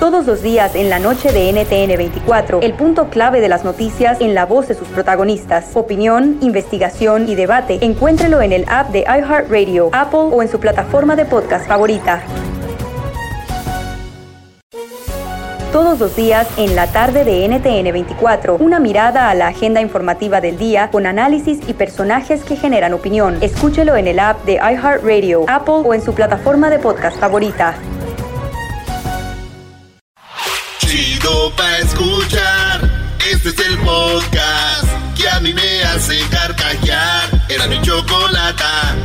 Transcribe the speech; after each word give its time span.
Todos 0.00 0.26
los 0.26 0.40
días 0.40 0.74
en 0.74 0.88
la 0.88 0.98
noche 0.98 1.32
de 1.32 1.52
NTN 1.52 1.98
24, 1.98 2.60
el 2.62 2.72
punto 2.72 3.10
clave 3.10 3.42
de 3.42 3.48
las 3.50 3.62
noticias 3.62 4.22
en 4.22 4.34
la 4.34 4.46
voz 4.46 4.68
de 4.68 4.74
sus 4.74 4.88
protagonistas. 4.88 5.72
Opinión, 5.74 6.38
investigación 6.40 7.28
y 7.28 7.34
debate. 7.34 7.78
Encuéntrelo 7.82 8.40
en 8.40 8.52
el 8.52 8.64
app 8.68 8.90
de 8.90 9.00
iHeartRadio, 9.00 9.90
Apple 9.92 10.30
o 10.32 10.40
en 10.40 10.48
su 10.48 10.58
plataforma 10.58 11.14
de 11.14 11.26
podcast 11.26 11.66
favorita. 11.68 12.22
Todos 15.72 15.98
los 15.98 16.16
días 16.16 16.48
en 16.56 16.74
la 16.74 16.86
tarde 16.86 17.24
de 17.24 17.46
NTN 17.46 17.92
24, 17.92 18.56
una 18.56 18.80
mirada 18.80 19.28
a 19.28 19.34
la 19.34 19.48
agenda 19.48 19.82
informativa 19.82 20.40
del 20.40 20.56
día 20.56 20.90
con 20.90 21.06
análisis 21.06 21.60
y 21.68 21.74
personajes 21.74 22.44
que 22.44 22.56
generan 22.56 22.94
opinión. 22.94 23.36
Escúchelo 23.42 23.94
en 23.96 24.06
el 24.06 24.20
app 24.20 24.42
de 24.46 24.54
iHeartRadio, 24.54 25.44
Apple 25.48 25.82
o 25.84 25.92
en 25.92 26.00
su 26.00 26.14
plataforma 26.14 26.70
de 26.70 26.78
podcast 26.78 27.18
favorita. 27.18 27.74
Podcast 33.98 34.88
que 35.16 35.28
a 35.28 35.40
mí 35.40 35.52
me 35.52 35.82
hace 35.84 36.18
carcajear. 36.30 37.24
Era 37.48 37.66
mi 37.66 37.80
chocolata. 37.82 38.96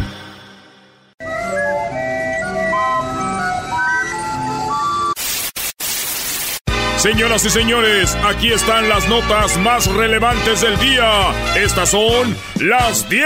Señoras 6.98 7.44
y 7.44 7.50
señores, 7.50 8.16
aquí 8.24 8.54
están 8.54 8.88
las 8.88 9.10
notas 9.10 9.58
más 9.58 9.88
relevantes 9.88 10.62
del 10.62 10.80
día. 10.80 11.34
Estas 11.55 11.90
son 11.90 12.38
las 12.62 13.10
10 13.10 13.24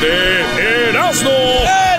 de 0.00 0.88
Erasmo. 0.88 1.30
Me 1.30 1.94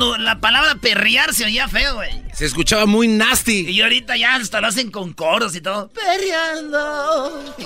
cuando 0.00 0.16
la 0.16 0.40
palabra 0.40 0.76
perrear 0.76 1.34
se 1.34 1.44
oía 1.44 1.68
feo, 1.68 1.96
güey. 1.96 2.10
Se 2.32 2.46
escuchaba 2.46 2.86
muy 2.86 3.06
nasty. 3.06 3.68
Y 3.68 3.82
ahorita 3.82 4.16
ya 4.16 4.36
hasta 4.36 4.62
lo 4.62 4.68
hacen 4.68 4.90
con 4.90 5.12
coros 5.12 5.54
y 5.54 5.60
todo. 5.60 5.90
Perreando. 5.90 7.54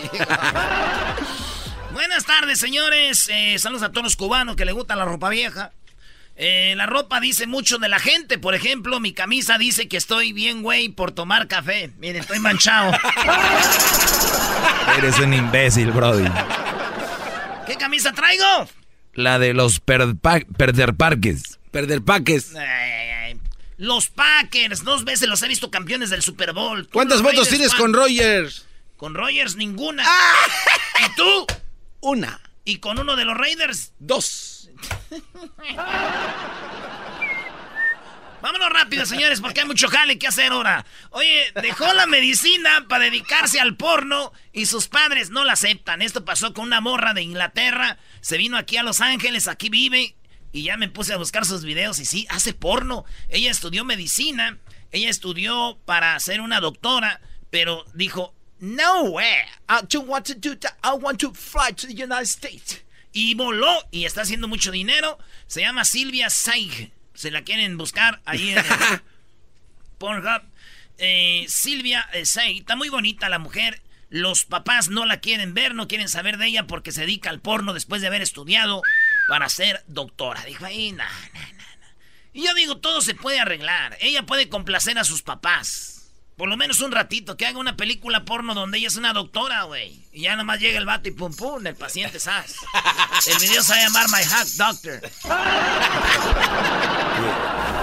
Buenas 1.92 2.24
tardes, 2.24 2.58
señores. 2.58 3.30
Eh, 3.32 3.56
saludos 3.58 3.84
a 3.84 3.90
todos 3.90 4.02
los 4.02 4.16
cubanos 4.16 4.56
que 4.56 4.64
les 4.64 4.74
gusta 4.74 4.96
la 4.96 5.04
ropa 5.04 5.28
vieja. 5.28 5.70
Eh, 6.34 6.74
la 6.76 6.86
ropa 6.86 7.20
dice 7.20 7.46
mucho 7.46 7.78
de 7.78 7.88
la 7.88 8.00
gente. 8.00 8.38
Por 8.38 8.56
ejemplo, 8.56 8.98
mi 8.98 9.12
camisa 9.12 9.56
dice 9.56 9.86
que 9.86 9.96
estoy 9.96 10.32
bien, 10.32 10.62
güey, 10.62 10.88
por 10.88 11.12
tomar 11.12 11.46
café. 11.46 11.92
Miren, 11.98 12.22
estoy 12.22 12.40
manchado. 12.40 12.90
Eres 14.98 15.20
un 15.20 15.34
imbécil, 15.34 15.92
Brody. 15.92 16.28
¿Qué 17.64 17.76
camisa 17.76 18.12
traigo? 18.12 18.68
La 19.12 19.38
de 19.38 19.54
los 19.54 19.78
perder 19.78 20.96
parques. 20.96 21.60
Perder 21.74 22.02
paques. 22.02 22.52
Los 23.78 24.08
Packers, 24.08 24.84
dos 24.84 25.04
veces 25.04 25.28
los 25.28 25.42
he 25.42 25.48
visto 25.48 25.72
campeones 25.72 26.08
del 26.08 26.22
Super 26.22 26.52
Bowl. 26.52 26.84
¿Tú 26.84 26.92
¿Cuántas 26.92 27.20
Raiders, 27.20 27.48
tienes 27.48 27.74
con 27.74 27.92
Rogers? 27.92 28.64
Con 28.96 29.12
Rogers 29.12 29.56
ninguna. 29.56 30.04
¿Y 31.04 31.16
tú? 31.16 31.46
Una. 31.98 32.40
¿Y 32.64 32.78
con 32.78 33.00
uno 33.00 33.16
de 33.16 33.24
los 33.24 33.36
Raiders? 33.36 33.90
Dos. 33.98 34.70
Vámonos 38.40 38.70
rápido, 38.70 39.04
señores, 39.04 39.40
porque 39.40 39.62
hay 39.62 39.66
mucho 39.66 39.88
jale 39.88 40.16
que 40.16 40.28
hacer 40.28 40.52
ahora. 40.52 40.86
Oye, 41.10 41.50
dejó 41.60 41.92
la 41.92 42.06
medicina 42.06 42.86
para 42.88 43.06
dedicarse 43.06 43.58
al 43.58 43.76
porno 43.76 44.32
y 44.52 44.66
sus 44.66 44.86
padres 44.86 45.30
no 45.30 45.42
la 45.42 45.54
aceptan. 45.54 46.02
Esto 46.02 46.24
pasó 46.24 46.54
con 46.54 46.66
una 46.66 46.80
morra 46.80 47.14
de 47.14 47.22
Inglaterra. 47.22 47.98
Se 48.20 48.36
vino 48.36 48.56
aquí 48.56 48.76
a 48.76 48.84
Los 48.84 49.00
Ángeles, 49.00 49.48
aquí 49.48 49.70
vive. 49.70 50.14
Y 50.54 50.62
ya 50.62 50.76
me 50.76 50.88
puse 50.88 51.12
a 51.12 51.16
buscar 51.16 51.44
sus 51.44 51.64
videos 51.64 51.98
y 51.98 52.04
sí, 52.04 52.28
hace 52.30 52.54
porno. 52.54 53.04
Ella 53.28 53.50
estudió 53.50 53.84
medicina, 53.84 54.56
ella 54.92 55.10
estudió 55.10 55.80
para 55.84 56.18
ser 56.20 56.40
una 56.40 56.60
doctora, 56.60 57.20
pero 57.50 57.84
dijo, 57.92 58.32
no 58.60 59.02
way, 59.10 59.40
I 59.68 59.80
don't 59.90 60.08
want 60.08 60.26
to 60.28 60.34
do 60.34 60.56
that. 60.58 60.76
I 60.84 60.96
want 60.96 61.18
to 61.22 61.34
fly 61.34 61.72
to 61.74 61.88
the 61.88 61.92
United 61.92 62.28
States. 62.28 62.84
Y 63.12 63.34
voló 63.34 63.84
y 63.90 64.04
está 64.04 64.22
haciendo 64.22 64.46
mucho 64.46 64.70
dinero. 64.70 65.18
Se 65.48 65.60
llama 65.60 65.84
Silvia 65.84 66.30
Saig. 66.30 66.92
Se 67.14 67.32
la 67.32 67.42
quieren 67.42 67.76
buscar 67.76 68.22
ahí 68.24 68.50
en 68.50 68.58
el 68.58 68.64
Pornhub. 69.98 70.42
Eh, 70.98 71.46
Silvia 71.48 72.08
eh, 72.12 72.26
Saig. 72.26 72.60
Está 72.60 72.76
muy 72.76 72.90
bonita 72.90 73.28
la 73.28 73.40
mujer. 73.40 73.82
Los 74.08 74.44
papás 74.44 74.88
no 74.88 75.04
la 75.04 75.18
quieren 75.18 75.52
ver, 75.54 75.74
no 75.74 75.88
quieren 75.88 76.08
saber 76.08 76.38
de 76.38 76.46
ella 76.46 76.68
porque 76.68 76.92
se 76.92 77.00
dedica 77.00 77.30
al 77.30 77.40
porno 77.40 77.74
después 77.74 78.00
de 78.00 78.06
haber 78.06 78.22
estudiado 78.22 78.82
para 79.28 79.48
ser 79.48 79.82
doctora. 79.86 80.42
Dijo 80.44 80.64
ahí, 80.64 80.92
no, 80.92 81.04
no, 81.04 81.40
no. 81.40 81.64
Y 82.32 82.44
yo 82.44 82.54
digo, 82.54 82.78
todo 82.78 83.00
se 83.00 83.14
puede 83.14 83.38
arreglar. 83.40 83.96
Ella 84.00 84.24
puede 84.26 84.48
complacer 84.48 84.98
a 84.98 85.04
sus 85.04 85.22
papás. 85.22 85.94
Por 86.36 86.48
lo 86.48 86.56
menos 86.56 86.80
un 86.80 86.90
ratito, 86.90 87.36
que 87.36 87.46
haga 87.46 87.60
una 87.60 87.76
película 87.76 88.24
porno 88.24 88.54
donde 88.54 88.78
ella 88.78 88.88
es 88.88 88.96
una 88.96 89.12
doctora, 89.12 89.62
güey. 89.62 90.04
Y 90.12 90.22
ya 90.22 90.34
nomás 90.34 90.58
llega 90.58 90.78
el 90.78 90.84
vato 90.84 91.08
y 91.08 91.12
pum 91.12 91.32
pum, 91.32 91.64
el 91.64 91.76
paciente 91.76 92.18
sas. 92.18 92.56
El 93.26 93.38
video 93.38 93.62
se 93.62 93.72
va 93.72 93.78
a 93.78 93.82
llamar 93.84 94.06
My 94.08 94.24
Hack 94.24 94.48
Doctor. 94.48 95.00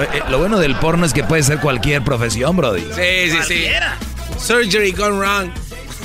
Eh, 0.01 0.07
eh, 0.13 0.24
lo 0.30 0.40
bueno 0.40 0.59
del 0.59 0.75
porno 0.75 1.06
es 1.06 1.13
que 1.13 1.24
puede 1.24 1.44
ser 1.44 1.59
cualquier 1.59 2.03
profesión, 2.03 2.57
Brody. 2.57 2.81
Sí, 2.81 3.35
Cualquiera. 3.38 3.97
Surgery 4.38 4.91
gone 4.91 5.18
wrong. 5.18 5.51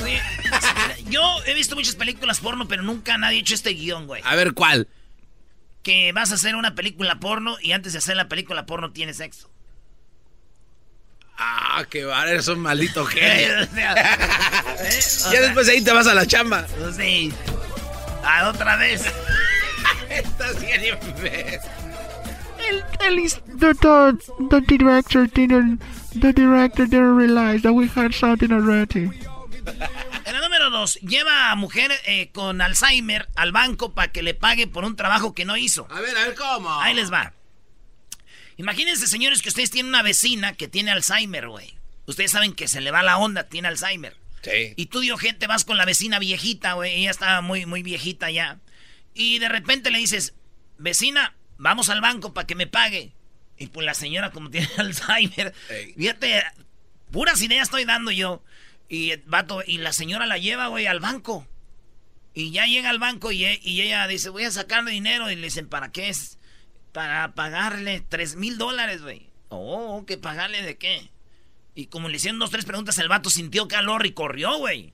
Sí. 0.05 0.17
Yo 1.09 1.21
he 1.45 1.53
visto 1.53 1.75
muchas 1.75 1.95
películas 1.95 2.39
porno, 2.39 2.67
pero 2.67 2.81
nunca 2.81 3.17
nadie 3.17 3.39
ha 3.39 3.41
hecho 3.41 3.55
este 3.55 3.71
guion, 3.71 4.07
güey. 4.07 4.21
A 4.23 4.35
ver, 4.35 4.53
¿cuál? 4.53 4.87
Que 5.83 6.11
vas 6.11 6.31
a 6.31 6.35
hacer 6.35 6.55
una 6.55 6.75
película 6.75 7.19
porno 7.19 7.57
y 7.61 7.71
antes 7.71 7.93
de 7.93 7.99
hacer 7.99 8.15
la 8.17 8.27
película 8.27 8.65
porno 8.65 8.91
tienes 8.91 9.17
sexo. 9.17 9.49
Ah, 11.37 11.85
qué 11.89 12.03
bar, 12.03 12.27
eres 12.27 12.47
un 12.47 12.59
maldito 12.59 13.03
O 13.03 13.05
genio. 13.05 13.65
sea, 13.73 13.93
¿eh? 13.93 14.17
O 14.79 14.81
Ya 14.83 15.01
sea, 15.01 15.41
después 15.41 15.67
de 15.67 15.73
ahí 15.73 15.81
te 15.83 15.91
vas 15.93 16.07
a 16.07 16.13
la 16.15 16.25
chamba. 16.25 16.65
Sí. 16.95 17.31
Ah, 18.23 18.49
otra 18.49 18.75
vez. 18.77 19.05
Estás 20.09 20.59
bien 20.59 20.81
the, 23.59 23.73
the, 23.73 24.17
the 24.49 24.61
director 24.61 25.25
didn't 25.27 25.81
the 26.13 26.33
director 26.33 26.85
didn't 26.85 27.15
realize 27.15 27.61
that 27.61 27.73
we 27.73 27.87
had 27.87 28.13
something 28.13 28.51
already. 28.51 29.09
Número 30.67 30.81
dos, 30.81 30.95
lleva 30.95 31.51
a 31.51 31.55
mujer 31.55 31.91
eh, 32.05 32.29
con 32.33 32.59
Alzheimer 32.61 33.29
al 33.35 33.53
banco 33.53 33.93
para 33.93 34.11
que 34.11 34.21
le 34.21 34.33
pague 34.33 34.67
por 34.67 34.83
un 34.83 34.97
trabajo 34.97 35.33
que 35.33 35.45
no 35.45 35.55
hizo. 35.55 35.87
A 35.89 36.01
ver, 36.01 36.17
a 36.17 36.25
ver, 36.25 36.35
¿cómo? 36.35 36.81
Ahí 36.81 36.93
les 36.93 37.11
va. 37.11 37.33
Imagínense, 38.57 39.07
señores, 39.07 39.41
que 39.41 39.47
ustedes 39.47 39.71
tienen 39.71 39.89
una 39.89 40.01
vecina 40.01 40.53
que 40.53 40.67
tiene 40.67 40.91
Alzheimer, 40.91 41.47
güey. 41.47 41.77
Ustedes 42.05 42.31
saben 42.31 42.53
que 42.53 42.67
se 42.67 42.81
le 42.81 42.91
va 42.91 43.01
la 43.01 43.17
onda, 43.17 43.47
tiene 43.47 43.69
Alzheimer. 43.69 44.17
Sí. 44.41 44.73
Y 44.75 44.87
tú, 44.87 44.99
dio 44.99 45.17
gente, 45.17 45.47
vas 45.47 45.63
con 45.63 45.77
la 45.77 45.85
vecina 45.85 46.19
viejita, 46.19 46.73
güey. 46.73 46.93
Ella 46.95 47.11
está 47.11 47.39
muy, 47.41 47.65
muy 47.65 47.81
viejita 47.81 48.29
ya. 48.29 48.59
Y 49.13 49.39
de 49.39 49.47
repente 49.47 49.89
le 49.89 49.99
dices, 49.99 50.33
vecina, 50.77 51.33
vamos 51.57 51.87
al 51.87 52.01
banco 52.01 52.33
para 52.33 52.45
que 52.45 52.55
me 52.55 52.67
pague. 52.67 53.13
Y 53.57 53.67
pues 53.67 53.85
la 53.85 53.93
señora, 53.93 54.31
como 54.31 54.49
tiene 54.49 54.67
Alzheimer, 54.77 55.53
Ey. 55.69 55.93
fíjate, 55.93 56.43
puras 57.11 57.41
ideas 57.41 57.63
estoy 57.67 57.85
dando 57.85 58.11
yo. 58.11 58.43
Y, 58.89 59.15
vato, 59.25 59.61
y 59.65 59.77
la 59.79 59.91
señora 59.93 60.25
la 60.25 60.37
lleva, 60.37 60.67
güey, 60.67 60.87
al 60.87 60.99
banco. 60.99 61.47
Y 62.33 62.51
ya 62.51 62.65
llega 62.67 62.89
al 62.89 62.99
banco 62.99 63.31
y, 63.31 63.45
e- 63.45 63.59
y 63.63 63.81
ella 63.81 64.07
dice, 64.07 64.29
voy 64.29 64.43
a 64.43 64.51
sacarle 64.51 64.91
dinero. 64.91 65.29
Y 65.31 65.35
le 65.35 65.43
dicen, 65.47 65.67
¿para 65.67 65.91
qué 65.91 66.09
es? 66.09 66.37
Para 66.93 67.33
pagarle 67.33 68.01
tres 68.07 68.35
mil 68.35 68.57
dólares, 68.57 69.01
güey. 69.01 69.29
Oh, 69.49 70.05
¿que 70.05 70.17
pagarle 70.17 70.61
de 70.61 70.77
qué? 70.77 71.09
Y 71.75 71.87
como 71.87 72.09
le 72.09 72.17
hicieron 72.17 72.39
dos, 72.39 72.49
tres 72.49 72.65
preguntas, 72.65 72.97
el 72.97 73.07
vato 73.07 73.29
sintió 73.29 73.67
calor 73.67 74.05
y 74.05 74.11
corrió, 74.13 74.57
güey. 74.57 74.91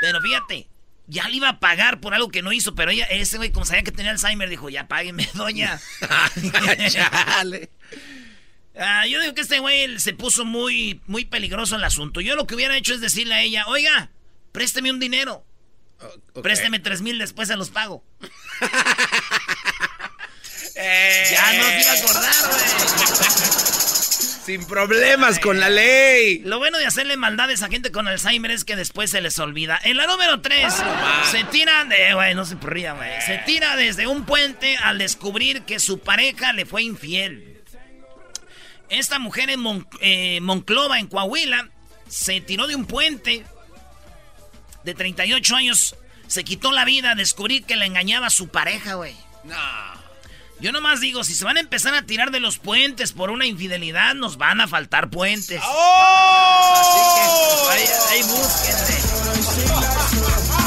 Pero 0.00 0.20
fíjate, 0.20 0.68
ya 1.06 1.28
le 1.28 1.36
iba 1.36 1.48
a 1.48 1.60
pagar 1.60 2.00
por 2.00 2.14
algo 2.14 2.28
que 2.28 2.42
no 2.42 2.52
hizo, 2.52 2.74
pero 2.74 2.90
ella, 2.90 3.04
ese 3.06 3.36
güey, 3.36 3.50
como 3.52 3.66
sabía 3.66 3.82
que 3.82 3.92
tenía 3.92 4.10
Alzheimer, 4.12 4.48
dijo, 4.48 4.70
ya 4.70 4.88
págueme, 4.88 5.28
doña. 5.34 5.80
Chale. 6.90 7.70
Ah, 8.78 9.06
yo 9.06 9.20
digo 9.20 9.34
que 9.34 9.42
este 9.42 9.58
güey 9.58 9.98
se 9.98 10.14
puso 10.14 10.44
muy, 10.44 11.00
muy 11.06 11.24
peligroso 11.24 11.76
el 11.76 11.84
asunto. 11.84 12.20
Yo 12.20 12.36
lo 12.36 12.46
que 12.46 12.54
hubiera 12.54 12.76
hecho 12.76 12.94
es 12.94 13.00
decirle 13.00 13.34
a 13.34 13.42
ella, 13.42 13.66
oiga, 13.66 14.10
présteme 14.52 14.90
un 14.90 14.98
dinero. 15.00 15.44
Ok. 16.34 16.42
Présteme 16.42 16.78
tres 16.80 17.02
mil, 17.02 17.18
después 17.18 17.48
se 17.48 17.56
los 17.56 17.70
pago. 17.70 18.04
Eh, 20.74 21.28
Ya 21.30 21.52
no 21.58 21.64
se 21.64 21.80
iba 21.82 21.92
a 21.92 21.94
acordar, 21.96 22.34
güey. 22.48 22.62
Sin 24.46 24.64
problemas 24.66 25.38
con 25.38 25.60
la 25.60 25.68
ley. 25.68 26.40
Lo 26.44 26.58
bueno 26.58 26.78
de 26.78 26.86
hacerle 26.86 27.16
maldades 27.16 27.62
a 27.62 27.68
gente 27.68 27.92
con 27.92 28.08
Alzheimer 28.08 28.50
es 28.50 28.64
que 28.64 28.74
después 28.74 29.10
se 29.10 29.20
les 29.20 29.38
olvida. 29.38 29.78
En 29.84 29.96
la 29.98 30.06
número 30.06 30.40
3, 30.40 30.72
se 31.30 31.44
tira 31.44 31.84
de. 31.84 32.34
No 32.34 32.44
se 32.46 32.56
ría, 32.60 32.94
güey. 32.94 33.10
Se 33.24 33.38
tira 33.44 33.76
desde 33.76 34.06
un 34.06 34.24
puente 34.24 34.76
al 34.78 34.98
descubrir 34.98 35.62
que 35.62 35.78
su 35.78 35.98
pareja 36.00 36.52
le 36.54 36.64
fue 36.66 36.82
infiel. 36.82 37.51
Esta 38.92 39.18
mujer 39.18 39.48
en 39.48 39.58
Mon- 39.60 39.88
eh, 40.02 40.38
Monclova, 40.42 40.98
en 40.98 41.06
Coahuila, 41.06 41.68
se 42.08 42.42
tiró 42.42 42.66
de 42.66 42.76
un 42.76 42.84
puente 42.84 43.42
de 44.84 44.94
38 44.94 45.56
años, 45.56 45.96
se 46.26 46.44
quitó 46.44 46.72
la 46.72 46.84
vida 46.84 47.12
a 47.12 47.14
descubrir 47.14 47.64
que 47.64 47.76
le 47.76 47.86
engañaba 47.86 48.26
a 48.26 48.30
su 48.30 48.48
pareja, 48.48 48.94
güey. 48.94 49.16
No. 49.44 49.56
Yo 50.60 50.72
nomás 50.72 51.00
digo, 51.00 51.24
si 51.24 51.34
se 51.34 51.44
van 51.46 51.56
a 51.56 51.60
empezar 51.60 51.94
a 51.94 52.02
tirar 52.02 52.30
de 52.32 52.40
los 52.40 52.58
puentes 52.58 53.12
por 53.12 53.30
una 53.30 53.46
infidelidad, 53.46 54.14
nos 54.14 54.36
van 54.36 54.60
a 54.60 54.68
faltar 54.68 55.08
puentes. 55.08 55.62
¡Oh! 55.64 56.74
Así 56.76 57.00
que, 57.16 58.12
ahí, 58.12 58.20
En 58.20 59.80
la 59.80 60.58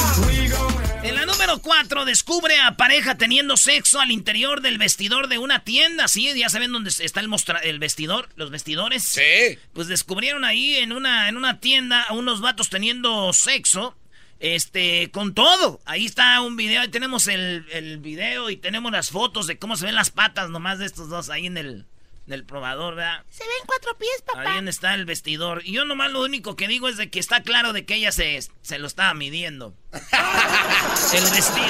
número 1.46 1.62
4, 1.62 2.06
descubre 2.06 2.60
a 2.60 2.76
pareja 2.76 3.20
teniendo 3.20 3.56
sexo 3.56 4.00
al 4.00 4.10
interior 4.10 4.62
del 4.62 4.80
vestidor 4.80 5.28
de 5.28 5.38
una 5.38 5.64
tienda. 5.64 6.08
Sí, 6.08 6.34
ya 6.36 6.50
saben 6.50 6.72
dónde 6.72 6.90
está 6.90 7.20
el, 7.20 7.30
el 7.64 7.78
vestidor, 7.78 8.30
los 8.36 8.50
vestidores. 8.50 9.04
Sí. 9.04 9.60
Pues 9.74 9.88
descubrieron 9.88 10.44
ahí 10.44 10.78
en 10.78 10.92
una, 10.92 11.30
en 11.30 11.38
una 11.38 11.60
tienda 11.60 12.02
a 12.02 12.14
unos 12.14 12.42
vatos 12.42 12.70
teniendo 12.70 13.32
sexo. 13.32 13.96
Este, 14.40 15.12
con 15.12 15.36
todo. 15.36 15.80
Ahí 15.86 16.08
está 16.08 16.42
un 16.42 16.58
video, 16.58 16.82
ahí 16.82 16.90
tenemos 16.90 17.28
el, 17.28 17.66
el, 17.72 18.00
video 18.00 18.50
y 18.50 18.58
tenemos 18.58 18.92
las 18.92 19.12
fotos 19.12 19.46
de 19.48 19.58
cómo 19.58 19.78
se 19.78 19.86
ven 19.86 19.96
las 19.96 20.10
patas 20.10 20.50
nomás 20.50 20.80
de 20.80 20.88
estos 20.88 21.10
dos 21.10 21.30
ahí 21.30 21.46
en 21.46 21.58
el, 21.58 21.86
probador, 22.46 22.96
¿verdad? 22.96 23.24
Se 23.30 23.44
ven 23.44 23.66
cuatro 23.66 23.98
pies, 23.98 24.24
papá. 24.26 24.54
Ahí 24.54 24.68
está 24.68 24.94
el 24.96 25.06
vestidor. 25.06 25.62
Y 25.64 25.74
yo 25.74 25.86
nomás 25.86 26.12
lo 26.12 26.24
único 26.24 26.56
que 26.56 26.68
digo 26.68 26.88
es 26.88 26.98
de 26.98 27.10
que 27.10 27.20
está 27.20 27.44
claro 27.44 27.72
de 27.72 27.86
que 27.86 27.96
ella 27.96 28.12
se, 28.12 28.40
se 28.62 28.80
lo 28.80 28.88
estaba 28.88 29.14
midiendo. 29.14 29.76
el 29.92 31.24
vestido. 31.24 31.68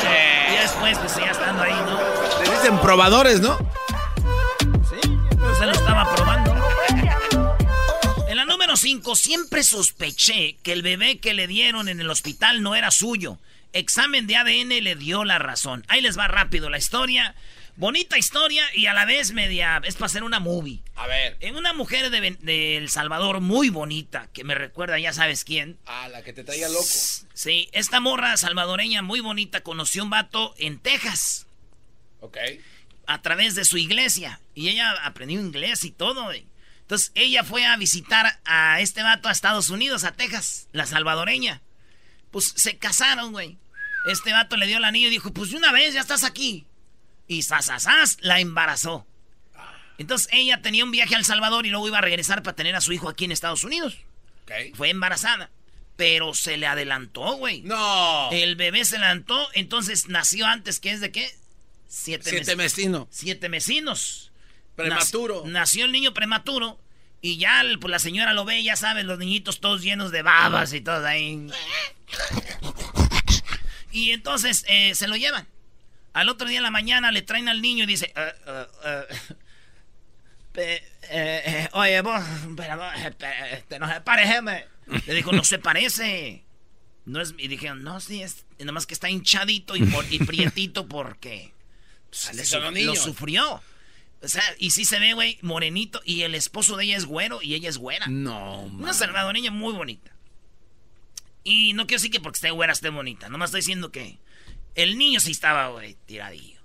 Y 0.54 0.58
después, 0.58 0.98
pues 0.98 1.16
ya 1.18 1.32
estando 1.32 1.62
ahí, 1.62 1.74
¿no? 1.74 2.00
Le 2.44 2.50
dicen 2.50 2.80
probadores, 2.80 3.42
¿no? 3.42 3.58
Sí, 4.90 5.02
se 5.58 5.66
lo 5.66 5.72
estaba 5.72 6.16
probando. 6.16 6.56
En 8.30 8.38
la 8.38 8.46
número 8.46 8.78
5, 8.78 9.16
siempre 9.16 9.64
sospeché 9.64 10.58
que 10.64 10.72
el 10.72 10.82
bebé 10.82 11.20
que 11.20 11.34
le 11.34 11.48
dieron 11.48 11.90
en 11.90 12.00
el 12.00 12.10
hospital 12.10 12.62
no 12.62 12.76
era 12.76 12.92
suyo. 12.92 13.40
Examen 13.74 14.26
de 14.26 14.38
ADN 14.38 14.84
le 14.84 14.96
dio 14.96 15.26
la 15.26 15.38
razón. 15.38 15.84
Ahí 15.90 16.00
les 16.00 16.18
va 16.18 16.30
rápido 16.30 16.70
la 16.70 16.78
historia. 16.78 17.36
Bonita 17.78 18.18
historia 18.18 18.64
y 18.74 18.86
a 18.86 18.94
la 18.94 19.04
vez 19.04 19.34
media. 19.34 19.82
Es 19.84 19.96
para 19.96 20.06
hacer 20.06 20.24
una 20.24 20.40
movie. 20.40 20.82
A 20.96 21.08
ver. 21.08 21.36
En 21.42 21.58
una 21.58 21.74
mujer 21.74 22.10
de, 22.10 22.78
El 22.78 22.90
Salvador 22.90 23.42
muy 23.42 23.70
bonita, 23.70 24.30
que 24.32 24.46
me 24.46 24.56
recuerda, 24.56 24.98
ya 24.98 25.12
sabes 25.12 25.44
quién. 25.44 25.78
Ah, 25.86 26.08
la 26.08 26.24
que 26.24 26.32
te 26.32 26.46
traía 26.46 26.70
loco. 26.70 26.86
Sí, 27.34 27.70
esta 27.74 28.00
morra 28.00 28.38
salvadoreña 28.38 29.02
muy 29.02 29.20
bonita 29.20 29.62
conoció 29.62 30.04
un 30.04 30.10
vato 30.10 30.56
en 30.58 30.80
Texas. 30.80 31.48
Ok. 32.22 32.38
A 33.08 33.22
través 33.22 33.56
de 33.56 33.66
su 33.66 33.78
iglesia. 33.78 34.40
Y 34.54 34.70
ella 34.70 34.92
aprendió 35.04 35.42
inglés 35.42 35.84
y 35.84 35.92
todo. 35.92 36.32
Entonces 36.32 37.12
ella 37.14 37.44
fue 37.44 37.66
a 37.66 37.76
visitar 37.76 38.40
a 38.46 38.80
este 38.80 39.04
vato 39.04 39.28
a 39.28 39.34
Estados 39.34 39.70
Unidos, 39.70 40.06
a 40.06 40.14
Texas, 40.14 40.70
la 40.72 40.86
salvadoreña. 40.86 41.62
Pues 42.32 42.54
se 42.56 42.78
casaron, 42.78 43.34
güey. 43.34 43.58
Este 44.08 44.32
vato 44.32 44.56
le 44.56 44.68
dio 44.68 44.78
el 44.78 44.86
anillo 44.86 45.08
y 45.08 45.12
dijo, 45.12 45.34
pues 45.34 45.52
de 45.52 45.58
una 45.58 45.74
vez 45.74 45.94
ya 45.94 46.00
estás 46.00 46.24
aquí. 46.24 46.66
Y 47.28 47.44
sasasas 47.44 48.18
la 48.22 48.40
embarazó. 48.40 49.06
Entonces 49.98 50.28
ella 50.32 50.62
tenía 50.62 50.84
un 50.84 50.92
viaje 50.92 51.16
al 51.16 51.26
Salvador 51.26 51.66
y 51.66 51.70
luego 51.70 51.88
iba 51.88 52.00
a 52.00 52.02
regresar 52.02 52.44
para 52.44 52.56
tener 52.56 52.76
a 52.76 52.82
su 52.82 52.92
hijo 52.94 53.10
aquí 53.10 53.26
en 53.26 53.32
Estados 53.32 53.64
Unidos. 53.64 53.98
Fue 54.74 54.90
embarazada. 54.90 55.50
Pero 55.96 56.34
se 56.34 56.58
le 56.58 56.68
adelantó, 56.68 57.38
güey. 57.38 57.62
No. 57.62 58.30
El 58.32 58.58
bebé 58.58 58.84
se 58.84 58.98
adelantó, 58.98 59.48
entonces 59.54 60.10
nació 60.10 60.46
antes, 60.46 60.82
¿qué 60.82 60.92
es 60.92 61.00
de 61.00 61.12
qué? 61.12 61.34
Siete, 61.88 62.30
Siete 62.30 62.58
mesinos. 62.58 63.08
Siete 63.12 63.48
mesinos. 63.48 64.34
Prematuro. 64.76 65.44
Nació, 65.46 65.86
el 65.86 65.94
niño 65.94 66.14
prematuro. 66.14 66.78
Y 67.22 67.38
ya 67.38 67.64
pues, 67.80 67.90
la 67.90 68.00
señora 68.00 68.34
lo 68.34 68.44
ve, 68.44 68.62
ya 68.62 68.76
sabes, 68.76 69.06
los 69.06 69.18
niñitos 69.18 69.62
todos 69.62 69.82
llenos 69.82 70.12
de 70.12 70.22
babas 70.22 70.74
y 70.74 70.82
todo 70.82 71.06
ahí. 71.06 71.48
Y 73.92 74.12
entonces 74.12 74.66
eh, 74.68 74.94
se 74.94 75.08
lo 75.08 75.16
llevan. 75.16 75.48
Al 76.16 76.30
otro 76.30 76.48
día 76.48 76.60
en 76.60 76.64
la 76.64 76.72
mañana 76.72 77.12
le 77.12 77.22
traen 77.24 77.50
al 77.50 77.62
niño 77.62 77.84
y 77.84 77.88
dice, 77.88 78.14
uh, 78.16 78.66
oye, 81.74 82.00
vos, 82.00 82.24
pero, 82.56 82.90
este, 82.94 83.80
no 83.80 83.94
se 83.94 84.00
parece. 84.00 84.66
Le 85.08 85.14
dijo, 85.14 85.34
no 85.34 85.44
se 85.44 85.60
parece. 85.60 86.46
No 87.04 87.20
es, 87.20 87.36
y 87.38 87.50
dijeron, 87.50 87.84
no, 87.84 88.00
sí, 88.00 88.22
es 88.22 88.46
nada 88.60 88.72
más 88.72 88.86
que 88.86 88.94
está 88.94 89.10
hinchadito 89.10 89.76
y, 89.76 89.86
y 90.10 90.20
prietito 90.20 90.88
porque 90.88 91.52
pues, 92.10 92.54
lo 92.54 92.96
sufrió. 92.96 93.62
O 94.22 94.28
sea, 94.30 94.44
y 94.58 94.72
sí 94.72 94.86
se 94.86 95.00
ve, 95.00 95.16
güey, 95.16 95.38
morenito. 95.42 96.02
Y 96.06 96.22
el 96.22 96.34
esposo 96.34 96.78
de 96.78 96.86
ella 96.86 96.96
es 96.96 97.04
güero 97.04 97.42
y 97.42 97.56
ella 97.56 97.68
es 97.68 97.78
güera. 97.78 98.08
No, 98.08 98.70
man. 98.70 98.84
Una 98.84 98.94
salvadoreña 98.94 99.52
muy 99.52 99.74
bonita. 99.74 100.16
Y 101.44 101.74
no 101.74 101.88
quiero 101.88 102.00
decir 102.00 102.12
que 102.12 102.22
porque 102.22 102.38
esté 102.38 102.52
güera 102.52 102.72
esté 102.72 102.88
bonita. 102.88 103.28
Nomás 103.28 103.50
estoy 103.50 103.60
diciendo 103.60 103.92
que 103.92 104.18
el 104.76 104.98
niño 104.98 105.20
sí 105.20 105.32
estaba, 105.32 105.70
güey, 105.70 105.96
tiradillo. 106.06 106.60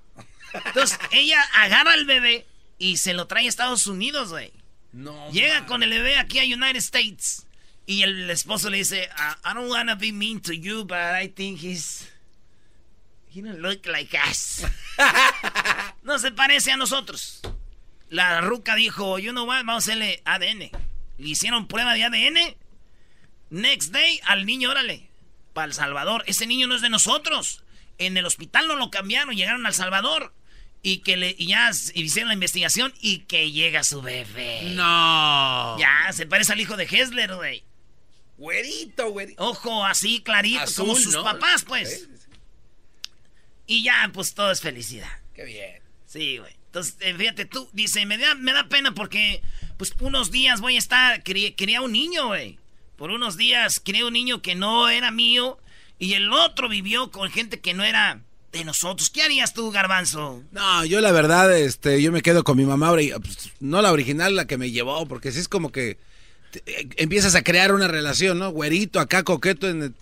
Entonces, 0.53 0.99
ella 1.13 1.41
agarra 1.55 1.93
al 1.93 2.05
bebé 2.05 2.47
y 2.79 2.97
se 2.97 3.15
lo 3.15 3.27
trae 3.27 3.47
a 3.47 3.49
Estados 3.49 3.87
Unidos, 3.87 4.31
güey. 4.31 4.53
No. 4.93 5.31
Llega 5.31 5.67
con 5.67 5.83
el 5.83 5.91
bebé 5.91 6.17
aquí 6.17 6.39
a 6.39 6.45
United 6.45 6.77
States. 6.77 7.47
Y 7.87 8.03
el 8.03 8.29
esposo 8.31 8.71
le 8.71 8.79
dice, 8.79 9.09
I, 9.45 9.55
don't 9.55 9.71
wanna 9.71 9.95
be 9.95 10.13
mean 10.13 10.41
to 10.43 10.53
you, 10.53 10.85
but 10.85 11.15
I 11.15 11.29
think 11.29 11.61
he's... 11.61 12.09
He 13.33 13.43
don't 13.43 13.61
look 13.61 13.87
like 13.87 14.17
us. 14.29 14.65
no 16.03 16.19
se 16.19 16.33
parece 16.33 16.73
a 16.73 16.77
nosotros. 16.77 17.41
La 18.09 18.41
ruca 18.41 18.75
dijo, 18.75 19.21
you 19.21 19.31
know 19.31 19.45
what, 19.45 19.65
vamos 19.65 19.89
a 19.89 19.93
hacerle 19.93 20.21
ADN. 20.25 20.71
Le 21.19 21.29
hicieron 21.29 21.69
prueba 21.69 21.95
de 21.95 22.05
ADN. 22.05 22.57
Next 23.51 23.93
day, 23.93 24.21
al 24.25 24.47
niño, 24.47 24.71
órale, 24.71 25.09
para 25.53 25.67
El 25.67 25.75
Salvador. 25.75 26.25
Ese 26.27 26.47
niño 26.47 26.67
no 26.67 26.75
es 26.75 26.83
de 26.83 26.91
nosotros. 26.91 27.63
En 28.01 28.17
el 28.17 28.27
hospital 28.27 28.67
no 28.67 28.75
lo 28.75 28.91
cambiaron, 28.91 29.37
llegaron 29.37 29.65
al 29.67 29.75
Salvador. 29.75 30.35
Y 30.83 30.99
que 30.99 31.19
le, 31.19 31.37
y 31.39 31.49
ya 31.49 31.71
hicieron 31.95 32.29
la 32.29 32.35
investigación 32.35 32.95
y 33.01 33.21
que 33.21 33.53
llega 33.53 33.85
su 33.85 34.01
bebé. 34.01 34.63
No. 34.75 35.77
Ya, 35.79 36.11
se 36.13 36.27
parece 36.27 36.55
al 36.55 36.61
hijo 36.61 36.77
de 36.77 36.85
Hessler, 36.85 37.35
güey. 37.35 37.63
Güerito, 38.39 39.11
güerito. 39.11 39.45
Ojo, 39.45 39.85
así 39.85 40.23
clarito, 40.23 40.65
como 40.75 40.97
sus 40.97 41.15
papás, 41.17 41.63
pues. 41.65 42.09
Y 43.67 43.83
ya, 43.83 44.11
pues 44.15 44.33
todo 44.33 44.51
es 44.51 44.63
felicidad. 44.63 45.13
Qué 45.35 45.45
bien. 45.45 45.83
Sí, 46.07 46.39
güey. 46.39 46.55
Entonces, 46.71 46.97
eh, 47.01 47.15
fíjate 47.15 47.45
tú, 47.45 47.69
dice, 47.73 48.07
me 48.07 48.17
da, 48.17 48.35
me 48.35 48.53
da 48.53 48.69
pena 48.69 48.95
porque, 48.95 49.43
pues, 49.77 49.93
unos 50.01 50.31
días 50.31 50.61
voy 50.61 50.77
a 50.77 50.79
estar, 50.79 51.23
quería, 51.23 51.83
un 51.83 51.93
niño, 51.93 52.29
güey. 52.29 52.59
Por 52.97 53.11
unos 53.11 53.37
días 53.37 53.79
quería 53.79 54.07
un 54.07 54.13
niño 54.13 54.41
que 54.41 54.55
no 54.55 54.89
era 54.89 55.11
mío 55.11 55.59
y 56.01 56.15
el 56.15 56.33
otro 56.33 56.69
vivió 56.69 57.13
con 57.13 57.31
gente 57.31 57.61
que 57.61 57.75
no 57.75 57.85
era 57.85 58.21
de 58.51 58.65
nosotros. 58.65 59.11
¿Qué 59.11 59.23
harías 59.23 59.55
tú, 59.55 59.71
Garbanzo? 59.71 60.43
No, 60.51 60.85
yo 60.85 61.01
la 61.01 61.13
verdad, 61.13 61.57
este, 61.57 62.03
yo 62.03 62.11
me 62.11 62.23
quedo 62.23 62.43
con 62.43 62.57
mi 62.57 62.65
mamá, 62.65 62.91
pues, 62.91 63.51
no 63.61 63.81
la 63.83 63.93
original, 63.93 64.35
la 64.35 64.47
que 64.47 64.59
me 64.59 64.73
llevó, 64.73 65.07
porque 65.07 65.31
si 65.31 65.39
es 65.39 65.47
como 65.47 65.71
que 65.71 65.99
eh, 66.67 66.89
empiezas 66.97 67.37
a 67.37 67.43
crear 67.43 67.73
una 67.73 67.87
relación, 67.87 68.39
¿no? 68.39 68.51
Güerito, 68.51 68.99
acá 68.99 69.23
coqueto, 69.23 69.69
en 69.69 69.95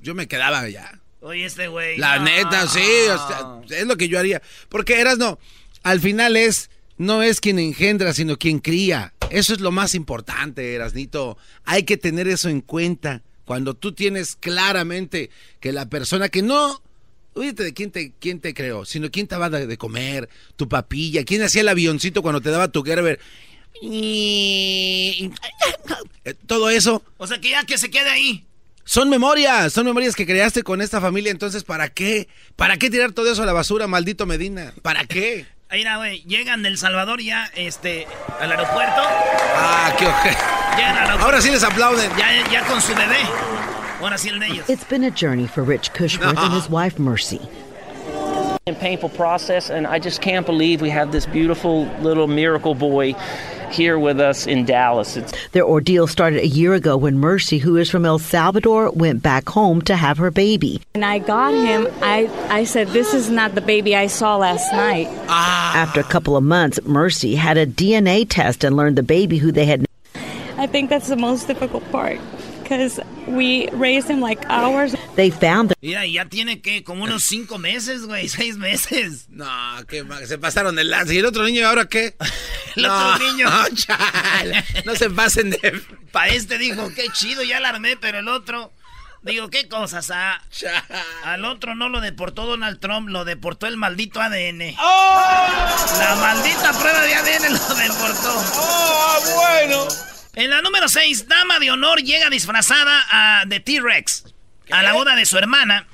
yo 0.00 0.14
me 0.14 0.28
quedaba 0.28 0.68
ya. 0.68 1.00
Oye, 1.20 1.46
este 1.46 1.68
güey. 1.68 1.96
La 1.96 2.18
neta, 2.18 2.66
sí, 2.66 2.84
es 3.70 3.86
lo 3.86 3.96
que 3.96 4.08
yo 4.08 4.18
haría. 4.18 4.42
Porque 4.68 5.00
eras 5.00 5.18
no, 5.18 5.38
al 5.82 6.00
final 6.00 6.36
es, 6.36 6.70
no 6.98 7.22
es 7.22 7.40
quien 7.40 7.58
engendra, 7.58 8.12
sino 8.12 8.36
quien 8.36 8.58
cría. 8.58 9.14
Eso 9.30 9.54
es 9.54 9.60
lo 9.60 9.70
más 9.70 9.94
importante, 9.94 10.74
Erasnito. 10.74 11.38
Hay 11.64 11.84
que 11.84 11.96
tener 11.96 12.28
eso 12.28 12.48
en 12.48 12.60
cuenta. 12.60 13.22
Cuando 13.44 13.74
tú 13.74 13.92
tienes 13.92 14.36
claramente 14.36 15.30
que 15.60 15.72
la 15.72 15.88
persona 15.88 16.28
que 16.28 16.42
no, 16.42 16.82
Oíste 17.34 17.62
de 17.64 17.72
quién 17.72 17.90
te, 17.90 18.12
quién 18.20 18.40
te 18.40 18.52
creó, 18.52 18.84
sino 18.84 19.10
quién 19.10 19.26
te 19.26 19.36
va 19.36 19.48
de 19.48 19.78
comer, 19.78 20.28
tu 20.56 20.68
papilla, 20.68 21.24
quién 21.24 21.42
hacía 21.42 21.62
el 21.62 21.68
avioncito 21.68 22.20
cuando 22.20 22.42
te 22.42 22.50
daba 22.50 22.68
tu 22.68 22.82
Gerber. 22.82 23.18
Y... 23.80 25.30
Todo 26.46 26.68
eso. 26.68 27.02
O 27.16 27.26
sea 27.26 27.40
que 27.40 27.50
ya 27.50 27.64
que 27.64 27.78
se 27.78 27.90
quede 27.90 28.10
ahí. 28.10 28.44
Son 28.84 29.08
memorias, 29.08 29.72
son 29.72 29.86
memorias 29.86 30.14
que 30.14 30.26
creaste 30.26 30.62
con 30.62 30.82
esta 30.82 31.00
familia, 31.00 31.30
entonces 31.30 31.64
¿para 31.64 31.88
qué? 31.88 32.28
¿Para 32.56 32.76
qué 32.76 32.90
tirar 32.90 33.12
todo 33.12 33.30
eso 33.32 33.42
a 33.42 33.46
la 33.46 33.52
basura, 33.52 33.86
maldito 33.86 34.26
Medina? 34.26 34.74
¿Para 34.82 35.06
qué? 35.06 35.46
Ahí 35.72 35.86
güey, 35.96 36.22
llegan 36.26 36.62
del 36.62 36.76
Salvador 36.76 37.22
ya, 37.22 37.50
este, 37.54 38.06
al 38.38 38.50
aeropuerto. 38.50 39.00
Ah, 39.56 39.90
qué 39.98 40.06
oje. 40.06 40.36
Ahora 41.18 41.40
sí 41.40 41.50
les 41.50 41.64
aplauden. 41.64 42.10
Ya, 42.18 42.46
ya 42.52 42.62
con 42.66 42.78
su 42.82 42.94
bebé. 42.94 43.16
Ahora 43.98 44.18
sí 44.18 44.28
el 44.28 44.38
de 44.38 44.48
ellos. 44.48 44.68
It's 44.68 44.84
been 44.84 45.02
a 45.02 45.10
journey 45.10 45.46
for 45.46 45.64
Rich 45.64 45.94
Cushworth 45.94 46.36
and 46.36 46.52
his 46.52 46.68
wife 46.68 46.98
Mercy. 46.98 47.40
A 48.66 48.74
painful 48.74 49.08
process, 49.08 49.70
and 49.70 49.86
I 49.86 49.98
just 49.98 50.20
can't 50.20 50.44
believe 50.44 50.82
we 50.82 50.90
have 50.90 51.10
this 51.10 51.24
beautiful 51.24 51.88
little 52.02 52.26
miracle 52.26 52.74
boy 52.74 53.14
here 53.72 53.98
with 53.98 54.20
us 54.20 54.46
in 54.46 54.64
Dallas. 54.64 55.16
It's- 55.16 55.32
Their 55.52 55.64
ordeal 55.64 56.06
started 56.06 56.40
a 56.42 56.46
year 56.46 56.74
ago 56.74 56.96
when 56.96 57.18
Mercy, 57.18 57.58
who 57.58 57.76
is 57.76 57.90
from 57.90 58.04
El 58.04 58.18
Salvador, 58.18 58.90
went 58.90 59.22
back 59.22 59.48
home 59.48 59.82
to 59.82 59.96
have 59.96 60.18
her 60.18 60.30
baby. 60.30 60.80
When 60.94 61.04
I 61.04 61.18
got 61.18 61.54
him, 61.54 61.88
I, 62.02 62.28
I 62.50 62.64
said, 62.64 62.88
This 62.88 63.14
is 63.14 63.30
not 63.30 63.54
the 63.54 63.60
baby 63.60 63.96
I 63.96 64.06
saw 64.06 64.36
last 64.36 64.72
night. 64.72 65.08
Ah. 65.28 65.76
After 65.76 66.00
a 66.00 66.04
couple 66.04 66.36
of 66.36 66.44
months, 66.44 66.78
Mercy 66.84 67.34
had 67.34 67.56
a 67.56 67.66
DNA 67.66 68.26
test 68.28 68.64
and 68.64 68.76
learned 68.76 68.96
the 68.96 69.02
baby 69.02 69.38
who 69.38 69.52
they 69.52 69.64
had 69.66 69.84
I 70.58 70.66
think 70.66 70.90
that's 70.90 71.08
the 71.08 71.16
most 71.16 71.48
difficult 71.48 71.82
part 71.90 72.20
because 72.72 73.00
we 73.26 73.68
raised 73.72 74.08
him 74.08 74.20
like 74.20 74.44
hours. 74.48 74.94
They 75.14 75.30
found 75.30 75.70
the 75.70 75.76
Mira, 75.82 76.06
y 76.06 76.14
ya 76.14 76.24
tiene 76.24 76.60
que 76.62 76.82
como 76.82 77.04
unos 77.04 77.22
cinco 77.22 77.58
meses, 77.58 78.06
güey, 78.06 78.28
seis 78.28 78.56
meses. 78.56 79.26
No, 79.28 79.46
que 79.86 80.04
se 80.26 80.38
pasaron 80.38 80.74
de 80.74 80.84
lanza. 80.84 81.12
¿Y 81.12 81.18
el 81.18 81.26
otro 81.26 81.44
niño 81.44 81.66
ahora 81.66 81.86
qué? 81.86 82.16
El 82.76 82.84
no, 82.84 83.14
otro 83.14 83.30
niño. 83.30 83.48
chale, 83.74 84.64
no 84.86 84.96
se 84.96 85.10
pasen 85.10 85.50
de... 85.50 85.82
Pa' 86.10 86.28
este 86.28 86.56
dijo, 86.56 86.90
qué 86.94 87.08
chido, 87.12 87.42
ya 87.42 87.60
la 87.60 87.68
armé, 87.68 87.96
pero 87.96 88.20
el 88.20 88.28
otro... 88.28 88.72
Digo, 89.22 89.50
¿qué 89.50 89.68
cosas? 89.68 90.10
Ah, 90.10 90.42
al 91.22 91.44
otro 91.44 91.76
no 91.76 91.88
lo 91.88 92.00
deportó 92.00 92.44
Donald 92.44 92.80
Trump, 92.80 93.08
lo 93.08 93.24
deportó 93.24 93.68
el 93.68 93.76
maldito 93.76 94.20
ADN. 94.20 94.74
La 94.74 96.16
maldita 96.20 96.72
prueba 96.72 97.02
de 97.02 97.14
ADN 97.14 97.52
lo 97.52 97.74
deportó. 97.74 98.44
¡Oh, 98.56 99.18
bueno! 99.36 100.11
En 100.34 100.48
la 100.48 100.62
número 100.62 100.88
6, 100.88 101.28
dama 101.28 101.58
de 101.58 101.70
honor 101.70 102.02
llega 102.02 102.30
disfrazada 102.30 103.04
a, 103.10 103.44
de 103.44 103.60
T-Rex 103.60 104.24
a 104.70 104.82
la 104.82 104.94
boda 104.94 105.14
de 105.14 105.26
su 105.26 105.36
hermana. 105.36 105.86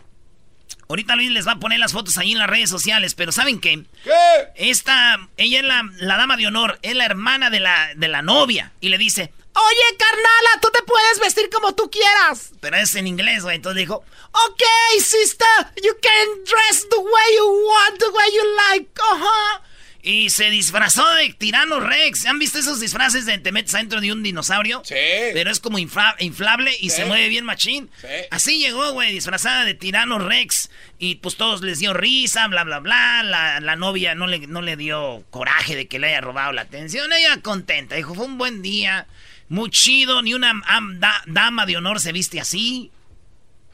Ahorita 0.88 1.16
Luis 1.16 1.30
les 1.32 1.46
va 1.46 1.52
a 1.52 1.58
poner 1.58 1.80
las 1.80 1.92
fotos 1.92 2.16
ahí 2.18 2.32
en 2.32 2.38
las 2.38 2.48
redes 2.48 2.70
sociales, 2.70 3.14
pero 3.14 3.32
¿saben 3.32 3.60
qué? 3.60 3.84
¿Qué? 4.04 4.12
Esta, 4.54 5.18
ella 5.36 5.58
es 5.58 5.64
la, 5.64 5.82
la 5.96 6.16
dama 6.16 6.36
de 6.36 6.46
honor, 6.46 6.78
es 6.82 6.94
la 6.94 7.04
hermana 7.04 7.50
de 7.50 7.60
la, 7.60 7.90
de 7.96 8.08
la 8.08 8.22
novia. 8.22 8.72
Y 8.80 8.88
le 8.88 8.96
dice, 8.96 9.32
oye, 9.52 9.96
carnala, 9.98 10.60
tú 10.62 10.68
te 10.72 10.82
puedes 10.84 11.18
vestir 11.20 11.50
como 11.50 11.74
tú 11.74 11.90
quieras. 11.90 12.52
Pero 12.60 12.76
es 12.76 12.94
en 12.94 13.06
inglés, 13.06 13.42
güey. 13.42 13.56
Entonces 13.56 13.80
dijo, 13.80 14.04
ok, 14.32 14.62
sister, 15.00 15.48
you 15.82 15.94
can 16.00 16.44
dress 16.44 16.86
the 16.88 16.98
way 16.98 17.36
you 17.36 17.66
want, 17.66 17.98
the 17.98 18.08
way 18.08 18.26
you 18.32 18.42
like. 18.70 18.90
Ajá. 19.12 19.62
Y 20.10 20.30
se 20.30 20.48
disfrazó 20.48 21.06
de 21.16 21.34
tirano 21.34 21.80
Rex. 21.80 22.24
¿Han 22.24 22.38
visto 22.38 22.58
esos 22.58 22.80
disfraces 22.80 23.26
de 23.26 23.36
te 23.36 23.52
metes 23.52 23.74
adentro 23.74 24.00
de 24.00 24.10
un 24.10 24.22
dinosaurio? 24.22 24.80
Sí. 24.82 24.94
Pero 25.34 25.50
es 25.50 25.60
como 25.60 25.78
infla- 25.78 26.16
inflable 26.18 26.74
y 26.80 26.88
se 26.88 27.04
mueve 27.04 27.28
bien 27.28 27.44
machín. 27.44 27.90
Sí. 28.00 28.06
Así 28.30 28.58
llegó, 28.58 28.90
güey, 28.92 29.12
disfrazada 29.12 29.66
de 29.66 29.74
tirano 29.74 30.18
Rex. 30.18 30.70
Y 30.98 31.16
pues 31.16 31.36
todos 31.36 31.60
les 31.60 31.78
dio 31.80 31.92
risa, 31.92 32.46
bla, 32.48 32.64
bla, 32.64 32.78
bla. 32.78 33.22
La, 33.22 33.60
la 33.60 33.76
novia 33.76 34.14
no 34.14 34.26
le, 34.26 34.46
no 34.46 34.62
le 34.62 34.76
dio 34.78 35.24
coraje 35.28 35.76
de 35.76 35.88
que 35.88 35.98
le 35.98 36.06
haya 36.08 36.22
robado 36.22 36.52
la 36.52 36.62
atención. 36.62 37.12
Ella 37.12 37.42
contenta. 37.42 37.94
Dijo, 37.96 38.14
fue 38.14 38.24
un 38.24 38.38
buen 38.38 38.62
día. 38.62 39.06
Muy 39.50 39.68
chido. 39.68 40.22
Ni 40.22 40.32
una 40.32 40.52
am- 40.68 41.00
da- 41.00 41.22
dama 41.26 41.66
de 41.66 41.76
honor 41.76 42.00
se 42.00 42.12
viste 42.12 42.40
así. 42.40 42.90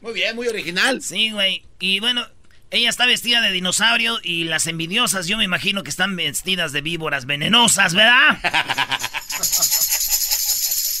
Muy 0.01 0.11
bien, 0.11 0.35
muy 0.35 0.49
original. 0.49 1.01
Sí, 1.01 1.31
güey. 1.31 1.63
Y 1.79 2.01
bueno, 2.01 2.27
ella 2.75 2.89
está 2.89 3.05
vestida 3.05 3.41
de 3.41 3.51
dinosaurio 3.51 4.19
y 4.21 4.43
las 4.43 4.67
envidiosas, 4.67 5.27
yo 5.27 5.37
me 5.37 5.43
imagino 5.43 5.83
que 5.83 5.89
están 5.89 6.15
vestidas 6.15 6.73
de 6.73 6.81
víboras 6.81 7.25
venenosas, 7.25 7.93
¿verdad? 7.93 8.39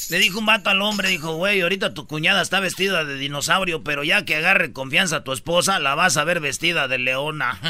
Le 0.07 0.19
dijo 0.19 0.37
un 0.37 0.45
vato 0.45 0.69
al 0.69 0.83
hombre, 0.83 1.09
dijo, 1.09 1.33
güey, 1.33 1.61
ahorita 1.61 1.95
tu 1.95 2.05
cuñada 2.05 2.43
está 2.43 2.59
vestida 2.59 3.03
de 3.03 3.15
dinosaurio, 3.15 3.83
pero 3.83 4.03
ya 4.03 4.23
que 4.23 4.35
agarre 4.35 4.71
confianza 4.71 5.17
a 5.17 5.23
tu 5.23 5.33
esposa, 5.33 5.79
la 5.79 5.95
vas 5.95 6.15
a 6.17 6.23
ver 6.23 6.39
vestida 6.39 6.87
de 6.87 6.99
leona. 6.99 7.59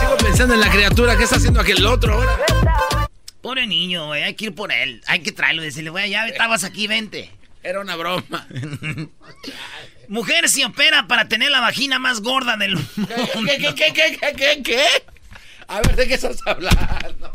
Sigo 0.00 0.16
pensando 0.16 0.54
en 0.54 0.60
la 0.60 0.70
criatura. 0.70 1.16
¿Qué 1.16 1.24
está 1.24 1.36
haciendo 1.36 1.60
aquel 1.60 1.86
otro 1.86 2.14
ahora? 2.14 2.36
Pobre 3.40 3.68
niño, 3.68 4.08
güey, 4.08 4.24
hay 4.24 4.34
que 4.34 4.46
ir 4.46 4.54
por 4.56 4.72
él. 4.72 5.00
Hay 5.06 5.20
que 5.20 5.30
traerlo 5.30 5.62
y 5.62 5.66
decirle, 5.66 5.90
güey, 5.90 6.10
ya 6.10 6.26
estabas 6.26 6.64
aquí, 6.64 6.88
vente. 6.88 7.30
Era 7.62 7.80
una 7.80 7.96
broma. 7.96 8.46
Mujer 10.08 10.48
se 10.48 10.64
opera 10.64 11.06
para 11.06 11.28
tener 11.28 11.50
la 11.50 11.60
vagina 11.60 11.98
más 11.98 12.20
gorda 12.20 12.56
del 12.56 12.76
mundo. 12.76 13.14
¿Qué, 13.46 13.58
qué, 13.58 13.74
qué, 13.74 13.92
qué, 13.92 14.18
qué, 14.18 14.32
qué, 14.34 14.62
qué? 14.62 14.86
A 15.66 15.82
ver, 15.82 15.96
¿de 15.96 16.08
qué 16.08 16.14
estás 16.14 16.38
hablando? 16.46 17.30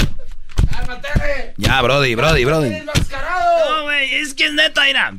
¡Cálmate! 0.71 1.53
Ya, 1.57 1.81
Brody, 1.81 2.15
Brody, 2.15 2.45
Brody. 2.45 2.73
¡Enmascarado! 2.73 3.77
No, 3.77 3.83
güey, 3.83 4.15
es 4.15 4.33
que 4.33 4.45
es 4.45 4.53
neta, 4.53 4.85
mira. 4.85 5.15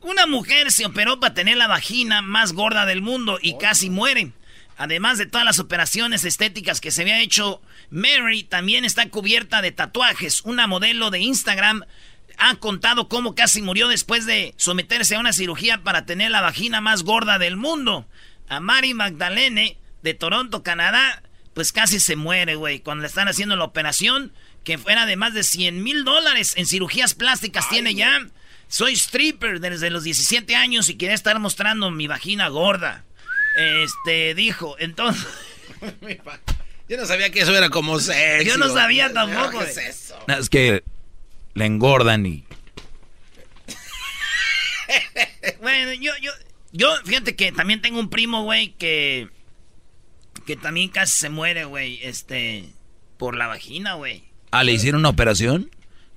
Una 0.00 0.26
mujer 0.26 0.72
se 0.72 0.86
operó 0.86 1.20
para 1.20 1.34
tener 1.34 1.58
la 1.58 1.66
vagina 1.66 2.22
más 2.22 2.52
gorda 2.52 2.86
del 2.86 3.02
mundo 3.02 3.38
y 3.42 3.58
casi 3.58 3.90
muere. 3.90 4.32
Además 4.78 5.18
de 5.18 5.26
todas 5.26 5.44
las 5.44 5.58
operaciones 5.58 6.24
estéticas 6.24 6.80
que 6.80 6.92
se 6.92 7.02
había 7.02 7.20
hecho, 7.20 7.60
Mary 7.90 8.44
también 8.44 8.84
está 8.84 9.08
cubierta 9.10 9.60
de 9.60 9.72
tatuajes. 9.72 10.42
Una 10.44 10.68
modelo 10.68 11.10
de 11.10 11.18
Instagram 11.18 11.84
ha 12.38 12.54
contado 12.56 13.08
cómo 13.08 13.34
casi 13.34 13.62
murió 13.62 13.88
después 13.88 14.24
de 14.24 14.54
someterse 14.56 15.16
a 15.16 15.20
una 15.20 15.32
cirugía 15.32 15.82
para 15.82 16.06
tener 16.06 16.30
la 16.30 16.40
vagina 16.40 16.80
más 16.80 17.02
gorda 17.02 17.38
del 17.38 17.56
mundo. 17.56 18.06
A 18.48 18.60
Mary 18.60 18.94
Magdalene, 18.94 19.76
de 20.02 20.14
Toronto, 20.14 20.62
Canadá, 20.62 21.22
pues 21.52 21.72
casi 21.72 21.98
se 21.98 22.16
muere, 22.16 22.54
güey, 22.54 22.80
cuando 22.80 23.02
le 23.02 23.08
están 23.08 23.28
haciendo 23.28 23.56
la 23.56 23.64
operación, 23.64 24.32
que 24.64 24.78
fuera 24.78 25.04
de 25.06 25.16
más 25.16 25.34
de 25.34 25.42
100 25.42 25.82
mil 25.82 26.04
dólares 26.04 26.54
en 26.56 26.66
cirugías 26.66 27.14
plásticas 27.14 27.68
tiene 27.68 27.94
ya. 27.94 28.26
Soy 28.68 28.92
stripper 28.94 29.60
desde 29.60 29.90
los 29.90 30.04
17 30.04 30.54
años 30.54 30.88
y 30.88 30.96
quería 30.96 31.14
estar 31.14 31.38
mostrando 31.40 31.90
mi 31.90 32.06
vagina 32.06 32.48
gorda. 32.48 33.04
Este, 33.56 34.34
dijo, 34.34 34.76
entonces... 34.78 35.26
Yo 36.88 36.96
no 36.96 37.04
sabía 37.04 37.30
que 37.30 37.40
eso 37.40 37.54
era 37.54 37.68
como 37.68 38.00
sexy. 38.00 38.48
Yo 38.48 38.56
no 38.56 38.72
sabía 38.72 39.12
tampoco, 39.12 39.58
¿Qué 39.58 39.70
es 39.70 39.76
eso? 39.76 40.18
No, 40.26 40.38
es 40.38 40.48
que 40.48 40.82
le 41.58 41.66
engordan 41.66 42.24
y... 42.24 42.44
Bueno, 45.60 45.92
yo, 45.94 46.12
yo, 46.22 46.30
yo, 46.72 46.88
fíjate 47.04 47.34
que 47.34 47.52
también 47.52 47.82
tengo 47.82 47.98
un 47.98 48.10
primo, 48.10 48.44
güey, 48.44 48.74
que, 48.74 49.28
que 50.46 50.56
también 50.56 50.88
casi 50.88 51.18
se 51.18 51.30
muere, 51.30 51.64
güey, 51.64 51.98
este, 52.02 52.64
por 53.16 53.36
la 53.36 53.48
vagina, 53.48 53.94
güey. 53.94 54.24
Ah, 54.52 54.62
¿le 54.62 54.72
hicieron 54.72 55.00
una 55.00 55.08
operación? 55.08 55.70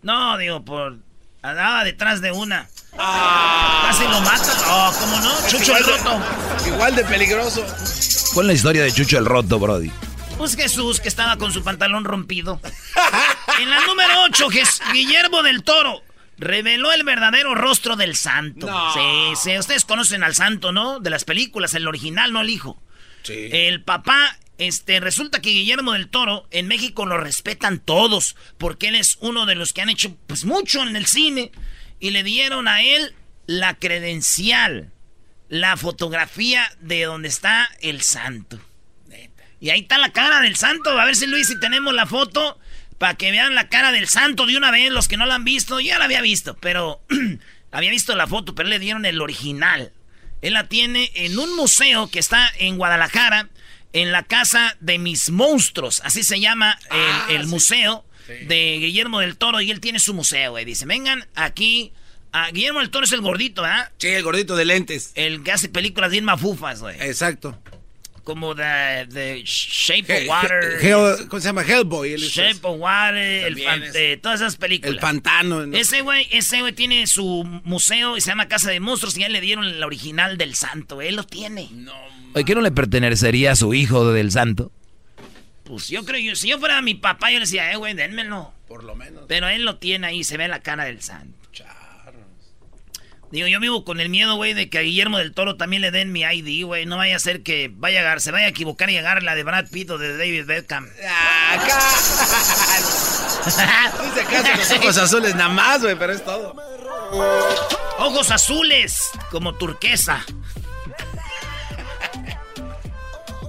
No, 0.04 0.38
digo, 0.38 0.64
por, 0.64 1.00
andaba 1.42 1.84
detrás 1.84 2.22
de 2.22 2.32
una. 2.32 2.70
Casi 2.92 4.04
lo 4.04 4.22
mata. 4.22 4.54
Oh, 4.68 4.94
¿cómo 5.00 5.20
no? 5.20 5.48
Chucho 5.50 5.76
el 5.76 5.84
roto. 5.84 6.22
Igual 6.68 6.96
de 6.96 7.04
peligroso. 7.06 7.66
¿Cuál 8.34 8.46
es 8.46 8.48
la 8.48 8.54
historia 8.54 8.84
de 8.84 8.92
Chucho 8.92 9.18
el 9.18 9.26
Roto, 9.26 9.60
Brody? 9.60 9.92
Pues 10.38 10.56
Jesús, 10.56 11.00
que 11.00 11.08
estaba 11.08 11.38
con 11.38 11.52
su 11.52 11.64
pantalón 11.64 12.04
rompido. 12.06 12.60
En 13.62 13.70
la 13.70 13.80
número 13.86 14.24
8, 14.24 14.50
Guillermo 14.92 15.44
del 15.44 15.64
Toro 15.64 16.04
reveló 16.40 16.92
el 16.94 17.04
verdadero 17.04 17.54
rostro 17.54 17.96
del 17.96 18.16
santo. 18.16 18.66
No. 18.66 18.94
Sí, 18.94 19.36
sí, 19.36 19.58
ustedes 19.58 19.86
conocen 19.86 20.24
al 20.24 20.34
santo, 20.34 20.72
¿no? 20.72 21.00
De 21.00 21.12
las 21.12 21.26
películas, 21.26 21.76
el 21.76 21.88
original, 21.88 22.34
no 22.34 22.42
el 22.42 22.50
hijo. 22.50 22.82
Sí. 23.22 23.50
El 23.52 23.84
papá, 23.84 24.40
este, 24.58 25.00
resulta 25.00 25.42
que 25.42 25.52
Guillermo 25.52 25.94
del 25.94 26.10
Toro 26.10 26.48
en 26.50 26.68
México 26.68 27.06
lo 27.06 27.20
respetan 27.20 27.78
todos, 27.78 28.36
porque 28.58 28.88
él 28.88 28.96
es 28.96 29.20
uno 29.22 29.46
de 29.46 29.54
los 29.54 29.74
que 29.74 29.82
han 29.82 29.90
hecho, 29.90 30.18
pues, 30.26 30.44
mucho 30.44 30.82
en 30.82 30.96
el 30.96 31.06
cine. 31.06 31.52
Y 32.00 32.10
le 32.10 32.24
dieron 32.24 32.68
a 32.68 32.82
él 32.82 33.14
la 33.46 33.76
credencial, 33.76 34.92
la 35.50 35.78
fotografía 35.78 36.68
de 36.80 37.04
donde 37.04 37.28
está 37.28 37.70
el 37.82 38.02
santo. 38.02 38.60
Y 39.60 39.70
ahí 39.70 39.82
está 39.82 40.00
la 40.00 40.12
cara 40.12 40.42
del 40.42 40.56
santo. 40.56 41.00
A 41.00 41.06
ver 41.06 41.16
si 41.16 41.28
Luis, 41.28 41.48
si 41.48 41.60
tenemos 41.60 41.94
la 41.94 42.08
foto, 42.08 42.58
para 43.02 43.16
que 43.16 43.32
vean 43.32 43.56
la 43.56 43.68
cara 43.68 43.92
del 43.92 44.08
santo 44.08 44.46
de 44.46 44.56
una 44.56 44.70
vez, 44.70 44.92
los 44.92 45.08
que 45.08 45.18
no 45.18 45.26
la 45.26 45.34
han 45.34 45.44
visto. 45.44 45.80
Ya 45.80 45.98
la 45.98 46.06
había 46.06 46.22
visto, 46.22 46.56
pero 46.58 47.02
había 47.72 47.90
visto 47.90 48.16
la 48.16 48.28
foto, 48.28 48.54
pero 48.54 48.70
le 48.70 48.78
dieron 48.78 49.08
el 49.08 49.22
original. 49.22 49.92
Él 50.44 50.54
la 50.54 50.68
tiene 50.68 51.10
en 51.16 51.40
un 51.40 51.56
museo 51.56 52.12
que 52.12 52.20
está 52.20 52.52
en 52.60 52.78
Guadalajara, 52.78 53.50
en 53.92 54.12
la 54.12 54.22
casa 54.22 54.78
de 54.82 55.00
mis 55.00 55.32
monstruos. 55.32 56.04
Así 56.06 56.22
se 56.22 56.40
llama 56.40 56.78
el, 57.30 57.38
el 57.38 57.48
museo 57.48 58.06
de 58.28 58.78
Guillermo 58.80 59.20
del 59.20 59.36
Toro. 59.36 59.62
Y 59.62 59.72
él 59.72 59.80
tiene 59.80 59.98
su 59.98 60.14
museo, 60.14 60.52
güey. 60.52 60.64
Dice, 60.64 60.86
vengan 60.86 61.26
aquí. 61.34 61.94
a 62.32 62.52
Guillermo 62.52 62.82
del 62.82 62.92
Toro 62.92 63.06
es 63.06 63.12
el 63.14 63.22
gordito, 63.22 63.64
¿verdad? 63.64 63.90
Sí, 63.98 64.10
el 64.10 64.22
gordito 64.22 64.56
de 64.56 64.66
lentes. 64.66 65.12
El 65.16 65.42
que 65.42 65.52
hace 65.52 65.70
películas 65.70 66.12
bien 66.12 66.24
mafufas, 66.24 66.82
güey. 66.82 67.02
Exacto. 67.02 67.60
Como 68.32 68.56
The, 68.56 69.08
the 69.12 69.42
Shape 69.46 70.06
He- 70.08 70.24
of 70.24 70.30
Water. 70.30 70.78
He- 70.82 71.28
¿Cómo 71.28 71.40
se 71.42 71.48
llama? 71.48 71.64
Hellboy. 71.64 72.14
es- 72.14 72.22
Shape 72.22 72.60
of 72.64 72.80
Water, 72.80 73.18
el 73.18 73.54
También 73.56 73.70
fan- 73.70 73.84
es- 73.84 73.96
eh, 73.96 74.20
todas 74.22 74.42
esas 74.42 74.56
películas. 74.56 74.94
el 74.94 75.00
pantano. 75.00 75.66
¿no? 75.66 75.78
Ese 75.78 76.02
güey, 76.02 76.28
ese 76.32 76.62
güey 76.62 76.74
tiene 76.74 77.06
su 77.08 77.44
museo 77.64 78.16
y 78.18 78.22
se 78.22 78.30
llama 78.30 78.48
Casa 78.48 78.72
de 78.72 78.80
Monstruos 78.80 79.18
y 79.18 79.22
ya 79.22 79.30
le 79.30 79.42
dieron 79.42 79.66
el 79.66 79.84
original 79.84 80.38
del 80.38 80.56
santo. 80.56 81.02
Él 81.02 81.16
lo 81.16 81.24
tiene. 81.24 81.70
Oye, 82.34 82.46
¿qué 82.46 82.56
no 82.56 82.62
le 82.62 82.72
pertenecería 82.72 83.52
a 83.52 83.56
su 83.56 83.74
hijo 83.74 84.12
del 84.14 84.32
santo? 84.32 84.72
Pues 85.66 85.88
yo 85.90 86.04
creo, 86.06 86.20
yo, 86.20 86.36
si 86.36 86.48
yo 86.50 86.60
fuera 86.60 86.82
mi 86.82 86.96
papá, 86.96 87.30
yo 87.32 87.36
le 87.36 87.42
decía, 87.46 87.72
eh, 87.72 87.76
güey, 87.76 87.94
dénmelo. 87.94 88.54
Por 88.68 88.84
lo 88.84 88.96
menos. 88.96 89.26
Pero 89.28 89.48
él 89.50 89.64
lo 89.64 89.78
tiene 89.78 90.08
ahí, 90.08 90.24
se 90.24 90.38
ve 90.38 90.48
la 90.48 90.62
cara 90.62 90.86
del 90.86 91.02
santo. 91.02 91.38
Digo, 93.32 93.48
yo 93.48 93.60
vivo 93.62 93.86
con 93.86 94.02
el 94.02 94.10
miedo, 94.10 94.36
güey, 94.36 94.54
de 94.54 94.70
que 94.70 94.78
a 94.78 94.82
Guillermo 94.82 95.18
del 95.18 95.34
Toro 95.34 95.56
también 95.56 95.82
le 95.82 95.92
den 95.92 96.12
mi 96.12 96.22
ID, 96.22 96.66
güey. 96.66 96.86
No 96.86 96.98
vaya 96.98 97.16
a 97.16 97.20
ser 97.20 97.44
que 97.44 97.72
vaya 97.74 98.00
a 98.00 98.02
agarrar, 98.02 98.22
se 98.22 98.32
vaya 98.32 98.48
a 98.48 98.50
equivocar 98.50 98.90
y 98.90 98.98
agarrar 98.98 99.24
la 99.24 99.36
de 99.36 99.44
Brad 99.44 99.70
Pitt 99.72 99.90
o 99.90 99.98
de 99.98 100.18
David 100.18 100.46
Beckham. 100.46 100.90
Acá. 101.50 101.80
Dice 104.06 104.22
acaso 104.22 104.56
los 104.58 104.72
ojos 104.72 104.98
azules 104.98 105.36
nada 105.36 105.50
más, 105.50 105.82
güey, 105.82 105.96
pero 105.96 106.12
es 106.12 106.26
todo. 106.26 106.56
Ojos 108.00 108.32
azules, 108.32 109.10
como 109.30 109.56
turquesa. 109.56 110.26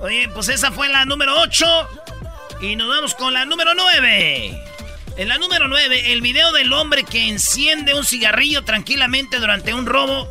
Oye, 0.00 0.28
pues 0.32 0.48
esa 0.48 0.70
fue 0.70 0.88
la 0.88 1.04
número 1.04 1.40
8. 1.40 1.66
Y 2.60 2.76
nos 2.76 2.88
vamos 2.88 3.14
con 3.16 3.32
la 3.32 3.44
número 3.44 3.72
9. 3.74 4.71
En 5.18 5.28
la 5.28 5.36
número 5.36 5.68
9, 5.68 6.12
el 6.12 6.22
video 6.22 6.52
del 6.52 6.72
hombre 6.72 7.04
que 7.04 7.28
enciende 7.28 7.94
un 7.94 8.04
cigarrillo 8.04 8.64
tranquilamente 8.64 9.38
durante 9.38 9.74
un 9.74 9.84
robo 9.84 10.26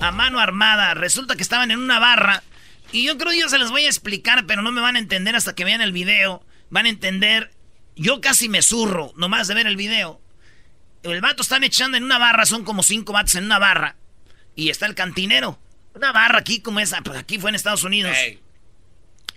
a 0.00 0.10
mano 0.10 0.40
armada. 0.40 0.94
Resulta 0.94 1.36
que 1.36 1.42
estaban 1.42 1.70
en 1.70 1.78
una 1.78 2.00
barra. 2.00 2.42
Y 2.90 3.04
yo 3.04 3.16
creo 3.16 3.30
que 3.30 3.38
yo 3.38 3.48
se 3.48 3.58
les 3.58 3.70
voy 3.70 3.84
a 3.84 3.88
explicar, 3.88 4.44
pero 4.46 4.60
no 4.60 4.72
me 4.72 4.80
van 4.80 4.96
a 4.96 4.98
entender 4.98 5.36
hasta 5.36 5.54
que 5.54 5.64
vean 5.64 5.80
el 5.80 5.92
video. 5.92 6.44
Van 6.68 6.86
a 6.86 6.88
entender. 6.88 7.52
Yo 7.94 8.20
casi 8.20 8.48
me 8.48 8.60
zurro, 8.60 9.12
nomás 9.16 9.46
de 9.46 9.54
ver 9.54 9.68
el 9.68 9.76
video. 9.76 10.20
El 11.04 11.20
vato 11.20 11.42
están 11.42 11.62
echando 11.62 11.96
en 11.96 12.02
una 12.02 12.18
barra, 12.18 12.44
son 12.44 12.64
como 12.64 12.82
cinco 12.82 13.12
vatos 13.12 13.36
en 13.36 13.44
una 13.44 13.60
barra. 13.60 13.94
Y 14.56 14.70
está 14.70 14.86
el 14.86 14.96
cantinero. 14.96 15.60
Una 15.94 16.10
barra 16.10 16.40
aquí 16.40 16.60
como 16.60 16.80
esa, 16.80 17.02
pues 17.02 17.16
aquí 17.16 17.38
fue 17.38 17.50
en 17.50 17.54
Estados 17.54 17.84
Unidos. 17.84 18.16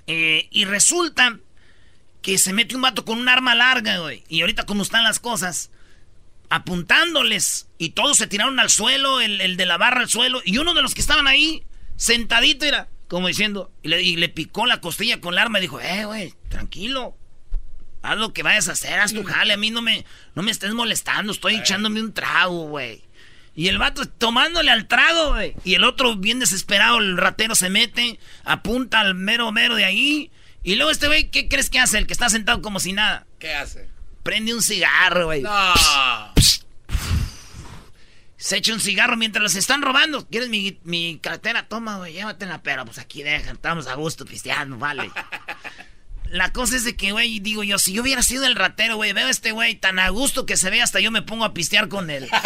Eh, 0.08 0.48
y 0.50 0.66
resulta 0.66 1.40
que 2.28 2.38
se 2.38 2.52
mete 2.52 2.76
un 2.76 2.82
vato 2.82 3.06
con 3.06 3.20
un 3.20 3.30
arma 3.30 3.56
larga, 3.56 4.00
güey. 4.00 4.22
Y 4.28 4.42
ahorita 4.42 4.66
como 4.66 4.84
están 4.84 5.06
las 5.06 5.18
cosas, 5.18 5.72
apuntándoles. 6.50 7.70
Y 7.78 7.92
todos 7.92 8.18
se 8.18 8.28
tiraron 8.28 8.60
al 8.60 8.70
suelo, 8.70 9.22
el, 9.22 9.56
de 9.56 9.66
la 9.66 9.78
barra 9.78 10.02
al 10.02 10.10
suelo. 10.10 10.42
Y 10.44 10.58
uno 10.58 10.74
de 10.74 10.82
los 10.82 10.94
que 10.94 11.00
estaban 11.00 11.26
ahí, 11.26 11.64
sentadito, 11.96 12.66
era 12.66 12.90
como 13.08 13.30
diciendo, 13.30 13.72
y 13.82 14.18
le, 14.18 14.28
picó 14.28 14.66
la 14.66 14.82
costilla 14.82 15.22
con 15.22 15.36
el 15.36 15.38
arma 15.38 15.60
y 15.60 15.62
dijo, 15.62 15.80
eh, 15.80 16.04
güey, 16.04 16.34
tranquilo. 16.50 17.16
Haz 18.02 18.18
lo 18.18 18.34
que 18.34 18.44
vayas 18.44 18.68
a 18.68 18.74
hacer, 18.74 19.00
haz 19.00 19.14
tu 19.14 19.24
jale. 19.24 19.54
A 19.54 19.58
mí 19.58 19.70
no 19.70 19.82
me, 19.82 20.04
no 20.36 20.44
me 20.44 20.52
estés 20.52 20.74
molestando, 20.74 21.32
estoy 21.32 21.56
echándome 21.56 22.02
un 22.02 22.12
trago, 22.12 22.68
güey. 22.68 23.06
Y 23.56 23.70
el 23.70 23.78
vato 23.78 24.06
tomándole 24.06 24.70
al 24.70 24.90
trago, 24.90 25.30
güey. 25.30 25.56
Y 25.64 25.76
el 25.76 25.86
otro, 25.86 26.18
bien 26.18 26.40
desesperado, 26.40 26.98
el 26.98 27.16
ratero 27.16 27.56
se 27.56 27.70
mete, 27.70 28.20
apunta 28.44 29.00
al 29.00 29.16
mero 29.16 29.50
mero 29.54 29.76
de 29.76 29.86
ahí. 29.86 30.30
Y 30.68 30.76
luego 30.76 30.92
este 30.92 31.08
güey, 31.08 31.30
¿qué 31.30 31.48
crees 31.48 31.70
que 31.70 31.80
hace? 31.80 31.98
El 31.98 32.08
que 32.08 32.12
está 32.12 32.28
sentado 32.28 32.62
como 32.62 32.82
si 32.82 32.92
nada. 32.92 33.26
¿Qué 33.40 33.54
hace? 33.54 33.88
Prende 34.22 34.54
un 34.54 34.62
cigarro, 34.62 35.28
güey. 35.28 35.42
No. 35.42 35.74
Se 38.36 38.58
echa 38.58 38.74
un 38.74 38.82
cigarro 38.82 39.16
mientras 39.16 39.42
los 39.42 39.56
están 39.56 39.82
robando. 39.82 40.28
¿Quieres 40.28 40.50
mi, 40.50 40.78
mi 40.84 41.20
cartera? 41.20 41.70
Toma, 41.70 42.00
güey, 42.00 42.12
llévatela. 42.12 42.62
Pero 42.64 42.84
pues 42.84 42.98
aquí 42.98 43.24
dejan, 43.24 43.56
estamos 43.56 43.88
a 43.88 43.94
gusto 43.94 44.26
pisteando, 44.26 44.78
vale. 44.78 45.10
La 46.26 46.52
cosa 46.52 46.76
es 46.76 46.84
de 46.84 46.98
que, 46.98 47.14
güey, 47.14 47.40
digo 47.40 47.64
yo, 47.64 47.80
si 47.80 47.94
yo 47.94 48.02
hubiera 48.02 48.22
sido 48.22 48.46
el 48.46 48.58
ratero, 48.58 48.98
güey, 48.98 49.14
veo 49.14 49.28
a 49.28 49.30
este 49.30 49.54
güey 49.54 49.76
tan 49.76 50.00
a 50.00 50.10
gusto 50.10 50.46
que 50.46 50.58
se 50.58 50.70
ve 50.70 50.82
hasta 50.82 51.00
yo 51.00 51.12
me 51.12 51.22
pongo 51.22 51.46
a 51.46 51.54
pistear 51.54 51.88
con 51.88 52.10
él. 52.10 52.30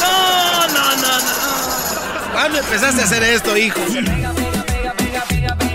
No, 0.00 0.66
no, 0.66 0.96
no, 0.96 1.18
no. 1.20 2.32
¿Cuándo 2.32 2.58
empezaste 2.58 3.00
a 3.00 3.04
hacer 3.04 3.22
esto, 3.22 3.56
hijo? 3.56 3.80
En 3.94 4.06
la 4.06 5.67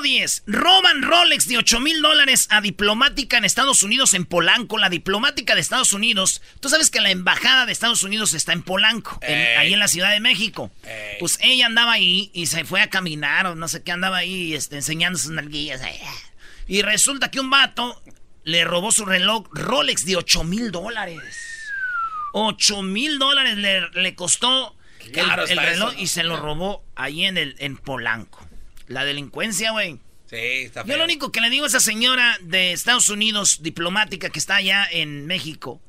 número 0.00 0.18
10, 0.18 0.44
roban 0.46 1.02
Rolex 1.02 1.46
de 1.48 1.58
8 1.58 1.80
mil 1.80 2.00
dólares 2.02 2.46
a 2.50 2.60
diplomática 2.60 3.38
en 3.38 3.44
Estados 3.44 3.82
Unidos 3.82 4.14
en 4.14 4.24
Polanco. 4.24 4.78
La 4.78 4.88
diplomática 4.88 5.54
de 5.54 5.60
Estados 5.60 5.92
Unidos, 5.92 6.42
tú 6.60 6.68
sabes 6.68 6.90
que 6.90 7.00
la 7.00 7.10
embajada 7.10 7.66
de 7.66 7.72
Estados 7.72 8.02
Unidos 8.02 8.34
está 8.34 8.52
en 8.52 8.62
Polanco, 8.62 9.18
ahí 9.22 9.72
en 9.72 9.78
la 9.78 9.88
Ciudad 9.88 10.10
de 10.10 10.20
México. 10.20 10.70
Pues 11.18 11.38
ella 11.42 11.66
andaba 11.66 11.92
ahí 11.92 12.30
y 12.32 12.46
se 12.46 12.64
fue 12.64 12.80
a 12.80 12.90
caminar 12.90 13.46
o 13.46 13.54
no 13.54 13.68
sé 13.68 13.82
qué, 13.82 13.92
andaba 13.92 14.18
ahí 14.18 14.54
este, 14.54 14.76
enseñando 14.76 15.18
sus 15.18 15.32
nalguillas. 15.32 15.82
Y 16.66 16.82
resulta 16.82 17.30
que 17.30 17.40
un 17.40 17.50
vato 17.50 18.02
le 18.44 18.64
robó 18.64 18.92
su 18.92 19.04
reloj 19.04 19.48
Rolex 19.52 20.04
de 20.06 20.16
8 20.16 20.44
mil 20.44 20.70
dólares. 20.70 21.20
8 22.32 22.82
mil 22.82 23.18
dólares 23.18 23.56
le, 23.56 24.14
costó 24.14 24.76
el, 25.12 25.58
reloj 25.58 25.94
y 25.98 26.06
se 26.06 26.22
lo 26.22 26.36
robó 26.36 26.84
ahí 26.94 27.24
en, 27.24 27.36
el, 27.36 27.56
en 27.58 27.76
Polanco. 27.76 28.39
La 28.90 29.04
delincuencia, 29.04 29.70
güey. 29.70 30.00
Sí, 30.26 30.36
está 30.36 30.84
Yo 30.84 30.96
lo 30.96 31.04
único 31.04 31.30
que 31.30 31.40
le 31.40 31.48
digo 31.48 31.64
a 31.64 31.68
esa 31.68 31.78
señora 31.78 32.36
de 32.40 32.72
Estados 32.72 33.08
Unidos, 33.08 33.62
diplomática, 33.62 34.30
que 34.30 34.40
está 34.40 34.56
allá 34.56 34.84
en 34.90 35.26
México, 35.26 35.80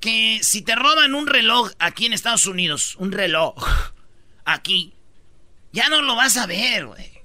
que 0.00 0.40
si 0.42 0.62
te 0.62 0.74
roban 0.74 1.14
un 1.14 1.28
reloj 1.28 1.70
aquí 1.78 2.06
en 2.06 2.12
Estados 2.12 2.46
Unidos, 2.46 2.96
un 2.96 3.12
reloj, 3.12 3.54
aquí, 4.44 4.92
ya 5.72 5.88
no 5.88 6.02
lo 6.02 6.16
vas 6.16 6.36
a 6.36 6.46
ver, 6.46 6.86
güey. 6.86 7.19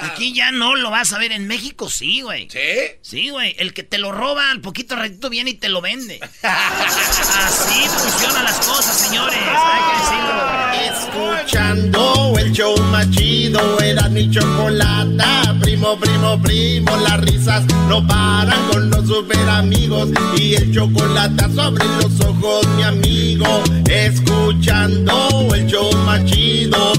Aquí 0.00 0.32
ya 0.32 0.52
no 0.52 0.76
lo 0.76 0.90
vas 0.90 1.12
a 1.12 1.18
ver. 1.18 1.32
En 1.32 1.46
México 1.46 1.88
sí, 1.88 2.22
güey. 2.22 2.48
¿Sí? 2.50 2.58
Sí, 3.02 3.30
güey. 3.30 3.54
El 3.58 3.72
que 3.74 3.82
te 3.82 3.98
lo 3.98 4.12
roba 4.12 4.50
al 4.50 4.60
poquito 4.60 4.96
ratito 4.96 5.30
viene 5.30 5.50
y 5.50 5.54
te 5.54 5.68
lo 5.68 5.80
vende. 5.80 6.20
Así 6.42 7.88
funcionan 7.88 8.44
las 8.44 8.58
cosas, 8.66 8.96
señores. 8.96 9.38
Hay 9.38 9.82
que 9.90 10.80
decirlo. 10.90 11.38
Escuchando 11.38 12.34
el 12.38 12.52
show 12.52 12.76
más 12.84 13.10
chido. 13.10 13.80
Era 13.80 14.08
mi 14.08 14.30
chocolata. 14.30 15.56
Primo, 15.60 15.98
primo, 15.98 16.40
primo. 16.42 16.96
Las 16.96 17.20
risas 17.20 17.64
no 17.88 18.06
paran 18.06 18.68
con 18.68 18.90
los 18.90 19.06
super 19.06 19.48
amigos. 19.48 20.08
Y 20.36 20.54
el 20.54 20.72
chocolate 20.72 21.44
sobre 21.54 21.84
los 21.84 22.20
ojos, 22.20 22.66
mi 22.76 22.82
amigo. 22.82 23.62
Escuchando 23.88 25.54
el 25.54 25.66
show 25.66 25.90
más 26.04 26.24
chido. 26.26 26.92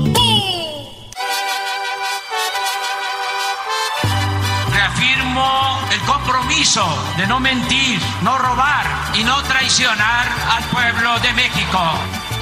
Compromiso 6.59 6.83
de 7.15 7.25
no 7.27 7.39
mentir, 7.39 8.01
no 8.21 8.37
robar 8.37 8.85
y 9.13 9.23
no 9.23 9.41
traicionar 9.43 10.27
al 10.51 10.61
pueblo 10.65 11.17
de 11.19 11.31
México. 11.33 11.79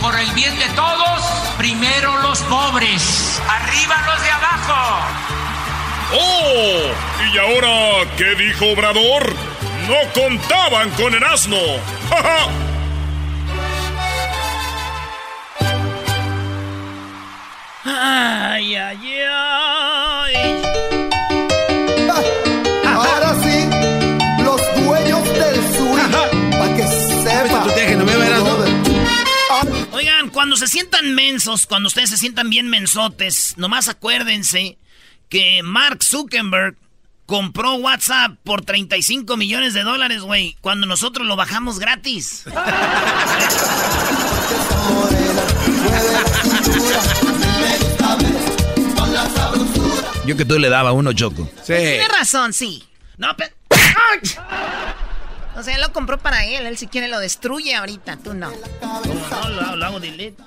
Por 0.01 0.19
el 0.19 0.31
bien 0.31 0.57
de 0.57 0.65
todos, 0.69 1.21
primero 1.57 2.17
los 2.21 2.39
pobres, 2.41 3.39
arriba 3.47 3.95
los 4.07 4.19
de 4.21 4.31
abajo. 4.31 5.05
¡Oh! 6.13 6.89
¿Y 7.31 7.37
ahora 7.37 8.09
qué 8.17 8.33
dijo 8.35 8.71
Obrador? 8.71 9.35
No 9.87 9.97
contaban 10.19 10.89
con 10.91 11.13
el 11.13 11.23
asno. 11.23 11.55
¡Ay, 17.85 18.75
ay, 18.75 19.21
ay! 19.31 20.76
Se 30.57 30.67
sientan 30.67 31.15
mensos, 31.15 31.65
cuando 31.67 31.87
ustedes 31.87 32.09
se 32.09 32.17
sientan 32.17 32.49
bien 32.49 32.69
mensotes, 32.69 33.53
nomás 33.57 33.87
acuérdense 33.87 34.77
que 35.29 35.61
Mark 35.63 36.03
Zuckerberg 36.03 36.75
compró 37.25 37.75
WhatsApp 37.75 38.37
por 38.43 38.63
35 38.63 39.37
millones 39.37 39.73
de 39.73 39.83
dólares, 39.83 40.21
güey, 40.21 40.55
cuando 40.61 40.87
nosotros 40.87 41.27
lo 41.27 41.35
bajamos 41.35 41.77
gratis. 41.77 42.45
Yo 50.25 50.35
que 50.35 50.45
tú 50.45 50.59
le 50.59 50.69
daba 50.69 50.91
uno, 50.91 51.13
Choco. 51.13 51.49
Sí. 51.63 51.73
Tienes 51.73 52.09
razón, 52.09 52.53
sí. 52.53 52.83
No, 53.17 53.35
pero... 53.37 53.53
O 55.57 55.63
sea, 55.63 55.73
él 55.73 55.81
lo 55.81 55.91
compró 55.91 56.19
para 56.19 56.45
él. 56.45 56.67
Él 56.67 56.77
si 56.77 56.85
quiere 56.85 57.07
lo 57.07 57.19
destruye 57.19 57.73
ahorita. 57.73 58.17
Tú 58.17 58.35
no. 58.35 58.51
No, 58.51 59.49
lo, 59.49 59.75
lo, 59.75 59.85
hago 59.85 59.99
delete. 59.99 60.41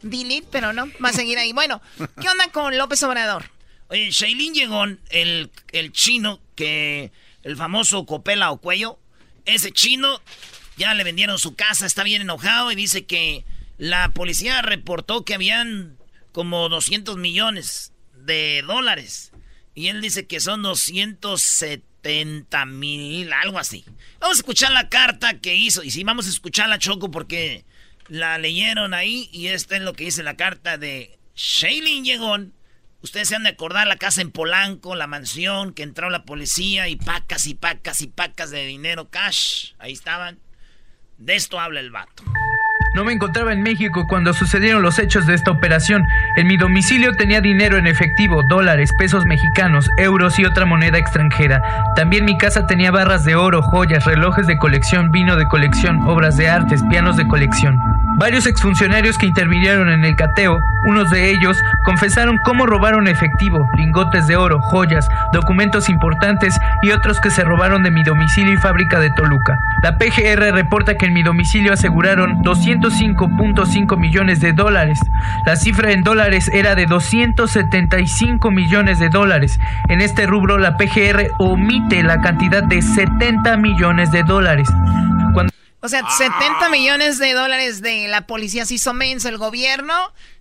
Delete, 0.00 0.48
pero 0.50 0.72
no. 0.72 0.86
Va 1.04 1.10
a 1.10 1.12
seguir 1.12 1.38
ahí. 1.38 1.52
Bueno, 1.52 1.82
¿qué 2.18 2.28
onda 2.28 2.48
con 2.48 2.76
López 2.78 3.02
Obrador? 3.02 3.50
Oye, 3.88 4.10
Shailin 4.10 4.54
llegó, 4.54 4.84
el, 5.10 5.50
el 5.72 5.92
chino 5.92 6.40
que... 6.54 7.12
El 7.42 7.58
famoso 7.58 8.06
Copela 8.06 8.50
o 8.52 8.56
Cuello. 8.56 8.98
Ese 9.44 9.70
chino 9.70 10.22
ya 10.78 10.94
le 10.94 11.04
vendieron 11.04 11.38
su 11.38 11.54
casa. 11.54 11.84
Está 11.84 12.02
bien 12.02 12.22
enojado 12.22 12.72
y 12.72 12.74
dice 12.74 13.04
que 13.04 13.44
la 13.76 14.12
policía 14.14 14.62
reportó 14.62 15.26
que 15.26 15.34
habían 15.34 15.98
como 16.32 16.70
200 16.70 17.18
millones 17.18 17.92
de 18.14 18.64
dólares. 18.66 19.30
Y 19.74 19.88
él 19.88 20.00
dice 20.00 20.26
que 20.26 20.40
son 20.40 20.62
270 20.62 21.93
70 22.04 22.66
mil, 22.66 23.32
algo 23.32 23.58
así. 23.58 23.84
Vamos 24.20 24.36
a 24.36 24.40
escuchar 24.40 24.72
la 24.72 24.90
carta 24.90 25.40
que 25.40 25.54
hizo. 25.54 25.82
Y 25.82 25.90
sí, 25.90 26.04
vamos 26.04 26.26
a 26.26 26.30
escuchar 26.30 26.68
la 26.68 26.78
Choco 26.78 27.10
porque 27.10 27.64
la 28.08 28.36
leyeron 28.36 28.92
ahí. 28.92 29.30
Y 29.32 29.48
esta 29.48 29.76
es 29.76 29.82
lo 29.82 29.94
que 29.94 30.04
dice 30.04 30.22
la 30.22 30.36
carta 30.36 30.76
de 30.76 31.18
Shailene 31.34 32.04
Llegón. 32.04 32.52
Ustedes 33.00 33.28
se 33.28 33.36
han 33.36 33.42
de 33.44 33.50
acordar 33.50 33.86
la 33.86 33.96
casa 33.96 34.20
en 34.20 34.30
Polanco, 34.30 34.94
la 34.94 35.06
mansión, 35.06 35.72
que 35.72 35.82
entró 35.82 36.10
la 36.10 36.24
policía 36.24 36.88
y 36.88 36.96
pacas 36.96 37.46
y 37.46 37.54
pacas 37.54 38.02
y 38.02 38.06
pacas 38.06 38.50
de 38.50 38.66
dinero 38.66 39.08
cash. 39.08 39.72
Ahí 39.78 39.92
estaban. 39.92 40.38
De 41.16 41.36
esto 41.36 41.58
habla 41.58 41.80
el 41.80 41.90
vato. 41.90 42.22
No 42.94 43.04
me 43.04 43.12
encontraba 43.12 43.52
en 43.52 43.60
México 43.60 44.06
cuando 44.06 44.32
sucedieron 44.32 44.80
los 44.80 45.00
hechos 45.00 45.26
de 45.26 45.34
esta 45.34 45.50
operación. 45.50 46.06
En 46.36 46.46
mi 46.46 46.56
domicilio 46.56 47.16
tenía 47.16 47.40
dinero 47.40 47.76
en 47.76 47.88
efectivo, 47.88 48.44
dólares, 48.44 48.92
pesos 48.96 49.24
mexicanos, 49.24 49.90
euros 49.96 50.38
y 50.38 50.44
otra 50.44 50.64
moneda 50.64 50.96
extranjera. 50.96 51.60
También 51.96 52.24
mi 52.24 52.38
casa 52.38 52.68
tenía 52.68 52.92
barras 52.92 53.24
de 53.24 53.34
oro, 53.34 53.62
joyas, 53.62 54.04
relojes 54.04 54.46
de 54.46 54.58
colección, 54.58 55.10
vino 55.10 55.34
de 55.34 55.48
colección, 55.48 56.02
obras 56.06 56.36
de 56.36 56.48
artes, 56.48 56.84
pianos 56.88 57.16
de 57.16 57.26
colección. 57.26 57.80
Varios 58.16 58.46
exfuncionarios 58.46 59.18
que 59.18 59.26
intervinieron 59.26 59.88
en 59.88 60.04
el 60.04 60.14
cateo, 60.14 60.60
unos 60.84 61.10
de 61.10 61.30
ellos, 61.30 61.60
confesaron 61.84 62.38
cómo 62.44 62.64
robaron 62.64 63.08
efectivo, 63.08 63.68
lingotes 63.76 64.28
de 64.28 64.36
oro, 64.36 64.60
joyas, 64.60 65.08
documentos 65.32 65.88
importantes 65.88 66.56
y 66.82 66.92
otros 66.92 67.18
que 67.18 67.30
se 67.30 67.42
robaron 67.42 67.82
de 67.82 67.90
mi 67.90 68.04
domicilio 68.04 68.52
y 68.52 68.56
fábrica 68.56 69.00
de 69.00 69.10
Toluca. 69.10 69.58
La 69.82 69.98
PGR 69.98 70.52
reporta 70.52 70.96
que 70.96 71.06
en 71.06 71.12
mi 71.12 71.24
domicilio 71.24 71.72
aseguraron 71.72 72.42
205.5 72.44 73.98
millones 73.98 74.40
de 74.40 74.52
dólares. 74.52 75.00
La 75.44 75.56
cifra 75.56 75.90
en 75.90 76.04
dólares 76.04 76.48
era 76.54 76.76
de 76.76 76.86
275 76.86 78.50
millones 78.52 79.00
de 79.00 79.08
dólares. 79.08 79.58
En 79.88 80.00
este 80.00 80.26
rubro 80.26 80.58
la 80.58 80.76
PGR 80.76 81.30
omite 81.38 82.04
la 82.04 82.20
cantidad 82.20 82.62
de 82.62 82.80
70 82.80 83.56
millones 83.56 84.12
de 84.12 84.22
dólares. 84.22 84.68
O 85.84 85.88
sea, 85.90 86.02
70 86.08 86.70
millones 86.70 87.18
de 87.18 87.34
dólares 87.34 87.82
de 87.82 88.08
la 88.08 88.26
policía 88.26 88.64
se 88.64 88.72
hizo 88.72 88.94
menso, 88.94 89.28
el 89.28 89.36
gobierno 89.36 89.92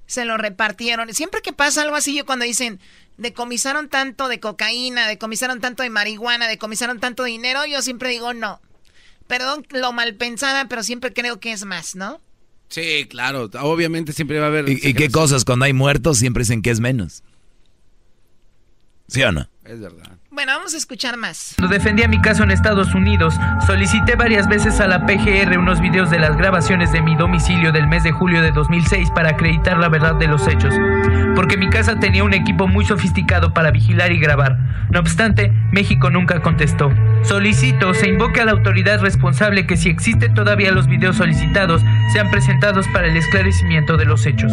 se 0.06 0.24
lo 0.24 0.38
repartieron. 0.38 1.14
Siempre 1.14 1.42
que 1.42 1.52
pasa 1.52 1.82
algo 1.82 1.98
así, 1.98 2.16
yo 2.16 2.26
cuando 2.26 2.46
dicen, 2.46 2.80
decomisaron 3.18 3.90
tanto 3.90 4.30
de 4.30 4.40
cocaína, 4.40 5.06
decomisaron 5.06 5.60
tanto 5.60 5.84
de 5.84 5.90
marihuana, 5.90 6.48
decomisaron 6.48 7.02
tanto 7.02 7.24
de 7.24 7.32
dinero, 7.32 7.66
yo 7.66 7.82
siempre 7.82 8.10
digo 8.10 8.34
no. 8.34 8.62
Perdón 9.28 9.68
lo 9.72 9.92
mal 9.92 10.16
pensada, 10.16 10.70
pero 10.70 10.82
siempre 10.82 11.12
creo 11.12 11.42
que 11.42 11.52
es 11.52 11.66
más, 11.66 11.94
¿no? 11.98 12.22
Sí, 12.70 13.06
claro. 13.10 13.50
Obviamente 13.60 14.14
siempre 14.14 14.40
va 14.40 14.46
a 14.46 14.48
haber... 14.48 14.70
¿Y, 14.70 14.94
qué 14.94 15.10
cosas 15.10 15.44
cuando 15.44 15.66
hay 15.66 15.74
muertos 15.74 16.20
siempre 16.20 16.44
dicen 16.44 16.62
que 16.62 16.72
es 16.72 16.80
menos? 16.80 17.22
¿Sí 19.10 19.22
o 19.24 19.34
no? 19.34 19.50
Es 19.66 19.82
verdad. 19.82 20.18
Bueno, 20.34 20.54
vamos 20.54 20.74
a 20.74 20.78
escuchar 20.78 21.16
más. 21.16 21.54
Cuando 21.60 21.76
defendía 21.76 22.08
mi 22.08 22.20
caso 22.20 22.42
en 22.42 22.50
Estados 22.50 22.96
Unidos, 22.96 23.36
solicité 23.68 24.16
varias 24.16 24.48
veces 24.48 24.80
a 24.80 24.88
la 24.88 25.06
PGR 25.06 25.60
unos 25.60 25.80
videos 25.80 26.10
de 26.10 26.18
las 26.18 26.36
grabaciones 26.36 26.92
de 26.92 27.04
mi 27.04 27.16
domicilio 27.16 27.72
del 27.72 27.86
mes 27.86 28.04
de 28.04 28.12
julio 28.12 28.42
de 28.42 28.52
2006 28.52 29.12
para 29.12 29.30
acreditar 29.30 29.78
la 29.78 29.90
verdad 29.90 30.16
de 30.16 30.28
los 30.28 30.48
hechos, 30.48 30.74
porque 31.36 31.56
mi 31.56 31.70
casa 31.70 32.00
tenía 32.00 32.24
un 32.24 32.34
equipo 32.34 32.68
muy 32.68 32.84
sofisticado 32.84 33.54
para 33.54 33.70
vigilar 33.70 34.12
y 34.12 34.20
grabar. 34.20 34.58
No 34.90 35.02
obstante, 35.02 35.54
México 35.72 36.10
nunca 36.10 36.42
contestó. 36.42 36.92
Solicito 37.22 37.94
se 37.94 38.10
invoque 38.10 38.42
a 38.42 38.46
la 38.46 38.54
autoridad 38.54 39.02
responsable 39.02 39.68
que 39.68 39.78
si 39.78 39.90
existe 39.90 40.30
todavía 40.30 40.72
los 40.72 40.88
videos 40.88 41.18
solicitados, 41.18 41.84
sean 42.12 42.32
presentados 42.32 42.88
para 42.88 43.06
el 43.06 43.18
esclarecimiento 43.18 43.98
de 43.98 44.06
los 44.06 44.26
hechos. 44.26 44.52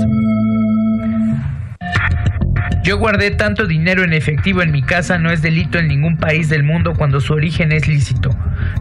Yo 2.82 2.96
guardé 2.96 3.30
tanto 3.30 3.66
dinero 3.66 4.04
en 4.04 4.14
efectivo 4.14 4.62
en 4.62 4.72
mi 4.72 4.82
casa 4.82 5.18
no 5.18 5.30
es 5.30 5.42
delito 5.42 5.78
en 5.78 5.88
ningún 5.88 6.16
país 6.16 6.48
del 6.48 6.62
mundo 6.62 6.94
cuando 6.94 7.20
su 7.20 7.34
origen 7.34 7.72
es 7.72 7.86
lícito. 7.86 8.34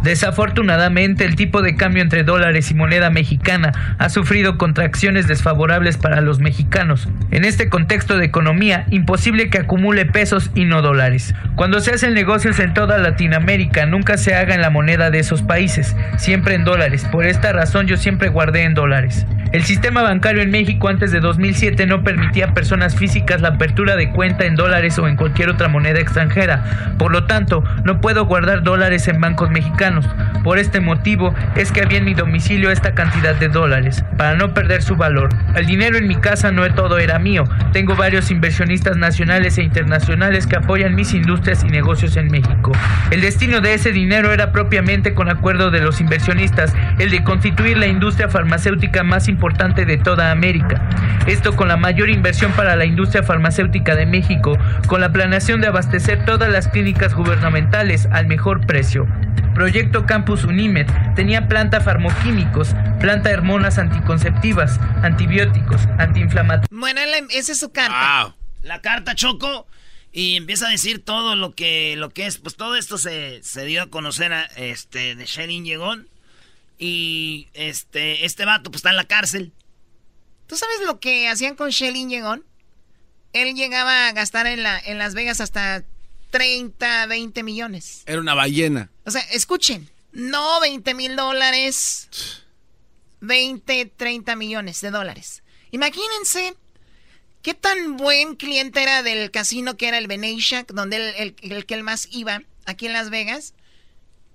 Desafortunadamente, 0.03 1.25
el 1.25 1.35
tipo 1.35 1.61
de 1.61 1.75
cambio 1.75 2.01
entre 2.01 2.23
dólares 2.23 2.71
y 2.71 2.75
moneda 2.75 3.09
mexicana 3.09 3.95
ha 3.97 4.07
sufrido 4.07 4.57
contracciones 4.57 5.27
desfavorables 5.27 5.97
para 5.97 6.21
los 6.21 6.39
mexicanos. 6.39 7.09
En 7.31 7.43
este 7.43 7.67
contexto 7.67 8.17
de 8.17 8.25
economía, 8.25 8.85
imposible 8.89 9.49
que 9.49 9.59
acumule 9.59 10.05
pesos 10.05 10.49
y 10.55 10.63
no 10.63 10.81
dólares. 10.81 11.35
Cuando 11.55 11.81
se 11.81 11.91
hacen 11.91 12.13
negocios 12.13 12.57
en 12.59 12.73
toda 12.73 12.99
Latinoamérica, 12.99 13.85
nunca 13.85 14.17
se 14.17 14.33
haga 14.33 14.55
en 14.55 14.61
la 14.61 14.69
moneda 14.69 15.11
de 15.11 15.19
esos 15.19 15.41
países, 15.41 15.95
siempre 16.17 16.55
en 16.55 16.63
dólares. 16.63 17.05
Por 17.11 17.25
esta 17.25 17.51
razón 17.51 17.85
yo 17.87 17.97
siempre 17.97 18.29
guardé 18.29 18.63
en 18.63 18.75
dólares. 18.75 19.25
El 19.51 19.63
sistema 19.63 20.03
bancario 20.03 20.43
en 20.43 20.51
México 20.51 20.89
antes 20.89 21.11
de 21.11 21.19
2007 21.19 21.87
no 21.87 22.03
permitía 22.03 22.45
a 22.45 22.53
personas 22.53 22.95
físicas 22.95 23.41
la 23.41 23.49
apertura 23.49 23.88
de 23.95 24.11
cuenta 24.11 24.45
en 24.45 24.55
dólares 24.55 24.97
o 24.99 25.07
en 25.07 25.17
cualquier 25.17 25.49
otra 25.49 25.67
moneda 25.67 25.99
extranjera. 25.99 26.95
Por 26.97 27.11
lo 27.11 27.25
tanto, 27.25 27.63
no 27.83 27.99
puedo 27.99 28.25
guardar 28.25 28.63
dólares 28.63 29.07
en 29.07 29.19
bancos 29.19 29.49
mexicanos. 29.49 30.05
Por 30.43 30.59
este 30.59 30.79
motivo 30.79 31.35
es 31.55 31.71
que 31.71 31.81
había 31.81 31.97
en 31.97 32.05
mi 32.05 32.13
domicilio 32.13 32.71
esta 32.71 32.93
cantidad 32.93 33.35
de 33.35 33.49
dólares, 33.49 34.05
para 34.17 34.35
no 34.35 34.53
perder 34.53 34.81
su 34.81 34.95
valor. 34.95 35.29
El 35.55 35.65
dinero 35.65 35.97
en 35.97 36.07
mi 36.07 36.15
casa 36.15 36.51
no 36.51 36.63
todo 36.73 36.97
era 36.97 37.19
mío. 37.19 37.43
Tengo 37.71 37.95
varios 37.95 38.31
inversionistas 38.31 38.97
nacionales 38.97 39.57
e 39.57 39.63
internacionales 39.63 40.45
que 40.45 40.57
apoyan 40.57 40.95
mis 40.95 41.13
industrias 41.13 41.63
y 41.63 41.67
negocios 41.67 42.17
en 42.17 42.27
México. 42.27 42.71
El 43.11 43.21
destino 43.21 43.61
de 43.61 43.73
ese 43.73 43.91
dinero 43.91 44.33
era 44.33 44.51
propiamente 44.51 45.13
con 45.13 45.29
acuerdo 45.29 45.71
de 45.71 45.79
los 45.79 46.01
inversionistas, 46.01 46.73
el 46.97 47.11
de 47.11 47.23
constituir 47.23 47.77
la 47.77 47.87
industria 47.87 48.29
farmacéutica 48.29 49.03
más 49.03 49.27
importante 49.27 49.85
de 49.85 49.97
toda 49.97 50.31
América. 50.31 50.81
Esto 51.27 51.55
con 51.55 51.67
la 51.67 51.77
mayor 51.77 52.09
inversión 52.09 52.51
para 52.53 52.75
la 52.75 52.85
industria 52.85 53.23
farmacéutica 53.23 53.78
de 53.83 54.05
México, 54.05 54.57
con 54.87 55.01
la 55.01 55.11
planeación 55.11 55.61
de 55.61 55.67
abastecer 55.67 56.25
todas 56.25 56.51
las 56.51 56.67
clínicas 56.67 57.13
gubernamentales 57.13 58.07
al 58.11 58.27
mejor 58.27 58.65
precio. 58.65 59.07
Proyecto 59.55 60.05
Campus 60.05 60.43
Unimed 60.43 60.87
tenía 61.15 61.47
planta 61.47 61.81
farmoquímicos, 61.81 62.69
planta 62.99 63.29
de 63.29 63.35
hormonas 63.35 63.77
anticonceptivas, 63.77 64.79
antibióticos, 65.01 65.81
antiinflamatorios. 65.97 66.69
Bueno, 66.79 67.01
esa 67.31 67.51
es 67.51 67.59
su 67.59 67.71
carta. 67.71 68.35
La 68.61 68.81
carta 68.81 69.15
Choco 69.15 69.67
y 70.11 70.35
empieza 70.35 70.67
a 70.67 70.71
decir 70.71 71.03
todo 71.03 71.35
lo 71.35 71.53
que 71.55 71.95
lo 71.95 72.09
que 72.09 72.25
es, 72.25 72.37
pues 72.37 72.55
todo 72.55 72.75
esto 72.75 72.97
se, 72.97 73.41
se 73.43 73.65
dio 73.65 73.83
a 73.83 73.89
conocer 73.89 74.33
a, 74.33 74.43
este 74.55 75.15
de 75.15 75.25
Sherin 75.25 75.63
Llegón 75.63 76.07
y 76.77 77.47
este, 77.53 78.25
este 78.25 78.45
vato 78.45 78.71
pues 78.71 78.79
está 78.79 78.89
en 78.89 78.97
la 78.97 79.05
cárcel. 79.05 79.53
¿Tú 80.49 80.55
sabes 80.55 80.81
lo 80.83 80.99
que 80.99 81.27
hacían 81.27 81.55
con 81.55 81.69
Shelly 81.69 82.07
Llegón? 82.07 82.43
Él 83.33 83.55
llegaba 83.55 84.07
a 84.07 84.11
gastar 84.13 84.47
en, 84.47 84.63
la, 84.63 84.79
en 84.79 84.97
Las 84.97 85.13
Vegas 85.13 85.41
hasta 85.41 85.83
30, 86.31 87.05
20 87.07 87.43
millones. 87.43 88.03
Era 88.05 88.19
una 88.19 88.33
ballena. 88.33 88.89
O 89.05 89.11
sea, 89.11 89.21
escuchen, 89.31 89.89
no 90.11 90.59
20 90.59 90.93
mil 90.93 91.15
dólares, 91.15 92.09
20, 93.21 93.85
30 93.95 94.35
millones 94.35 94.81
de 94.81 94.91
dólares. 94.91 95.43
Imagínense 95.71 96.55
qué 97.41 97.53
tan 97.53 97.97
buen 97.97 98.35
cliente 98.35 98.81
era 98.81 99.03
del 99.03 99.31
casino 99.31 99.77
que 99.77 99.87
era 99.87 99.97
el 99.97 100.07
Venetian, 100.07 100.65
donde 100.69 100.97
el, 100.97 101.35
el, 101.41 101.51
el 101.55 101.65
que 101.65 101.75
él 101.75 101.83
más 101.83 102.07
iba, 102.11 102.41
aquí 102.65 102.87
en 102.87 102.93
Las 102.93 103.09
Vegas, 103.09 103.53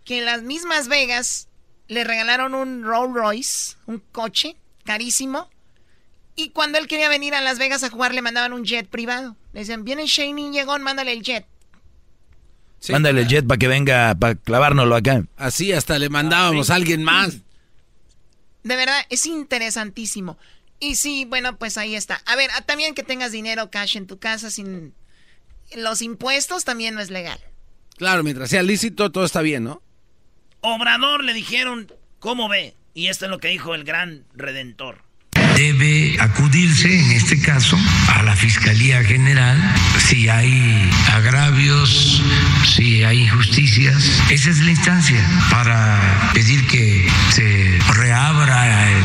que 0.05 0.19
en 0.19 0.25
las 0.25 0.43
mismas 0.43 0.89
Vegas 0.89 1.49
le 1.89 2.05
regalaron 2.05 2.55
un 2.55 2.83
Rolls 2.83 3.15
Royce, 3.15 3.77
un 3.87 3.99
coche 4.13 4.57
carísimo. 4.85 5.51
Y 6.37 6.51
cuando 6.51 6.79
él 6.79 6.89
quería 6.89 7.09
venir 7.09 7.35
a 7.35 7.41
Las 7.41 7.59
Vegas 7.59 7.85
a 7.85 7.91
jugar, 7.91 8.15
le 8.15 8.23
mandaban 8.23 8.53
un 8.53 8.65
jet 8.65 8.89
privado. 8.89 9.37
Le 9.53 9.61
decían, 9.61 9.85
viene 9.85 10.07
Shane 10.07 10.51
Llegón, 10.51 10.83
mándale 10.83 11.13
el 11.13 11.23
jet. 11.23 11.47
mándale 12.89 13.23
el 13.23 13.29
jet 13.29 13.47
para 13.47 13.59
que 13.59 13.69
venga, 13.69 14.15
para 14.17 14.35
clavárnoslo 14.35 14.97
acá. 14.97 15.25
Así 15.37 15.73
hasta 15.73 15.99
le 15.99 16.09
mandábamos 16.09 16.71
a 16.71 16.75
alguien 16.75 17.05
más. 17.05 17.39
De 18.65 18.77
verdad, 18.77 19.05
es 19.11 19.27
interesantísimo. 19.27 20.39
Y 20.81 20.97
sí, 20.97 21.25
bueno, 21.25 21.57
pues 21.57 21.79
ahí 21.79 21.95
está. 21.95 22.21
A 22.27 22.35
ver, 22.35 22.51
también 22.67 22.95
que 22.95 23.03
tengas 23.03 23.31
dinero 23.31 23.71
cash 23.71 23.97
en 23.97 24.07
tu 24.07 24.19
casa 24.19 24.51
sin... 24.51 24.95
Los 25.77 26.03
impuestos 26.03 26.65
también 26.65 26.95
no 26.95 27.01
es 27.01 27.11
legal. 27.11 27.39
Claro, 27.97 28.23
mientras 28.23 28.51
sea 28.51 28.63
lícito, 28.63 29.11
todo 29.13 29.25
está 29.25 29.41
bien, 29.41 29.65
¿no? 29.65 29.83
Obrador 30.61 31.23
le 31.23 31.33
dijeron, 31.33 31.93
¿cómo 32.19 32.49
ve? 32.49 32.75
Y 32.93 33.07
esto 33.09 33.27
es 33.27 33.31
lo 33.31 33.39
que 33.39 33.49
dijo 33.49 33.75
el 33.75 33.85
gran 33.85 34.25
redentor. 34.35 35.03
Debe 35.57 36.17
acudirse, 36.21 36.99
en 36.99 37.13
este 37.13 37.41
caso, 37.41 37.79
a 38.09 38.23
la 38.23 38.35
Fiscalía 38.35 39.05
General 39.05 39.57
si 39.99 40.29
hay 40.29 40.91
agravios, 41.13 42.23
si 42.65 43.05
hay 43.05 43.23
injusticias. 43.23 44.23
Esa 44.31 44.51
es 44.51 44.59
la 44.61 44.71
instancia 44.71 45.25
para 45.51 46.31
pedir 46.35 46.67
que 46.67 47.09
se 47.31 47.79
reabra 47.95 48.91
el 48.91 49.05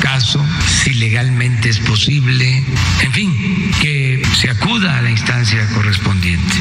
caso, 0.00 0.44
si 0.82 0.94
legalmente 0.94 1.68
es 1.68 1.78
posible, 1.80 2.62
en 3.02 3.12
fin, 3.12 3.70
que 3.80 4.22
se 4.34 4.50
acuda 4.50 4.98
a 4.98 5.02
la 5.02 5.10
instancia 5.10 5.66
correspondiente. 5.74 6.56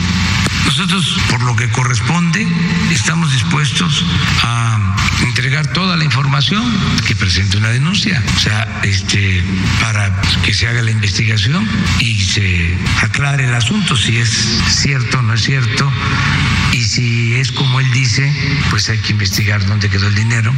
Nosotros, 0.66 1.18
por 1.30 1.42
lo 1.44 1.56
que 1.56 1.70
corresponde, 1.70 2.46
estamos 2.92 3.32
dispuestos 3.32 4.04
a 4.44 4.96
entregar 5.24 5.68
toda 5.74 5.96
la 5.96 6.04
información 6.04 6.64
que 7.08 7.16
presente 7.16 7.58
una 7.58 7.70
denuncia, 7.70 8.22
o 8.36 8.40
sea, 8.40 8.82
este, 8.84 9.44
para 9.82 10.12
que 10.44 10.54
se 10.54 10.68
haga 10.68 10.82
la 10.82 10.92
investigación 10.92 11.68
y 12.00 12.20
se 12.20 12.78
aclare 13.02 13.46
el 13.46 13.54
asunto, 13.54 13.96
si 13.96 14.18
es 14.18 14.30
cierto 14.68 15.20
o 15.20 15.22
no 15.22 15.34
es 15.34 15.44
cierto, 15.44 15.92
y 16.74 16.82
si 16.82 17.36
es 17.36 17.52
como 17.52 17.80
él 17.80 17.92
dice, 17.92 18.32
pues 18.70 18.90
hay 18.90 18.98
que 18.98 19.14
investigar 19.14 19.66
dónde 19.66 19.90
quedó 19.90 20.08
el 20.08 20.16
dinero. 20.16 20.54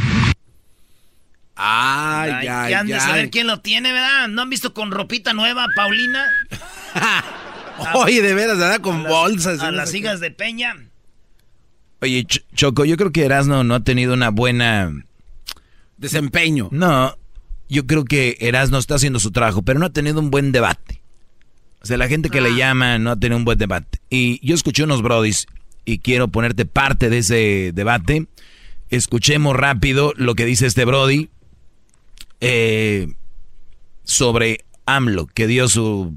Ay, 1.54 2.30
ay, 2.30 2.48
ay. 2.48 2.72
han 2.74 2.86
de 2.86 3.00
saber 3.00 3.30
quién 3.30 3.46
lo 3.46 3.60
tiene, 3.60 3.92
¿verdad? 3.92 4.28
¿No 4.28 4.42
han 4.42 4.50
visto 4.50 4.72
con 4.72 4.90
ropita 4.90 5.32
nueva, 5.32 5.66
Paulina? 5.74 6.24
Oye, 7.94 8.22
de 8.22 8.34
veras, 8.34 8.58
¿verdad? 8.58 8.80
Con 8.80 9.04
bolsas. 9.04 9.60
A 9.60 9.70
las 9.70 9.94
hijas 9.94 10.20
de 10.20 10.30
Peña. 10.30 10.76
Oye, 12.00 12.24
Choco, 12.54 12.84
yo 12.84 12.96
creo 12.96 13.12
que 13.12 13.24
Erasno 13.24 13.64
no 13.64 13.74
ha 13.74 13.80
tenido 13.80 14.14
una 14.14 14.30
buena... 14.30 14.92
Desempeño. 15.96 16.68
No, 16.70 17.16
yo 17.68 17.86
creo 17.86 18.04
que 18.04 18.36
Erasno 18.40 18.78
está 18.78 18.94
haciendo 18.94 19.18
su 19.18 19.32
trabajo, 19.32 19.62
pero 19.62 19.80
no 19.80 19.86
ha 19.86 19.90
tenido 19.90 20.20
un 20.20 20.30
buen 20.30 20.52
debate. 20.52 21.00
O 21.82 21.86
sea, 21.86 21.96
la 21.96 22.08
gente 22.08 22.30
que 22.30 22.40
le 22.40 22.54
llama 22.54 22.98
no 22.98 23.18
tiene 23.18 23.34
un 23.34 23.44
buen 23.44 23.58
debate. 23.58 24.00
Y 24.08 24.44
yo 24.46 24.54
escuché 24.54 24.84
unos 24.84 25.02
brodis 25.02 25.46
y 25.84 25.98
quiero 25.98 26.28
ponerte 26.28 26.66
parte 26.66 27.10
de 27.10 27.18
ese 27.18 27.72
debate. 27.74 28.26
Escuchemos 28.90 29.56
rápido 29.56 30.12
lo 30.16 30.34
que 30.34 30.44
dice 30.44 30.66
este 30.66 30.84
brody 30.84 31.30
eh, 32.40 33.08
sobre 34.04 34.64
AMLO, 34.86 35.26
que 35.26 35.46
dio 35.46 35.68
su 35.68 36.16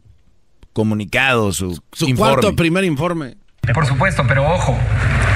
comunicado, 0.73 1.51
su, 1.53 1.81
Su 1.91 2.07
informe. 2.07 2.33
cuarto 2.33 2.55
primer 2.55 2.83
informe. 2.83 3.37
Por 3.75 3.85
supuesto, 3.85 4.25
pero 4.27 4.49
ojo, 4.51 4.77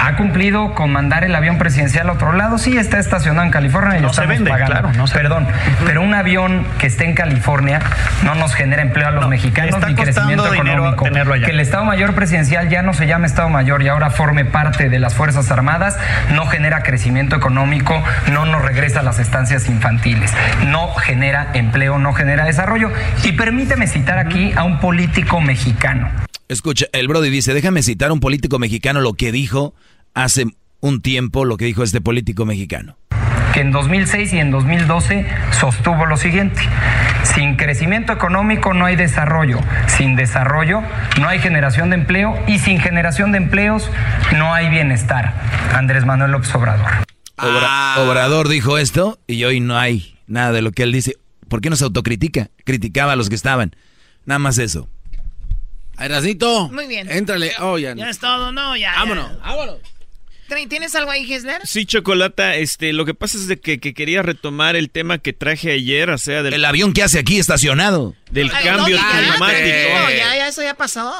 ¿ha 0.01 0.15
cumplido 0.15 0.73
con 0.73 0.91
mandar 0.91 1.23
el 1.23 1.35
avión 1.35 1.59
presidencial 1.59 2.09
a 2.09 2.13
otro 2.13 2.33
lado? 2.33 2.57
Sí, 2.57 2.75
está 2.75 2.97
estacionado 2.97 3.45
en 3.45 3.51
California 3.51 3.99
y 3.99 4.01
No 4.01 4.07
lo 4.07 4.13
se 4.13 4.21
estamos 4.21 4.35
vende, 4.37 4.49
pagando. 4.49 4.71
claro, 4.73 4.91
no 4.93 5.05
se- 5.05 5.13
Perdón, 5.13 5.47
pero 5.85 6.01
un 6.01 6.13
avión 6.15 6.65
que 6.79 6.87
esté 6.87 7.05
en 7.05 7.13
California 7.13 7.79
no 8.23 8.33
nos 8.33 8.55
genera 8.55 8.81
empleo 8.81 9.07
a 9.07 9.11
los 9.11 9.27
mexicanos 9.29 9.75
ni 9.87 9.93
crecimiento 9.93 10.51
económico. 10.51 11.05
Que 11.05 11.51
el 11.51 11.59
Estado 11.59 11.85
Mayor 11.85 12.15
presidencial 12.15 12.67
ya 12.67 12.81
no 12.81 12.93
se 12.95 13.05
llame 13.05 13.27
Estado 13.27 13.47
Mayor 13.49 13.83
y 13.83 13.89
ahora 13.89 14.09
forme 14.09 14.43
parte 14.43 14.89
de 14.89 14.97
las 14.97 15.13
Fuerzas 15.13 15.51
Armadas, 15.51 15.97
no 16.33 16.47
genera 16.47 16.81
crecimiento 16.81 17.35
económico, 17.35 18.03
no 18.33 18.45
nos 18.45 18.63
regresa 18.63 19.01
a 19.01 19.03
las 19.03 19.19
estancias 19.19 19.69
infantiles, 19.69 20.33
no 20.65 20.93
genera 20.95 21.49
empleo, 21.53 21.99
no 21.99 22.11
genera 22.11 22.43
desarrollo. 22.43 22.91
Y 23.23 23.33
permíteme 23.33 23.85
citar 23.85 24.17
aquí 24.17 24.51
a 24.57 24.63
un 24.63 24.79
político 24.79 25.39
mexicano. 25.41 26.09
Escucha, 26.47 26.85
el 26.93 27.07
Brody 27.07 27.29
dice, 27.29 27.53
déjame 27.53 27.81
citar 27.81 28.09
a 28.11 28.13
un 28.13 28.19
político 28.19 28.59
mexicano 28.59 29.01
lo 29.01 29.13
que 29.13 29.31
dijo 29.31 29.73
hace 30.13 30.45
un 30.79 31.01
tiempo, 31.01 31.43
lo 31.45 31.57
que 31.57 31.65
dijo 31.65 31.83
este 31.83 32.01
político 32.01 32.45
mexicano. 32.45 32.97
que 33.53 33.61
en 33.61 33.71
2006 33.71 34.33
y 34.33 34.39
en 34.39 34.51
2012 34.51 35.25
sostuvo 35.59 36.05
lo 36.05 36.17
siguiente. 36.17 36.61
Sin 37.23 37.55
crecimiento 37.55 38.11
económico 38.13 38.73
no 38.73 38.85
hay 38.85 38.95
desarrollo, 38.97 39.59
sin 39.87 40.15
desarrollo 40.17 40.81
no 41.19 41.27
hay 41.29 41.39
generación 41.39 41.89
de 41.89 41.95
empleo 41.95 42.37
y 42.47 42.59
sin 42.59 42.79
generación 42.79 43.31
de 43.31 43.37
empleos 43.37 43.89
no 44.37 44.53
hay 44.53 44.69
bienestar. 44.69 45.33
Andrés 45.73 46.05
Manuel 46.05 46.31
López 46.31 46.53
Obrador. 46.53 46.91
Obra- 47.37 47.95
Obrador 48.03 48.49
dijo 48.49 48.77
esto 48.77 49.19
y 49.25 49.43
hoy 49.45 49.61
no 49.61 49.77
hay 49.79 50.17
nada 50.27 50.51
de 50.51 50.61
lo 50.61 50.71
que 50.71 50.83
él 50.83 50.91
dice. 50.91 51.15
¿Por 51.47 51.61
qué 51.61 51.69
no 51.69 51.75
se 51.77 51.85
autocritica? 51.85 52.49
Criticaba 52.65 53.13
a 53.13 53.15
los 53.15 53.29
que 53.29 53.35
estaban. 53.35 53.75
Nada 54.25 54.39
más 54.39 54.57
eso. 54.57 54.89
Erasnito. 55.99 56.69
Muy 56.69 56.87
bien. 56.87 57.09
Éntrale. 57.11 57.51
Oh, 57.59 57.77
ya. 57.77 57.95
Ya 57.95 58.09
es 58.09 58.19
todo, 58.19 58.51
¿no? 58.51 58.75
Ya. 58.77 58.93
Vámonos, 58.95 59.39
vámonos. 59.39 59.77
Tra- 60.47 60.67
¿Tienes 60.69 60.93
algo 60.93 61.09
ahí, 61.09 61.31
Hesler? 61.33 61.65
Sí, 61.65 61.87
Chocolata, 61.87 62.55
este, 62.55 62.93
lo 62.93 63.03
que 63.05 63.15
pasa 63.15 63.35
es 63.35 63.47
de 63.47 63.59
que, 63.59 63.79
que 63.79 63.95
quería 63.95 64.21
retomar 64.21 64.75
el 64.75 64.91
tema 64.91 65.17
que 65.17 65.33
traje 65.33 65.71
ayer, 65.71 66.11
o 66.11 66.19
sea, 66.19 66.43
del... 66.43 66.53
El 66.53 66.65
avión 66.65 66.93
que 66.93 67.01
hace 67.01 67.17
aquí 67.17 67.39
estacionado. 67.39 68.13
Del 68.29 68.51
Ay, 68.53 68.63
cambio 68.63 68.95
no, 68.95 69.01
ya, 69.01 69.09
climático. 69.31 69.89
No, 69.95 70.09
ya, 70.11 70.35
ya, 70.37 70.47
eso 70.47 70.61
ya 70.61 70.75
pasó. 70.75 71.11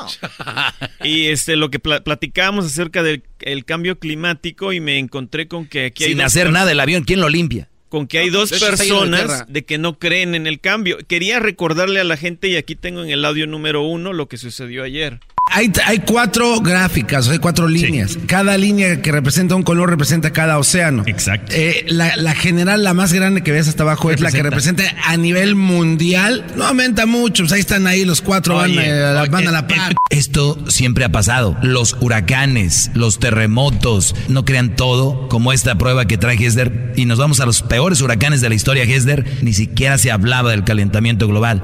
Y 1.04 1.28
este, 1.28 1.56
lo 1.56 1.72
que 1.72 1.80
pla- 1.80 2.04
platicábamos 2.04 2.66
acerca 2.68 3.02
del 3.02 3.24
el 3.40 3.66
cambio 3.66 3.98
climático 3.98 4.74
y 4.74 4.80
me 4.80 5.00
encontré 5.00 5.48
con 5.48 5.66
que 5.68 5.86
aquí 5.88 6.04
hay... 6.04 6.10
Sin 6.12 6.22
hacer 6.22 6.52
nada 6.52 6.72
el 6.72 6.80
avión, 6.80 7.04
¿quién 7.04 7.20
lo 7.20 7.30
limpia? 7.30 7.68
Con 7.96 8.08
que 8.08 8.18
hay 8.18 8.30
dos 8.30 8.50
de 8.50 8.60
personas 8.60 9.46
de 9.48 9.64
que 9.64 9.78
no 9.78 9.98
creen 9.98 10.36
en 10.36 10.48
el 10.48 10.60
cambio. 10.60 10.98
Quería 11.08 11.40
recordarle 11.40 12.02
a 12.02 12.04
la 12.04 12.18
gente, 12.18 12.50
y 12.50 12.58
aquí 12.58 12.76
tengo 12.76 13.02
en 13.02 13.10
el 13.10 13.24
audio 13.24 13.48
número 13.48 13.84
uno 13.84 14.12
lo 14.12 14.28
que 14.28 14.36
sucedió 14.36 14.84
ayer. 14.84 15.22
Hay, 15.52 15.72
hay 15.86 16.00
cuatro 16.00 16.60
gráficas, 16.60 17.30
hay 17.30 17.38
cuatro 17.38 17.68
líneas. 17.68 18.18
Cada 18.28 18.58
línea 18.58 19.02
que 19.02 19.12
representa 19.12 19.56
un 19.56 19.64
color 19.64 19.90
representa 19.90 20.32
cada 20.34 20.58
océano. 20.58 21.04
Exacto. 21.06 21.54
Eh, 21.56 21.86
la, 21.88 22.18
la 22.18 22.34
general, 22.36 22.84
la 22.84 22.94
más 22.94 23.14
grande 23.14 23.42
que 23.42 23.52
ves 23.52 23.68
hasta 23.68 23.84
abajo, 23.84 24.12
es 24.12 24.20
la 24.20 24.32
que 24.32 24.44
representa 24.44 24.84
a 25.06 25.16
nivel 25.18 25.56
mundial. 25.56 26.46
No 26.56 26.66
aumenta 26.66 27.06
mucho, 27.06 27.44
pues 27.44 27.54
ahí 27.54 27.60
están 27.62 27.88
ahí 27.88 28.06
los 28.06 28.22
cuatro, 28.22 28.56
van, 28.56 28.72
Oye, 28.72 28.86
eh, 28.86 29.06
a 29.06 29.22
oye, 29.22 29.30
van 29.30 29.48
a 29.48 29.52
la 29.52 29.68
par. 29.68 29.96
Esto 30.10 30.58
siempre 30.68 31.06
ha 31.06 31.10
pasado. 31.10 31.56
Los 31.62 31.96
huracanes, 32.00 32.92
los 32.94 33.20
terremotos, 33.20 34.16
no 34.28 34.46
crean 34.46 34.76
todo 34.76 35.30
como 35.30 35.54
esta 35.54 35.78
prueba 35.78 36.06
que 36.06 36.18
trae 36.18 36.36
Hesder. 36.36 36.94
Y 36.98 37.06
nos 37.06 37.20
vamos 37.20 37.40
a 37.40 37.46
los 37.46 37.62
peores 37.62 38.02
huracanes 38.02 38.42
de 38.42 38.50
la 38.50 38.56
historia, 38.56 38.84
Hesder. 38.84 39.26
Ni 39.42 39.54
siquiera 39.54 39.98
se 39.98 40.12
hablaba 40.12 40.52
del 40.52 40.64
calentamiento 40.64 41.28
global. 41.28 41.62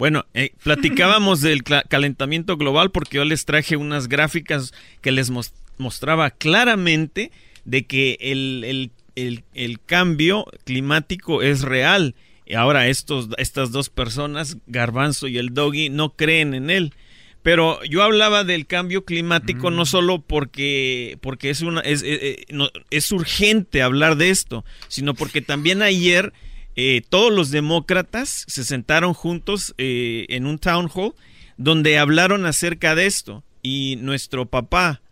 Bueno, 0.00 0.24
eh, 0.34 0.50
platicábamos 0.64 1.40
del 1.42 1.62
calentamiento 1.62 2.56
global 2.56 2.90
porque 2.90 3.18
yo 3.18 3.24
les 3.24 3.44
traje 3.44 3.76
unas 3.76 4.08
gráficas 4.08 4.72
que 5.02 5.12
les 5.12 5.30
mos- 5.30 5.52
mostraba 5.78 6.30
claramente 6.30 7.30
de 7.64 7.84
que 7.86 8.16
el, 8.20 8.64
el- 8.64 8.90
el- 9.14 9.44
el 9.54 9.78
cambio 9.80 10.46
climático 10.64 11.42
es 11.42 11.62
real. 11.62 12.14
Y 12.46 12.54
ahora 12.54 12.88
estos, 12.88 13.28
estas 13.36 13.70
dos 13.70 13.90
personas, 13.90 14.56
Garbanzo 14.66 15.28
y 15.28 15.36
el 15.38 15.54
Doggy, 15.54 15.90
no 15.90 16.16
creen 16.16 16.54
en 16.54 16.70
él. 16.70 16.94
Pero 17.42 17.82
yo 17.84 18.02
hablaba 18.02 18.42
del 18.44 18.66
cambio 18.66 19.04
climático 19.04 19.70
no 19.70 19.86
solo 19.86 20.20
porque, 20.20 21.16
porque 21.20 21.50
es, 21.50 21.60
una, 21.62 21.80
es, 21.82 22.02
eh, 22.02 22.18
eh, 22.22 22.44
no- 22.50 22.70
es 22.90 23.12
urgente 23.12 23.82
hablar 23.82 24.16
de 24.16 24.30
esto, 24.30 24.64
sino 24.88 25.14
porque 25.14 25.40
también 25.42 25.80
ayer 25.82 26.32
eh, 26.76 27.02
todos 27.08 27.32
los 27.32 27.50
demócratas 27.50 28.44
se 28.46 28.64
sentaron 28.64 29.14
juntos 29.14 29.74
eh, 29.78 30.26
en 30.28 30.46
un 30.46 30.58
town 30.58 30.88
hall 30.92 31.14
donde 31.56 31.98
hablaron 31.98 32.46
acerca 32.46 32.94
de 32.94 33.06
esto. 33.06 33.44
Y 33.62 33.96
nuestro 33.96 34.46
papá, 34.46 35.02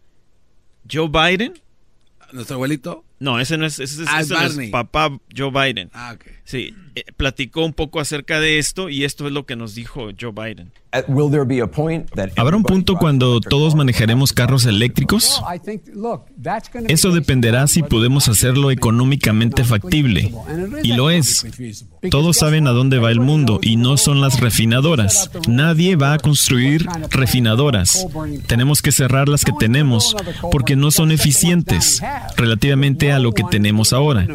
Joe 0.91 1.09
Biden. 1.09 1.61
¿Nuestro 2.33 2.55
abuelito? 2.57 3.05
No, 3.21 3.41
ese 3.41 3.57
no 3.59 3.67
es, 3.67 3.79
ese 3.81 4.03
es- 4.03 4.09
Ah, 4.09 4.21
ese 4.21 4.35
no 4.35 4.41
es 4.43 4.49
Barney. 4.57 4.71
papá 4.71 5.11
Joe 5.37 5.51
Biden. 5.51 5.91
Ah, 5.93 6.13
ok. 6.15 6.25
Sí, 6.45 6.75
eh, 6.95 7.05
platicó 7.17 7.65
un 7.65 7.73
poco 7.75 8.01
acerca 8.01 8.41
de 8.41 8.59
esto 8.59 8.89
y 8.89 9.05
esto 9.05 9.27
es 9.27 9.33
lo 9.33 9.45
que 9.45 9.55
nos 9.57 9.75
dijo 9.75 10.09
Joe 10.19 10.33
Biden. 10.33 10.73
¿Habrá 12.37 12.57
un 12.57 12.63
punto 12.63 12.97
cuando 12.97 13.41
todos 13.43 13.75
manejaremos 13.75 14.33
carros 14.33 14.65
eléctricos? 14.65 15.43
Eso 16.89 17.11
dependerá 17.13 17.67
si 17.67 17.83
podemos 17.83 18.29
hacerlo 18.29 18.71
económicamente 18.71 19.65
factible. 19.65 20.33
Y 20.83 20.95
lo 20.95 21.11
es. 21.11 21.45
Todos 22.11 22.39
saben 22.39 22.67
a 22.67 22.71
dónde 22.71 22.99
va 22.99 23.11
el 23.11 23.21
mundo 23.21 23.59
y 23.63 23.77
no 23.77 23.99
son 23.99 24.23
las 24.23 24.41
refinadoras. 24.41 25.31
Nadie 25.47 25.97
va 25.97 26.15
a 26.15 26.19
construir 26.19 26.87
refinadoras. 27.11 28.07
Tenemos 28.47 28.81
que 28.81 28.91
cerrar 28.93 29.29
las 29.29 29.45
que 29.45 29.53
tenemos 29.59 30.17
porque 30.51 30.75
no 30.77 30.91
son 30.91 31.11
eficientes 31.13 32.01
relativamente 32.39 33.08
a 33.13 33.19
lo 33.19 33.33
que 33.33 33.45
tenemos 33.45 33.93
ahora. 33.93 34.27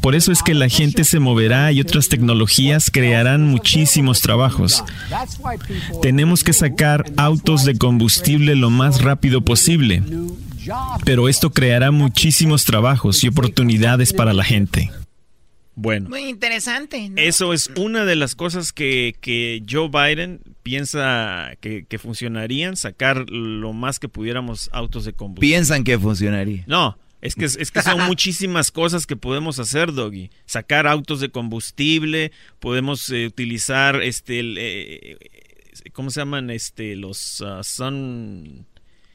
Por 0.00 0.14
eso 0.14 0.32
es 0.32 0.42
que 0.42 0.54
la 0.54 0.68
gente 0.68 1.04
se 1.04 1.20
moverá 1.20 1.72
y 1.72 1.80
otras 1.80 2.08
tecnologías 2.08 2.90
crearán 2.90 3.46
muchísimos 3.46 4.20
trabajos. 4.20 4.84
Tenemos 6.02 6.44
que 6.44 6.52
sacar 6.52 7.04
autos 7.16 7.64
de 7.64 7.76
combustible 7.76 8.56
lo 8.56 8.70
más 8.70 9.02
rápido 9.02 9.42
posible. 9.42 10.02
Pero 11.04 11.28
esto 11.28 11.50
creará 11.50 11.90
muchísimos 11.90 12.64
trabajos 12.64 13.22
y 13.22 13.28
oportunidades 13.28 14.12
para 14.12 14.32
la 14.32 14.44
gente. 14.44 14.90
Bueno. 15.76 16.08
Muy 16.08 16.28
interesante. 16.28 17.08
¿no? 17.08 17.20
Eso 17.20 17.52
es 17.52 17.70
una 17.76 18.04
de 18.04 18.16
las 18.16 18.34
cosas 18.34 18.72
que, 18.72 19.16
que 19.20 19.62
Joe 19.68 19.88
Biden 19.88 20.40
piensa 20.62 21.52
que, 21.60 21.84
que 21.84 21.98
funcionarían, 21.98 22.76
sacar 22.76 23.28
lo 23.28 23.72
más 23.72 23.98
que 23.98 24.08
pudiéramos 24.08 24.70
autos 24.72 25.04
de 25.04 25.12
combustible. 25.12 25.52
Piensan 25.52 25.84
que 25.84 25.98
funcionaría. 25.98 26.64
No, 26.66 26.96
es 27.24 27.34
que, 27.34 27.46
es 27.46 27.70
que 27.70 27.82
son 27.82 28.02
muchísimas 28.06 28.70
cosas 28.70 29.06
que 29.06 29.16
podemos 29.16 29.58
hacer, 29.58 29.94
Doggy. 29.94 30.30
Sacar 30.44 30.86
autos 30.86 31.20
de 31.20 31.30
combustible, 31.30 32.32
podemos 32.60 33.08
eh, 33.08 33.26
utilizar 33.26 34.02
este, 34.02 34.40
el, 34.40 34.56
eh, 34.60 35.16
¿cómo 35.94 36.10
se 36.10 36.20
llaman? 36.20 36.50
Este, 36.50 36.96
los 36.96 37.40
ah, 37.40 37.62
sun... 37.62 38.66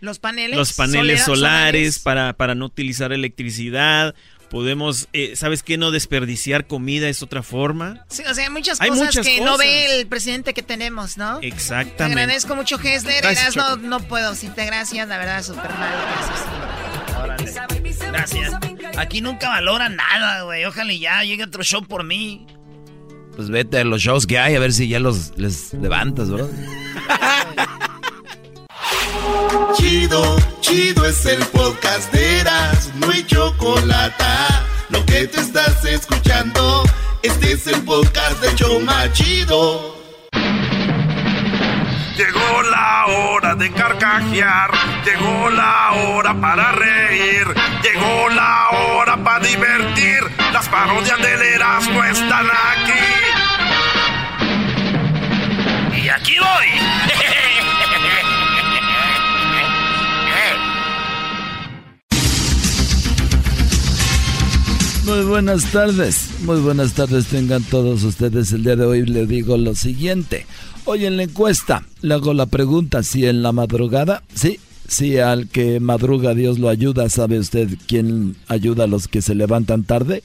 Los 0.01 0.17
paneles. 0.17 0.57
Los 0.57 0.73
paneles 0.73 1.23
solares 1.23 1.99
para, 1.99 2.33
para 2.33 2.55
no 2.55 2.65
utilizar 2.65 3.11
electricidad. 3.11 4.15
Podemos, 4.49 5.07
eh, 5.13 5.35
¿sabes 5.35 5.61
qué? 5.61 5.77
No 5.77 5.91
desperdiciar 5.91 6.65
comida 6.65 7.09
es 7.09 7.21
otra 7.21 7.43
forma. 7.43 8.05
Sí, 8.09 8.23
o 8.27 8.33
sea, 8.33 8.45
hay 8.45 8.49
muchas 8.49 8.81
Hay 8.81 8.89
cosas 8.89 9.05
muchas 9.05 9.27
que 9.27 9.41
no 9.41 9.57
ve 9.57 9.99
el 9.99 10.07
presidente 10.07 10.55
que 10.55 10.63
tenemos, 10.63 11.17
¿no? 11.17 11.39
Te 11.39 11.47
Exactamente. 11.47 12.19
agradezco 12.19 12.55
mucho, 12.55 12.79
Hesler. 12.81 13.21
Gracias, 13.21 13.55
no, 13.81 13.99
puedo. 13.99 14.33
Sí, 14.33 14.49
te 14.49 14.65
gracias, 14.65 15.07
la 15.07 15.17
verdad, 15.19 15.43
súper 15.43 15.69
mal. 15.69 15.91
Gracias. 15.91 17.08
Gracias. 18.12 18.53
Aquí 18.97 19.21
nunca 19.21 19.49
valoran 19.49 19.95
nada, 19.95 20.43
güey. 20.43 20.65
Ojalá 20.65 20.91
y 20.91 20.99
ya 20.99 21.23
llegue 21.23 21.43
otro 21.43 21.63
show 21.63 21.84
por 21.84 22.03
mí. 22.03 22.45
Pues 23.36 23.49
vete 23.49 23.79
a 23.79 23.84
los 23.84 24.01
shows 24.01 24.27
que 24.27 24.38
hay 24.38 24.55
a 24.55 24.60
ver 24.60 24.73
si 24.73 24.88
ya 24.88 24.99
los 24.99 25.38
les 25.38 25.73
levantas, 25.73 26.29
bro. 26.29 26.49
Chido, 29.77 30.38
chido 30.62 31.05
es 31.05 31.25
el 31.25 31.39
podcast 31.45 32.12
de 32.12 32.39
Eras, 32.39 32.91
no 32.95 33.10
hay 33.10 33.23
chocolate. 33.25 34.23
Lo 34.89 35.05
que 35.05 35.27
te 35.27 35.39
estás 35.39 35.86
escuchando, 35.86 36.84
este 37.21 37.53
es 37.53 37.67
el 37.67 37.82
podcast 37.84 38.41
de 38.41 38.55
Choma 38.55 39.12
Chido. 39.13 39.98
Llegó 42.19 42.62
la 42.63 43.05
hora 43.05 43.55
de 43.55 43.71
carcajear, 43.71 44.71
llegó 45.05 45.49
la 45.51 45.91
hora 45.93 46.34
para 46.41 46.73
reír, 46.73 47.47
llegó 47.82 48.29
la 48.32 48.67
hora 48.71 49.15
para 49.23 49.39
divertir. 49.39 50.19
Las 50.51 50.67
parodias 50.67 51.17
del 51.17 51.41
Erasmo 51.41 52.03
están 52.03 52.45
aquí. 52.45 52.99
Y 56.03 56.10
aquí 56.10 56.36
voy. 56.39 56.67
Muy 65.05 65.23
buenas 65.23 65.63
tardes, 65.71 66.29
muy 66.41 66.60
buenas 66.60 66.93
tardes 66.93 67.27
tengan 67.27 67.63
todos 67.63 68.03
ustedes. 68.03 68.51
El 68.51 68.63
día 68.63 68.75
de 68.75 68.86
hoy 68.86 69.05
le 69.05 69.25
digo 69.25 69.55
lo 69.58 69.73
siguiente. 69.73 70.45
Hoy 70.85 71.05
en 71.05 71.17
la 71.17 71.23
encuesta 71.23 71.83
le 72.01 72.13
hago 72.13 72.33
la 72.33 72.45
pregunta 72.45 73.03
si 73.03 73.25
en 73.25 73.43
la 73.43 73.51
madrugada, 73.51 74.23
sí, 74.33 74.59
si 74.87 75.19
al 75.19 75.47
que 75.47 75.79
madruga 75.79 76.33
Dios 76.33 76.57
lo 76.59 76.69
ayuda, 76.69 77.09
¿sabe 77.09 77.37
usted 77.39 77.69
quién 77.87 78.35
ayuda 78.47 78.85
a 78.85 78.87
los 78.87 79.07
que 79.07 79.21
se 79.21 79.35
levantan 79.35 79.83
tarde? 79.83 80.23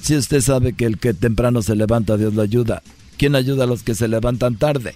Si 0.00 0.16
usted 0.16 0.40
sabe 0.40 0.74
que 0.74 0.86
el 0.86 0.98
que 0.98 1.14
temprano 1.14 1.62
se 1.62 1.76
levanta 1.76 2.16
Dios 2.16 2.34
lo 2.34 2.42
ayuda, 2.42 2.82
¿quién 3.18 3.34
ayuda 3.34 3.64
a 3.64 3.66
los 3.66 3.82
que 3.82 3.94
se 3.94 4.08
levantan 4.08 4.56
tarde? 4.56 4.94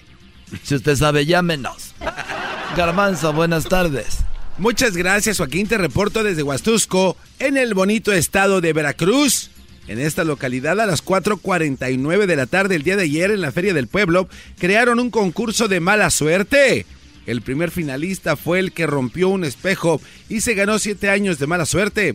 Si 0.63 0.75
usted 0.75 0.95
sabe, 0.95 1.25
llámenos. 1.25 1.93
Garbanzo, 2.77 3.33
buenas 3.33 3.65
tardes. 3.65 4.19
Muchas 4.57 4.97
gracias, 4.97 5.37
Joaquín. 5.37 5.67
Te 5.67 5.77
reporto 5.77 6.23
desde 6.23 6.43
Huastusco, 6.43 7.15
en 7.39 7.57
el 7.57 7.73
bonito 7.73 8.11
estado 8.11 8.59
de 8.61 8.73
Veracruz. 8.73 9.51
En 9.89 9.99
esta 9.99 10.23
localidad, 10.23 10.79
a 10.79 10.85
las 10.85 11.03
4.49 11.03 12.27
de 12.27 12.35
la 12.35 12.45
tarde 12.45 12.75
el 12.75 12.83
día 12.83 12.95
de 12.95 13.05
ayer, 13.05 13.31
en 13.31 13.41
la 13.41 13.51
Feria 13.51 13.73
del 13.73 13.87
Pueblo, 13.87 14.29
crearon 14.59 14.99
un 14.99 15.09
concurso 15.09 15.67
de 15.67 15.79
mala 15.79 16.11
suerte. 16.11 16.85
El 17.25 17.41
primer 17.41 17.71
finalista 17.71 18.35
fue 18.35 18.59
el 18.59 18.71
que 18.71 18.85
rompió 18.85 19.29
un 19.29 19.43
espejo 19.43 19.99
y 20.29 20.41
se 20.41 20.53
ganó 20.53 20.77
7 20.77 21.09
años 21.09 21.39
de 21.39 21.47
mala 21.47 21.65
suerte. 21.65 22.13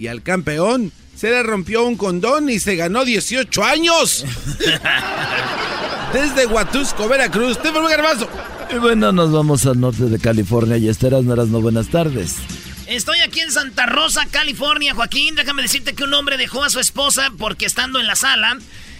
Y 0.00 0.08
al 0.08 0.22
campeón 0.22 0.90
se 1.16 1.30
le 1.30 1.44
rompió 1.44 1.86
un 1.86 1.96
condón 1.96 2.50
y 2.50 2.58
se 2.58 2.74
ganó 2.74 3.04
18 3.04 3.62
años. 3.62 4.24
Desde 6.12 6.46
Huatusco, 6.46 7.06
Veracruz, 7.06 7.62
te 7.62 7.70
un 7.70 7.88
hermoso. 7.88 8.28
Y 8.74 8.78
bueno, 8.78 9.12
nos 9.12 9.30
vamos 9.30 9.64
al 9.66 9.78
norte 9.78 10.06
de 10.06 10.18
California 10.18 10.76
y 10.76 10.88
Esteras, 10.88 11.22
no 11.22 11.36
no 11.36 11.60
buenas 11.60 11.86
tardes. 11.86 12.34
Estoy 12.92 13.20
aquí 13.20 13.40
en 13.40 13.50
Santa 13.50 13.86
Rosa, 13.86 14.26
California, 14.30 14.94
Joaquín. 14.94 15.34
Déjame 15.34 15.62
decirte 15.62 15.94
que 15.94 16.04
un 16.04 16.12
hombre 16.12 16.36
dejó 16.36 16.62
a 16.62 16.68
su 16.68 16.78
esposa 16.78 17.32
porque 17.38 17.64
estando 17.64 17.98
en 17.98 18.06
la 18.06 18.16
sala, 18.16 18.58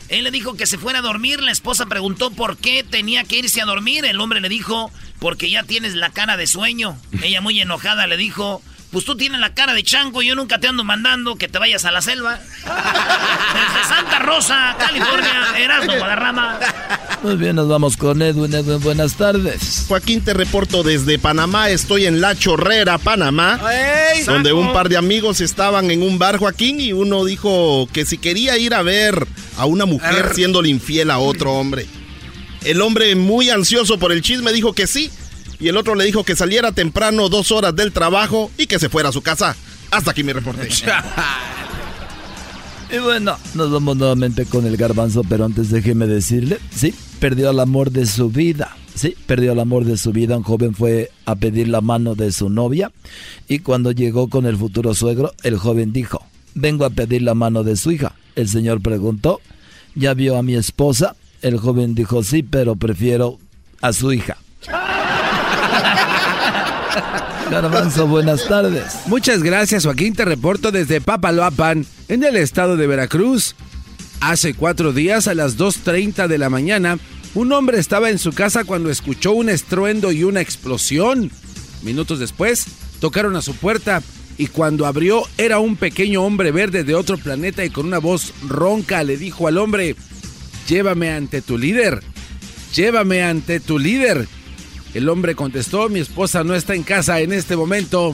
él 0.09 0.25
le 0.25 0.31
dijo 0.31 0.57
que 0.57 0.65
se 0.65 0.79
fuera 0.79 1.01
a 1.01 1.03
dormir. 1.03 1.43
La 1.43 1.53
esposa 1.53 1.85
preguntó 1.85 2.31
por 2.31 2.57
qué 2.57 2.85
tenía 2.85 3.23
que 3.25 3.37
irse 3.37 3.61
a 3.61 3.67
dormir. 3.67 4.07
El 4.07 4.19
hombre 4.19 4.41
le 4.41 4.49
dijo, 4.49 4.91
porque 5.19 5.51
ya 5.51 5.65
tienes 5.65 5.95
la 5.95 6.09
cara 6.09 6.39
de 6.39 6.47
sueño. 6.47 6.97
Ella 7.23 7.43
muy 7.43 7.61
enojada 7.61 8.07
le 8.07 8.17
dijo, 8.17 8.63
pues 8.91 9.05
tú 9.05 9.15
tienes 9.15 9.41
la 9.41 9.53
cara 9.53 9.75
de 9.75 9.83
chango 9.83 10.23
y 10.23 10.29
yo 10.29 10.37
nunca 10.37 10.59
te 10.59 10.69
ando 10.69 10.85
mandando 10.85 11.37
que 11.37 11.49
te 11.49 11.59
vayas 11.59 11.85
a 11.85 11.93
la 11.93 12.01
selva. 12.01 12.39
Desde 12.65 13.89
Santa 13.89 14.21
Rosa, 14.21 14.75
California, 14.79 15.53
Erasmo 15.59 15.99
Guadarrama. 15.99 16.59
Muy 17.23 17.37
bien, 17.37 17.57
nos 17.57 17.69
vamos 17.69 17.97
con 17.97 18.21
Edwin. 18.21 18.53
Edwin, 18.53 18.81
buenas 18.81 19.15
tardes. 19.15 19.85
Joaquín, 19.87 20.23
te 20.23 20.35
reporto 20.35 20.83
desde 20.83 21.19
Panamá. 21.19 21.71
Estoy 21.71 22.07
en 22.07 22.21
La 22.21 22.37
Chorrera, 22.37 22.99
Panamá. 22.99 23.61
donde 24.27 24.53
un 24.53 24.73
par 24.73 24.89
de 24.89 24.97
amigos 24.97 25.41
estaban 25.41 25.91
en 25.91 26.03
un 26.03 26.19
bar, 26.19 26.39
Joaquín, 26.39 26.81
y 26.81 26.93
uno 26.93 27.25
dijo 27.25 27.89
que 27.93 28.05
si 28.05 28.19
quería 28.19 28.59
ir 28.59 28.75
a 28.75 28.83
ver 28.83 29.27
a 29.57 29.67
una 29.67 29.87
mujer 29.87 30.33
siéndole 30.35 30.69
infiel 30.69 31.11
a 31.11 31.19
otro 31.19 31.53
hombre. 31.53 31.87
El 32.65 32.81
hombre, 32.81 33.15
muy 33.15 33.51
ansioso 33.51 33.99
por 33.99 34.13
el 34.13 34.23
chisme, 34.23 34.53
dijo 34.53 34.73
que 34.73 34.87
sí 34.87 35.11
y 35.63 35.69
el 35.69 35.77
otro 35.77 35.95
le 35.95 36.05
dijo 36.05 36.25
que 36.25 36.35
saliera 36.35 36.73
temprano 36.73 37.29
dos 37.29 37.53
horas 37.53 37.77
del 37.77 37.93
trabajo 37.93 38.51
y 38.59 38.67
que 38.67 38.81
se 38.81 38.89
fuera 38.89 39.11
a 39.11 39.13
su 39.13 39.23
casa. 39.23 39.55
Hasta 39.93 40.11
aquí 40.11 40.25
mi 40.25 40.33
reporte. 40.33 40.69
y 42.93 42.99
bueno, 42.99 43.39
nos 43.55 43.71
vamos 43.71 43.97
nuevamente 43.97 44.45
con 44.45 44.67
el 44.67 44.77
garbanzo, 44.77 45.23
pero 45.23 45.45
antes 45.45 45.71
déjeme 45.71 46.09
decirle, 46.09 46.59
sí, 46.75 46.93
perdió 47.23 47.51
el 47.51 47.61
amor 47.61 47.93
de 47.93 48.05
su 48.05 48.31
vida. 48.31 48.77
Sí, 48.97 49.15
perdió 49.27 49.53
el 49.53 49.61
amor 49.61 49.85
de 49.85 49.97
su 49.97 50.11
vida. 50.11 50.37
Un 50.37 50.43
joven 50.43 50.75
fue 50.75 51.13
a 51.25 51.37
pedir 51.37 51.69
la 51.69 51.81
mano 51.81 52.17
de 52.17 52.33
su 52.33 52.51
novia 52.51 52.91
y 53.47 53.61
cuando 53.61 53.93
llegó 53.93 54.29
con 54.29 54.45
el 54.45 54.57
futuro 54.57 54.93
suegro, 54.93 55.33
el 55.45 55.57
joven 55.57 55.93
dijo, 55.93 56.27
vengo 56.55 56.85
a 56.85 56.91
pedir 56.91 57.23
la 57.23 57.35
mano 57.35 57.63
de 57.63 57.77
su 57.77 57.93
hija. 57.93 58.17
El 58.35 58.49
señor 58.49 58.83
preguntó, 58.83 59.41
¿ya 59.95 60.15
vio 60.15 60.37
a 60.37 60.43
mi 60.43 60.57
esposa? 60.57 61.15
El 61.43 61.59
joven 61.59 61.95
dijo, 61.95 62.25
sí, 62.25 62.43
pero 62.43 62.75
prefiero 62.75 63.39
a 63.81 63.93
su 63.93 64.13
hija. 64.13 64.37
Garbanzo, 67.53 68.09
buenas 68.09 68.49
tardes. 68.49 68.97
Muchas 69.07 69.45
gracias, 69.45 69.85
Joaquín. 69.85 70.15
Te 70.15 70.25
reporto 70.25 70.73
desde 70.73 71.01
Papaloapan, 71.01 71.87
en 72.09 72.25
el 72.25 72.35
estado 72.35 72.77
de 72.77 72.89
Veracruz. 72.89 73.55
Hace 74.23 74.55
cuatro 74.55 74.93
días, 74.93 75.27
a 75.27 75.35
las 75.35 75.59
2.30 75.59 76.29
de 76.29 76.39
la 76.39 76.49
mañana, 76.49 76.97
un 77.35 77.53
hombre 77.53 77.81
estaba 77.81 78.09
en 78.09 78.21
su 78.21 78.33
casa 78.33 78.63
cuando 78.63 78.89
escuchó 78.89 79.33
un 79.33 79.49
estruendo 79.49 80.13
y 80.13 80.23
una 80.23 80.41
explosión. 80.41 81.33
Minutos 81.83 82.21
después, 82.21 82.67
tocaron 83.01 83.35
a 83.35 83.43
su 83.43 83.57
puerta 83.57 84.01
y 84.39 84.47
cuando 84.47 84.87
abrió 84.87 85.25
era 85.39 85.59
un 85.59 85.75
pequeño 85.75 86.23
hombre 86.23 86.53
verde 86.53 86.85
de 86.85 86.95
otro 86.95 87.19
planeta 87.19 87.65
y 87.65 87.71
con 87.71 87.85
una 87.85 87.99
voz 87.99 88.33
ronca 88.47 89.03
le 89.03 89.17
dijo 89.17 89.49
al 89.49 89.59
hombre, 89.59 89.97
llévame 90.69 91.11
ante 91.11 91.43
tu 91.43 91.59
líder, 91.59 92.01
llévame 92.73 93.25
ante 93.25 93.59
tu 93.59 93.77
líder. 93.77 94.29
El 94.95 95.09
hombre 95.09 95.35
contestó, 95.35 95.89
mi 95.89 95.99
esposa 95.99 96.45
no 96.45 96.55
está 96.55 96.77
en 96.77 96.85
casa 96.85 97.19
en 97.19 97.33
este 97.33 97.57
momento. 97.57 98.13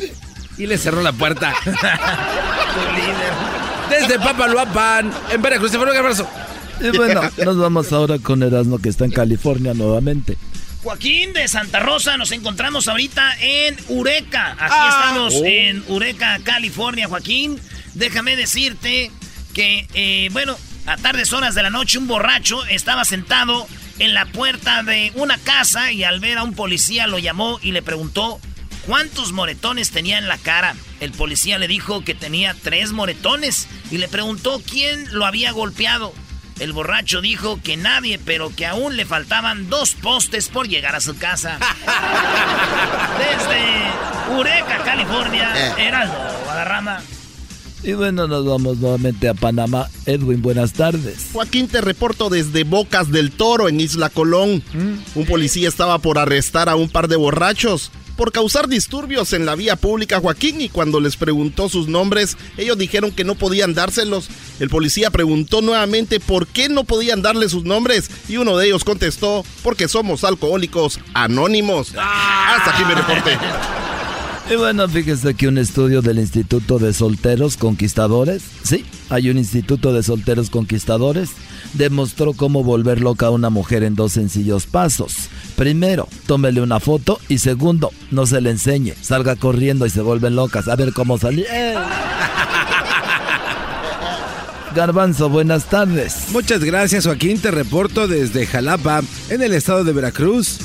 Y 0.57 0.66
le 0.66 0.79
cerró 0.79 1.03
la 1.03 1.12
puerta. 1.12 1.55
Desde 3.90 4.18
Papaloapan, 4.18 5.12
en 5.31 5.42
Veracruz. 5.42 5.74
Un 5.74 5.88
abrazo. 5.88 6.29
Y 6.81 6.96
bueno, 6.96 7.22
nos 7.44 7.59
vamos 7.59 7.92
ahora 7.92 8.18
con 8.18 8.42
Erasmo 8.42 8.79
que 8.79 8.88
está 8.88 9.05
en 9.05 9.11
California 9.11 9.74
nuevamente. 9.74 10.37
Joaquín 10.83 11.33
de 11.33 11.48
Santa 11.48 11.81
Rosa, 11.81 12.16
nos 12.16 12.31
encontramos 12.31 12.87
ahorita 12.87 13.37
en 13.40 13.77
Ureca. 13.88 14.53
Aquí 14.53 14.62
ah. 14.70 15.01
estamos 15.01 15.35
oh. 15.35 15.44
en 15.44 15.85
Ureca, 15.88 16.38
California, 16.44 17.09
Joaquín. 17.09 17.59
Déjame 17.94 18.37
decirte 18.37 19.11
que, 19.55 19.88
eh, 19.94 20.29
bueno, 20.33 20.57
a 20.87 20.96
tardes 20.96 21.33
horas 21.33 21.55
de 21.55 21.62
la 21.62 21.70
noche 21.70 21.98
un 21.98 22.07
borracho 22.07 22.64
estaba 22.66 23.05
sentado 23.05 23.66
en 23.98 24.14
la 24.14 24.27
puerta 24.27 24.85
de 24.85 25.12
una 25.16 25.37
casa 25.38 25.90
y 25.90 26.05
al 26.05 26.20
ver 26.20 26.38
a 26.38 26.44
un 26.44 26.55
policía 26.55 27.07
lo 27.07 27.18
llamó 27.18 27.59
y 27.62 27.72
le 27.72 27.83
preguntó 27.83 28.40
cuántos 28.88 29.33
moretones 29.33 29.90
tenía 29.90 30.18
en 30.18 30.27
la 30.27 30.38
cara. 30.38 30.74
El 30.98 31.12
policía 31.12 31.59
le 31.59 31.68
dijo 31.68 32.03
que 32.03 32.14
tenía 32.14 32.57
tres 32.61 32.92
moretones 32.92 33.68
y 33.90 33.98
le 33.98 34.09
preguntó 34.09 34.62
quién 34.68 35.05
lo 35.12 35.27
había 35.27 35.53
golpeado. 35.53 36.12
El 36.59 36.72
borracho 36.72 37.20
dijo 37.20 37.61
que 37.62 37.77
nadie, 37.77 38.18
pero 38.18 38.51
que 38.57 38.66
aún 38.66 38.96
le 38.96 39.05
faltaban 39.05 39.68
dos 39.68 39.92
postes 39.92 40.48
por 40.48 40.68
llegar 40.68 40.96
a 40.96 41.01
su 41.01 41.16
casa. 41.18 41.59
Desde 43.18 44.37
Ureca, 44.37 44.83
California, 44.85 45.53
eh. 45.55 45.87
Heraldo 45.87 46.16
Guadarrama. 46.44 47.01
Y 47.85 47.92
bueno, 47.92 48.27
nos 48.27 48.44
vamos 48.44 48.79
nuevamente 48.79 49.29
a 49.29 49.35
Panamá. 49.35 49.87
Edwin, 50.07 50.42
buenas 50.42 50.72
tardes. 50.72 51.29
Joaquín, 51.33 51.68
te 51.68 51.81
reporto 51.81 52.29
desde 52.29 52.64
Bocas 52.64 53.12
del 53.12 53.31
Toro, 53.31 53.68
en 53.68 53.81
Isla 53.81 54.09
Colón. 54.11 54.64
Un 55.14 55.27
policía 55.27 55.68
estaba 55.68 55.98
por 55.98 56.18
arrestar 56.18 56.68
a 56.68 56.74
un 56.74 56.88
par 56.88 57.07
de 57.07 57.16
borrachos 57.16 57.92
por 58.18 58.33
causar 58.33 58.66
disturbios 58.66 59.33
en 59.33 59.46
la 59.46 59.54
vía 59.54 59.76
pública, 59.76 60.18
Joaquín, 60.18 60.61
y 60.61 60.68
cuando 60.68 60.98
les 60.98 61.16
preguntó 61.16 61.68
sus 61.68 61.87
nombres, 61.87 62.37
ellos 62.57 62.76
dijeron 62.76 63.12
que 63.12 63.22
no 63.22 63.37
podían 63.37 63.74
dárselos. 63.74 64.28
El 64.59 64.68
policía 64.68 65.12
preguntó 65.12 65.62
nuevamente 65.62 66.18
por 66.18 66.48
qué 66.48 66.68
no 66.68 66.83
podían 66.83 67.22
darle 67.22 67.48
sus 67.48 67.62
nombres, 67.62 68.11
y 68.28 68.37
uno 68.37 68.57
de 68.57 68.66
ellos 68.66 68.83
contestó, 68.83 69.44
porque 69.62 69.87
somos 69.87 70.24
alcohólicos 70.24 70.98
anónimos. 71.14 71.94
Hasta 71.96 72.74
aquí 72.74 72.85
mi 72.85 72.94
reporte. 72.94 73.38
Y 74.50 74.56
bueno, 74.56 74.88
fíjese 74.88 75.34
que 75.34 75.46
un 75.46 75.58
estudio 75.58 76.00
del 76.00 76.18
Instituto 76.18 76.78
de 76.78 76.94
Solteros 76.94 77.58
Conquistadores, 77.58 78.42
sí, 78.62 78.87
hay 79.11 79.28
un 79.28 79.37
Instituto 79.37 79.92
de 79.92 80.02
Solteros 80.02 80.48
Conquistadores, 80.48 81.30
demostró 81.74 82.32
cómo 82.32 82.64
volver 82.64 83.02
loca 83.02 83.26
a 83.26 83.30
una 83.30 83.50
mujer 83.50 83.82
en 83.82 83.94
dos 83.94 84.12
sencillos 84.12 84.64
pasos. 84.64 85.28
Primero, 85.54 86.08
tómele 86.26 86.62
una 86.62 86.80
foto 86.80 87.20
y 87.28 87.38
segundo, 87.38 87.90
no 88.11 88.24
se 88.24 88.40
le 88.40 88.50
enseñe, 88.50 88.94
salga 89.02 89.37
corriendo 89.37 89.84
y 89.84 89.90
se 89.90 90.00
vuelven 90.00 90.34
locas. 90.34 90.66
A 90.68 90.76
ver 90.76 90.94
cómo 90.94 91.18
salir. 91.18 91.46
¡Eh! 91.52 91.74
Garbanzo, 94.74 95.28
buenas 95.28 95.66
tardes. 95.66 96.28
Muchas 96.30 96.64
gracias, 96.64 97.04
Joaquín. 97.04 97.38
Te 97.38 97.50
reporto 97.50 98.08
desde 98.08 98.46
Jalapa, 98.46 99.02
en 99.28 99.42
el 99.42 99.52
estado 99.52 99.84
de 99.84 99.92
Veracruz. 99.92 100.58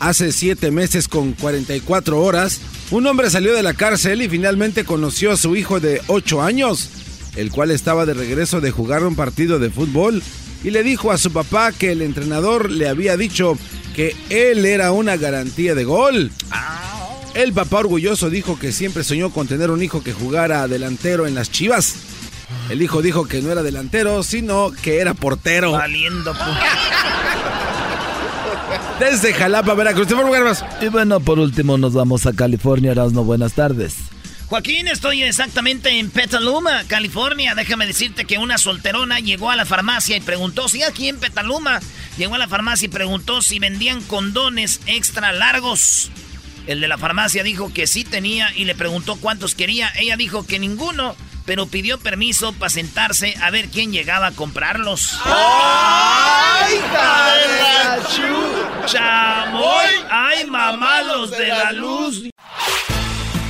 Hace 0.00 0.30
siete 0.32 0.70
meses 0.70 1.08
con 1.08 1.32
44 1.32 2.20
horas, 2.20 2.60
un 2.90 3.06
hombre 3.06 3.30
salió 3.30 3.54
de 3.54 3.62
la 3.62 3.74
cárcel 3.74 4.22
y 4.22 4.28
finalmente 4.28 4.84
conoció 4.84 5.32
a 5.32 5.36
su 5.36 5.56
hijo 5.56 5.80
de 5.80 6.00
8 6.06 6.42
años, 6.42 6.88
el 7.36 7.50
cual 7.50 7.72
estaba 7.72 8.06
de 8.06 8.14
regreso 8.14 8.60
de 8.60 8.70
jugar 8.70 9.04
un 9.04 9.16
partido 9.16 9.58
de 9.58 9.70
fútbol 9.70 10.22
y 10.62 10.70
le 10.70 10.82
dijo 10.82 11.10
a 11.10 11.18
su 11.18 11.32
papá 11.32 11.72
que 11.72 11.92
el 11.92 12.02
entrenador 12.02 12.70
le 12.70 12.88
había 12.88 13.16
dicho 13.16 13.58
que 13.94 14.14
él 14.30 14.64
era 14.64 14.92
una 14.92 15.16
garantía 15.16 15.74
de 15.74 15.84
gol. 15.84 16.30
El 17.34 17.52
papá 17.52 17.78
orgulloso 17.78 18.30
dijo 18.30 18.58
que 18.58 18.72
siempre 18.72 19.02
soñó 19.04 19.30
con 19.30 19.48
tener 19.48 19.70
un 19.70 19.82
hijo 19.82 20.02
que 20.02 20.12
jugara 20.12 20.66
delantero 20.68 21.26
en 21.26 21.34
las 21.34 21.50
chivas. 21.50 21.96
El 22.70 22.82
hijo 22.82 23.02
dijo 23.02 23.26
que 23.26 23.42
no 23.42 23.50
era 23.50 23.62
delantero, 23.62 24.22
sino 24.22 24.70
que 24.82 25.00
era 25.00 25.14
portero. 25.14 25.72
Valiendo, 25.72 26.34
desde 28.98 29.32
Jalapa, 29.32 29.74
Veracruz. 29.74 30.08
Y 30.80 30.88
bueno, 30.88 31.20
por 31.20 31.38
último 31.38 31.78
nos 31.78 31.94
vamos 31.94 32.26
a 32.26 32.32
California. 32.32 32.92
Erasno, 32.92 33.24
buenas 33.24 33.52
tardes. 33.54 33.96
Joaquín, 34.48 34.88
estoy 34.88 35.22
exactamente 35.24 35.98
en 35.98 36.10
Petaluma, 36.10 36.84
California. 36.86 37.54
Déjame 37.54 37.86
decirte 37.86 38.24
que 38.24 38.38
una 38.38 38.56
solterona 38.56 39.20
llegó 39.20 39.50
a 39.50 39.56
la 39.56 39.66
farmacia 39.66 40.16
y 40.16 40.20
preguntó, 40.20 40.68
si 40.68 40.82
aquí 40.82 41.08
en 41.08 41.18
Petaluma, 41.18 41.80
llegó 42.16 42.34
a 42.34 42.38
la 42.38 42.48
farmacia 42.48 42.86
y 42.86 42.88
preguntó 42.88 43.42
si 43.42 43.58
vendían 43.58 44.00
condones 44.02 44.80
extra 44.86 45.32
largos. 45.32 46.10
El 46.66 46.80
de 46.80 46.88
la 46.88 46.96
farmacia 46.96 47.42
dijo 47.42 47.72
que 47.72 47.86
sí 47.86 48.04
tenía 48.04 48.50
y 48.56 48.64
le 48.64 48.74
preguntó 48.74 49.16
cuántos 49.16 49.54
quería. 49.54 49.92
Ella 49.98 50.16
dijo 50.16 50.46
que 50.46 50.58
ninguno, 50.58 51.14
pero 51.48 51.66
pidió 51.66 51.98
permiso 51.98 52.52
para 52.52 52.68
sentarse 52.68 53.34
a 53.40 53.48
ver 53.48 53.70
quién 53.70 53.90
llegaba 53.90 54.26
a 54.26 54.32
comprarlos. 54.32 55.18
¡Ay, 55.24 56.78
¡Chamoy! 58.84 59.86
¡Ay, 60.10 60.44
mamalos 60.44 61.30
de 61.30 61.48
la 61.48 61.72
luz! 61.72 62.24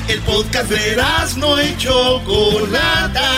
El 0.06 0.20
podcast 0.20 0.70
de 0.70 0.96
no 1.38 1.60
y 1.60 1.76
Chocolata. 1.76 3.30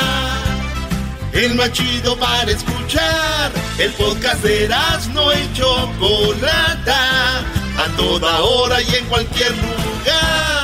El 1.33 1.55
más 1.55 1.73
chido 1.73 2.19
para 2.19 2.51
escuchar. 2.51 3.51
El 3.79 3.91
podcast 3.93 4.43
de 4.43 4.69
no 5.15 5.33
y 5.33 5.53
Chocolata. 5.55 7.39
A 7.79 7.97
toda 7.97 8.41
hora 8.41 8.83
y 8.83 8.95
en 8.95 9.07
cualquier 9.07 9.53
lugar. 9.53 10.60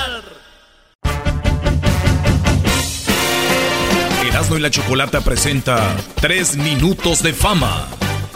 Erasmo 4.46 4.58
y 4.58 4.60
la 4.60 4.70
Chocolata 4.70 5.20
presenta 5.22 5.96
Tres 6.20 6.56
Minutos 6.56 7.20
de 7.20 7.32
Fama. 7.32 7.88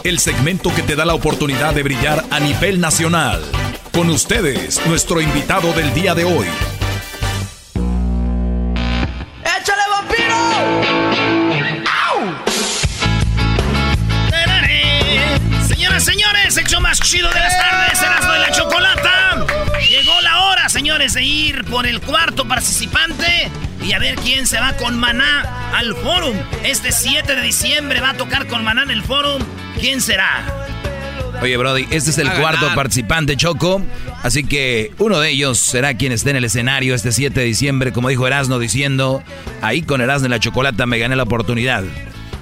El 0.03 0.19
segmento 0.19 0.73
que 0.75 0.81
te 0.81 0.97
da 0.97 1.05
la 1.05 1.13
oportunidad 1.13 1.73
de 1.73 1.83
brillar 1.83 2.25
a 2.29 2.39
nivel 2.41 2.81
nacional. 2.81 3.41
Con 3.93 4.09
ustedes, 4.09 4.85
nuestro 4.87 5.21
invitado 5.21 5.71
del 5.71 5.93
día 5.93 6.13
de 6.13 6.25
hoy. 6.25 6.47
¡Échale 9.41 9.81
vampiro! 9.89 10.35
Señoras, 15.67 16.03
señores, 16.03 16.57
hecho 16.57 16.81
más 16.81 16.99
chido 16.99 17.29
de 17.29 17.39
las 17.39 17.57
tardes, 17.57 18.01
Erasmo 18.01 18.33
de 18.33 18.39
la 18.39 18.51
Chocolata. 18.51 19.45
Llegó 19.89 20.19
la 20.21 20.43
hora, 20.43 20.67
señores, 20.67 21.13
de 21.13 21.23
ir 21.23 21.63
por 21.65 21.87
el 21.87 22.01
cuarto 22.01 22.45
participante 22.45 23.49
y 23.83 23.93
a 23.93 23.99
ver 23.99 24.15
quién 24.15 24.47
se 24.47 24.59
va 24.59 24.73
con 24.73 24.97
Maná 24.97 25.71
al 25.73 25.95
Forum. 25.95 26.35
Este 26.63 26.91
7 26.91 27.35
de 27.35 27.41
diciembre 27.41 28.01
va 28.01 28.11
a 28.11 28.13
tocar 28.13 28.47
con 28.47 28.63
Maná 28.63 28.83
en 28.83 28.91
el 28.91 29.03
Forum. 29.03 29.41
¿Quién 29.79 30.01
será? 30.01 30.43
Oye, 31.41 31.57
Brody, 31.57 31.87
este 31.89 32.11
es 32.11 32.17
el 32.19 32.31
cuarto 32.33 32.67
participante, 32.75 33.35
Choco. 33.35 33.81
Así 34.21 34.43
que 34.43 34.93
uno 34.99 35.19
de 35.19 35.29
ellos 35.31 35.57
será 35.57 35.95
quien 35.95 36.11
esté 36.11 36.29
en 36.29 36.35
el 36.35 36.45
escenario 36.45 36.93
este 36.93 37.11
7 37.11 37.39
de 37.39 37.45
diciembre, 37.45 37.91
como 37.91 38.09
dijo 38.09 38.27
Erasno, 38.27 38.59
diciendo, 38.59 39.23
ahí 39.61 39.81
con 39.81 40.01
Erasno 40.01 40.27
y 40.27 40.29
la 40.29 40.39
Chocolata 40.39 40.85
me 40.85 40.99
gané 40.99 41.15
la 41.15 41.23
oportunidad. 41.23 41.83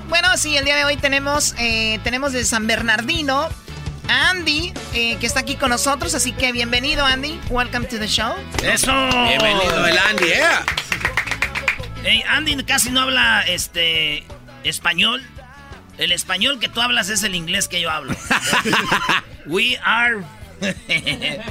Bueno, 0.10 0.36
sí, 0.36 0.58
el 0.58 0.66
día 0.66 0.76
de 0.76 0.84
hoy 0.84 0.98
tenemos, 0.98 1.56
eh, 1.60 2.00
tenemos 2.04 2.34
de 2.34 2.44
San 2.44 2.68
Bernardino 2.68 3.48
a 4.10 4.30
Andy, 4.32 4.74
eh, 4.94 5.16
que 5.18 5.26
está 5.26 5.40
aquí 5.42 5.56
con 5.56 5.70
nosotros. 5.70 6.14
Así 6.16 6.34
que 6.34 6.52
bienvenido, 6.52 7.06
Andy. 7.06 7.40
Welcome 7.50 7.86
to 7.88 8.00
the 8.00 8.08
show. 8.08 8.34
¡Eso! 8.64 8.92
Bienvenido 9.28 9.88
el 9.88 9.98
Andy, 9.98 10.26
¿eh? 10.26 10.89
Hey, 12.12 12.24
Andy 12.28 12.56
casi 12.64 12.90
no 12.90 13.02
habla 13.02 13.44
este 13.44 14.24
español. 14.64 15.22
El 16.00 16.12
español 16.12 16.60
que 16.60 16.68
tú 16.68 16.82
hablas 16.82 17.12
es 17.12 17.22
el 17.22 17.36
inglés 17.36 17.68
que 17.68 17.80
yo 17.82 17.92
hablo. 17.92 18.16
We 19.46 19.78
are. 19.84 20.24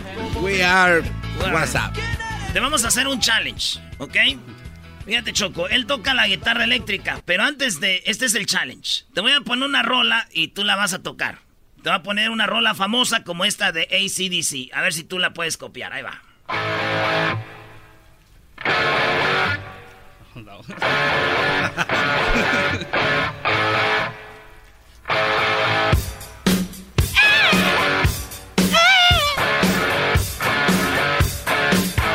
We 0.42 0.64
are. 0.64 1.04
What's 1.52 1.76
up? 1.76 1.92
Te 2.52 2.58
vamos 2.58 2.84
a 2.84 2.88
hacer 2.88 3.06
un 3.06 3.20
challenge, 3.20 3.78
¿ok? 3.98 4.16
Fíjate, 5.06 5.32
Choco, 5.32 5.68
él 5.68 5.86
toca 5.86 6.12
la 6.12 6.26
guitarra 6.26 6.64
eléctrica, 6.64 7.22
pero 7.24 7.44
antes 7.44 7.78
de. 7.78 8.02
Este 8.06 8.26
es 8.26 8.34
el 8.34 8.46
challenge. 8.46 9.04
Te 9.14 9.20
voy 9.20 9.30
a 9.30 9.42
poner 9.42 9.68
una 9.68 9.84
rola 9.84 10.26
y 10.32 10.48
tú 10.48 10.64
la 10.64 10.74
vas 10.74 10.92
a 10.92 11.04
tocar. 11.04 11.38
Te 11.84 11.90
voy 11.90 12.00
a 12.00 12.02
poner 12.02 12.30
una 12.30 12.48
rola 12.48 12.74
famosa 12.74 13.22
como 13.22 13.44
esta 13.44 13.70
de 13.70 13.82
ACDC. 13.82 14.76
A 14.76 14.82
ver 14.82 14.92
si 14.92 15.04
tú 15.04 15.20
la 15.20 15.32
puedes 15.32 15.56
copiar. 15.56 15.92
Ahí 15.92 16.02
va. 16.02 16.20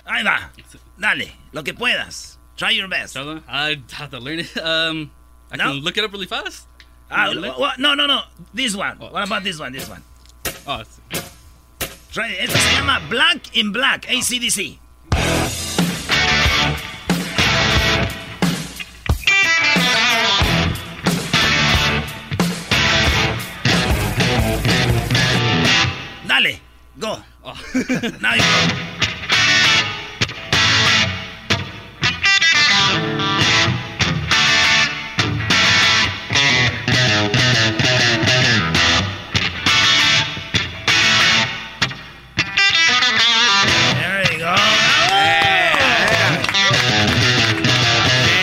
Ahí 0.05 0.23
va. 0.23 0.51
Dale, 0.97 1.33
lo 1.51 1.63
que 1.63 1.73
puedas. 1.73 2.37
Try 2.55 2.71
your 2.75 2.87
best. 2.87 3.17
I 3.17 3.81
have 3.93 4.11
to 4.11 4.19
learn 4.19 4.39
it. 4.39 4.57
Um, 4.57 5.11
I 5.51 5.57
No? 5.57 5.63
can 5.65 5.73
look 5.83 5.97
it 5.97 6.03
up 6.03 6.11
really 6.11 6.27
fast. 6.27 6.67
Ah, 7.09 7.25
Really? 7.25 7.49
wha- 7.49 7.75
no, 7.77 7.93
no, 7.95 8.05
no. 8.07 8.21
This 8.53 8.75
one. 8.75 8.97
What 8.99 9.23
about 9.23 9.43
this 9.43 9.59
one? 9.59 9.71
This 9.71 9.87
one. 9.87 10.03
Oh, 10.67 10.81
it's- 10.81 10.99
Try 12.11 12.27
it. 12.29 12.41
Esto 12.49 12.57
se 12.57 12.75
llama 12.75 13.01
Black 13.09 13.55
in 13.55 13.71
Black, 13.71 14.05
ACDC. 14.07 14.77
Dale, 26.43 26.59
go. 26.99 27.17
Now 28.19 28.33
you 28.33 28.41
go. 28.41 28.83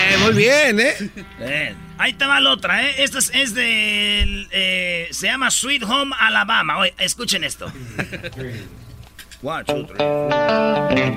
Eh, 0.09 0.33
bien, 0.35 0.81
¿eh? 0.81 0.95
Bien. 1.39 1.80
Ahí 2.01 2.15
te 2.15 2.25
va 2.25 2.41
la 2.41 2.53
otra, 2.53 2.83
¿eh? 2.83 2.95
Esta 3.05 3.19
es, 3.19 3.31
es 3.35 3.53
del... 3.53 4.49
eh, 4.53 5.09
se 5.11 5.27
llama 5.27 5.51
Sweet 5.51 5.83
Home 5.83 6.17
Alabama. 6.19 6.79
Oye, 6.79 6.95
escuchen 6.97 7.45
esto. 7.45 7.67
One, 9.43 9.65
two, 9.67 9.87
three. 9.87 11.11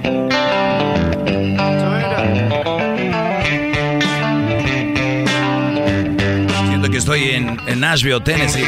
Siento 6.67 6.89
que 6.89 6.97
estoy 6.97 7.29
en, 7.31 7.57
en 7.65 7.79
Nashville, 7.79 8.19
Tennessee. 8.19 8.65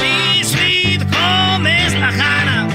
Mi 0.00 0.44
Sweet 0.44 1.02
Home 1.14 1.86
es 1.86 1.92
la 1.94 2.10
jara. 2.12 2.68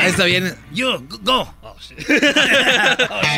Ahí 0.00 0.10
está 0.10 0.24
bien. 0.24 0.54
You, 0.72 1.04
go. 1.22 1.48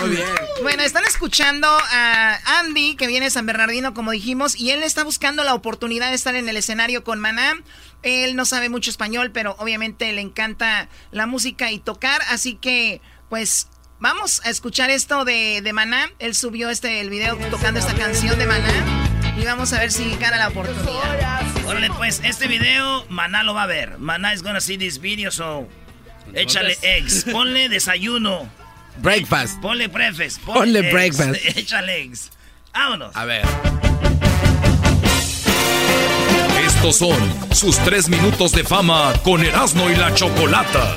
Muy 0.00 0.10
bien. 0.10 0.26
Bueno, 0.62 0.82
están 0.82 1.04
escuchando 1.04 1.68
a 1.68 2.60
Andy, 2.60 2.96
que 2.96 3.06
viene 3.06 3.26
de 3.26 3.30
San 3.30 3.46
Bernardino, 3.46 3.94
como 3.94 4.12
dijimos, 4.12 4.56
y 4.56 4.70
él 4.70 4.82
está 4.82 5.04
buscando 5.04 5.44
la 5.44 5.54
oportunidad 5.54 6.10
de 6.10 6.14
estar 6.14 6.34
en 6.34 6.48
el 6.48 6.56
escenario 6.56 7.04
con 7.04 7.20
Maná. 7.20 7.54
Él 8.02 8.36
no 8.36 8.44
sabe 8.44 8.68
mucho 8.68 8.90
español, 8.90 9.30
pero 9.32 9.56
obviamente 9.58 10.12
le 10.12 10.20
encanta 10.20 10.88
la 11.10 11.26
música 11.26 11.70
y 11.70 11.78
tocar, 11.78 12.22
así 12.28 12.54
que, 12.54 13.00
pues, 13.28 13.68
vamos 14.00 14.40
a 14.44 14.50
escuchar 14.50 14.90
esto 14.90 15.24
de, 15.24 15.60
de 15.62 15.72
Maná. 15.72 16.10
Él 16.18 16.34
subió 16.34 16.70
este 16.70 17.00
el 17.00 17.10
video 17.10 17.36
tocando 17.50 17.80
esta 17.80 17.94
canción 17.94 18.38
de 18.38 18.46
Maná. 18.46 18.72
Y 19.36 19.44
vamos 19.44 19.72
a 19.72 19.80
ver 19.80 19.90
si 19.90 20.16
gana 20.16 20.36
la 20.36 20.48
oportunidad. 20.48 21.42
Órale, 21.66 21.90
pues, 21.90 22.20
este 22.24 22.46
video, 22.46 23.04
Maná 23.08 23.42
lo 23.42 23.54
va 23.54 23.64
a 23.64 23.66
ver. 23.66 23.98
Maná 23.98 24.32
is 24.32 24.42
gonna 24.42 24.60
see 24.60 24.76
this 24.78 25.00
video, 25.00 25.30
so... 25.30 25.68
Échale 26.32 26.76
eggs. 26.82 27.24
Ponle 27.30 27.68
desayuno. 27.68 28.48
Breakfast. 28.98 29.60
Ponle 29.60 29.88
breakfast. 29.88 30.40
Ponle 30.42 30.80
eggs, 30.80 30.92
breakfast. 30.92 31.44
Échale 31.56 32.02
eggs. 32.02 32.30
Vámonos. 32.72 33.14
A 33.14 33.24
ver. 33.24 33.44
Estos 36.66 36.96
son 36.96 37.54
sus 37.54 37.78
tres 37.78 38.08
minutos 38.08 38.52
de 38.52 38.64
fama 38.64 39.12
con 39.22 39.44
Erasmo 39.44 39.90
y 39.90 39.96
la 39.96 40.14
Chocolata. 40.14 40.94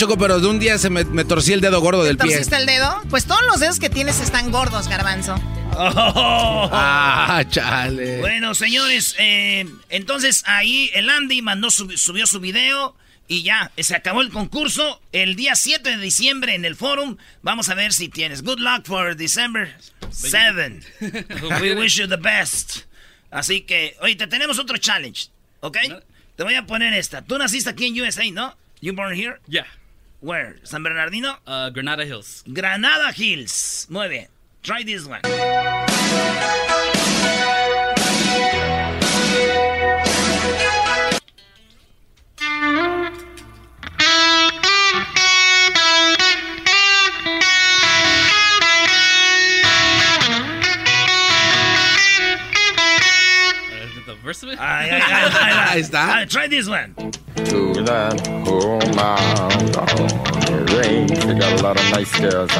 Choco, 0.00 0.16
pero 0.16 0.40
de 0.40 0.46
un 0.46 0.58
día 0.58 0.78
se 0.78 0.88
me, 0.88 1.04
me 1.04 1.26
torcí 1.26 1.52
el 1.52 1.60
dedo 1.60 1.78
gordo 1.82 2.02
del 2.02 2.16
pie. 2.16 2.30
¿Torciste 2.30 2.56
el 2.56 2.64
dedo? 2.64 3.02
Pues 3.10 3.26
todos 3.26 3.42
los 3.44 3.60
dedos 3.60 3.78
que 3.78 3.90
tienes 3.90 4.18
están 4.20 4.50
gordos, 4.50 4.88
garbanzo. 4.88 5.34
Ah, 5.76 7.44
chale. 7.46 8.20
Bueno, 8.20 8.54
señores, 8.54 9.14
eh, 9.18 9.66
entonces 9.90 10.42
ahí 10.46 10.90
el 10.94 11.10
Andy 11.10 11.42
mandó 11.42 11.68
subió 11.70 12.26
su 12.26 12.40
video 12.40 12.96
y 13.28 13.42
ya, 13.42 13.72
se 13.76 13.94
acabó 13.94 14.22
el 14.22 14.30
concurso. 14.30 15.02
El 15.12 15.36
día 15.36 15.54
7 15.54 15.90
de 15.90 15.98
diciembre 15.98 16.54
en 16.54 16.64
el 16.64 16.76
forum. 16.76 17.18
Vamos 17.42 17.68
a 17.68 17.74
ver 17.74 17.92
si 17.92 18.08
tienes. 18.08 18.42
Good 18.42 18.60
luck 18.60 18.86
for 18.86 19.14
December 19.14 19.76
7. 20.10 20.80
We 21.60 21.74
wish 21.74 21.96
you 21.96 22.08
the 22.08 22.16
best. 22.16 22.84
Así 23.30 23.60
que, 23.60 23.98
oye, 24.00 24.16
te 24.16 24.26
tenemos 24.26 24.58
otro 24.58 24.78
challenge, 24.78 25.26
¿ok? 25.60 25.76
Te 26.36 26.42
voy 26.42 26.54
a 26.54 26.64
poner 26.64 26.94
esta. 26.94 27.20
Tú 27.20 27.36
naciste 27.36 27.68
aquí 27.68 27.88
en 27.88 28.00
USA, 28.00 28.24
¿no? 28.32 28.56
You 28.80 28.94
born 28.94 29.14
here? 29.14 29.40
Yeah. 29.46 29.66
Where? 30.20 30.56
¿San 30.64 30.82
Bernardino? 30.82 31.38
Uh, 31.46 31.70
Granada 31.70 32.04
Hills. 32.04 32.44
Granada 32.46 33.10
Hills. 33.12 33.86
Muy 33.88 34.08
bien. 34.08 34.28
Try 34.62 34.82
this 34.84 35.06
one. 35.06 35.20
Verse 54.30 54.42
of 54.44 54.50
it? 54.50 54.58
Ahí, 54.60 55.80
está. 55.80 56.24
Try 56.28 56.46
this 56.46 56.68
one. 56.68 56.94
To 56.94 57.82
that 57.82 58.20
home 58.46 58.98
out 58.98 59.76
on 59.76 60.08
the 60.46 60.56
range, 60.78 61.18
they 61.24 61.34
got 61.34 61.58
a 61.58 61.62
lot 61.62 61.76
of 61.76 61.90
nice 61.90 62.16
girls. 62.20 62.50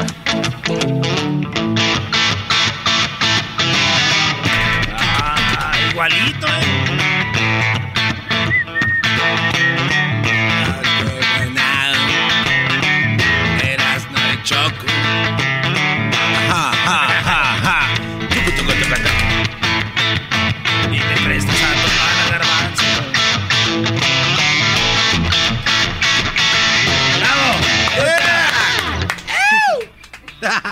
Ah, 4.92 5.74
igualito, 5.90 6.48
eh. 6.48 7.79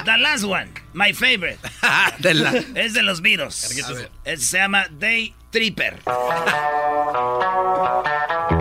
The 0.09 0.17
last 0.17 0.45
one, 0.45 0.71
my 0.95 1.13
favorite. 1.13 1.59
De 2.21 2.33
la- 2.33 2.55
Es 2.75 2.95
de 2.95 3.03
los 3.03 3.21
Beatles. 3.21 3.77
Es- 4.25 4.47
Se 4.47 4.57
llama 4.57 4.87
Day 4.91 5.35
Tripper. 5.53 5.99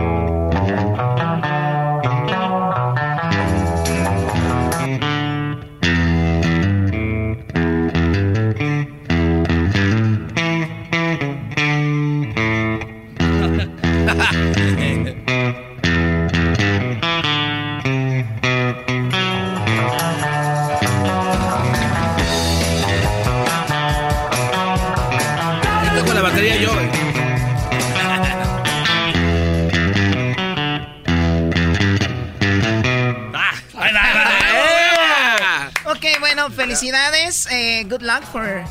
felicidades. 36.80 37.48
Eh, 37.52 37.84
good 37.90 38.02
luck 38.02 38.24
for 38.24 38.64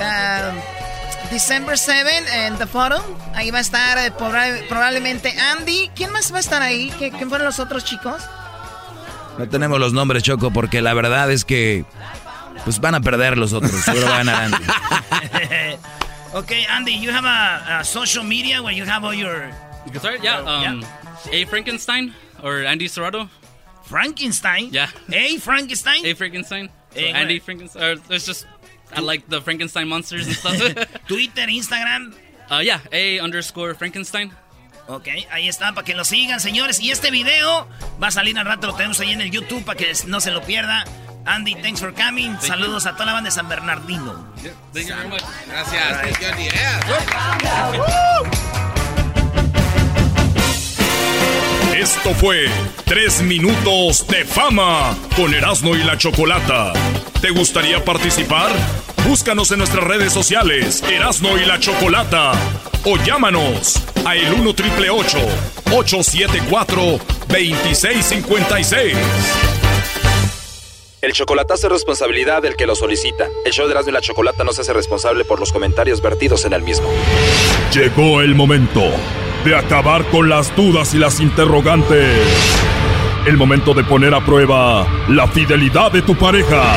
um, 0.00 0.56
December 1.30 1.76
7 1.78 2.10
en 2.46 2.56
The 2.58 2.66
Forum. 2.66 3.02
Ahí 3.34 3.50
va 3.50 3.58
a 3.58 3.60
estar 3.62 3.98
eh, 3.98 4.12
proba- 4.12 4.66
probablemente 4.68 5.32
Andy. 5.38 5.90
¿Quién 5.94 6.10
más 6.12 6.32
va 6.32 6.38
a 6.38 6.40
estar 6.40 6.62
ahí? 6.62 6.90
¿Qué- 6.98 7.10
¿Quién 7.10 7.28
fueron 7.28 7.46
los 7.46 7.58
otros 7.58 7.84
chicos? 7.84 8.22
No 9.38 9.48
tenemos 9.48 9.80
los 9.80 9.92
nombres, 9.92 10.22
Choco, 10.22 10.50
porque 10.52 10.82
la 10.82 10.92
verdad 10.94 11.30
es 11.30 11.44
que 11.44 11.84
pues 12.64 12.80
van 12.80 12.94
a 12.94 13.00
perder 13.00 13.38
los 13.38 13.52
otros. 13.52 13.72
Seguro 13.84 14.06
va 14.06 14.14
a 14.14 14.18
ganar 14.24 14.42
Andy. 14.44 14.64
okay, 16.34 16.64
Andy, 16.68 16.98
you 17.00 17.10
have 17.10 17.24
a, 17.26 17.80
a 17.80 17.84
social 17.84 18.24
media 18.24 18.60
where 18.62 18.76
you 18.76 18.84
have 18.84 19.04
all 19.04 19.14
your 19.14 19.48
You 19.86 19.90
can 19.90 20.00
start? 20.00 20.22
Yeah. 20.22 20.40
Um, 20.42 20.84
A. 21.32 21.44
Frankenstein 21.46 22.14
or 22.42 22.64
Andy 22.64 22.86
Serrato. 22.88 23.28
Frankenstein. 23.84 24.70
Yeah. 24.70 24.88
A. 25.10 25.38
Frankenstein. 25.38 26.04
A. 26.06 26.14
Frankenstein. 26.14 26.68
So 26.94 27.00
Eh, 27.00 27.12
Andy? 27.14 27.40
Frankenstein. 27.40 28.00
It's 28.10 28.26
just, 28.26 28.46
I 28.94 29.00
like 29.00 29.24
the 29.28 29.40
Frankenstein 29.40 29.88
monsters 29.88 30.26
and 30.26 30.36
stuff. 30.36 30.56
Twitter, 31.08 31.46
Instagram. 31.48 32.14
uh, 32.50 32.58
yeah. 32.62 32.80
A 32.92 33.20
underscore 33.20 33.74
Frankenstein. 33.74 34.32
Ok, 34.88 35.08
ahí 35.30 35.48
está, 35.48 35.72
para 35.74 35.84
que 35.84 35.94
lo 35.94 36.04
sigan, 36.04 36.40
señores. 36.40 36.80
Y 36.80 36.90
este 36.90 37.10
video 37.12 37.68
va 38.02 38.08
a 38.08 38.10
salir 38.10 38.36
al 38.36 38.44
rato, 38.44 38.66
lo 38.66 38.74
tenemos 38.74 38.98
ahí 39.00 39.12
en 39.12 39.20
el 39.20 39.30
YouTube 39.30 39.64
para 39.64 39.78
que 39.78 39.92
no 40.06 40.20
se 40.20 40.32
lo 40.32 40.42
pierda. 40.42 40.84
Andy, 41.24 41.54
thanks 41.54 41.78
for 41.80 41.94
coming. 41.94 42.36
Saludos 42.40 42.84
a 42.86 42.92
toda 42.94 43.06
la 43.06 43.12
banda 43.12 43.28
de 43.30 43.34
San 43.34 43.48
Bernardino. 43.48 44.26
Thank 44.72 44.88
you 44.88 44.94
very 44.96 45.08
much. 45.08 45.22
Gracias. 45.46 46.18
Thank 46.18 46.20
you, 46.20 46.50
Andy. 47.70 48.71
Esto 51.76 52.14
fue 52.14 52.46
Tres 52.84 53.22
Minutos 53.22 54.06
de 54.06 54.26
Fama 54.26 54.94
con 55.16 55.32
Erasmo 55.32 55.74
y 55.74 55.82
la 55.82 55.96
Chocolata. 55.96 56.74
¿Te 57.22 57.30
gustaría 57.30 57.82
participar? 57.82 58.50
Búscanos 59.08 59.50
en 59.52 59.58
nuestras 59.58 59.82
redes 59.82 60.12
sociales, 60.12 60.82
Erasmo 60.82 61.38
y 61.38 61.46
la 61.46 61.58
Chocolata. 61.58 62.32
O 62.84 62.98
llámanos 62.98 63.82
a 64.04 64.14
el 64.14 64.34
1 64.34 64.54
triple 64.54 64.90
874 64.90 66.82
2656. 67.28 68.96
El 71.00 71.12
chocolatazo 71.14 71.68
es 71.68 71.72
responsabilidad 71.72 72.42
del 72.42 72.54
que 72.54 72.66
lo 72.66 72.76
solicita. 72.76 73.28
El 73.46 73.52
show 73.52 73.66
de 73.66 73.72
Erasmo 73.72 73.90
y 73.90 73.94
la 73.94 74.02
Chocolata 74.02 74.44
no 74.44 74.52
se 74.52 74.60
hace 74.60 74.74
responsable 74.74 75.24
por 75.24 75.40
los 75.40 75.52
comentarios 75.52 76.02
vertidos 76.02 76.44
en 76.44 76.52
el 76.52 76.62
mismo. 76.62 76.88
Llegó 77.72 78.20
el 78.20 78.34
momento 78.34 78.82
de 79.44 79.56
acabar 79.56 80.04
con 80.06 80.28
las 80.28 80.54
dudas 80.54 80.94
y 80.94 80.98
las 80.98 81.20
interrogantes. 81.20 82.18
El 83.26 83.36
momento 83.36 83.74
de 83.74 83.82
poner 83.82 84.14
a 84.14 84.24
prueba 84.24 84.86
la 85.08 85.26
fidelidad 85.28 85.90
de 85.90 86.02
tu 86.02 86.14
pareja. 86.14 86.74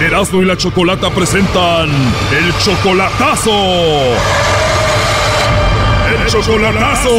Erasmo 0.00 0.42
y 0.42 0.44
la 0.44 0.56
Chocolata 0.56 1.10
presentan 1.10 1.88
el 1.90 2.56
chocolatazo. 2.58 3.52
El 6.14 6.26
chocolatazo. 6.26 7.10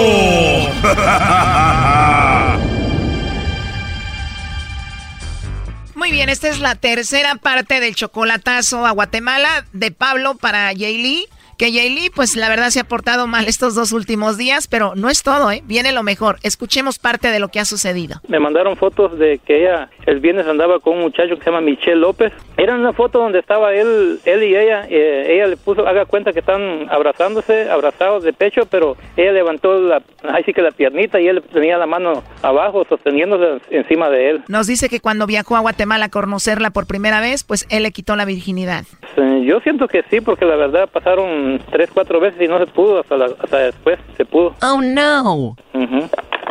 Muy 5.96 6.12
bien, 6.12 6.30
esta 6.30 6.48
es 6.48 6.60
la 6.60 6.76
tercera 6.76 7.36
parte 7.36 7.80
del 7.80 7.96
chocolatazo 7.96 8.86
a 8.86 8.92
Guatemala 8.92 9.66
de 9.74 9.92
Pablo 9.92 10.36
para 10.36 10.72
Yaylee. 10.74 11.28
Que 11.60 11.74
Yaylee, 11.74 12.10
pues 12.10 12.38
la 12.38 12.48
verdad 12.48 12.70
se 12.70 12.80
ha 12.80 12.86
portado 12.86 13.28
mal 13.28 13.46
estos 13.50 13.76
dos 13.76 13.92
últimos 13.92 14.38
días, 14.38 14.70
pero 14.70 14.94
no 14.96 15.10
es 15.10 15.24
todo, 15.24 15.52
¿eh? 15.52 15.62
Viene 15.66 15.92
lo 15.92 16.04
mejor. 16.04 16.38
Escuchemos 16.42 17.00
parte 17.00 17.32
de 17.32 17.40
lo 17.42 17.50
que 17.50 17.60
ha 17.60 17.66
sucedido. 17.66 18.22
Me 18.30 18.40
mandaron 18.40 18.78
fotos 18.78 19.20
de 19.20 19.40
que 19.40 19.64
ella 19.64 19.90
el 20.06 20.22
viernes 20.22 20.48
andaba 20.48 20.80
con 20.80 20.94
un 20.96 21.02
muchacho 21.02 21.36
que 21.36 21.44
se 21.44 21.50
llama 21.52 21.60
Michelle 21.60 21.98
López. 21.98 22.32
Era 22.56 22.76
una 22.76 22.94
foto 22.94 23.20
donde 23.20 23.40
estaba 23.40 23.74
él, 23.76 24.22
él 24.24 24.44
y 24.44 24.56
ella. 24.56 24.88
eh, 24.90 25.34
ella 25.36 25.48
le 25.48 25.58
puso, 25.58 25.86
haga 25.86 26.06
cuenta 26.06 26.32
que 26.32 26.40
están 26.40 26.88
abrazándose, 26.90 27.70
abrazados 27.70 28.24
de 28.24 28.32
pecho, 28.32 28.62
pero 28.66 28.96
ella 29.18 29.34
levantó 29.34 29.82
la, 29.82 30.02
ahí 30.34 30.44
sí 30.46 30.54
que 30.54 30.62
la 30.62 30.72
piernita 30.72 31.20
y 31.20 31.28
él 31.28 31.44
tenía 31.52 31.78
la 31.78 31.88
mano 31.88 32.24
abajo 32.42 32.86
sosteniéndose 32.88 33.62
encima 33.70 34.10
de 34.10 34.30
él. 34.30 34.44
Nos 34.48 34.66
dice 34.68 34.88
que 34.88 35.02
cuando 35.02 35.28
viajó 35.28 35.58
a 35.58 35.60
Guatemala 35.60 36.06
a 36.06 36.10
conocerla 36.10 36.70
por 36.70 36.88
primera 36.88 37.20
vez, 37.20 37.44
pues 37.44 37.68
él 37.70 37.84
le 37.84 37.92
quitó 37.92 38.16
la 38.16 38.24
virginidad. 38.24 38.86
eh, 39.18 39.44
yo 39.46 39.60
siento 39.60 39.90
que 39.90 40.04
sí, 40.10 40.22
porque 40.22 40.46
la 40.46 40.56
verdad 40.56 40.88
pasaron 40.90 41.49
tres, 41.72 41.90
cuatro 41.94 42.20
veces 42.20 42.42
y 42.42 42.48
no 42.48 42.60
se 42.60 42.68
pudo, 42.68 43.00
hasta, 43.00 43.16
hasta 43.42 43.58
después 43.58 43.98
se 44.18 44.26
pudo. 44.26 44.56
Oh, 44.62 44.82
no. 44.82 45.56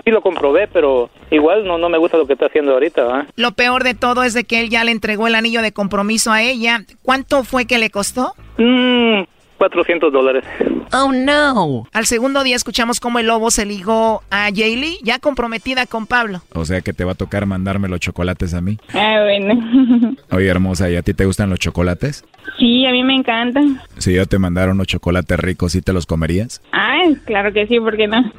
Sí 0.04 0.10
lo 0.10 0.22
comprobé, 0.22 0.66
pero 0.68 1.10
igual 1.30 1.66
no, 1.66 1.76
no 1.76 1.88
me 1.88 1.98
gusta 1.98 2.16
lo 2.16 2.26
que 2.26 2.32
está 2.32 2.46
haciendo 2.46 2.72
ahorita. 2.72 3.26
Lo 3.36 3.52
peor 3.52 3.84
de 3.84 3.94
todo 3.94 4.22
es 4.22 4.32
de 4.32 4.44
que 4.44 4.60
él 4.60 4.70
ya 4.70 4.82
le 4.84 4.92
entregó 4.92 5.26
el 5.26 5.34
anillo 5.34 5.60
de 5.60 5.72
compromiso 5.72 6.32
a 6.32 6.42
ella. 6.42 6.80
¿Cuánto 7.02 7.44
fue 7.44 7.66
que 7.66 7.78
le 7.78 7.90
costó? 7.90 8.34
Mmm, 8.56 9.22
400 9.58 10.12
dólares. 10.12 10.44
Oh, 10.92 11.12
no. 11.12 11.86
Al 11.92 12.06
segundo 12.06 12.42
día 12.42 12.56
escuchamos 12.56 13.00
cómo 13.00 13.18
el 13.18 13.26
lobo 13.26 13.50
se 13.50 13.66
ligó 13.66 14.22
a 14.30 14.48
Jaylee, 14.54 14.98
ya 15.02 15.18
comprometida 15.18 15.86
con 15.86 16.06
Pablo. 16.06 16.40
O 16.54 16.64
sea 16.64 16.80
que 16.80 16.92
te 16.92 17.04
va 17.04 17.12
a 17.12 17.14
tocar 17.14 17.46
mandarme 17.46 17.88
los 17.88 18.00
chocolates 18.00 18.54
a 18.54 18.60
mí. 18.60 18.78
Ah, 18.94 19.20
bueno. 19.24 20.14
Oye, 20.30 20.48
hermosa, 20.48 20.88
¿y 20.90 20.96
a 20.96 21.02
ti 21.02 21.12
te 21.12 21.26
gustan 21.26 21.50
los 21.50 21.58
chocolates? 21.58 22.24
Sí, 22.58 22.86
a 22.86 22.92
mí 22.92 23.04
me 23.04 23.14
encantan. 23.14 23.80
Si 23.98 24.14
yo 24.14 24.26
te 24.26 24.38
mandara 24.38 24.72
unos 24.72 24.86
chocolates 24.86 25.38
ricos, 25.38 25.72
¿sí 25.72 25.82
te 25.82 25.92
los 25.92 26.06
comerías? 26.06 26.62
Ah, 26.72 27.02
claro 27.26 27.52
que 27.52 27.66
sí, 27.66 27.78
¿por 27.78 27.96
qué 27.96 28.06
no? 28.06 28.18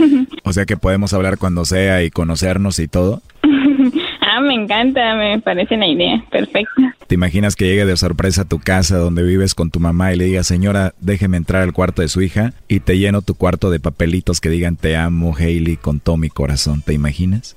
o 0.44 0.52
sea 0.52 0.66
que 0.66 0.76
podemos 0.76 1.14
hablar 1.14 1.38
cuando 1.38 1.64
sea 1.64 2.02
y 2.02 2.10
conocernos 2.10 2.78
y 2.78 2.88
todo. 2.88 3.22
Ah, 4.30 4.40
me 4.40 4.54
encanta, 4.54 5.14
me 5.14 5.40
parece 5.40 5.74
una 5.74 5.86
idea 5.86 6.24
perfecta. 6.30 6.94
¿Te 7.06 7.14
imaginas 7.14 7.56
que 7.56 7.66
llegue 7.66 7.84
de 7.84 7.96
sorpresa 7.96 8.42
a 8.42 8.48
tu 8.48 8.58
casa 8.58 8.96
donde 8.98 9.22
vives 9.22 9.54
con 9.54 9.70
tu 9.70 9.80
mamá 9.80 10.12
y 10.12 10.16
le 10.16 10.24
diga, 10.26 10.42
señora, 10.42 10.94
déjeme 11.00 11.36
entrar 11.36 11.62
al 11.62 11.72
cuarto 11.72 12.02
de 12.02 12.08
su 12.08 12.22
hija 12.22 12.52
y 12.68 12.80
te 12.80 12.98
lleno 12.98 13.22
tu 13.22 13.34
cuarto 13.34 13.70
de 13.70 13.80
papelitos 13.80 14.40
que 14.40 14.48
digan 14.48 14.76
te 14.76 14.96
amo, 14.96 15.34
Hailey, 15.36 15.76
con 15.76 16.00
todo 16.00 16.16
mi 16.16 16.28
corazón? 16.28 16.82
¿Te 16.82 16.92
imaginas? 16.92 17.56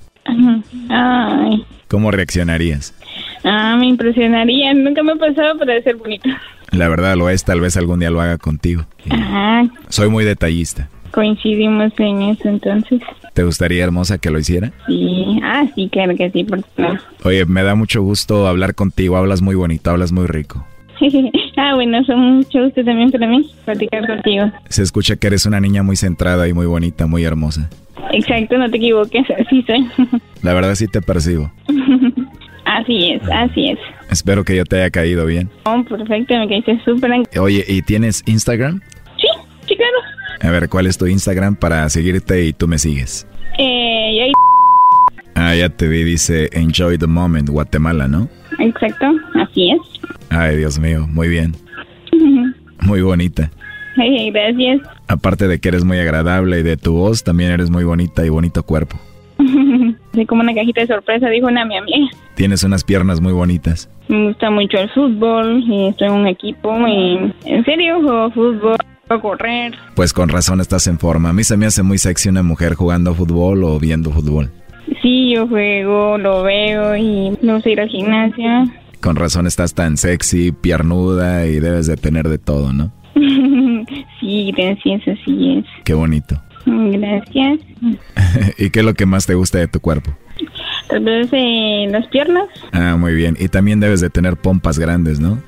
Ay. 0.88 1.64
¿Cómo 1.88 2.10
reaccionarías? 2.10 2.94
Ah, 3.44 3.76
me 3.78 3.86
impresionaría. 3.86 4.72
Nunca 4.74 5.02
me 5.02 5.12
ha 5.12 5.16
pasado, 5.16 5.54
debe 5.64 5.82
ser 5.82 5.96
bonito. 5.96 6.28
La 6.72 6.88
verdad 6.88 7.16
lo 7.16 7.28
es, 7.30 7.44
tal 7.44 7.60
vez 7.60 7.76
algún 7.76 8.00
día 8.00 8.10
lo 8.10 8.20
haga 8.20 8.38
contigo. 8.38 8.86
Ajá. 9.10 9.68
Soy 9.88 10.08
muy 10.08 10.24
detallista. 10.24 10.88
Coincidimos 11.14 11.92
en 11.98 12.22
eso 12.22 12.48
entonces. 12.48 13.00
¿Te 13.34 13.44
gustaría, 13.44 13.84
hermosa, 13.84 14.18
que 14.18 14.30
lo 14.30 14.38
hiciera? 14.40 14.72
Sí, 14.88 15.38
ah, 15.44 15.64
sí, 15.76 15.88
claro 15.88 16.16
que 16.16 16.28
sí, 16.32 16.42
por 16.42 16.58
no. 16.76 16.98
Oye, 17.22 17.46
me 17.46 17.62
da 17.62 17.76
mucho 17.76 18.02
gusto 18.02 18.48
hablar 18.48 18.74
contigo, 18.74 19.16
hablas 19.16 19.40
muy 19.40 19.54
bonito, 19.54 19.90
hablas 19.90 20.10
muy 20.10 20.26
rico. 20.26 20.66
ah, 21.56 21.74
bueno, 21.76 22.04
son 22.04 22.38
mucho 22.38 22.64
gusto 22.64 22.84
también 22.84 23.12
para 23.12 23.28
mí 23.28 23.48
platicar 23.64 24.04
contigo. 24.08 24.50
Se 24.68 24.82
escucha 24.82 25.14
que 25.14 25.28
eres 25.28 25.46
una 25.46 25.60
niña 25.60 25.84
muy 25.84 25.94
centrada 25.94 26.48
y 26.48 26.52
muy 26.52 26.66
bonita, 26.66 27.06
muy 27.06 27.22
hermosa. 27.22 27.70
Exacto, 28.12 28.58
no 28.58 28.68
te 28.68 28.78
equivoques, 28.78 29.24
así 29.38 29.62
soy. 29.62 29.88
La 30.42 30.52
verdad 30.52 30.74
sí 30.74 30.88
te 30.88 31.00
percibo. 31.00 31.52
así 32.64 33.12
es, 33.12 33.22
así 33.30 33.70
es. 33.70 33.78
Espero 34.10 34.42
que 34.42 34.56
yo 34.56 34.64
te 34.64 34.76
haya 34.76 34.90
caído 34.90 35.26
bien. 35.26 35.48
Oh, 35.64 35.80
perfecto, 35.84 36.34
me 36.36 36.48
caíste 36.48 36.80
súper. 36.84 37.12
Oye, 37.38 37.64
¿y 37.68 37.82
tienes 37.82 38.24
Instagram? 38.26 38.80
A 40.40 40.50
ver, 40.50 40.68
¿cuál 40.68 40.86
es 40.86 40.98
tu 40.98 41.06
Instagram 41.06 41.56
para 41.56 41.88
seguirte 41.88 42.44
y 42.44 42.52
tú 42.52 42.68
me 42.68 42.78
sigues? 42.78 43.26
Eh. 43.58 44.32
Ah, 45.34 45.54
ya 45.54 45.68
te 45.68 45.88
vi, 45.88 46.04
dice 46.04 46.48
Enjoy 46.52 46.96
the 46.96 47.06
Moment, 47.06 47.48
Guatemala, 47.48 48.08
¿no? 48.08 48.28
Exacto, 48.58 49.06
así 49.34 49.72
es. 49.72 49.80
Ay, 50.30 50.56
Dios 50.56 50.78
mío, 50.78 51.06
muy 51.10 51.28
bien. 51.28 51.54
Muy 52.80 53.02
bonita. 53.02 53.50
Ay, 53.96 54.30
gracias. 54.30 54.80
Aparte 55.08 55.48
de 55.48 55.58
que 55.58 55.68
eres 55.68 55.84
muy 55.84 55.98
agradable 55.98 56.60
y 56.60 56.62
de 56.62 56.76
tu 56.76 56.92
voz, 56.92 57.24
también 57.24 57.50
eres 57.50 57.70
muy 57.70 57.84
bonita 57.84 58.24
y 58.24 58.28
bonito 58.28 58.62
cuerpo. 58.62 58.96
Soy 60.14 60.26
como 60.26 60.42
una 60.42 60.54
cajita 60.54 60.82
de 60.82 60.86
sorpresa, 60.86 61.28
dijo 61.28 61.46
una 61.46 61.64
mi 61.64 61.76
amiga. 61.76 62.08
Tienes 62.34 62.64
unas 62.64 62.84
piernas 62.84 63.20
muy 63.20 63.32
bonitas. 63.32 63.90
Me 64.08 64.28
gusta 64.28 64.50
mucho 64.50 64.78
el 64.78 64.90
fútbol 64.90 65.62
y 65.66 65.88
estoy 65.88 66.08
en 66.08 66.14
un 66.14 66.26
equipo 66.26 66.76
y 66.86 67.32
en 67.44 67.64
serio 67.64 68.00
juego 68.02 68.30
fútbol, 68.30 68.76
a 69.08 69.20
correr. 69.20 69.74
Pues 69.94 70.12
con 70.12 70.28
razón 70.28 70.60
estás 70.60 70.86
en 70.86 70.98
forma. 70.98 71.30
A 71.30 71.32
mí 71.32 71.44
se 71.44 71.56
me 71.56 71.66
hace 71.66 71.82
muy 71.82 71.98
sexy 71.98 72.28
una 72.28 72.42
mujer 72.42 72.74
jugando 72.74 73.14
fútbol 73.14 73.64
o 73.64 73.78
viendo 73.78 74.10
fútbol. 74.10 74.50
Sí, 75.02 75.34
yo 75.34 75.46
juego, 75.48 76.18
lo 76.18 76.42
veo 76.42 76.96
y 76.96 77.36
me 77.42 77.54
gusta 77.54 77.70
ir 77.70 77.80
al 77.80 77.88
gimnasio. 77.88 78.44
Con 79.00 79.16
razón 79.16 79.46
estás 79.46 79.74
tan 79.74 79.96
sexy, 79.96 80.52
piernuda 80.52 81.46
y 81.46 81.60
debes 81.60 81.86
de 81.86 81.96
tener 81.96 82.28
de 82.28 82.38
todo, 82.38 82.72
¿no? 82.72 82.92
sí, 84.20 84.52
gracias, 84.56 85.02
así 85.06 85.58
es. 85.58 85.64
Qué 85.84 85.94
bonito. 85.94 86.40
Gracias. 86.66 87.60
¿Y 88.58 88.70
qué 88.70 88.80
es 88.80 88.86
lo 88.86 88.94
que 88.94 89.06
más 89.06 89.26
te 89.26 89.34
gusta 89.34 89.58
de 89.58 89.68
tu 89.68 89.80
cuerpo? 89.80 90.16
Tal 90.88 91.04
vez 91.04 91.28
eh, 91.32 91.86
las 91.90 92.06
piernas. 92.08 92.48
Ah, 92.72 92.96
muy 92.98 93.14
bien. 93.14 93.36
Y 93.38 93.48
también 93.48 93.80
debes 93.80 94.00
de 94.00 94.10
tener 94.10 94.36
pompas 94.36 94.78
grandes, 94.78 95.20
¿no? 95.20 95.38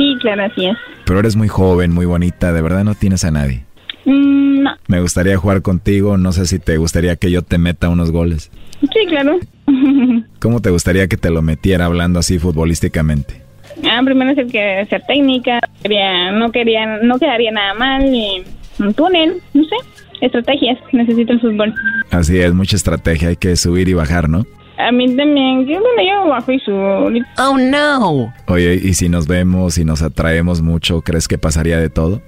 Sí, 0.00 0.16
claro, 0.18 0.44
así 0.44 0.64
es. 0.64 0.78
Pero 1.04 1.20
eres 1.20 1.36
muy 1.36 1.48
joven, 1.48 1.92
muy 1.92 2.06
bonita, 2.06 2.54
de 2.54 2.62
verdad 2.62 2.84
no 2.84 2.94
tienes 2.94 3.22
a 3.24 3.30
nadie. 3.30 3.64
Mm, 4.06 4.62
no. 4.62 4.70
Me 4.88 5.02
gustaría 5.02 5.36
jugar 5.36 5.60
contigo, 5.60 6.16
no 6.16 6.32
sé 6.32 6.46
si 6.46 6.58
te 6.58 6.78
gustaría 6.78 7.16
que 7.16 7.30
yo 7.30 7.42
te 7.42 7.58
meta 7.58 7.90
unos 7.90 8.10
goles. 8.10 8.50
Sí, 8.80 9.06
claro. 9.08 9.38
¿Cómo 10.40 10.60
te 10.62 10.70
gustaría 10.70 11.06
que 11.06 11.18
te 11.18 11.28
lo 11.28 11.42
metiera 11.42 11.84
hablando 11.84 12.18
así 12.18 12.38
futbolísticamente? 12.38 13.42
Ah, 13.84 14.00
primero 14.02 14.30
es 14.30 14.50
que 14.50 14.78
hacer 14.78 15.02
técnica, 15.06 15.60
quería, 15.82 16.32
no 16.32 16.50
quería, 16.50 16.98
no 17.02 17.18
quedaría 17.18 17.50
nada 17.50 17.74
mal, 17.74 18.02
y 18.06 18.42
un 18.78 18.94
túnel, 18.94 19.34
no 19.52 19.64
sé, 19.64 19.76
estrategias, 20.22 20.78
necesito 20.92 21.34
el 21.34 21.40
fútbol. 21.42 21.74
Así 22.10 22.38
es, 22.38 22.54
mucha 22.54 22.76
estrategia, 22.76 23.28
hay 23.28 23.36
que 23.36 23.54
subir 23.54 23.90
y 23.90 23.92
bajar, 23.92 24.30
¿no? 24.30 24.46
A 24.86 24.92
mí 24.92 25.16
también, 25.16 25.66
yo 25.66 25.80
bueno, 25.80 26.02
yo 26.06 26.28
bajo 26.28 26.52
y 26.52 26.60
subo. 26.60 27.10
Oh 27.38 27.58
no. 27.58 28.32
Oye, 28.46 28.74
¿y 28.82 28.94
si 28.94 29.08
nos 29.08 29.26
vemos 29.26 29.78
y 29.78 29.84
nos 29.84 30.02
atraemos 30.02 30.62
mucho, 30.62 31.02
crees 31.02 31.28
que 31.28 31.38
pasaría 31.38 31.78
de 31.78 31.90
todo? 31.90 32.22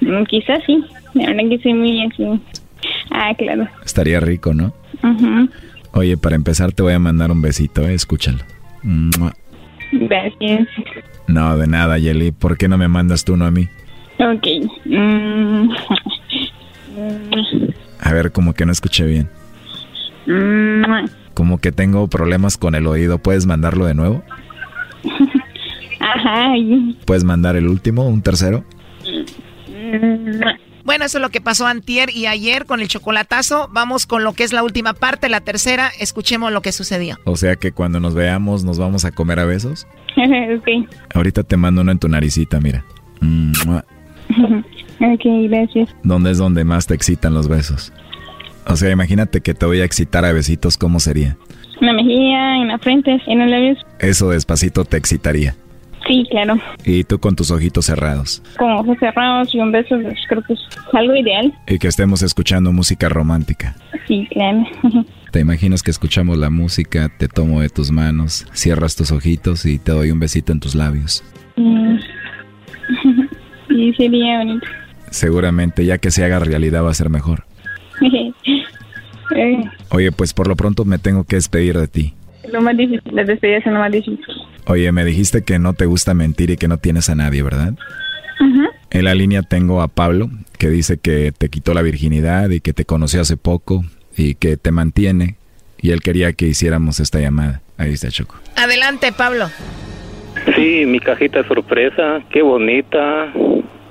Mm, 0.00 0.24
quizás 0.24 0.60
sí, 0.66 0.84
la 1.14 1.26
verdad 1.26 1.48
que 1.48 1.58
soy 1.62 1.74
muy 1.74 2.04
así. 2.04 2.24
Ah, 3.10 3.32
claro. 3.36 3.68
Estaría 3.84 4.20
rico, 4.20 4.54
¿no? 4.54 4.72
Ujú. 5.02 5.48
Oye, 5.92 6.16
para 6.16 6.36
empezar 6.36 6.72
te 6.72 6.82
voy 6.82 6.92
a 6.92 6.98
mandar 6.98 7.30
un 7.30 7.42
besito, 7.42 7.82
¿eh? 7.82 7.94
escúchalo. 7.94 8.38
Mua. 8.82 9.34
Gracias. 9.92 10.68
No, 11.26 11.56
de 11.56 11.66
nada, 11.66 11.98
Yeli. 11.98 12.32
¿Por 12.32 12.56
qué 12.56 12.68
no 12.68 12.78
me 12.78 12.88
mandas 12.88 13.24
tú 13.24 13.34
uno 13.34 13.46
a 13.46 13.50
mí? 13.50 13.68
Ok. 14.18 14.46
Mm. 14.84 15.70
A 18.00 18.12
ver, 18.12 18.32
como 18.32 18.54
que 18.54 18.66
no 18.66 18.72
escuché 18.72 19.04
bien. 19.04 19.28
Mm. 20.26 21.08
Como 21.38 21.58
que 21.58 21.70
tengo 21.70 22.08
problemas 22.08 22.56
con 22.56 22.74
el 22.74 22.88
oído. 22.88 23.18
¿Puedes 23.18 23.46
mandarlo 23.46 23.86
de 23.86 23.94
nuevo? 23.94 24.24
Ajá. 26.00 26.52
¿Puedes 27.04 27.22
mandar 27.22 27.54
el 27.54 27.68
último, 27.68 28.08
un 28.08 28.22
tercero? 28.22 28.64
Mm. 29.68 30.40
Bueno, 30.84 31.04
eso 31.04 31.18
es 31.18 31.22
lo 31.22 31.28
que 31.28 31.40
pasó 31.40 31.68
antier 31.68 32.10
y 32.10 32.26
ayer 32.26 32.66
con 32.66 32.80
el 32.80 32.88
chocolatazo. 32.88 33.70
Vamos 33.72 34.04
con 34.08 34.24
lo 34.24 34.32
que 34.32 34.42
es 34.42 34.52
la 34.52 34.64
última 34.64 34.94
parte, 34.94 35.28
la 35.28 35.40
tercera. 35.40 35.92
Escuchemos 36.00 36.50
lo 36.50 36.60
que 36.60 36.72
sucedió. 36.72 37.18
O 37.24 37.36
sea 37.36 37.54
que 37.54 37.70
cuando 37.70 38.00
nos 38.00 38.16
veamos 38.16 38.64
nos 38.64 38.76
vamos 38.76 39.04
a 39.04 39.12
comer 39.12 39.38
a 39.38 39.44
besos. 39.44 39.86
ok. 40.16 40.90
Ahorita 41.14 41.44
te 41.44 41.56
mando 41.56 41.82
uno 41.82 41.92
en 41.92 42.00
tu 42.00 42.08
naricita, 42.08 42.58
mira. 42.58 42.84
Mua. 43.20 43.84
Ok, 45.00 45.22
gracias. 45.48 45.94
¿Dónde 46.02 46.32
es 46.32 46.38
donde 46.38 46.64
más 46.64 46.88
te 46.88 46.94
excitan 46.94 47.32
los 47.32 47.46
besos? 47.46 47.92
O 48.68 48.76
sea, 48.76 48.90
imagínate 48.90 49.40
que 49.40 49.54
te 49.54 49.66
voy 49.66 49.80
a 49.80 49.84
excitar 49.84 50.24
a 50.24 50.32
besitos, 50.32 50.76
¿cómo 50.76 51.00
sería? 51.00 51.36
En 51.80 51.86
la 51.86 51.92
mejilla, 51.92 52.56
en 52.56 52.68
la 52.68 52.78
frente, 52.78 53.18
en 53.26 53.38
los 53.38 53.50
labios. 53.50 53.78
Eso 53.98 54.30
despacito 54.30 54.84
te 54.84 54.96
excitaría. 54.96 55.54
Sí, 56.06 56.26
claro. 56.30 56.58
Y 56.84 57.04
tú 57.04 57.18
con 57.18 57.36
tus 57.36 57.50
ojitos 57.50 57.86
cerrados. 57.86 58.42
Con 58.58 58.70
ojos 58.72 58.96
cerrados 58.98 59.54
y 59.54 59.60
un 59.60 59.72
beso, 59.72 59.98
pues, 60.00 60.18
creo 60.28 60.42
que 60.42 60.54
es 60.54 60.60
algo 60.92 61.14
ideal. 61.14 61.52
Y 61.66 61.78
que 61.78 61.88
estemos 61.88 62.22
escuchando 62.22 62.72
música 62.72 63.08
romántica. 63.08 63.76
Sí, 64.06 64.26
claro. 64.30 64.64
¿Te 65.32 65.40
imaginas 65.40 65.82
que 65.82 65.90
escuchamos 65.90 66.38
la 66.38 66.48
música, 66.48 67.10
te 67.18 67.28
tomo 67.28 67.60
de 67.60 67.68
tus 67.68 67.90
manos, 67.90 68.46
cierras 68.52 68.96
tus 68.96 69.12
ojitos 69.12 69.66
y 69.66 69.78
te 69.78 69.92
doy 69.92 70.10
un 70.10 70.20
besito 70.20 70.52
en 70.52 70.60
tus 70.60 70.74
labios? 70.74 71.24
Mm. 71.56 71.96
Sí, 73.68 73.92
sería 73.98 74.38
bonito. 74.38 74.66
Seguramente 75.10 75.84
ya 75.84 75.98
que 75.98 76.10
se 76.10 76.24
haga 76.24 76.38
realidad 76.38 76.82
va 76.82 76.90
a 76.90 76.94
ser 76.94 77.10
mejor. 77.10 77.44
Eh, 79.36 79.62
Oye, 79.90 80.12
pues 80.12 80.32
por 80.32 80.48
lo 80.48 80.56
pronto 80.56 80.84
me 80.84 80.98
tengo 80.98 81.24
que 81.24 81.36
despedir 81.36 81.78
de 81.78 81.88
ti. 81.88 82.14
lo 82.52 82.60
más 82.62 82.76
difícil, 82.76 83.02
las 83.12 83.26
despedidas 83.26 83.62
son 83.64 83.74
lo 83.74 83.80
más 83.80 83.92
difícil. 83.92 84.24
Oye, 84.66 84.90
me 84.92 85.04
dijiste 85.04 85.42
que 85.42 85.58
no 85.58 85.72
te 85.74 85.86
gusta 85.86 86.14
mentir 86.14 86.50
y 86.50 86.56
que 86.56 86.68
no 86.68 86.78
tienes 86.78 87.08
a 87.10 87.14
nadie, 87.14 87.42
¿verdad? 87.42 87.74
En 88.90 89.04
la 89.04 89.14
línea 89.14 89.42
tengo 89.42 89.82
a 89.82 89.88
Pablo, 89.88 90.30
que 90.58 90.68
dice 90.70 90.96
que 90.96 91.30
te 91.36 91.50
quitó 91.50 91.74
la 91.74 91.82
virginidad 91.82 92.48
y 92.50 92.60
que 92.60 92.72
te 92.72 92.86
conoció 92.86 93.20
hace 93.20 93.36
poco 93.36 93.84
y 94.16 94.34
que 94.34 94.56
te 94.56 94.70
mantiene. 94.72 95.36
Y 95.80 95.90
él 95.90 96.00
quería 96.00 96.32
que 96.32 96.46
hiciéramos 96.46 96.98
esta 96.98 97.20
llamada. 97.20 97.60
Ahí 97.76 97.92
está 97.92 98.08
Choco. 98.08 98.36
Adelante, 98.56 99.12
Pablo. 99.12 99.48
Sí, 100.56 100.84
mi 100.86 101.00
cajita 101.00 101.46
sorpresa, 101.46 102.20
qué 102.30 102.40
bonita. 102.42 103.32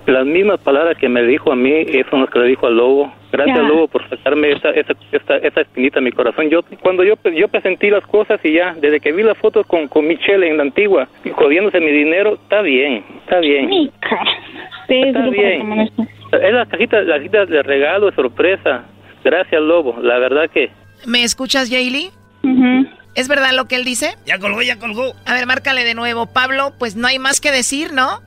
Las 0.07 0.25
mismas 0.25 0.59
palabras 0.61 0.97
que 0.97 1.09
me 1.09 1.21
dijo 1.23 1.51
a 1.51 1.55
mí, 1.55 1.85
son 2.09 2.21
las 2.21 2.29
que 2.29 2.39
le 2.39 2.47
dijo 2.47 2.65
al 2.65 2.77
lobo. 2.77 3.13
Gracias, 3.31 3.57
Ya. 3.57 3.63
Lobo, 3.63 3.89
por 3.89 4.07
sacarme 4.09 4.53
esa, 4.53 4.69
esa, 4.69 4.93
esta, 5.11 5.35
esa 5.35 5.61
espinita 5.61 5.99
en 5.99 6.05
mi 6.05 6.11
corazón. 6.11 6.49
Yo, 6.49 6.61
cuando 6.81 7.03
yo, 7.03 7.15
yo 7.35 7.49
presentí 7.49 7.89
las 7.89 8.05
cosas 8.07 8.39
y 8.43 8.53
ya, 8.53 8.73
desde 8.79 9.01
que 9.01 9.11
vi 9.11 9.21
las 9.21 9.37
fotos 9.37 9.67
con, 9.67 9.89
con 9.89 10.07
Michelle 10.07 10.47
en 10.47 10.57
la 10.57 10.63
antigua, 10.63 11.09
y 11.25 11.29
jodiéndose 11.29 11.81
mi 11.81 11.91
dinero, 11.91 12.35
está 12.35 12.61
bien, 12.61 13.03
está 13.19 13.39
bien. 13.39 13.91
Está 14.87 15.27
bien. 15.29 15.91
Es 16.31 16.53
la 16.53 16.65
cajita, 16.65 17.01
la 17.01 17.17
cajita 17.17 17.45
de 17.45 17.63
regalo, 17.63 18.05
de 18.09 18.15
sorpresa. 18.15 18.85
Gracias, 19.25 19.61
Lobo. 19.61 19.97
La 20.01 20.19
verdad 20.19 20.49
que 20.49 20.71
¿Me 21.05 21.23
escuchas, 21.23 21.69
Jaylee? 21.69 22.11
¿Es 23.15 23.27
verdad 23.27 23.51
lo 23.53 23.65
que 23.65 23.75
él 23.75 23.83
dice? 23.83 24.15
Ya 24.25 24.39
colgó, 24.39 24.61
ya 24.61 24.79
colgó. 24.79 25.13
A 25.25 25.33
ver, 25.33 25.45
márcale 25.45 25.83
de 25.83 25.95
nuevo. 25.95 26.27
Pablo, 26.27 26.71
pues 26.79 26.95
no 26.95 27.07
hay 27.07 27.19
más 27.19 27.41
que 27.41 27.51
decir, 27.51 27.91
¿no? 27.93 28.21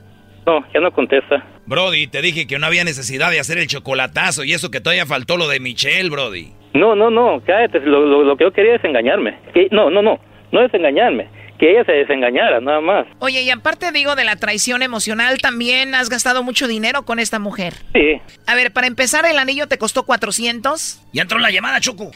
no, 0.45 0.63
ya 0.73 0.79
no 0.79 0.91
contesta. 0.91 1.43
Brody, 1.71 2.07
te 2.07 2.21
dije 2.21 2.47
que 2.47 2.59
no 2.59 2.67
había 2.67 2.83
necesidad 2.83 3.31
de 3.31 3.39
hacer 3.39 3.57
el 3.57 3.67
chocolatazo 3.67 4.43
y 4.43 4.51
eso 4.51 4.69
que 4.71 4.81
todavía 4.81 5.05
faltó 5.05 5.37
lo 5.37 5.47
de 5.47 5.61
Michelle, 5.61 6.09
Brody. 6.09 6.51
No, 6.73 6.95
no, 6.97 7.09
no, 7.09 7.41
cállate. 7.47 7.79
Lo, 7.79 8.05
lo, 8.05 8.23
lo 8.25 8.35
que 8.35 8.43
yo 8.43 8.51
quería 8.51 8.75
es 8.75 8.83
engañarme. 8.83 9.39
Que- 9.53 9.69
no, 9.71 9.89
no, 9.89 10.01
no, 10.01 10.19
no 10.51 10.61
es 10.65 10.73
engañarme. 10.73 11.29
Que 11.57 11.71
ella 11.71 11.85
se 11.85 11.93
desengañara, 11.93 12.59
nada 12.59 12.81
más. 12.81 13.05
Oye, 13.19 13.43
y 13.43 13.49
aparte 13.51 13.93
digo 13.93 14.15
de 14.15 14.25
la 14.25 14.35
traición 14.35 14.81
emocional, 14.81 15.37
también 15.41 15.95
has 15.95 16.09
gastado 16.09 16.43
mucho 16.43 16.67
dinero 16.67 17.03
con 17.03 17.19
esta 17.19 17.39
mujer. 17.39 17.73
Sí. 17.93 18.19
A 18.47 18.55
ver, 18.55 18.73
para 18.73 18.87
empezar, 18.87 19.23
el 19.25 19.37
anillo 19.39 19.67
te 19.67 19.77
costó 19.77 20.03
400. 20.03 21.01
Ya 21.13 21.21
entró 21.21 21.39
la 21.39 21.51
llamada, 21.51 21.79
Choco. 21.79 22.11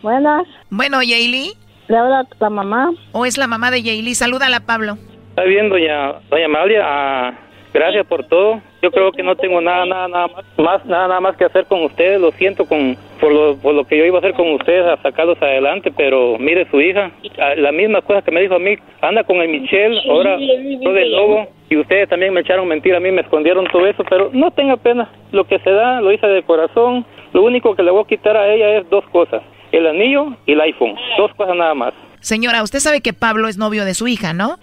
Buenas. 0.00 0.44
Bueno, 0.70 1.02
Yaylee. 1.02 1.52
Le 1.88 1.96
habla 1.98 2.26
la 2.40 2.48
mamá. 2.48 2.90
¿O 3.12 3.26
es 3.26 3.36
la 3.36 3.46
mamá 3.46 3.70
de 3.70 3.82
Yaylee? 3.82 4.14
Salúdala, 4.14 4.60
Pablo. 4.60 4.96
Está 5.30 5.42
bien, 5.42 5.68
doña, 5.68 6.12
doña 6.30 6.46
Amalia. 6.46 6.80
ah, 6.82 7.40
gracias 7.76 8.06
por 8.06 8.24
todo. 8.24 8.62
Yo 8.82 8.90
creo 8.90 9.12
que 9.12 9.22
no 9.22 9.36
tengo 9.36 9.60
nada, 9.60 9.84
nada, 9.84 10.08
nada 10.08 10.28
más, 10.28 10.44
más, 10.56 10.86
nada, 10.86 11.08
nada 11.08 11.20
más 11.20 11.36
que 11.36 11.44
hacer 11.44 11.66
con 11.66 11.84
ustedes. 11.84 12.20
Lo 12.20 12.32
siento 12.32 12.64
con, 12.66 12.96
por, 13.20 13.32
lo, 13.32 13.56
por 13.56 13.74
lo 13.74 13.84
que 13.84 13.98
yo 13.98 14.04
iba 14.04 14.16
a 14.16 14.20
hacer 14.20 14.32
con 14.32 14.50
ustedes, 14.52 14.86
a 14.86 14.96
sacarlos 15.02 15.40
adelante. 15.42 15.92
Pero 15.94 16.38
mire, 16.38 16.66
su 16.70 16.80
hija, 16.80 17.10
ah, 17.38 17.54
la 17.56 17.72
misma 17.72 18.00
cosa 18.00 18.22
que 18.22 18.30
me 18.30 18.40
dijo 18.40 18.54
a 18.54 18.58
mí, 18.58 18.76
anda 19.02 19.24
con 19.24 19.36
el 19.36 19.48
Michelle, 19.48 20.00
ahora 20.08 20.38
yo 20.38 20.92
del 20.92 21.12
lobo. 21.12 21.48
Y 21.68 21.76
ustedes 21.76 22.08
también 22.08 22.32
me 22.32 22.40
echaron 22.40 22.66
mentira 22.66 22.96
a 22.96 23.00
mí, 23.00 23.10
me 23.10 23.22
escondieron 23.22 23.66
todo 23.66 23.86
eso. 23.86 24.04
Pero 24.08 24.30
no 24.32 24.50
tenga 24.52 24.76
pena. 24.76 25.10
Lo 25.32 25.44
que 25.44 25.58
se 25.58 25.70
da, 25.70 26.00
lo 26.00 26.12
hice 26.12 26.26
de 26.26 26.42
corazón. 26.44 27.04
Lo 27.32 27.42
único 27.42 27.74
que 27.74 27.82
le 27.82 27.90
voy 27.90 28.04
a 28.04 28.06
quitar 28.06 28.36
a 28.36 28.54
ella 28.54 28.78
es 28.78 28.88
dos 28.88 29.04
cosas. 29.12 29.42
El 29.72 29.86
anillo 29.86 30.28
y 30.46 30.52
el 30.52 30.60
iPhone. 30.62 30.94
Dos 31.18 31.34
cosas 31.34 31.56
nada 31.56 31.74
más. 31.74 31.92
Señora, 32.20 32.62
usted 32.62 32.78
sabe 32.78 33.02
que 33.02 33.12
Pablo 33.12 33.48
es 33.48 33.58
novio 33.58 33.84
de 33.84 33.94
su 33.94 34.08
hija, 34.08 34.32
¿no? 34.32 34.56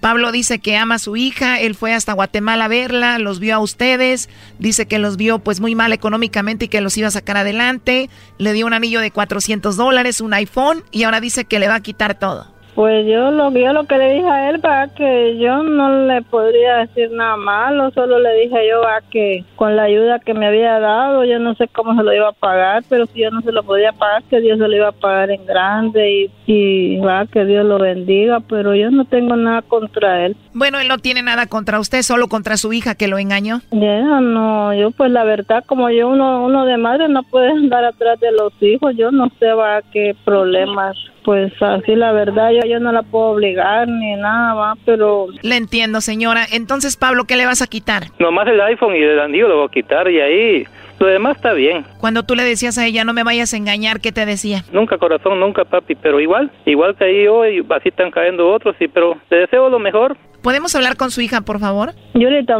Pablo 0.00 0.30
dice 0.30 0.60
que 0.60 0.76
ama 0.76 0.96
a 0.96 0.98
su 0.98 1.16
hija, 1.16 1.60
él 1.60 1.74
fue 1.74 1.92
hasta 1.92 2.12
Guatemala 2.12 2.66
a 2.66 2.68
verla, 2.68 3.18
los 3.18 3.40
vio 3.40 3.56
a 3.56 3.58
ustedes, 3.58 4.28
dice 4.58 4.86
que 4.86 4.98
los 4.98 5.16
vio 5.16 5.40
pues 5.40 5.60
muy 5.60 5.74
mal 5.74 5.92
económicamente 5.92 6.66
y 6.66 6.68
que 6.68 6.80
los 6.80 6.96
iba 6.96 7.08
a 7.08 7.12
sacar 7.12 7.36
adelante, 7.36 8.08
le 8.38 8.52
dio 8.52 8.66
un 8.66 8.74
anillo 8.74 9.00
de 9.00 9.10
400 9.10 9.76
dólares, 9.76 10.20
un 10.20 10.34
iPhone 10.34 10.84
y 10.92 11.02
ahora 11.02 11.20
dice 11.20 11.44
que 11.46 11.58
le 11.58 11.68
va 11.68 11.76
a 11.76 11.80
quitar 11.80 12.18
todo. 12.18 12.57
Pues 12.78 13.08
yo 13.08 13.32
lo, 13.32 13.50
yo 13.50 13.72
lo 13.72 13.88
que 13.88 13.98
le 13.98 14.14
dije 14.14 14.28
a 14.28 14.50
él 14.50 14.60
para 14.60 14.86
que 14.86 15.36
yo 15.36 15.64
no 15.64 16.06
le 16.06 16.22
podría 16.22 16.76
decir 16.76 17.10
nada 17.10 17.36
malo, 17.36 17.90
solo 17.90 18.20
le 18.20 18.32
dije 18.34 18.68
yo 18.70 18.86
a 18.86 19.00
que 19.00 19.44
con 19.56 19.74
la 19.74 19.82
ayuda 19.82 20.20
que 20.20 20.32
me 20.32 20.46
había 20.46 20.78
dado, 20.78 21.24
yo 21.24 21.40
no 21.40 21.56
sé 21.56 21.66
cómo 21.66 21.96
se 21.96 22.04
lo 22.04 22.14
iba 22.14 22.28
a 22.28 22.32
pagar, 22.32 22.84
pero 22.88 23.06
si 23.06 23.18
yo 23.18 23.32
no 23.32 23.40
se 23.40 23.50
lo 23.50 23.64
podía 23.64 23.90
pagar, 23.90 24.22
que 24.30 24.40
Dios 24.40 24.60
se 24.60 24.68
lo 24.68 24.76
iba 24.76 24.90
a 24.90 24.92
pagar 24.92 25.32
en 25.32 25.44
grande 25.44 26.08
y, 26.08 26.30
y 26.46 26.98
va, 26.98 27.26
que 27.26 27.44
Dios 27.44 27.66
lo 27.66 27.80
bendiga, 27.80 28.38
pero 28.48 28.76
yo 28.76 28.92
no 28.92 29.04
tengo 29.06 29.34
nada 29.34 29.62
contra 29.62 30.24
él. 30.24 30.36
Bueno, 30.54 30.78
él 30.78 30.86
no 30.86 30.98
tiene 30.98 31.20
nada 31.24 31.48
contra 31.48 31.80
usted, 31.80 32.02
solo 32.02 32.28
contra 32.28 32.56
su 32.56 32.72
hija 32.72 32.94
que 32.94 33.08
lo 33.08 33.18
engañó. 33.18 33.60
Ya, 33.72 34.20
no, 34.20 34.72
yo 34.72 34.92
pues 34.92 35.10
la 35.10 35.24
verdad, 35.24 35.64
como 35.66 35.90
yo 35.90 36.06
uno, 36.06 36.44
uno 36.44 36.64
de 36.64 36.76
madre 36.76 37.08
no 37.08 37.24
puede 37.24 37.50
andar 37.50 37.84
atrás 37.84 38.20
de 38.20 38.30
los 38.30 38.52
hijos, 38.60 38.94
yo 38.96 39.10
no 39.10 39.30
sé 39.40 39.52
va 39.52 39.82
qué 39.92 40.14
problemas, 40.24 40.96
pues 41.28 41.52
así 41.60 41.94
la 41.94 42.12
verdad, 42.12 42.52
yo, 42.52 42.66
yo 42.66 42.80
no 42.80 42.90
la 42.90 43.02
puedo 43.02 43.32
obligar 43.32 43.86
ni 43.86 44.14
nada 44.14 44.54
más, 44.54 44.78
pero... 44.86 45.26
Le 45.42 45.56
entiendo, 45.58 46.00
señora. 46.00 46.46
Entonces, 46.50 46.96
Pablo, 46.96 47.24
¿qué 47.26 47.36
le 47.36 47.44
vas 47.44 47.60
a 47.60 47.66
quitar? 47.66 48.04
Nomás 48.18 48.48
el 48.48 48.58
iPhone 48.62 48.96
y 48.96 49.02
el 49.02 49.20
anillo 49.20 49.46
lo 49.46 49.56
voy 49.58 49.66
a 49.66 49.70
quitar 49.70 50.10
y 50.10 50.20
ahí 50.20 50.64
lo 50.98 51.06
demás 51.06 51.36
está 51.36 51.52
bien. 51.52 51.84
Cuando 52.00 52.22
tú 52.22 52.34
le 52.34 52.44
decías 52.44 52.78
a 52.78 52.86
ella, 52.86 53.04
no 53.04 53.12
me 53.12 53.24
vayas 53.24 53.52
a 53.52 53.58
engañar, 53.58 54.00
¿qué 54.00 54.10
te 54.10 54.24
decía? 54.24 54.64
Nunca 54.72 54.96
corazón, 54.96 55.38
nunca 55.38 55.66
papi, 55.66 55.96
pero 55.96 56.18
igual, 56.18 56.50
igual 56.64 56.96
que 56.96 57.04
ahí 57.04 57.26
hoy, 57.26 57.62
así 57.76 57.90
están 57.90 58.10
cayendo 58.10 58.50
otros, 58.50 58.74
sí, 58.78 58.88
pero 58.88 59.18
te 59.28 59.36
deseo 59.36 59.68
lo 59.68 59.78
mejor. 59.78 60.16
¿Podemos 60.42 60.74
hablar 60.76 60.96
con 60.96 61.10
su 61.10 61.20
hija, 61.20 61.42
por 61.42 61.60
favor? 61.60 61.90
Yulita, 62.14 62.56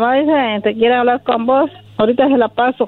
te 0.62 0.74
quiere 0.74 0.94
hablar 0.94 1.22
con 1.22 1.46
vos, 1.46 1.70
ahorita 1.96 2.28
se 2.28 2.36
la 2.36 2.48
paso. 2.48 2.86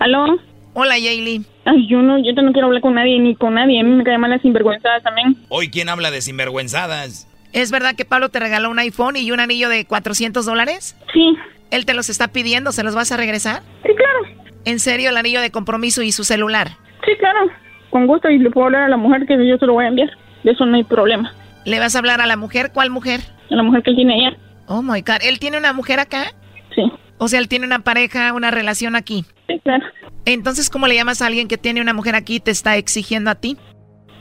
¿Aló? 0.00 0.38
Hola, 0.74 0.98
Yaylee. 0.98 1.42
Ay, 1.64 1.86
yo 1.86 2.00
no, 2.02 2.18
yo 2.18 2.32
no 2.40 2.52
quiero 2.52 2.68
hablar 2.68 2.82
con 2.82 2.94
nadie, 2.94 3.18
ni 3.18 3.34
con 3.36 3.54
nadie. 3.54 3.80
A 3.80 3.84
mí 3.84 3.90
me 3.90 4.04
caen 4.04 4.20
mal 4.20 4.30
las 4.30 4.40
sinvergüenzadas 4.42 5.02
también. 5.02 5.36
Hoy, 5.48 5.68
¿quién 5.70 5.88
habla 5.88 6.10
de 6.10 6.22
sinvergüenzadas? 6.22 7.28
¿Es 7.52 7.70
verdad 7.70 7.94
que 7.94 8.06
Pablo 8.06 8.30
te 8.30 8.40
regaló 8.40 8.70
un 8.70 8.78
iPhone 8.78 9.16
y 9.16 9.30
un 9.30 9.40
anillo 9.40 9.68
de 9.68 9.84
400 9.84 10.46
dólares? 10.46 10.96
Sí. 11.12 11.36
¿Él 11.70 11.84
te 11.84 11.92
los 11.94 12.08
está 12.08 12.28
pidiendo? 12.28 12.72
¿Se 12.72 12.82
los 12.82 12.94
vas 12.94 13.12
a 13.12 13.18
regresar? 13.18 13.62
Sí, 13.82 13.90
claro. 13.94 14.42
¿En 14.64 14.78
serio 14.78 15.10
el 15.10 15.16
anillo 15.16 15.40
de 15.42 15.50
compromiso 15.50 16.02
y 16.02 16.12
su 16.12 16.24
celular? 16.24 16.68
Sí, 17.04 17.12
claro. 17.18 17.50
Con 17.90 18.06
gusto 18.06 18.30
y 18.30 18.38
le 18.38 18.50
puedo 18.50 18.66
hablar 18.66 18.84
a 18.84 18.88
la 18.88 18.96
mujer 18.96 19.26
que 19.26 19.34
yo 19.46 19.58
se 19.58 19.66
lo 19.66 19.74
voy 19.74 19.84
a 19.84 19.88
enviar. 19.88 20.08
De 20.44 20.52
eso 20.52 20.64
no 20.64 20.76
hay 20.76 20.84
problema. 20.84 21.34
¿Le 21.66 21.78
vas 21.78 21.94
a 21.94 21.98
hablar 21.98 22.22
a 22.22 22.26
la 22.26 22.36
mujer? 22.36 22.70
¿Cuál 22.72 22.88
mujer? 22.88 23.20
A 23.50 23.54
la 23.54 23.62
mujer 23.62 23.82
que 23.82 23.90
él 23.90 23.96
tiene 23.96 24.16
ella. 24.16 24.36
Oh 24.66 24.80
my 24.80 25.02
God. 25.02 25.18
¿Él 25.22 25.38
tiene 25.38 25.58
una 25.58 25.74
mujer 25.74 26.00
acá? 26.00 26.32
Sí. 26.74 26.90
O 27.22 27.28
sea, 27.28 27.38
él 27.38 27.46
tiene 27.46 27.66
una 27.66 27.78
pareja, 27.78 28.32
una 28.32 28.50
relación 28.50 28.96
aquí. 28.96 29.24
Sí, 29.46 29.60
claro. 29.62 29.86
Entonces, 30.24 30.68
¿cómo 30.68 30.88
le 30.88 30.96
llamas 30.96 31.22
a 31.22 31.26
alguien 31.26 31.46
que 31.46 31.56
tiene 31.56 31.80
una 31.80 31.94
mujer 31.94 32.16
aquí 32.16 32.36
y 32.36 32.40
te 32.40 32.50
está 32.50 32.76
exigiendo 32.76 33.30
a 33.30 33.36
ti? 33.36 33.56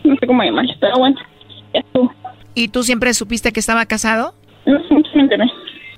No 0.04 0.16
sé 0.20 0.28
cómo 0.28 0.44
llamarle, 0.44 0.76
pero 0.80 1.00
bueno. 1.00 1.20
Ya 1.74 1.80
estuvo. 1.80 2.14
¿Y 2.54 2.68
tú 2.68 2.84
siempre 2.84 3.16
supiste 3.16 3.52
que 3.52 3.60
estaba 3.60 3.88
casado? 3.88 4.36
No, 4.68 4.78
me 5.16 5.22
enteré. 5.22 5.46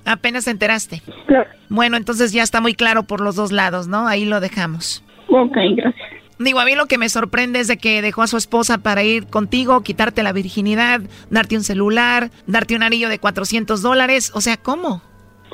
Apenas 0.06 0.46
te 0.46 0.52
enteraste. 0.52 1.02
Claro. 1.28 1.50
Bueno, 1.68 1.98
entonces 1.98 2.32
ya 2.32 2.42
está 2.42 2.62
muy 2.62 2.74
claro 2.74 3.04
por 3.04 3.20
los 3.20 3.36
dos 3.36 3.52
lados, 3.52 3.90
¿no? 3.90 4.08
Ahí 4.08 4.24
lo 4.24 4.40
dejamos. 4.40 5.04
Ok, 5.28 5.58
gracias. 5.76 6.10
Digo, 6.40 6.62
a 6.62 6.66
mí 6.66 6.74
lo 6.74 6.86
que 6.86 6.98
me 6.98 7.10
sorprende 7.10 7.60
es 7.60 7.68
de 7.68 7.76
que 7.76 8.02
dejó 8.02 8.22
a 8.22 8.28
su 8.28 8.38
esposa 8.38 8.78
para 8.78 9.04
ir 9.04 9.28
contigo, 9.28 9.82
quitarte 9.82 10.24
la 10.24 10.32
virginidad, 10.32 11.02
darte 11.30 11.58
un 11.58 11.64
celular, 11.64 12.30
darte 12.48 12.78
un 12.78 12.84
anillo 12.84 13.10
de 13.10 13.20
400 13.20 13.82
dólares. 13.82 14.32
O 14.34 14.40
sea, 14.40 14.56
¿cómo? 14.56 15.02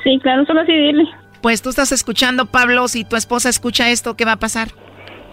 Sí, 0.04 0.16
claro, 0.22 0.46
solo 0.46 0.60
así 0.60 0.72
dile. 0.72 1.08
Pues 1.42 1.62
tú 1.62 1.70
estás 1.70 1.92
escuchando, 1.92 2.46
Pablo. 2.46 2.88
Si 2.88 3.04
tu 3.04 3.16
esposa 3.16 3.48
escucha 3.48 3.90
esto, 3.90 4.14
¿qué 4.16 4.24
va 4.24 4.32
a 4.32 4.36
pasar? 4.36 4.68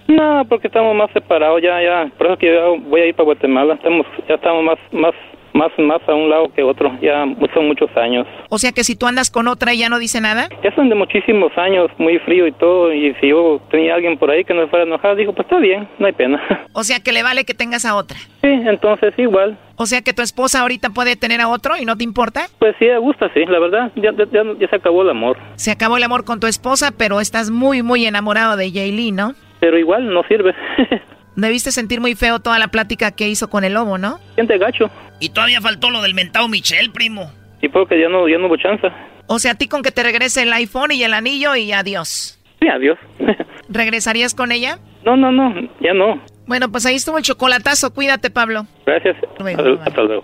No, 0.07 0.45
porque 0.47 0.67
estamos 0.67 0.95
más 0.95 1.11
separados 1.11 1.61
ya, 1.61 1.81
ya. 1.81 2.09
Por 2.17 2.27
eso 2.27 2.37
que 2.37 2.57
voy 2.87 3.01
a 3.01 3.05
ir 3.07 3.15
para 3.15 3.25
Guatemala. 3.25 3.73
Estamos, 3.73 4.07
ya 4.27 4.35
estamos 4.35 4.63
más, 4.63 4.77
más, 4.91 5.13
más, 5.57 5.71
más 5.79 6.01
a 6.07 6.13
un 6.13 6.29
lado 6.29 6.51
que 6.53 6.63
otro. 6.63 6.95
Ya 7.01 7.25
son 7.53 7.67
muchos 7.67 7.89
años. 7.97 8.27
O 8.49 8.57
sea 8.57 8.71
que 8.71 8.83
si 8.83 8.95
tú 8.95 9.07
andas 9.07 9.31
con 9.31 9.47
otra 9.47 9.73
y 9.73 9.79
ya 9.79 9.89
no 9.89 9.99
dice 9.99 10.21
nada. 10.21 10.47
Ya 10.63 10.73
son 10.75 10.89
de 10.89 10.95
muchísimos 10.95 11.51
años, 11.57 11.89
muy 11.97 12.19
frío 12.19 12.47
y 12.47 12.51
todo. 12.53 12.93
Y 12.93 13.13
si 13.15 13.29
yo 13.29 13.59
tenía 13.71 13.95
alguien 13.95 14.17
por 14.17 14.29
ahí 14.29 14.43
que 14.43 14.53
no 14.53 14.67
fuera 14.67 14.85
a 14.85 14.87
enojar, 14.87 15.15
digo, 15.15 15.33
pues 15.33 15.45
está 15.45 15.57
bien, 15.57 15.87
no 15.99 16.05
hay 16.07 16.13
pena. 16.13 16.41
O 16.73 16.83
sea 16.83 16.99
que 16.99 17.11
le 17.11 17.23
vale 17.23 17.43
que 17.43 17.55
tengas 17.55 17.85
a 17.85 17.95
otra. 17.95 18.17
Sí, 18.41 18.47
entonces 18.49 19.11
igual. 19.17 19.57
O 19.77 19.87
sea 19.87 20.01
que 20.03 20.13
tu 20.13 20.21
esposa 20.21 20.61
ahorita 20.61 20.91
puede 20.91 21.15
tener 21.15 21.41
a 21.41 21.47
otro 21.47 21.75
y 21.75 21.85
no 21.85 21.97
te 21.97 22.03
importa. 22.03 22.41
Pues 22.59 22.75
sí, 22.77 22.85
me 22.85 22.99
gusta, 22.99 23.31
sí, 23.33 23.45
la 23.45 23.57
verdad. 23.57 23.91
Ya, 23.95 24.11
ya, 24.11 24.25
ya, 24.31 24.43
ya 24.59 24.67
se 24.67 24.75
acabó 24.75 25.01
el 25.01 25.09
amor. 25.09 25.37
Se 25.55 25.71
acabó 25.71 25.97
el 25.97 26.03
amor 26.03 26.23
con 26.23 26.39
tu 26.39 26.45
esposa, 26.45 26.91
pero 26.95 27.19
estás 27.19 27.49
muy, 27.49 27.81
muy 27.81 28.05
enamorado 28.05 28.57
de 28.57 28.71
Jaylee, 28.71 29.11
¿no? 29.11 29.33
Pero 29.59 29.79
igual 29.79 30.13
no 30.13 30.21
sirve. 30.23 30.53
Debiste 31.37 31.71
sentir 31.71 32.01
muy 32.01 32.15
feo 32.15 32.39
toda 32.39 32.57
la 32.57 32.69
plática 32.69 33.11
que 33.11 33.29
hizo 33.29 33.47
con 33.47 33.63
el 33.63 33.73
lobo, 33.73 33.99
¿no? 33.99 34.19
Siente 34.33 34.57
gacho. 34.57 34.89
Y 35.19 35.29
todavía 35.29 35.61
faltó 35.61 35.91
lo 35.91 36.01
del 36.01 36.15
mentado 36.15 36.47
Michelle, 36.47 36.89
primo. 36.89 37.31
Y 37.61 37.69
porque 37.69 37.99
ya 38.01 38.09
no, 38.09 38.27
ya 38.27 38.39
no 38.39 38.47
hubo 38.47 38.57
chance. 38.57 38.87
O 39.27 39.37
sea, 39.37 39.51
a 39.51 39.55
ti 39.55 39.67
con 39.67 39.83
que 39.83 39.91
te 39.91 40.01
regrese 40.01 40.41
el 40.41 40.53
iPhone 40.53 40.91
y 40.93 41.03
el 41.03 41.13
anillo 41.13 41.55
y 41.55 41.71
adiós. 41.71 42.39
Sí, 42.59 42.67
adiós. 42.67 42.97
¿Regresarías 43.69 44.33
con 44.33 44.51
ella? 44.51 44.79
No, 45.05 45.15
no, 45.15 45.31
no, 45.31 45.53
ya 45.79 45.93
no. 45.93 46.19
Bueno, 46.47 46.71
pues 46.71 46.87
ahí 46.87 46.95
estuvo 46.95 47.19
el 47.19 47.23
chocolatazo. 47.23 47.93
Cuídate, 47.93 48.31
Pablo. 48.31 48.65
Gracias. 48.87 49.15
Luego, 49.39 49.79
Hasta 49.83 50.01
luego. 50.01 50.23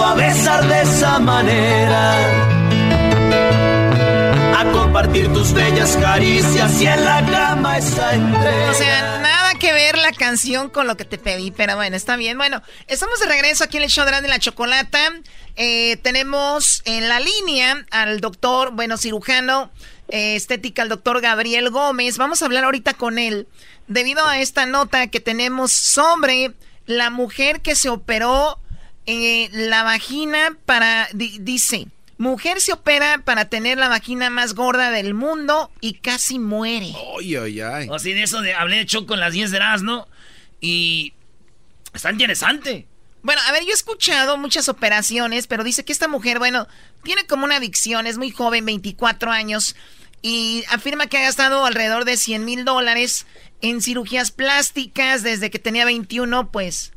a 0.00 0.14
besar 0.14 0.66
de 0.68 0.82
esa 0.82 1.18
manera. 1.18 2.16
a 4.56 4.70
compartir 4.72 5.32
tus 5.32 5.52
bellas 5.52 5.96
caricias 5.96 6.80
y 6.80 6.86
en 6.86 7.04
la 7.04 7.26
cama 7.26 7.78
está 7.78 8.14
entre. 8.14 8.68
O 8.68 8.74
sea, 8.74 9.18
nada 9.18 9.54
que 9.58 9.72
ver 9.72 9.98
la 9.98 10.12
canción 10.12 10.70
con 10.70 10.86
lo 10.86 10.96
que 10.96 11.04
te 11.04 11.18
pedí, 11.18 11.50
pero 11.50 11.76
bueno, 11.76 11.96
está 11.96 12.16
bien. 12.16 12.38
Bueno, 12.38 12.62
estamos 12.86 13.18
de 13.20 13.26
regreso 13.26 13.64
aquí 13.64 13.78
en 13.78 13.82
el 13.82 13.90
show 13.90 14.06
de 14.06 14.28
la 14.28 14.38
Chocolata. 14.38 15.00
Eh, 15.56 15.96
tenemos 16.02 16.82
en 16.84 17.08
la 17.08 17.20
línea 17.20 17.84
al 17.90 18.20
doctor, 18.20 18.70
bueno, 18.70 18.96
cirujano 18.96 19.70
eh, 20.08 20.36
estética, 20.36 20.82
el 20.82 20.88
doctor 20.88 21.20
Gabriel 21.20 21.70
Gómez. 21.70 22.18
Vamos 22.18 22.42
a 22.42 22.46
hablar 22.46 22.64
ahorita 22.64 22.94
con 22.94 23.18
él 23.18 23.48
debido 23.88 24.26
a 24.26 24.38
esta 24.38 24.66
nota 24.66 25.08
que 25.08 25.20
tenemos 25.20 25.72
sobre 25.72 26.52
la 26.86 27.10
mujer 27.10 27.60
que 27.60 27.74
se 27.74 27.88
operó 27.88 28.58
eh, 29.06 29.48
la 29.52 29.82
vagina 29.82 30.56
para, 30.64 31.08
dice, 31.12 31.88
mujer 32.18 32.60
se 32.60 32.72
opera 32.72 33.22
para 33.24 33.46
tener 33.46 33.78
la 33.78 33.88
vagina 33.88 34.30
más 34.30 34.54
gorda 34.54 34.90
del 34.90 35.14
mundo 35.14 35.70
y 35.80 35.94
casi 35.94 36.38
muere. 36.38 36.92
Ay, 37.18 37.36
ay, 37.36 37.60
ay. 37.60 37.88
O 37.90 37.98
sea, 37.98 38.14
de 38.14 38.22
eso 38.22 38.40
de, 38.40 38.54
hablé 38.54 38.76
de 38.76 38.82
hecho 38.82 39.06
con 39.06 39.20
las 39.20 39.32
10 39.32 39.50
de 39.50 39.60
¿no? 39.82 40.06
y 40.60 41.12
está 41.92 42.10
interesante. 42.10 42.86
Bueno, 43.22 43.40
a 43.46 43.52
ver, 43.52 43.62
yo 43.64 43.70
he 43.70 43.74
escuchado 43.74 44.36
muchas 44.36 44.68
operaciones, 44.68 45.46
pero 45.46 45.64
dice 45.64 45.84
que 45.84 45.92
esta 45.92 46.08
mujer, 46.08 46.38
bueno, 46.38 46.66
tiene 47.04 47.24
como 47.26 47.44
una 47.44 47.56
adicción, 47.56 48.06
es 48.06 48.18
muy 48.18 48.30
joven, 48.30 48.64
24 48.64 49.30
años, 49.30 49.76
y 50.22 50.64
afirma 50.70 51.06
que 51.06 51.18
ha 51.18 51.22
gastado 51.22 51.64
alrededor 51.64 52.04
de 52.04 52.16
100 52.16 52.44
mil 52.44 52.64
dólares 52.64 53.26
en 53.60 53.80
cirugías 53.80 54.30
plásticas 54.30 55.22
desde 55.22 55.50
que 55.50 55.58
tenía 55.58 55.84
21, 55.84 56.50
pues 56.50 56.92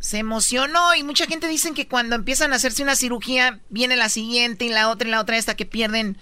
se 0.00 0.18
emocionó 0.18 0.94
y 0.96 1.04
mucha 1.04 1.26
gente 1.26 1.46
dice 1.46 1.72
que 1.72 1.86
cuando 1.86 2.16
empiezan 2.16 2.52
a 2.52 2.56
hacerse 2.56 2.82
una 2.82 2.96
cirugía 2.96 3.60
viene 3.68 3.96
la 3.96 4.08
siguiente 4.08 4.64
y 4.64 4.70
la 4.70 4.88
otra 4.88 5.06
y 5.06 5.10
la 5.10 5.20
otra 5.20 5.36
hasta 5.36 5.54
que 5.54 5.66
pierden 5.66 6.16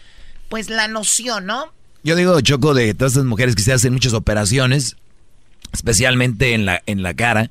pues 0.48 0.68
la 0.68 0.88
noción, 0.88 1.46
¿no? 1.46 1.72
Yo 2.02 2.16
digo, 2.16 2.40
Choco, 2.40 2.74
de 2.74 2.92
todas 2.94 3.12
estas 3.12 3.24
mujeres 3.24 3.54
que 3.54 3.62
se 3.62 3.72
hacen 3.72 3.92
muchas 3.92 4.14
operaciones, 4.14 4.96
especialmente 5.72 6.54
en 6.54 6.66
la, 6.66 6.82
en 6.86 7.02
la 7.02 7.14
cara, 7.14 7.50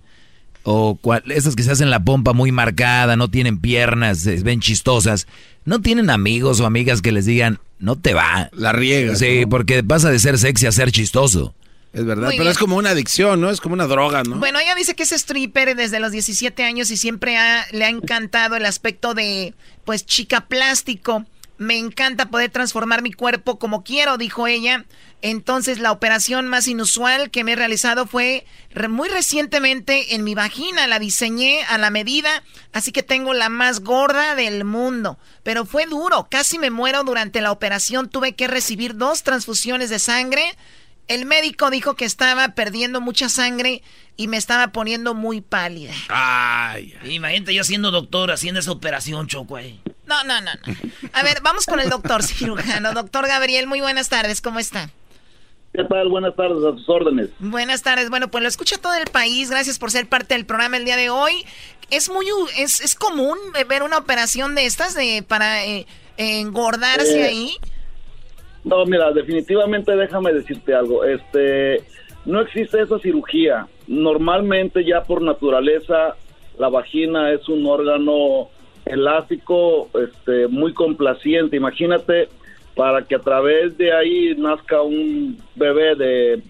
o 0.63 0.99
esas 1.28 1.55
que 1.55 1.63
se 1.63 1.71
hacen 1.71 1.89
la 1.89 2.03
pompa 2.03 2.34
muy 2.34 2.51
marcada, 2.51 3.15
no 3.15 3.30
tienen 3.30 3.59
piernas, 3.59 4.19
se 4.19 4.36
ven 4.43 4.59
chistosas, 4.59 5.28
no 5.63 5.82
tienen 5.82 6.09
amigos 6.09 6.59
o 6.59 6.65
amigas 6.65 7.01
que 7.01 7.13
les 7.13 7.25
digan, 7.25 7.59
no 7.80 7.95
te 7.95 8.13
va. 8.13 8.49
La 8.51 8.73
riega. 8.73 9.15
Sí, 9.15 9.45
porque 9.49 9.82
pasa 9.84 10.09
de 10.09 10.19
ser 10.19 10.38
sexy 10.38 10.65
a 10.65 10.73
ser 10.73 10.91
chistoso. 10.91 11.53
Es 11.98 12.06
verdad, 12.06 12.30
pero 12.38 12.48
es 12.48 12.60
como 12.60 12.76
una 12.76 12.91
adicción, 12.91 13.41
¿no? 13.41 13.50
Es 13.50 13.60
como 13.60 13.74
una 13.74 13.88
droga, 13.88 14.22
¿no? 14.22 14.36
Bueno, 14.36 14.60
ella 14.60 14.76
dice 14.76 14.95
que 14.95 15.02
es 15.02 15.12
stripper 15.12 15.76
desde 15.76 16.00
los 16.00 16.12
17 16.12 16.64
años 16.64 16.91
y 16.91 16.98
siempre 16.98 17.36
le 17.72 17.86
ha 17.86 17.89
encantado 17.89 18.56
el 18.56 18.68
aspecto 18.68 19.16
de, 19.16 19.56
pues, 19.84 20.06
chica 20.06 20.41
plástico. 20.41 21.26
Me 21.58 21.80
encanta 21.80 22.30
poder 22.30 22.52
transformar 22.52 23.02
mi 23.02 23.12
cuerpo 23.12 23.58
como 23.58 23.84
quiero, 23.84 24.20
dijo 24.20 24.45
ella. 24.45 24.86
Entonces, 25.24 25.80
la 25.80 25.91
operación 25.91 26.48
más 26.48 26.68
inusual 26.68 27.32
que 27.32 27.43
me 27.43 27.54
he 27.54 27.56
realizado 27.56 28.06
fue 28.06 28.45
muy 28.89 29.10
recientemente 29.10 30.14
en 30.14 30.24
mi 30.24 30.36
vagina. 30.36 30.86
La 30.86 31.00
diseñé 31.00 31.64
a 31.64 31.80
la 31.80 31.89
medida, 31.89 32.43
así 32.74 32.91
que 32.91 33.02
tengo 33.02 33.34
la 33.34 33.50
más 33.50 33.80
gorda 33.80 34.36
del 34.36 34.66
mundo. 34.66 35.18
Pero 35.41 35.66
fue 35.66 35.88
duro, 35.88 36.28
casi 36.30 36.60
me 36.60 36.70
muero 36.70 37.04
durante 37.04 37.41
la 37.41 37.52
operación. 37.52 38.08
Tuve 38.08 38.36
que 38.36 38.48
recibir 38.48 38.95
dos 38.95 39.24
transfusiones 39.24 39.89
de 39.89 39.98
sangre 39.98 40.56
el 41.08 41.26
médico 41.26 41.70
dijo 41.70 41.95
que 41.95 42.05
estaba 42.05 42.49
perdiendo 42.49 43.01
mucha 43.01 43.30
sangre 43.30 43.82
y 44.16 44.28
me 44.28 44.38
estaba 44.38 44.70
poniendo 44.70 45.14
muy 45.14 45.41
pálida. 45.41 45.93
Ay, 46.10 46.93
imagínate 47.05 47.53
yo 47.53 47.64
siendo 47.64 47.91
doctor 47.91 48.32
haciendo 48.32 48.60
esa 48.60 48.72
operación, 48.72 49.28
Choco. 49.28 49.58
No, 50.05 50.24
no, 50.24 50.41
no, 50.41 50.51
no. 50.53 50.76
A 51.14 51.24
ver, 51.24 51.41
vamos 51.41 51.66
con 51.66 51.80
el 51.80 51.89
doctor 51.89 52.24
cirujano. 52.24 52.93
Doctor 52.93 53.28
Gabriel, 53.28 53.68
muy 53.68 53.82
buenas 53.82 54.10
tardes, 54.10 54.41
¿cómo 54.41 54.60
está? 54.60 54.89
¿Qué 55.74 55.84
tal? 55.84 56.10
Buenas 56.10 56.36
tardes, 56.36 56.64
a 56.64 56.76
sus 56.76 56.89
órdenes. 56.89 57.30
Buenas 57.39 57.84
tardes. 57.84 58.10
Bueno, 58.10 58.30
pues 58.30 58.41
lo 58.41 58.47
escucha 58.47 58.78
todo 58.78 58.95
el 58.95 59.05
país. 59.12 59.51
Gracias 59.51 59.78
por 59.78 59.91
ser 59.91 60.08
parte 60.10 60.34
del 60.34 60.45
programa 60.45 60.78
el 60.78 60.86
día 60.86 60.95
de 60.95 61.10
hoy. 61.10 61.45
Es 61.91 62.10
muy, 62.10 62.26
es, 62.58 62.82
es 62.82 62.95
común 62.95 63.38
ver 63.70 63.84
una 63.84 63.97
operación 63.97 64.55
de 64.55 64.66
estas 64.66 64.95
de 64.95 65.24
para 65.28 65.64
eh, 65.66 65.86
engordarse 66.18 67.22
eh, 67.22 67.26
ahí. 67.26 67.58
No, 68.68 68.86
mira, 68.86 69.13
definitivamente 69.13 69.95
déjame 69.95 70.34
decirte 70.34 70.76
algo. 70.76 71.05
Este, 71.05 71.84
no 72.26 72.41
existe 72.41 72.82
esa 72.82 72.99
cirugía. 72.99 73.65
Normalmente 73.88 74.84
ya 74.84 75.03
por 75.03 75.22
naturaleza 75.22 76.18
la 76.59 76.68
vagina 76.68 77.32
es 77.32 77.47
un 77.47 77.65
órgano 77.65 78.49
elástico, 78.86 79.89
este, 79.93 80.49
muy 80.49 80.74
complaciente. 80.74 81.55
Imagínate 81.55 82.28
para 82.76 83.03
que 83.03 83.15
a 83.15 83.20
través 83.20 83.78
de 83.78 83.93
ahí 83.93 84.36
nazca 84.38 84.82
un 84.82 85.38
bebé 85.55 85.95
de 85.95 86.41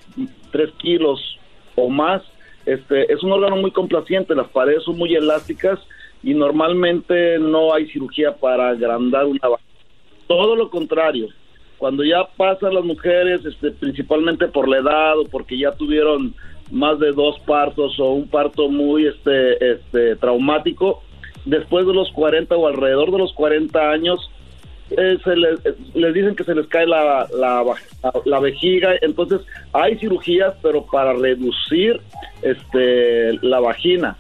3 0.52 0.72
kilos 0.80 1.38
o 1.76 1.88
más. 1.88 2.24
Este, 2.66 3.14
es 3.14 3.22
un 3.22 3.32
órgano 3.32 3.58
muy 3.58 3.70
complaciente, 3.70 4.34
las 4.34 4.50
paredes 4.50 4.84
son 4.84 4.98
muy 4.98 5.14
elásticas 5.14 5.80
y 6.24 6.34
normalmente 6.34 7.38
no 7.38 7.76
hay 7.76 7.88
cirugía 7.90 8.36
para 8.36 8.70
agrandar 8.70 9.26
una 9.26 9.48
vagina. 9.48 9.70
Todo 10.28 10.56
lo 10.56 10.72
contrario, 10.72 11.28
cuando 11.78 12.04
ya 12.04 12.28
pasan 12.36 12.74
las 12.74 12.84
mujeres, 12.84 13.46
este, 13.46 13.72
principalmente 13.72 14.48
por 14.48 14.68
la 14.68 14.78
edad 14.78 15.20
o 15.20 15.26
porque 15.26 15.58
ya 15.58 15.72
tuvieron 15.72 16.34
más 16.72 17.00
de 17.00 17.12
dos 17.12 17.40
partos 17.42 18.00
o 18.00 18.14
un 18.14 18.28
parto 18.28 18.70
muy 18.70 19.08
este, 19.08 19.74
este, 19.74 20.16
traumático, 20.16 21.02
después 21.46 21.86
de 21.86 21.94
los 21.94 22.12
40 22.12 22.56
o 22.56 22.68
alrededor 22.68 23.12
de 23.12 23.18
los 23.20 23.34
40 23.34 23.90
años, 23.90 24.30
eh, 24.90 25.18
se 25.24 25.36
les, 25.36 25.60
les, 25.94 26.14
dicen 26.14 26.36
que 26.36 26.46
se 26.46 26.56
les 26.56 26.68
cae 26.68 26.86
la, 26.86 27.28
la, 27.36 28.40
vejiga, 28.40 28.92
entonces 29.02 29.42
hay 29.74 29.98
cirugías, 29.98 30.54
pero 30.62 30.86
para 30.86 31.14
reducir 31.14 32.00
este, 32.42 33.34
la 33.42 33.60
vagina. 33.60 34.18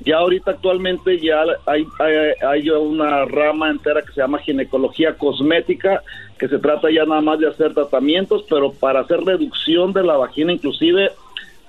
Ya 0.00 0.16
ahorita 0.16 0.52
actualmente 0.52 1.18
ya 1.20 1.42
hay, 1.66 1.86
hay, 2.46 2.70
una 2.70 3.24
rama 3.26 3.70
entera 3.70 4.00
que 4.02 4.12
se 4.12 4.20
llama 4.20 4.38
ginecología 4.38 5.14
cosmética, 5.14 6.02
que 6.40 6.48
se 6.48 6.58
trata 6.58 6.90
ya 6.90 7.04
nada 7.04 7.20
más 7.20 7.38
de 7.38 7.46
hacer 7.46 7.74
tratamientos, 7.74 8.46
pero 8.48 8.72
para 8.72 9.00
hacer 9.00 9.20
reducción 9.20 9.92
de 9.92 10.02
la 10.02 10.16
vagina, 10.16 10.54
inclusive 10.54 11.12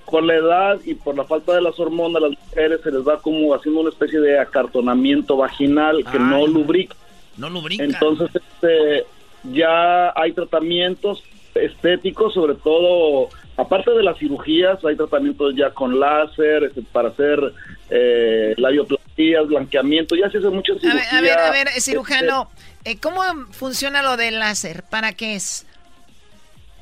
con 0.06 0.28
la 0.28 0.36
edad 0.36 0.80
y 0.86 0.94
por 0.94 1.18
la 1.18 1.26
falta 1.26 1.54
de 1.54 1.62
las 1.62 1.78
hormonas, 1.78 2.22
las 2.22 2.32
mujeres 2.32 2.80
se 2.82 2.90
les 2.90 3.06
va 3.06 3.18
como 3.18 3.54
haciendo 3.54 3.82
una 3.82 3.90
especie 3.90 4.22
de 4.22 4.40
acartonamiento 4.40 5.36
vaginal 5.36 6.06
que 6.10 6.18
no 6.18 6.48
lubrica. 6.48 6.96
No 7.36 7.50
lubrica. 7.50 7.84
Entonces, 7.84 8.30
este, 8.34 9.06
ya 9.52 10.14
hay 10.16 10.32
tratamientos 10.32 11.22
estéticos, 11.54 12.34
sobre 12.34 12.56
todo, 12.56 13.28
aparte 13.58 13.92
de 13.92 14.04
las 14.04 14.18
cirugías, 14.18 14.84
hay 14.86 14.96
tratamientos 14.96 15.54
ya 15.54 15.72
con 15.72 16.00
láser 16.00 16.64
este, 16.64 16.82
para 16.94 17.10
hacer 17.10 17.54
eh, 17.92 18.54
labioplastías, 18.58 19.48
blanqueamiento, 19.48 20.16
ya 20.16 20.30
se 20.32 20.38
hace 20.38 20.48
mucho 20.48 20.80
cirugía. 20.80 21.18
A 21.18 21.22
ver, 21.22 21.38
a 21.38 21.52
ver, 21.52 21.68
cirujano, 21.70 22.50
este, 22.78 22.92
eh, 22.92 22.98
¿cómo 23.02 23.22
funciona 23.52 24.02
lo 24.02 24.16
del 24.16 24.40
láser? 24.40 24.84
¿Para 24.90 25.12
qué 25.12 25.36
es? 25.36 25.68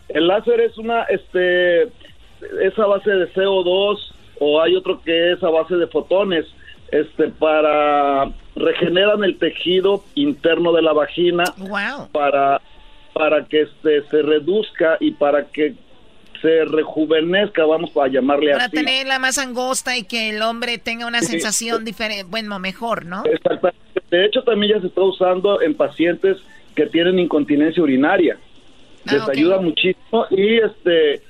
El 0.08 0.28
láser 0.28 0.62
es 0.62 0.78
una, 0.78 1.04
este, 1.04 1.84
esa 2.62 2.86
base 2.86 3.10
de 3.10 3.34
CO2 3.34 3.98
o 4.40 4.62
hay 4.62 4.76
otro 4.76 5.02
que 5.02 5.34
es 5.34 5.44
a 5.44 5.50
base 5.50 5.76
de 5.76 5.88
fotones, 5.88 6.46
este, 6.92 7.30
para 7.30 8.32
regeneran 8.56 9.24
el 9.24 9.38
tejido 9.38 10.04
interno 10.16 10.74
de 10.74 10.82
la 10.82 10.94
vagina 10.94 11.44
para 12.12 12.62
para 13.14 13.46
que 13.46 13.62
este, 13.62 14.04
se 14.10 14.22
reduzca 14.22 14.98
y 15.00 15.12
para 15.12 15.46
que 15.46 15.76
se 16.42 16.66
rejuvenezca, 16.66 17.66
vamos 17.66 17.92
a 17.98 18.08
llamarle 18.08 18.54
así. 18.54 18.60
Para 18.60 18.70
tenerla 18.70 19.20
más 19.20 19.38
angosta 19.38 19.98
y 19.98 20.04
que 20.04 20.30
el 20.30 20.42
hombre 20.42 20.78
tenga 20.78 21.06
una 21.06 21.22
sensación 21.22 21.86
diferente, 21.86 22.24
bueno, 22.24 22.60
mejor, 22.60 23.06
¿no? 23.06 23.24
Exactamente. 23.26 23.80
De 24.10 24.26
hecho, 24.26 24.44
también 24.44 24.76
ya 24.76 24.82
se 24.82 24.88
está 24.88 25.02
usando 25.02 25.62
en 25.62 25.76
pacientes 25.76 26.38
que 26.76 26.86
tienen 26.88 27.20
incontinencia 27.20 27.84
urinaria. 27.84 28.38
Ah, 29.06 29.14
Les 29.14 29.30
ayuda 29.30 29.60
muchísimo 29.60 30.26
y 30.30 30.58
este 30.58 31.22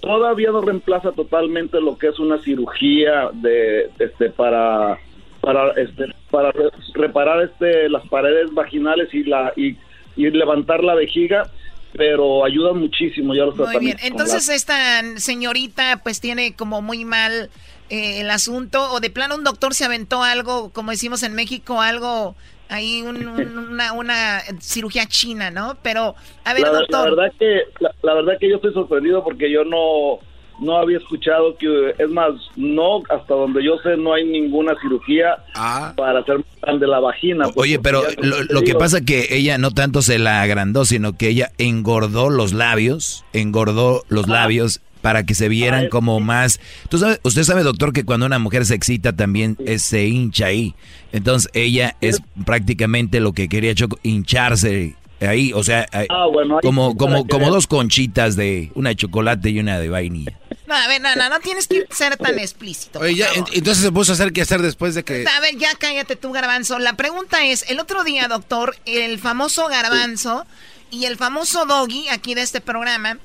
todavía 0.00 0.50
no 0.50 0.60
reemplaza 0.60 1.12
totalmente 1.12 1.80
lo 1.80 1.96
que 1.96 2.08
es 2.08 2.18
una 2.18 2.38
cirugía 2.42 3.30
de 3.32 3.90
este 3.98 4.30
para 4.30 4.98
para 5.40 5.70
este 5.72 6.06
para 6.30 6.52
reparar 6.94 7.42
este 7.42 7.88
las 7.88 8.06
paredes 8.08 8.52
vaginales 8.52 9.14
y 9.14 9.24
la 9.24 9.52
y 9.56 9.76
y 10.16 10.30
levantar 10.30 10.84
la 10.84 10.94
vejiga, 10.94 11.50
pero 11.96 12.44
ayuda 12.44 12.72
muchísimo 12.72 13.34
ya 13.34 13.44
los 13.44 13.56
Muy 13.56 13.78
bien, 13.78 13.96
entonces 14.02 14.48
esta 14.48 15.02
señorita 15.16 16.00
pues 16.02 16.20
tiene 16.20 16.54
como 16.54 16.82
muy 16.82 17.04
mal 17.04 17.50
eh, 17.90 18.20
el 18.20 18.30
asunto, 18.30 18.92
o 18.92 19.00
de 19.00 19.10
plano 19.10 19.34
un 19.34 19.44
doctor 19.44 19.74
se 19.74 19.84
aventó 19.84 20.22
algo, 20.22 20.70
como 20.72 20.90
decimos 20.90 21.22
en 21.22 21.34
México, 21.34 21.80
algo 21.80 22.34
ahí 22.68 23.02
una, 23.02 23.92
una 23.92 24.40
cirugía 24.60 25.06
china, 25.06 25.50
¿no? 25.50 25.76
Pero, 25.82 26.14
a 26.44 26.54
ver, 26.54 26.62
la, 26.62 26.70
doctor. 26.70 27.10
La 27.10 27.14
verdad 27.14 27.32
que, 27.38 27.60
la, 28.02 28.14
verdad 28.14 28.38
que 28.40 28.48
yo 28.48 28.56
estoy 28.56 28.72
sorprendido 28.72 29.22
porque 29.22 29.50
yo 29.50 29.64
no, 29.64 30.20
no 30.62 30.76
había 30.76 30.98
escuchado 30.98 31.56
que, 31.58 31.94
es 31.98 32.08
más, 32.10 32.30
no, 32.56 33.02
hasta 33.10 33.34
donde 33.34 33.64
yo 33.64 33.76
sé, 33.82 33.96
no 33.96 34.14
hay 34.14 34.24
ninguna 34.24 34.72
cirugía 34.80 35.36
Ah. 35.54 35.92
para 35.96 36.20
hacer 36.20 36.44
grande 36.62 36.86
la 36.86 37.00
vagina. 37.00 37.44
pues, 37.46 37.56
Oye, 37.56 37.78
pero 37.78 38.02
lo, 38.48 38.62
que 38.62 38.74
pasa 38.74 39.00
que 39.00 39.26
ella 39.30 39.58
no 39.58 39.70
tanto 39.72 40.02
se 40.02 40.18
la 40.18 40.42
agrandó, 40.42 40.84
sino 40.84 41.14
que 41.16 41.28
ella 41.28 41.50
engordó 41.58 42.30
los 42.30 42.52
labios, 42.52 43.24
engordó 43.32 44.04
los 44.08 44.28
labios 44.28 44.80
para 45.00 45.24
que 45.26 45.34
se 45.34 45.48
vieran 45.48 45.88
como 45.88 46.20
más... 46.20 46.60
¿Tú 46.88 46.98
sabe, 46.98 47.18
usted 47.24 47.42
sabe, 47.42 47.64
doctor, 47.64 47.92
que 47.92 48.04
cuando 48.04 48.24
una 48.24 48.38
mujer 48.38 48.64
se 48.64 48.76
excita 48.76 49.12
también 49.14 49.56
eh, 49.66 49.80
se 49.80 50.06
hincha 50.06 50.46
ahí. 50.46 50.74
Entonces 51.10 51.50
ella 51.54 51.96
es 52.00 52.22
prácticamente 52.46 53.18
lo 53.18 53.32
que 53.32 53.48
quería 53.48 53.74
Choco, 53.74 53.98
hincharse 54.04 54.94
ahí, 55.20 55.52
o 55.52 55.62
sea, 55.64 55.86
ahí- 55.92 56.06
Ah, 56.08 56.26
bueno, 56.32 56.58
como, 56.62 56.96
como, 56.96 57.26
como 57.26 57.50
dos 57.50 57.66
conchitas 57.66 58.36
de 58.36 58.70
una 58.74 58.90
de 58.90 58.96
chocolate 58.96 59.50
y 59.50 59.58
una 59.58 59.78
de 59.78 59.88
vainilla. 59.88 60.38
No, 60.72 60.78
a 60.78 60.88
ver, 60.88 61.02
no, 61.02 61.14
no, 61.16 61.28
no 61.28 61.40
tienes 61.40 61.68
que 61.68 61.86
ser 61.90 62.16
tan 62.16 62.38
explícito. 62.38 62.98
Oye, 62.98 63.16
ya, 63.16 63.28
entonces 63.52 63.84
se 63.84 63.92
puso 63.92 64.12
a 64.12 64.14
hacer 64.14 64.32
qué 64.32 64.40
hacer 64.40 64.62
después 64.62 64.94
de 64.94 65.04
que... 65.04 65.22
A 65.28 65.40
ver, 65.40 65.58
ya 65.58 65.74
cállate 65.74 66.16
tú, 66.16 66.32
Garbanzo. 66.32 66.78
La 66.78 66.96
pregunta 66.96 67.44
es, 67.44 67.66
el 67.68 67.78
otro 67.78 68.04
día, 68.04 68.26
doctor, 68.26 68.74
el 68.86 69.18
famoso 69.18 69.68
Garbanzo 69.68 70.46
y 70.90 71.04
el 71.04 71.18
famoso 71.18 71.66
Doggy, 71.66 72.08
aquí 72.08 72.34
de 72.34 72.40
este 72.40 72.62
programa, 72.62 73.18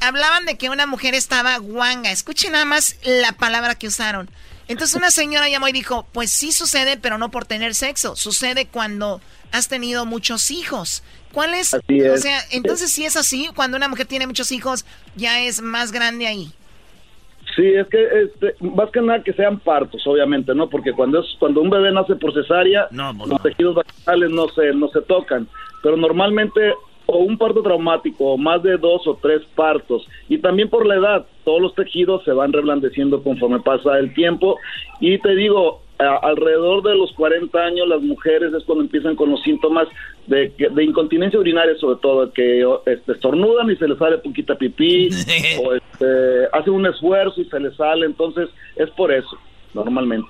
hablaban 0.00 0.44
de 0.44 0.58
que 0.58 0.70
una 0.70 0.86
mujer 0.86 1.14
estaba 1.14 1.56
guanga. 1.58 2.10
Escuchen 2.10 2.50
nada 2.50 2.64
más 2.64 2.96
la 3.04 3.30
palabra 3.30 3.76
que 3.76 3.86
usaron. 3.86 4.28
Entonces 4.66 4.96
una 4.96 5.12
señora 5.12 5.48
llamó 5.48 5.68
y 5.68 5.72
dijo, 5.72 6.04
pues 6.12 6.32
sí 6.32 6.50
sucede, 6.50 6.96
pero 6.96 7.16
no 7.16 7.30
por 7.30 7.44
tener 7.44 7.76
sexo. 7.76 8.16
Sucede 8.16 8.66
cuando 8.66 9.20
has 9.52 9.68
tenido 9.68 10.04
muchos 10.04 10.50
hijos. 10.50 11.04
¿Cuál 11.30 11.54
es? 11.54 11.74
O 11.74 12.16
sea, 12.16 12.44
entonces 12.50 12.90
si 12.90 13.04
es 13.04 13.16
así, 13.16 13.50
cuando 13.54 13.76
una 13.76 13.86
mujer 13.86 14.06
tiene 14.06 14.26
muchos 14.26 14.50
hijos, 14.50 14.84
ya 15.14 15.38
es 15.42 15.60
más 15.60 15.92
grande 15.92 16.26
ahí. 16.26 16.52
Sí, 17.58 17.66
es 17.66 17.88
que 17.88 18.06
este, 18.22 18.54
más 18.60 18.88
que 18.92 19.00
nada 19.00 19.20
que 19.24 19.32
sean 19.32 19.58
partos, 19.58 20.06
obviamente, 20.06 20.54
¿no? 20.54 20.70
Porque 20.70 20.92
cuando 20.92 21.18
es 21.18 21.26
cuando 21.40 21.60
un 21.60 21.70
bebé 21.70 21.90
nace 21.90 22.14
por 22.14 22.32
cesárea, 22.32 22.86
los 22.92 23.42
tejidos 23.42 23.74
vaginales 23.74 24.30
no 24.30 24.46
se 24.50 24.72
no 24.74 24.86
se 24.90 25.02
tocan, 25.02 25.48
pero 25.82 25.96
normalmente 25.96 26.74
o 27.06 27.18
un 27.18 27.36
parto 27.36 27.60
traumático 27.60 28.34
o 28.34 28.38
más 28.38 28.62
de 28.62 28.76
dos 28.76 29.04
o 29.08 29.18
tres 29.20 29.42
partos 29.56 30.06
y 30.28 30.38
también 30.38 30.70
por 30.70 30.86
la 30.86 30.94
edad, 30.94 31.26
todos 31.42 31.60
los 31.60 31.74
tejidos 31.74 32.22
se 32.22 32.30
van 32.30 32.52
reblandeciendo 32.52 33.24
conforme 33.24 33.58
pasa 33.58 33.98
el 33.98 34.14
tiempo. 34.14 34.56
Y 35.00 35.18
te 35.18 35.34
digo, 35.34 35.80
a- 35.98 36.16
alrededor 36.28 36.82
de 36.82 36.94
los 36.94 37.12
40 37.12 37.58
años 37.58 37.88
las 37.88 38.00
mujeres 38.02 38.52
es 38.54 38.64
cuando 38.64 38.84
empiezan 38.84 39.16
con 39.16 39.30
los 39.30 39.42
síntomas 39.42 39.88
de, 40.26 40.52
que- 40.56 40.68
de 40.68 40.84
incontinencia 40.84 41.38
urinaria 41.40 41.74
sobre 41.78 41.98
todo, 42.00 42.32
que 42.32 42.64
o, 42.64 42.82
este, 42.86 43.12
estornudan 43.12 43.70
y 43.70 43.76
se 43.76 43.88
les 43.88 43.98
sale 43.98 44.18
poquita 44.18 44.54
pipí 44.56 45.08
o 45.64 45.74
este, 45.74 46.46
hacen 46.52 46.72
un 46.72 46.86
esfuerzo 46.86 47.40
y 47.40 47.44
se 47.46 47.60
les 47.60 47.74
sale, 47.76 48.06
entonces 48.06 48.48
es 48.76 48.90
por 48.90 49.12
eso, 49.12 49.36
normalmente. 49.74 50.28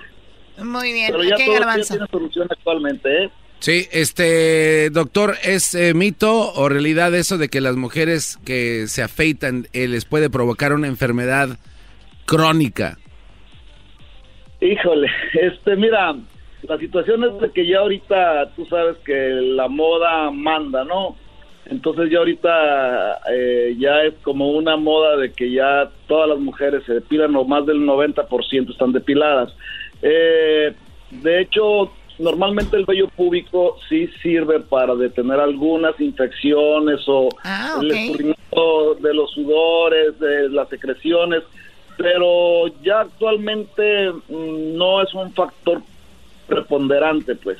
Muy 0.63 0.91
bien. 0.91 1.07
Pero 1.11 1.23
ya 1.23 1.35
¿Qué 1.37 1.45
todo 1.45 1.59
ya 1.59 1.81
tiene 1.83 2.05
solución 2.11 2.47
actualmente, 2.51 3.23
¿eh? 3.25 3.29
Sí, 3.59 3.87
este, 3.91 4.89
doctor, 4.89 5.35
¿es 5.43 5.73
eh, 5.75 5.93
mito 5.93 6.53
o 6.53 6.69
realidad 6.69 7.13
eso 7.13 7.37
de 7.37 7.49
que 7.49 7.59
las 7.59 7.75
mujeres 7.75 8.37
que 8.45 8.87
se 8.87 9.03
afeitan 9.03 9.67
eh, 9.73 9.87
les 9.89 10.05
puede 10.05 10.29
provocar 10.29 10.71
una 10.73 10.87
enfermedad 10.87 11.57
crónica? 12.25 12.97
Híjole, 14.61 15.09
este, 15.33 15.75
mira, 15.75 16.15
la 16.63 16.77
situación 16.77 17.23
es 17.23 17.39
de 17.39 17.51
que 17.51 17.65
ya 17.65 17.79
ahorita 17.79 18.51
tú 18.55 18.65
sabes 18.65 18.97
que 19.05 19.13
la 19.13 19.67
moda 19.67 20.29
manda, 20.31 20.83
¿no? 20.83 21.15
Entonces 21.65 22.09
ya 22.09 22.17
ahorita 22.17 23.19
eh, 23.31 23.75
ya 23.77 24.01
es 24.01 24.15
como 24.23 24.49
una 24.51 24.75
moda 24.75 25.17
de 25.17 25.31
que 25.31 25.51
ya 25.51 25.89
todas 26.07 26.29
las 26.29 26.39
mujeres 26.39 26.83
se 26.85 26.95
depilan 26.95 27.35
o 27.35 27.45
más 27.45 27.65
del 27.65 27.79
90% 27.81 28.71
están 28.71 28.91
depiladas. 28.91 29.53
Eh, 30.01 30.73
de 31.11 31.41
hecho, 31.41 31.91
normalmente 32.17 32.75
el 32.75 32.85
vello 32.85 33.07
púbico 33.09 33.77
sí 33.87 34.09
sirve 34.21 34.59
para 34.61 34.95
detener 34.95 35.39
algunas 35.39 35.99
infecciones 36.01 37.01
o 37.07 37.29
Ah, 37.43 37.77
el 37.81 37.91
escurrimiento 37.91 38.95
de 38.95 39.13
los 39.13 39.31
sudores, 39.31 40.19
de 40.19 40.49
las 40.49 40.69
secreciones, 40.69 41.43
pero 41.99 42.67
ya 42.81 43.01
actualmente 43.01 44.09
mm, 44.29 44.75
no 44.77 45.03
es 45.03 45.13
un 45.13 45.31
factor 45.33 45.83
preponderante, 46.47 47.35
pues. 47.35 47.57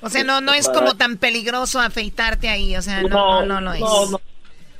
O 0.00 0.08
sea, 0.08 0.24
no, 0.24 0.40
no 0.40 0.52
es 0.54 0.66
Para- 0.66 0.78
como 0.80 0.94
tan 0.94 1.16
peligroso 1.18 1.80
afeitarte 1.80 2.48
ahí, 2.48 2.74
o 2.76 2.82
sea, 2.82 3.02
no, 3.02 3.44
no, 3.44 3.60
no, 3.60 3.60
lo 3.60 3.72
es. 3.74 3.80
no, 3.80 4.10
no. 4.10 4.20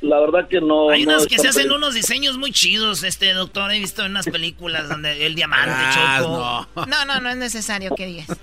La 0.01 0.21
verdad 0.21 0.47
que 0.49 0.61
no. 0.61 0.91
Hay 0.91 1.03
no 1.05 1.11
unos 1.11 1.23
es 1.25 1.29
que 1.29 1.39
se 1.39 1.49
hacen 1.49 1.73
unos 1.73 1.93
diseños 1.93 2.39
muy 2.39 2.53
chidos, 2.53 3.03
este 3.03 3.33
doctor. 3.35 3.73
He 3.73 3.81
visto 3.81 4.05
en 4.05 4.13
unas 4.13 4.27
películas 4.27 4.89
donde 4.89 5.27
el 5.27 5.35
diamante, 5.35 5.75
Ah, 5.77 6.21
choco. 6.23 6.87
No, 6.87 7.05
no, 7.05 7.21
no 7.21 7.29
es 7.31 7.37
necesario 7.37 7.95
que 7.95 8.07
digas. 8.07 8.29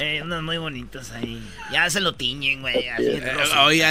Eh, 0.00 0.20
unos 0.22 0.44
muy 0.44 0.58
bonitos 0.58 1.10
ahí. 1.10 1.42
Ya 1.72 1.90
se 1.90 1.98
lo 2.00 2.14
tiñen, 2.14 2.60
güey. 2.60 2.88
Así, 2.88 3.02
Eh, 3.04 3.32
oye, 3.64 3.84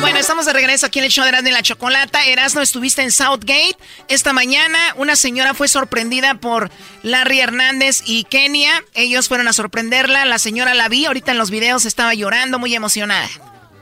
Bueno, 0.00 0.18
estamos 0.18 0.44
de 0.46 0.52
regreso 0.52 0.86
aquí 0.86 0.98
en 0.98 1.06
el 1.06 1.10
show 1.10 1.24
de 1.24 1.30
Erasmo 1.30 1.48
y 1.48 1.52
la 1.52 1.62
Chocolata. 1.62 2.24
Erasmo, 2.26 2.60
estuviste 2.60 3.02
en 3.02 3.10
Southgate. 3.10 3.76
Esta 4.08 4.32
mañana 4.32 4.78
una 4.96 5.16
señora 5.16 5.54
fue 5.54 5.68
sorprendida 5.68 6.34
por 6.34 6.70
Larry 7.02 7.40
Hernández 7.40 8.02
y 8.04 8.24
Kenia. 8.24 8.84
Ellos 8.94 9.28
fueron 9.28 9.48
a 9.48 9.52
sorprenderla. 9.52 10.24
La 10.26 10.38
señora 10.38 10.74
la 10.74 10.88
vi. 10.88 11.06
Ahorita 11.06 11.32
en 11.32 11.38
los 11.38 11.50
videos 11.50 11.86
estaba 11.86 12.12
llorando, 12.14 12.58
muy 12.58 12.74
emocionada. 12.74 13.28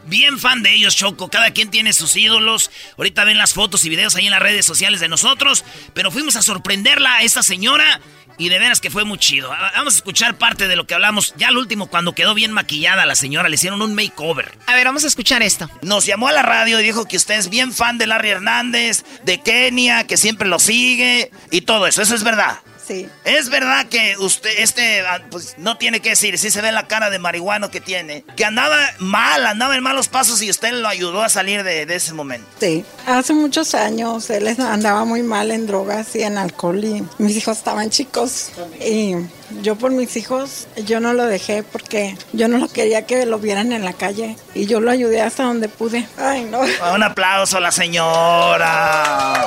Bien 0.09 0.39
fan 0.39 0.63
de 0.63 0.75
ellos, 0.75 0.97
Choco. 0.97 1.29
Cada 1.29 1.51
quien 1.51 1.71
tiene 1.71 1.93
sus 1.93 2.17
ídolos. 2.17 2.71
Ahorita 2.97 3.25
ven 3.25 3.37
las 3.37 3.53
fotos 3.53 3.85
y 3.85 3.91
videos 3.91 4.17
ahí 4.17 4.25
en 4.25 4.31
las 4.31 4.41
redes 4.41 4.65
sociales 4.65 5.01
de 5.01 5.09
nosotros. 5.09 5.65
Pero 5.93 6.11
fuimos 6.11 6.35
a 6.37 6.43
sorprenderla 6.43 7.17
a 7.17 7.23
esta 7.23 7.43
señora. 7.43 8.01
Y 8.39 8.49
de 8.51 8.59
veras 8.61 8.81
que 8.81 8.89
fue 8.89 9.05
muy 9.05 9.19
chido. 9.19 9.51
Vamos 9.51 9.95
a 9.95 9.97
escuchar 9.97 10.39
parte 10.39 10.69
de 10.69 10.77
lo 10.77 10.87
que 10.87 10.95
hablamos. 10.95 11.35
Ya 11.37 11.49
al 11.49 11.59
último, 11.59 11.89
cuando 11.89 12.15
quedó 12.15 12.35
bien 12.35 12.53
maquillada 12.53 13.05
la 13.05 13.17
señora, 13.17 13.49
le 13.49 13.57
hicieron 13.57 13.83
un 13.83 13.95
makeover. 13.95 14.57
A 14.67 14.75
ver, 14.75 14.87
vamos 14.87 15.03
a 15.05 15.09
escuchar 15.09 15.43
esto. 15.43 15.69
Nos 15.83 16.07
llamó 16.07 16.29
a 16.29 16.33
la 16.33 16.43
radio 16.43 16.79
y 16.79 16.85
dijo 16.85 17.07
que 17.07 17.17
usted 17.17 17.35
es 17.35 17.51
bien 17.51 17.73
fan 17.75 17.99
de 17.99 18.07
Larry 18.07 18.31
Hernández, 18.31 19.05
de 19.25 19.43
Kenia, 19.43 20.07
que 20.07 20.17
siempre 20.17 20.49
lo 20.49 20.61
sigue 20.61 21.33
y 21.51 21.63
todo 21.63 21.89
eso. 21.89 22.01
Eso 22.01 22.15
es 22.15 22.23
verdad. 22.23 22.61
Sí. 22.89 23.07
Es 23.25 23.51
verdad 23.51 23.87
que 23.87 24.17
usted, 24.19 24.51
este, 24.57 25.03
ah, 25.03 25.21
pues 25.31 25.57
no 25.59 25.77
tiene 25.77 26.01
que 26.01 26.11
decir, 26.11 26.39
sí 26.39 26.51
se 26.51 26.63
ve 26.63 26.73
la 26.73 26.89
cara 26.89 27.11
de 27.11 27.19
marihuano 27.19 27.71
que 27.71 27.83
tiene, 27.83 28.25
que 28.35 28.47
andaba 28.47 28.79
mal, 28.99 29.47
andaba 29.47 29.77
en 29.77 29.83
malos 29.83 30.09
pasos 30.09 30.41
y 30.41 30.49
usted 30.49 30.73
lo 30.73 30.89
ayudó 30.89 31.23
a 31.23 31.29
salir 31.29 31.65
de, 31.65 31.85
de 31.85 31.95
ese 31.95 32.15
momento. 32.15 32.49
Sí, 32.59 32.87
hace 33.07 33.35
muchos 33.35 33.75
años 33.75 34.31
él 34.31 34.49
andaba 34.59 35.05
muy 35.05 35.23
mal 35.23 35.51
en 35.51 35.67
drogas 35.67 36.17
y 36.17 36.23
en 36.23 36.39
alcohol 36.39 36.83
y 36.83 37.05
mis 37.19 37.37
hijos 37.37 37.59
estaban 37.59 37.91
chicos 37.91 38.53
y 38.81 39.15
yo 39.63 39.77
por 39.77 39.91
mis 39.91 40.17
hijos 40.17 40.67
yo 40.87 41.01
no 41.01 41.13
lo 41.13 41.27
dejé 41.27 41.63
porque 41.63 42.17
yo 42.33 42.49
no 42.49 42.57
lo 42.59 42.69
quería 42.69 43.05
que 43.07 43.27
lo 43.27 43.39
vieran 43.39 43.73
en 43.73 43.85
la 43.85 43.93
calle 43.93 44.37
y 44.55 44.67
yo 44.67 44.81
lo 44.81 44.91
ayudé 44.91 45.21
hasta 45.21 45.45
donde 45.45 45.69
pude. 45.69 46.09
Ay, 46.17 46.45
no. 46.45 46.61
Un 46.95 47.03
aplauso 47.03 47.59
a 47.59 47.61
la 47.61 47.71
señora. 47.71 49.45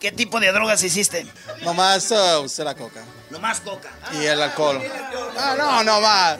¿Qué 0.00 0.10
tipo 0.10 0.40
de 0.40 0.50
drogas 0.50 0.82
hiciste? 0.82 1.26
Nomás 1.62 2.10
uh, 2.10 2.40
usé 2.42 2.64
la 2.64 2.74
coca. 2.74 3.04
Nomás 3.30 3.60
coca. 3.60 3.90
Y 4.20 4.24
el 4.24 4.42
alcohol. 4.42 4.80
Ah, 5.38 5.54
no, 5.56 5.84
no 5.84 6.00
más. 6.00 6.38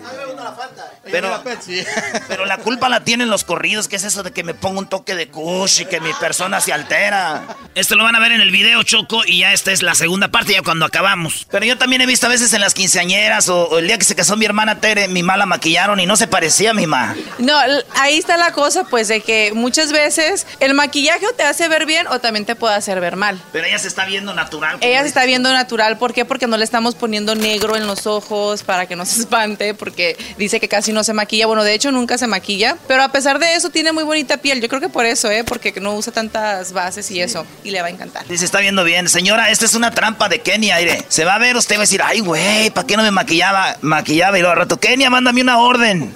Pero, 1.04 1.42
pero 2.28 2.46
la 2.46 2.58
culpa 2.58 2.88
la 2.88 3.04
tienen 3.04 3.30
los 3.30 3.44
corridos, 3.44 3.88
que 3.88 3.96
es 3.96 4.04
eso 4.04 4.22
de 4.22 4.32
que 4.32 4.42
me 4.42 4.54
pongo 4.54 4.80
un 4.80 4.88
toque 4.88 5.14
de 5.14 5.28
kush 5.28 5.82
y 5.82 5.84
que 5.86 6.00
mi 6.00 6.12
persona 6.14 6.60
se 6.60 6.72
altera. 6.72 7.42
Esto 7.74 7.94
lo 7.94 8.04
van 8.04 8.16
a 8.16 8.20
ver 8.20 8.32
en 8.32 8.40
el 8.40 8.50
video, 8.50 8.82
Choco, 8.82 9.22
y 9.26 9.40
ya 9.40 9.52
esta 9.52 9.72
es 9.72 9.82
la 9.82 9.94
segunda 9.94 10.28
parte, 10.28 10.52
ya 10.52 10.62
cuando 10.62 10.84
acabamos. 10.84 11.46
Pero 11.50 11.64
yo 11.64 11.78
también 11.78 12.02
he 12.02 12.06
visto 12.06 12.26
a 12.26 12.30
veces 12.30 12.52
en 12.52 12.60
las 12.60 12.74
quinceañeras 12.74 13.48
o, 13.48 13.68
o 13.68 13.78
el 13.78 13.86
día 13.86 13.98
que 13.98 14.04
se 14.04 14.14
casó 14.14 14.36
mi 14.36 14.44
hermana 14.44 14.80
Tere, 14.80 15.08
mi 15.08 15.22
ma 15.22 15.36
la 15.36 15.46
maquillaron 15.46 16.00
y 16.00 16.06
no 16.06 16.16
se 16.16 16.26
parecía 16.26 16.70
a 16.70 16.74
mi 16.74 16.86
ma. 16.86 17.14
No, 17.38 17.56
ahí 17.96 18.18
está 18.18 18.36
la 18.36 18.52
cosa, 18.52 18.84
pues, 18.84 19.08
de 19.08 19.20
que 19.20 19.52
muchas 19.54 19.92
veces 19.92 20.46
el 20.60 20.74
maquillaje 20.74 21.26
o 21.26 21.32
te 21.32 21.44
hace 21.44 21.68
ver 21.68 21.86
bien 21.86 22.06
o 22.08 22.18
también 22.18 22.44
te 22.44 22.56
puede 22.56 22.74
hacer 22.74 23.00
ver 23.00 23.16
mal. 23.16 23.40
Pero 23.52 23.66
ella 23.66 23.78
se 23.78 23.88
está 23.88 24.04
viendo 24.04 24.34
natural. 24.34 24.78
Ella 24.80 25.02
se 25.02 25.08
está 25.08 25.24
viendo 25.24 25.52
natural, 25.52 25.98
¿por 25.98 26.12
qué? 26.12 26.24
Porque 26.24 26.46
no 26.46 26.56
le 26.56 26.64
estamos 26.80 26.94
poniendo 26.94 27.34
negro 27.34 27.76
en 27.76 27.86
los 27.86 28.06
ojos 28.06 28.62
para 28.62 28.86
que 28.86 28.96
no 28.96 29.04
se 29.04 29.20
espante, 29.20 29.74
porque 29.74 30.16
dice 30.38 30.60
que 30.60 30.66
casi 30.66 30.94
no 30.94 31.04
se 31.04 31.12
maquilla. 31.12 31.44
Bueno, 31.46 31.62
de 31.62 31.74
hecho 31.74 31.92
nunca 31.92 32.16
se 32.16 32.26
maquilla, 32.26 32.78
pero 32.88 33.02
a 33.02 33.12
pesar 33.12 33.38
de 33.38 33.54
eso 33.54 33.68
tiene 33.68 33.92
muy 33.92 34.02
bonita 34.02 34.38
piel. 34.38 34.62
Yo 34.62 34.68
creo 34.68 34.80
que 34.80 34.88
por 34.88 35.04
eso, 35.04 35.30
¿eh? 35.30 35.44
Porque 35.44 35.74
no 35.78 35.94
usa 35.94 36.10
tantas 36.10 36.72
bases 36.72 37.10
y 37.10 37.20
eso, 37.20 37.44
y 37.64 37.70
le 37.70 37.82
va 37.82 37.88
a 37.88 37.90
encantar. 37.90 38.24
Sí, 38.26 38.38
se 38.38 38.46
está 38.46 38.60
viendo 38.60 38.82
bien. 38.82 39.10
Señora, 39.10 39.50
esta 39.50 39.66
es 39.66 39.74
una 39.74 39.90
trampa 39.90 40.30
de 40.30 40.40
Kenia, 40.40 40.76
aire. 40.76 41.04
Se 41.08 41.26
va 41.26 41.34
a 41.34 41.38
ver, 41.38 41.54
usted 41.54 41.74
va 41.74 41.80
a 41.80 41.82
decir, 41.82 42.00
ay, 42.02 42.20
güey, 42.20 42.70
¿para 42.70 42.86
qué 42.86 42.96
no 42.96 43.02
me 43.02 43.10
maquillaba? 43.10 43.76
Maquillaba 43.82 44.38
y 44.38 44.40
luego 44.40 44.52
al 44.52 44.60
rato, 44.60 44.80
Kenia, 44.80 45.10
mándame 45.10 45.42
una 45.42 45.58
orden. 45.58 46.14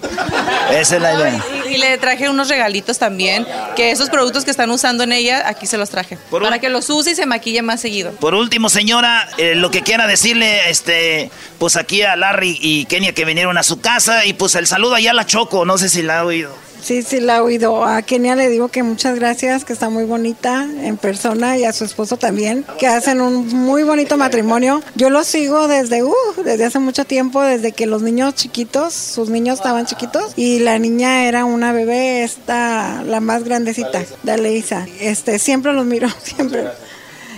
Esa 0.70 0.96
es 0.96 1.02
la 1.02 1.12
idea. 1.12 1.44
Y, 1.68 1.74
y 1.74 1.76
le 1.76 1.98
traje 1.98 2.30
unos 2.30 2.48
regalitos 2.48 2.98
también, 2.98 3.46
que 3.76 3.90
esos 3.90 4.08
productos 4.08 4.46
que 4.46 4.50
están 4.50 4.70
usando 4.70 5.04
en 5.04 5.12
ella, 5.12 5.46
aquí 5.46 5.66
se 5.66 5.76
los 5.76 5.90
traje. 5.90 6.16
para 6.30 6.58
que 6.58 6.70
los 6.70 6.88
use 6.88 7.10
y 7.10 7.14
se 7.14 7.26
maquille 7.26 7.60
más 7.60 7.82
seguido. 7.82 8.12
Por 8.12 8.34
último, 8.34 8.70
señora, 8.70 9.28
eh, 9.36 9.54
lo 9.54 9.70
que 9.70 9.82
quiera 9.82 10.06
decirle, 10.06 10.53
este, 10.68 11.30
pues 11.58 11.76
aquí 11.76 12.02
a 12.02 12.16
Larry 12.16 12.58
y 12.60 12.84
Kenia 12.86 13.12
que 13.12 13.24
vinieron 13.24 13.58
a 13.58 13.62
su 13.62 13.80
casa 13.80 14.24
y 14.24 14.34
pues 14.34 14.54
el 14.54 14.66
saludo 14.66 14.94
allá 14.94 15.10
a 15.10 15.14
la 15.14 15.26
Choco, 15.26 15.64
no 15.64 15.78
sé 15.78 15.88
si 15.88 16.02
la 16.02 16.20
ha 16.20 16.24
oído. 16.24 16.64
Sí, 16.84 17.02
sí, 17.02 17.18
la 17.18 17.36
he 17.36 17.40
oído. 17.40 17.82
A 17.82 18.02
Kenia 18.02 18.36
le 18.36 18.50
digo 18.50 18.68
que 18.68 18.82
muchas 18.82 19.14
gracias, 19.14 19.64
que 19.64 19.72
está 19.72 19.88
muy 19.88 20.04
bonita 20.04 20.68
en 20.82 20.98
persona 20.98 21.56
y 21.56 21.64
a 21.64 21.72
su 21.72 21.82
esposo 21.82 22.18
también, 22.18 22.66
que 22.78 22.86
hacen 22.86 23.22
un 23.22 23.48
muy 23.48 23.84
bonito 23.84 24.18
matrimonio. 24.18 24.82
Yo 24.94 25.08
lo 25.08 25.24
sigo 25.24 25.66
desde, 25.66 26.02
uh, 26.02 26.12
desde 26.44 26.66
hace 26.66 26.80
mucho 26.80 27.06
tiempo, 27.06 27.40
desde 27.40 27.72
que 27.72 27.86
los 27.86 28.02
niños 28.02 28.34
chiquitos, 28.34 28.92
sus 28.92 29.30
niños 29.30 29.60
estaban 29.60 29.86
chiquitos 29.86 30.34
y 30.36 30.58
la 30.58 30.78
niña 30.78 31.24
era 31.26 31.46
una 31.46 31.72
bebé, 31.72 32.22
esta, 32.22 33.02
la 33.02 33.20
más 33.20 33.44
grandecita, 33.44 34.04
de 34.22 34.36
Leisa. 34.36 34.86
Este, 35.00 35.38
siempre 35.38 35.72
los 35.72 35.86
miro, 35.86 36.10
siempre. 36.22 36.64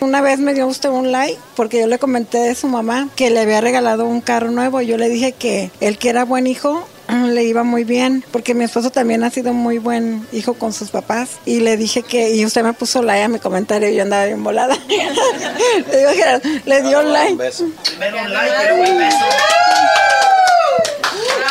Una 0.06 0.20
vez 0.20 0.38
me 0.38 0.54
dio 0.54 0.68
usted 0.68 0.88
un 0.88 1.10
like 1.10 1.36
porque 1.56 1.80
yo 1.80 1.88
le 1.88 1.98
comenté 1.98 2.38
de 2.38 2.54
su 2.54 2.68
mamá 2.68 3.08
que 3.16 3.28
le 3.28 3.40
había 3.40 3.60
regalado 3.60 4.06
un 4.06 4.20
carro 4.20 4.52
nuevo. 4.52 4.80
Yo 4.80 4.98
le 4.98 5.08
dije 5.08 5.32
que 5.32 5.72
él 5.80 5.98
que 5.98 6.10
era 6.10 6.24
buen 6.24 6.46
hijo 6.46 6.86
le 7.08 7.42
iba 7.42 7.64
muy 7.64 7.82
bien 7.82 8.24
porque 8.30 8.54
mi 8.54 8.62
esposo 8.62 8.90
también 8.90 9.24
ha 9.24 9.30
sido 9.30 9.52
muy 9.52 9.78
buen 9.78 10.24
hijo 10.30 10.54
con 10.54 10.72
sus 10.72 10.90
papás 10.90 11.40
y 11.44 11.58
le 11.58 11.76
dije 11.76 12.04
que 12.04 12.36
y 12.36 12.44
usted 12.44 12.62
me 12.62 12.72
puso 12.72 13.02
like 13.02 13.24
a 13.24 13.26
mi 13.26 13.40
comentario 13.40 13.88
y 13.88 13.96
yo 13.96 14.04
andaba 14.04 14.26
bien 14.26 14.44
volada. 14.44 14.78
le, 14.88 14.96
digo, 15.98 16.10
Gerardo, 16.14 16.48
le 16.64 16.82
dio 16.82 17.02
like. 17.02 17.34
Primero 17.34 18.22
un 18.22 18.32
like, 18.32 18.54
pero 18.62 18.76
un 18.76 18.98
beso. 18.98 19.18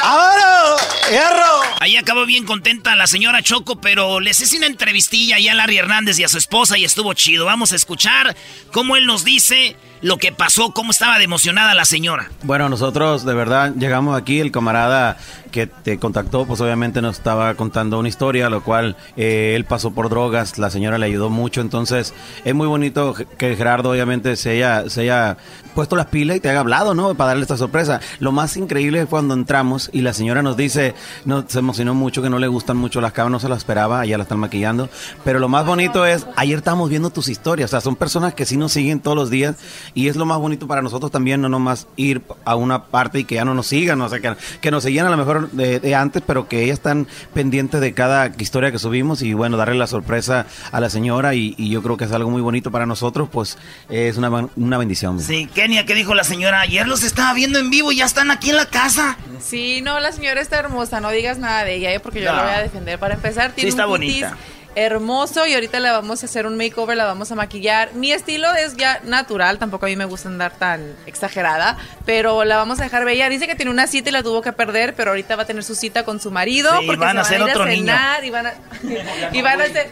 ¡Ahora! 0.02 0.78
¡Hierro! 1.10 1.62
Ahí 1.80 1.98
acabó 1.98 2.26
bien 2.26 2.46
contenta 2.46 2.96
la 2.96 3.06
señora 3.06 3.44
Choco, 3.44 3.80
pero 3.80 4.20
les 4.20 4.42
hice 4.42 4.58
una 4.58 4.66
entrevistilla 4.66 5.38
ya 5.40 5.52
a 5.52 5.56
Larry 5.56 5.78
Hernández 5.78 6.18
y 6.18 6.24
a 6.24 6.30
su 6.30 6.38
esposa 6.38 6.78
y 6.78 6.84
estuvo 6.84 7.14
chido. 7.14 7.46
Vamos 7.46 7.74
a 7.74 7.76
escuchar 7.76 8.36
cómo 8.72 8.96
él 8.96 9.06
nos 9.06 9.24
dice 9.24 9.76
lo 10.02 10.18
que 10.18 10.32
pasó, 10.32 10.72
cómo 10.72 10.92
estaba 10.92 11.18
de 11.18 11.24
emocionada 11.24 11.74
la 11.74 11.86
señora. 11.86 12.30
Bueno, 12.44 12.70
nosotros 12.70 13.26
de 13.26 13.34
verdad 13.34 13.74
llegamos 13.76 14.18
aquí, 14.18 14.40
el 14.40 14.52
camarada 14.52 15.18
que 15.52 15.68
te 15.68 15.98
contactó, 16.00 16.46
pues 16.46 16.60
obviamente 16.60 17.02
nos 17.02 17.18
estaba 17.18 17.54
contando 17.56 17.98
una 18.00 18.10
historia, 18.10 18.50
lo 18.50 18.62
cual 18.64 18.98
eh, 19.16 19.54
él 19.56 19.66
pasó 19.66 19.92
por 19.92 20.10
drogas, 20.10 20.58
la 20.58 20.70
señora 20.70 20.98
le 20.98 21.06
ayudó 21.06 21.30
mucho, 21.30 21.62
entonces 21.62 22.14
es 22.44 22.54
muy 22.54 22.68
bonito 22.68 23.14
que 23.38 23.56
Gerardo 23.56 23.92
obviamente 23.92 24.36
se 24.36 24.52
haya, 24.52 24.90
se 24.90 25.02
haya 25.02 25.38
puesto 25.76 25.96
las 25.96 26.08
pilas 26.08 26.38
y 26.38 26.40
te 26.40 26.50
haya 26.50 26.62
hablado, 26.62 26.96
¿no? 26.96 27.14
Para 27.16 27.30
darle 27.30 27.44
esta 27.44 27.58
sorpresa. 27.58 28.00
Lo 28.20 28.32
más 28.32 28.58
increíble 28.58 29.02
es 29.02 29.08
cuando 29.08 29.34
entramos 29.34 29.90
y 29.94 30.02
la 30.02 30.14
señora 30.14 30.42
nos 30.42 30.58
dice, 30.58 30.95
no, 31.26 31.46
se 31.48 31.60
emocionó 31.60 31.94
mucho, 31.94 32.22
que 32.22 32.30
no 32.30 32.40
le 32.40 32.48
gustan 32.48 32.78
mucho 32.78 33.02
las 33.02 33.14
cabras, 33.14 33.32
no 33.32 33.40
se 33.40 33.50
la 33.50 33.56
esperaba, 33.56 34.06
ya 34.06 34.18
la 34.18 34.24
están 34.24 34.40
maquillando, 34.40 34.90
pero 35.24 35.40
lo 35.40 35.50
más 35.50 35.66
bonito 35.66 36.06
es, 36.06 36.26
ayer 36.36 36.58
estábamos 36.58 36.90
viendo 36.90 37.10
tus 37.10 37.30
historias, 37.30 37.70
o 37.70 37.72
sea, 37.72 37.82
son 37.82 37.96
personas 37.96 38.34
que 38.34 38.46
sí 38.46 38.58
nos 38.58 38.72
siguen 38.74 39.00
todos 39.00 39.18
los 39.18 39.30
días 39.30 39.56
y 39.94 40.08
es 40.08 40.16
lo 40.16 40.26
más 40.26 40.38
bonito 40.38 40.68
para 40.68 40.82
nosotros 40.82 41.12
también, 41.12 41.42
no 41.42 41.50
nomás 41.50 41.88
ir 41.96 42.22
a 42.44 42.56
una 42.56 42.86
parte 42.86 43.20
y 43.20 43.24
que 43.26 43.36
ya 43.36 43.46
no 43.46 43.54
nos 43.54 43.68
sigan, 43.68 44.02
o 44.02 44.10
sea, 44.10 44.20
que, 44.20 44.36
que 44.62 44.72
nos 44.72 44.84
seguían 44.84 45.08
a 45.08 45.10
lo 45.10 45.18
mejor 45.18 45.52
de, 45.52 45.80
de 45.80 45.96
antes, 45.96 46.24
pero 46.26 46.48
que 46.48 46.64
ellas 46.64 46.80
están 46.80 47.08
pendientes 47.34 47.82
de 47.82 47.94
cada 47.94 48.32
historia 48.38 48.72
que 48.72 48.80
subimos 48.80 49.22
y 49.22 49.34
bueno, 49.34 49.58
darle 49.58 49.76
la 49.76 49.88
sorpresa 49.88 50.46
a 50.72 50.80
la 50.80 50.90
señora 50.90 51.34
y, 51.36 51.56
y 51.58 51.70
yo 51.70 51.82
creo 51.82 51.98
que 51.98 52.06
es 52.06 52.12
algo 52.12 52.30
muy 52.30 52.42
bonito 52.42 52.72
para 52.72 52.86
nosotros, 52.86 53.30
pues 53.32 53.58
es 53.90 54.18
una, 54.18 54.50
una 54.56 54.78
bendición. 54.78 55.20
Sí, 55.20 55.48
Kenia, 55.54 55.86
¿qué 55.86 55.96
dijo 55.96 56.14
la 56.16 56.24
señora? 56.24 56.62
Ayer 56.62 56.88
los 56.88 57.04
estaba 57.04 57.34
viendo 57.34 57.60
en 57.60 57.70
vivo 57.70 57.92
y 57.92 57.98
ya 57.98 58.06
están 58.06 58.32
aquí 58.32 58.50
en 58.50 58.58
la 58.58 58.68
casa. 58.68 59.18
Sí, 59.40 59.82
no, 59.82 60.00
la 60.00 60.12
señora 60.12 60.42
está 60.42 60.58
hermosa, 60.60 60.85
no 61.02 61.10
digas 61.12 61.38
nada 61.38 61.64
de 61.64 61.76
ella, 61.76 61.92
¿eh? 61.94 62.00
porque 62.00 62.22
yo 62.22 62.32
No. 62.32 62.38
la 62.38 62.44
voy 62.44 62.54
a 62.54 62.62
defender. 62.62 62.98
Para 63.00 63.16
empezar, 63.16 63.52
tiene 63.52 63.70
está 63.70 63.86
un 63.86 63.92
bonita. 63.92 64.36
hermoso 64.78 65.48
y 65.48 65.54
ahorita 65.54 65.80
le 65.80 65.90
vamos 65.90 66.22
a 66.22 66.26
hacer 66.26 66.46
un 66.46 66.58
makeover, 66.58 66.98
la 66.98 67.06
vamos 67.06 67.32
a 67.32 67.36
maquillar. 67.36 67.94
Mi 67.94 68.12
estilo 68.12 68.54
es 68.56 68.76
ya 68.76 69.00
natural, 69.06 69.58
tampoco 69.58 69.86
a 69.86 69.90
mí 69.90 69.96
me 69.96 70.04
gusta 70.04 70.28
andar 70.28 70.52
tan 70.52 70.96
exagerada, 71.06 71.78
pero 72.06 72.44
la 72.44 72.58
vamos 72.58 72.82
a 72.82 72.84
dejar 72.84 73.06
bella. 73.06 73.30
Dice 73.30 73.48
que 73.48 73.56
tiene 73.56 73.72
una 73.72 73.88
cita 73.88 74.10
y 74.10 74.12
la 74.12 74.22
tuvo 74.22 74.42
que 74.42 74.52
perder, 74.52 74.94
pero 74.94 75.12
ahorita 75.12 75.38
va 75.38 75.44
a 75.44 75.46
tener 75.46 75.64
su 75.64 75.76
cita 75.76 76.04
con 76.04 76.20
su 76.20 76.30
marido 76.30 76.72
Sí, 76.82 76.88
porque 76.88 77.00
van 77.00 77.14
se 77.14 77.18
a 77.20 77.22
hacer 77.22 77.38
ir 77.40 77.44
otro 77.44 77.66
niño. 77.66 77.86
cenar 77.94 78.24
y 78.26 78.30
van 78.32 78.48
a 78.48 78.54
y 79.32 79.42
van 79.42 79.62
a 79.62 79.64
hacer 79.64 79.92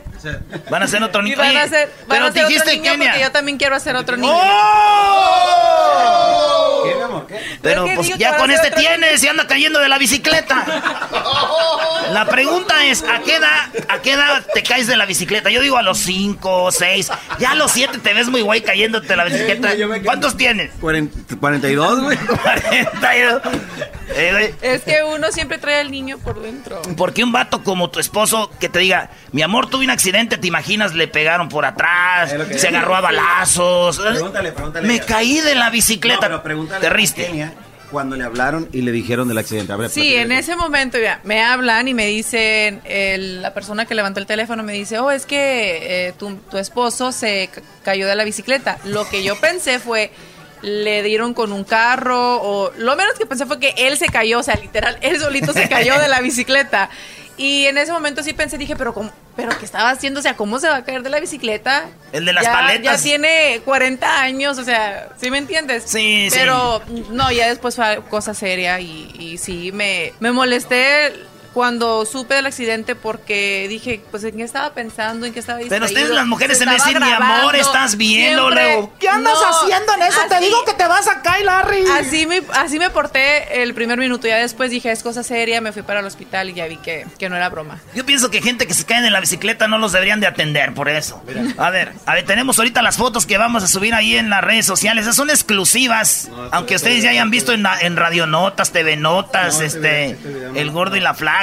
Van 0.70 0.82
a 0.82 0.86
hacer 0.86 1.02
otro 1.04 1.22
y 1.22 1.26
niño. 1.26 1.38
van 1.38 1.56
a 1.56 1.60
van 1.62 1.70
pero 2.10 2.26
a 2.26 2.28
hacer 2.28 2.44
otro 2.44 2.48
dijiste, 2.50 2.72
niño 2.78 2.92
Kenia. 2.92 3.08
porque 3.12 3.24
yo 3.24 3.32
también 3.32 3.58
quiero 3.58 3.76
hacer 3.78 3.96
otro 3.96 4.18
niño. 4.18 4.34
Pero 7.62 7.84
Es 7.86 7.90
que 7.90 7.96
pues 7.96 8.08
digo 8.08 8.20
ya 8.20 8.38
con 8.38 8.52
este 8.52 8.72
tienes, 8.72 9.22
se 9.22 9.30
anda 9.30 9.48
cayendo 9.48 9.80
de 9.80 9.90
la 9.90 9.98
bicicleta. 9.98 10.66
La 12.12 12.26
pregunta 12.26 12.86
es, 12.86 13.04
¿a 13.04 13.20
qué 13.20 13.36
edad, 13.36 13.70
a 13.90 14.00
qué 14.00 14.14
edad 14.14 14.46
te 14.54 14.64
caes 14.64 14.88
de 14.88 14.98
la 14.98 15.06
bicicleta? 15.06 15.50
Yo 15.50 15.62
digo 15.62 15.78
a 15.78 15.82
los 15.82 16.00
5, 16.00 16.72
6, 16.72 17.12
ya 17.40 17.52
a 17.52 17.56
los 17.56 17.72
7 17.72 18.00
te 18.00 18.14
ves 18.14 18.28
muy 18.30 18.42
guay 18.42 18.62
cayéndote 18.62 19.08
de 19.08 19.16
la 19.16 19.24
bicicleta. 19.26 19.70
¿Cuántos 20.04 20.38
tienes? 20.38 20.72
42, 20.80 22.02
güey. 22.02 22.18
42. 22.28 23.42
Eh, 24.16 24.32
güey, 24.32 24.56
Es 24.62 24.84
que 24.84 25.04
uno 25.04 25.32
siempre 25.32 25.58
trae 25.58 25.80
al 25.82 25.92
niño 25.92 26.18
por 26.20 26.42
dentro. 26.42 26.82
Porque 26.98 27.24
un 27.24 27.32
vato 27.32 27.64
como 27.64 27.90
tu 27.90 28.00
esposo 28.00 28.52
que 28.60 28.70
te 28.70 28.80
diga, 28.80 29.10
mi 29.32 29.42
amor, 29.42 29.70
tuve 29.70 29.86
un 29.86 29.92
accidente, 29.92 30.38
te 30.38 30.48
imaginas, 30.48 30.94
le 30.94 31.08
pegaron 31.08 31.50
por 31.50 31.66
atrás, 31.66 32.34
se 32.56 32.68
agarró 32.68 32.96
a 32.96 33.02
balazos. 33.02 34.00
Pregúntale, 34.00 34.52
pregúntale. 34.52 34.88
Me 34.88 35.00
caí 35.00 35.40
de 35.42 35.56
la 35.56 35.70
bicicleta. 35.70 36.28
No, 36.28 36.28
pero 36.28 36.44
pregúntale 36.44 36.73
te 36.82 36.90
riste. 36.90 37.52
Cuando 37.92 38.16
le 38.16 38.24
hablaron 38.24 38.68
y 38.72 38.82
le 38.82 38.92
dijeron 38.92 39.28
del 39.28 39.38
accidente. 39.38 39.72
A 39.72 39.76
ver, 39.76 39.90
Sí, 39.92 40.16
en 40.16 40.32
ese 40.32 40.56
momento 40.56 40.98
ya 40.98 41.20
me 41.24 41.44
hablan 41.44 41.88
y 41.88 41.94
me 41.94 42.08
dicen, 42.08 42.82
el- 42.86 43.44
la 43.44 43.54
persona 43.54 43.86
que 43.86 43.94
levantó 43.94 44.20
el 44.20 44.26
teléfono 44.26 44.64
me 44.64 44.74
dice, 44.74 44.98
oh, 44.98 45.12
es 45.12 45.28
que 45.28 46.08
eh, 46.08 46.14
tu, 46.18 46.36
tu 46.50 46.58
esposo 46.58 47.12
se 47.12 47.50
ca- 47.54 47.62
cayó 47.84 48.08
de 48.08 48.16
la 48.16 48.24
bicicleta. 48.24 48.80
Lo 48.86 49.08
que 49.08 49.22
yo 49.22 49.40
pensé 49.40 49.78
fue, 49.80 50.10
le 50.64 51.04
dieron 51.04 51.36
con 51.36 51.52
un 51.52 51.64
carro 51.64 52.42
o 52.42 52.72
lo 52.78 52.96
menos 52.96 53.14
que 53.16 53.28
pensé 53.28 53.46
fue 53.46 53.60
que 53.60 53.76
él 53.78 53.96
se 53.98 54.08
cayó, 54.08 54.40
o 54.40 54.44
sea, 54.44 54.56
literal, 54.56 54.98
él 55.02 55.20
solito 55.20 55.54
se 55.54 55.70
cayó 55.70 56.00
de 56.00 56.08
la 56.08 56.20
bicicleta. 56.22 56.90
Y 57.38 57.66
en 57.66 57.78
ese 57.78 57.92
momento 57.92 58.24
sí 58.24 58.34
pensé, 58.34 58.58
dije, 58.58 58.76
pero 58.76 58.94
¿cómo, 58.96 59.12
pero 59.36 59.58
qué 59.58 59.66
estaba 59.66 59.90
haciendo? 59.90 60.20
O 60.20 60.24
sea, 60.24 60.36
¿cómo 60.36 60.60
se 60.60 60.68
va 60.68 60.78
a 60.78 60.84
caer 60.84 61.04
de 61.04 61.10
la 61.10 61.20
bicicleta? 61.20 61.86
El 62.12 62.26
de 62.26 62.34
las 62.34 62.44
ya, 62.44 62.52
paletas. 62.54 62.98
Ya 62.98 63.04
tiene 63.04 63.62
40 63.66 64.22
años, 64.22 64.58
o 64.58 64.64
sea, 64.64 65.10
¿sí 65.20 65.32
me 65.32 65.38
entiendes? 65.38 65.84
Sí, 65.88 66.28
sí. 66.30 66.38
Pero 66.38 66.82
no, 67.10 67.32
ya 67.32 67.50
después 67.50 67.76
fue 67.76 68.02
cosa 68.10 68.34
seria 68.34 68.80
y, 68.80 69.14
y 69.18 69.38
sí, 69.38 69.72
me, 69.72 70.14
me 70.20 70.32
molesté 70.32 71.14
cuando 71.54 72.06
supe 72.06 72.34
del 72.36 72.46
accidente 72.48 72.96
porque 72.96 73.68
dije, 73.70 74.02
pues 74.12 74.24
en 74.24 74.38
qué 74.38 74.44
estaba 74.44 74.74
pensando, 74.74 75.26
en 75.26 75.34
qué 75.34 75.40
estaba 75.40 75.60
Pero 75.60 75.70
distraído. 75.70 75.86
ustedes 76.02 76.10
las 76.16 76.26
mujeres 76.26 76.58
Se 76.58 76.64
en 76.64 76.70
vez 76.72 76.84
de 76.84 76.90
estaba 76.92 77.06
decir, 77.08 77.20
mi 77.22 77.32
amor, 77.32 77.56
estás 77.56 77.96
bien, 77.98 78.36
luego, 78.38 78.94
¿qué 79.00 79.08
andas 79.10 79.38
haciendo 79.38 79.94
en 79.94 80.02
eso? 80.04 80.20
Te 80.30 80.40
digo 80.40 80.64
que 80.66 80.74
te 80.74 80.88
vas 80.88 81.08
a 81.08 81.22
caer, 81.22 81.46
Larry. 81.46 81.84
Así 82.00 82.26
me, 82.26 82.42
así 82.54 82.80
me 82.80 82.90
porté 82.90 83.62
el 83.64 83.74
primer 83.74 83.98
minuto, 84.00 84.28
ya 84.28 84.38
después 84.38 84.72
dije, 84.72 84.92
es 84.92 85.04
cosa 85.04 85.24
seria, 85.24 85.62
me 85.62 85.72
fui 85.72 85.82
para 85.84 86.00
el 86.00 86.06
hospital 86.06 86.50
y 86.50 86.54
ya 86.54 86.66
vi 86.68 86.78
que, 86.78 87.06
que 87.20 87.30
no 87.30 87.36
era 87.36 87.50
broma. 87.50 87.80
Yo 87.94 88.06
pienso 88.06 88.30
que 88.32 88.42
gente 88.42 88.66
que 88.68 88.74
se 88.74 88.86
cae 88.86 89.06
en 89.06 89.14
la 89.14 89.20
bicicleta 89.20 89.68
no 89.68 89.78
los 89.78 89.92
deberían 89.92 90.20
de 90.20 90.28
atender 90.28 90.74
por 90.74 90.90
eso. 90.90 91.22
A 91.58 91.70
ver, 91.70 91.92
a 92.06 92.16
ver, 92.16 92.26
tenemos 92.26 92.58
ahorita 92.58 92.82
las 92.82 92.98
fotos 92.98 93.26
que 93.26 93.38
vamos 93.38 93.64
a 93.64 93.68
subir 93.68 93.94
ahí 93.94 94.16
en 94.16 94.30
las 94.30 94.44
redes 94.44 94.66
sociales. 94.66 95.04
Esas 95.04 95.16
son 95.16 95.30
exclusivas. 95.30 96.30
aunque 96.52 96.76
ustedes 96.76 97.04
ya 97.04 97.12
hayan 97.12 97.30
visto 97.30 97.54
en, 97.54 97.64
la- 97.64 97.80
en 97.80 97.96
Radio 97.96 98.26
Notas, 98.28 98.72
TV 98.72 98.98
Notas, 98.98 99.60
este, 99.60 100.18
El 100.56 100.72
Gordo 100.72 100.96
y 100.96 101.00
la 101.00 101.14
Flaca. 101.14 101.43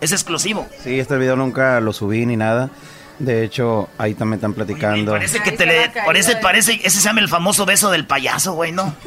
Es 0.00 0.12
exclusivo. 0.12 0.66
Sí, 0.82 0.98
este 0.98 1.16
video 1.16 1.36
nunca 1.36 1.80
lo 1.80 1.92
subí 1.92 2.26
ni 2.26 2.36
nada. 2.36 2.70
De 3.18 3.42
hecho, 3.42 3.88
ahí 3.98 4.14
también 4.14 4.38
están 4.38 4.54
platicando. 4.54 5.12
Parece 5.12 5.40
que 5.40 5.52
te 5.52 5.66
le. 5.66 5.90
Parece, 6.06 6.36
parece, 6.36 6.80
ese 6.84 7.00
se 7.00 7.04
llama 7.04 7.20
el 7.20 7.28
famoso 7.28 7.66
beso 7.66 7.90
del 7.90 8.06
payaso, 8.06 8.54
güey, 8.54 8.72
¿no? 8.72 8.94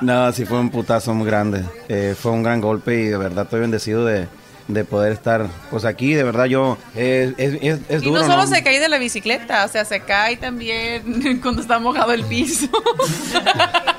No, 0.00 0.32
sí 0.32 0.46
fue 0.46 0.58
un 0.58 0.70
putazo 0.70 1.12
muy 1.12 1.26
grande. 1.26 1.64
Eh, 1.88 2.14
fue 2.18 2.32
un 2.32 2.42
gran 2.42 2.60
golpe 2.60 2.94
y 2.94 3.04
de 3.06 3.16
verdad 3.18 3.44
estoy 3.44 3.60
bendecido 3.60 4.04
de, 4.04 4.26
de 4.68 4.84
poder 4.84 5.12
estar 5.12 5.46
pues 5.70 5.84
aquí. 5.84 6.14
De 6.14 6.22
verdad 6.22 6.44
yo, 6.46 6.78
eh, 6.94 7.34
es, 7.36 7.54
es, 7.60 7.80
es 7.88 8.02
y 8.02 8.06
duro. 8.06 8.22
no 8.22 8.26
solo 8.26 8.44
¿no? 8.44 8.46
se 8.46 8.62
cae 8.62 8.80
de 8.80 8.88
la 8.88 8.98
bicicleta, 8.98 9.64
o 9.64 9.68
sea, 9.68 9.84
se 9.84 10.00
cae 10.00 10.36
también 10.36 11.40
cuando 11.42 11.60
está 11.60 11.78
mojado 11.78 12.12
el 12.12 12.24
piso. 12.24 12.68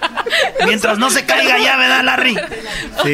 Mientras 0.66 0.98
no 0.98 1.10
se 1.10 1.26
caiga 1.26 1.58
ya, 1.60 1.78
¿verdad, 1.78 2.04
Larry? 2.04 2.36
Sí, 3.04 3.10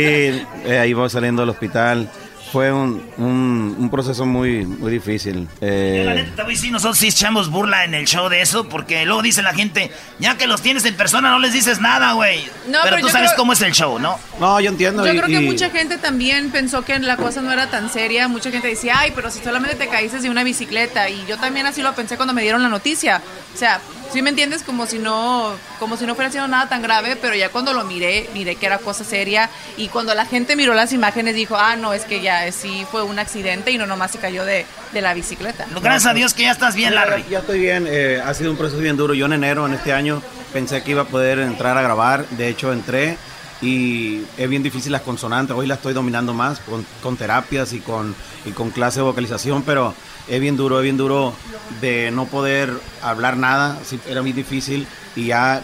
eh, 0.66 0.80
ahí 0.82 0.94
voy 0.94 1.10
saliendo 1.10 1.42
del 1.42 1.50
hospital. 1.50 2.10
Fue 2.52 2.70
un, 2.70 3.02
un, 3.18 3.78
un 3.80 3.90
proceso 3.90 4.26
muy, 4.26 4.66
muy 4.66 4.92
difícil. 4.92 5.48
Eh, 5.62 6.04
La 6.06 6.14
neta, 6.16 6.44
decir, 6.44 6.70
nosotros 6.70 6.98
sí 6.98 7.08
echamos 7.08 7.50
burla 7.50 7.86
en 7.86 7.94
el 7.94 8.06
show 8.06 8.28
de 8.28 8.42
eso, 8.42 8.68
porque 8.68 9.06
luego 9.06 9.22
dice 9.22 9.42
la 9.42 9.54
gente, 9.54 9.90
ya 10.20 10.36
que 10.36 10.48
los 10.48 10.62
tienes 10.62 10.84
en 10.84 10.96
persona 10.98 11.30
no 11.30 11.40
les 11.40 11.54
dices 11.54 11.80
nada, 11.80 12.12
güey. 12.12 12.44
No, 12.68 12.80
pero, 12.84 12.84
pero 12.84 12.96
tú 12.98 13.02
yo 13.08 13.10
sabes 13.14 13.30
creo- 13.30 13.38
cómo 13.38 13.54
es 13.54 13.62
el 13.62 13.72
show, 13.72 14.00
¿no? 14.00 14.20
No, 14.38 14.60
yo 14.60 14.70
entiendo. 14.70 15.06
Yo 15.06 15.14
y- 15.14 15.16
creo 15.18 15.28
que 15.30 15.42
y- 15.46 15.46
mucha 15.48 15.70
gente 15.70 15.98
también 15.98 16.52
pensó 16.52 16.82
que 16.84 17.00
la 17.00 17.16
cosa 17.16 17.42
no 17.42 17.54
era 17.54 17.68
tan 17.70 17.90
seria. 17.90 18.28
Mucha 18.28 18.52
gente 18.52 18.68
decía, 18.68 18.96
ay, 19.00 19.14
pero 19.16 19.32
si 19.32 19.40
solamente 19.42 19.78
te 19.78 19.88
caíste 19.88 20.20
de 20.20 20.30
una 20.30 20.44
bicicleta. 20.44 21.10
Y 21.10 21.24
yo 21.30 21.38
también 21.38 21.68
así 21.68 21.82
lo 21.82 21.96
pensé 21.96 22.18
cuando 22.18 22.34
me 22.34 22.42
dieron 22.42 22.62
la 22.62 22.68
noticia. 22.68 23.22
O 23.56 23.58
sea, 23.58 23.80
si 24.12 24.22
me 24.22 24.30
entiendes, 24.30 24.64
como 24.64 24.86
si 24.86 25.00
no, 25.00 25.54
como 25.80 25.98
si 25.98 26.06
no 26.06 26.16
fuera 26.16 26.30
siendo 26.30 26.48
nada 26.48 26.68
tan 26.70 26.82
grave, 26.82 27.16
pero 27.16 27.36
ya 27.36 27.50
cuando 27.50 27.74
lo 27.74 27.84
miré, 27.84 28.30
miré 28.34 28.56
que 28.56 28.66
era 28.66 28.78
cosa 28.78 29.04
seria. 29.04 29.50
Y 29.78 29.88
cuando 29.88 30.14
la 30.14 30.26
gente 30.26 30.56
miró 30.56 30.74
las 30.74 30.94
imágenes, 30.94 31.36
dijo, 31.36 31.56
ah, 31.58 31.76
no, 31.76 31.94
es 31.94 32.06
que 32.06 32.22
ya 32.22 32.52
sí 32.52 32.86
fue 32.92 33.04
un 33.04 33.20
accidente 33.20 33.72
y 33.72 33.78
no 33.78 33.86
nomás 33.86 34.12
se 34.12 34.20
cayó 34.20 34.46
de, 34.46 34.66
de 34.92 35.02
la 35.02 35.14
bicicleta. 35.14 35.66
Gracias 35.82 36.06
a 36.06 36.14
Dios 36.14 36.34
que 36.34 36.44
ya 36.44 36.52
estás 36.52 36.76
bien, 36.76 36.90
Sí, 36.90 36.96
Larry. 36.96 37.24
Ya, 37.24 37.30
ya 37.30 37.40
estoy 37.40 37.60
bien, 37.60 37.88
eh, 37.90 38.22
ha 38.24 38.34
sido 38.34 38.52
un 38.52 38.58
proceso 38.58 38.82
bien 38.82 38.98
duro. 38.98 39.14
Yo 39.14 39.26
en 39.28 39.34
enero, 39.34 39.66
en 39.66 39.74
este 39.74 39.94
año, 39.94 40.22
pensé 40.52 40.84
que 40.84 40.92
iba 40.92 41.04
a 41.04 41.06
poder 41.06 41.40
entrar 41.40 41.78
a 41.78 41.82
grabar. 41.82 42.28
De 42.30 42.48
hecho, 42.50 42.74
entré 42.74 43.18
y 43.62 44.24
es 44.38 44.50
bien 44.50 44.64
difícil 44.64 44.92
las 44.92 45.02
consonantes. 45.02 45.56
Hoy 45.56 45.68
las 45.68 45.78
estoy 45.78 45.94
dominando 45.94 46.34
más 46.34 46.60
con, 46.60 46.86
con 47.02 47.16
terapias 47.16 47.74
y 47.74 47.80
con, 47.80 48.16
y 48.46 48.52
con 48.52 48.72
clase 48.72 49.00
de 49.00 49.04
vocalización, 49.04 49.64
pero 49.64 49.94
es 50.32 50.40
bien 50.40 50.56
duro, 50.56 50.80
es 50.80 50.84
bien 50.84 50.96
duro 50.96 51.34
de 51.82 52.10
no 52.12 52.26
poder 52.26 52.72
hablar 53.02 53.36
nada. 53.36 53.78
Era 54.08 54.22
muy 54.22 54.32
difícil 54.32 54.88
y 55.16 55.26
ya 55.26 55.62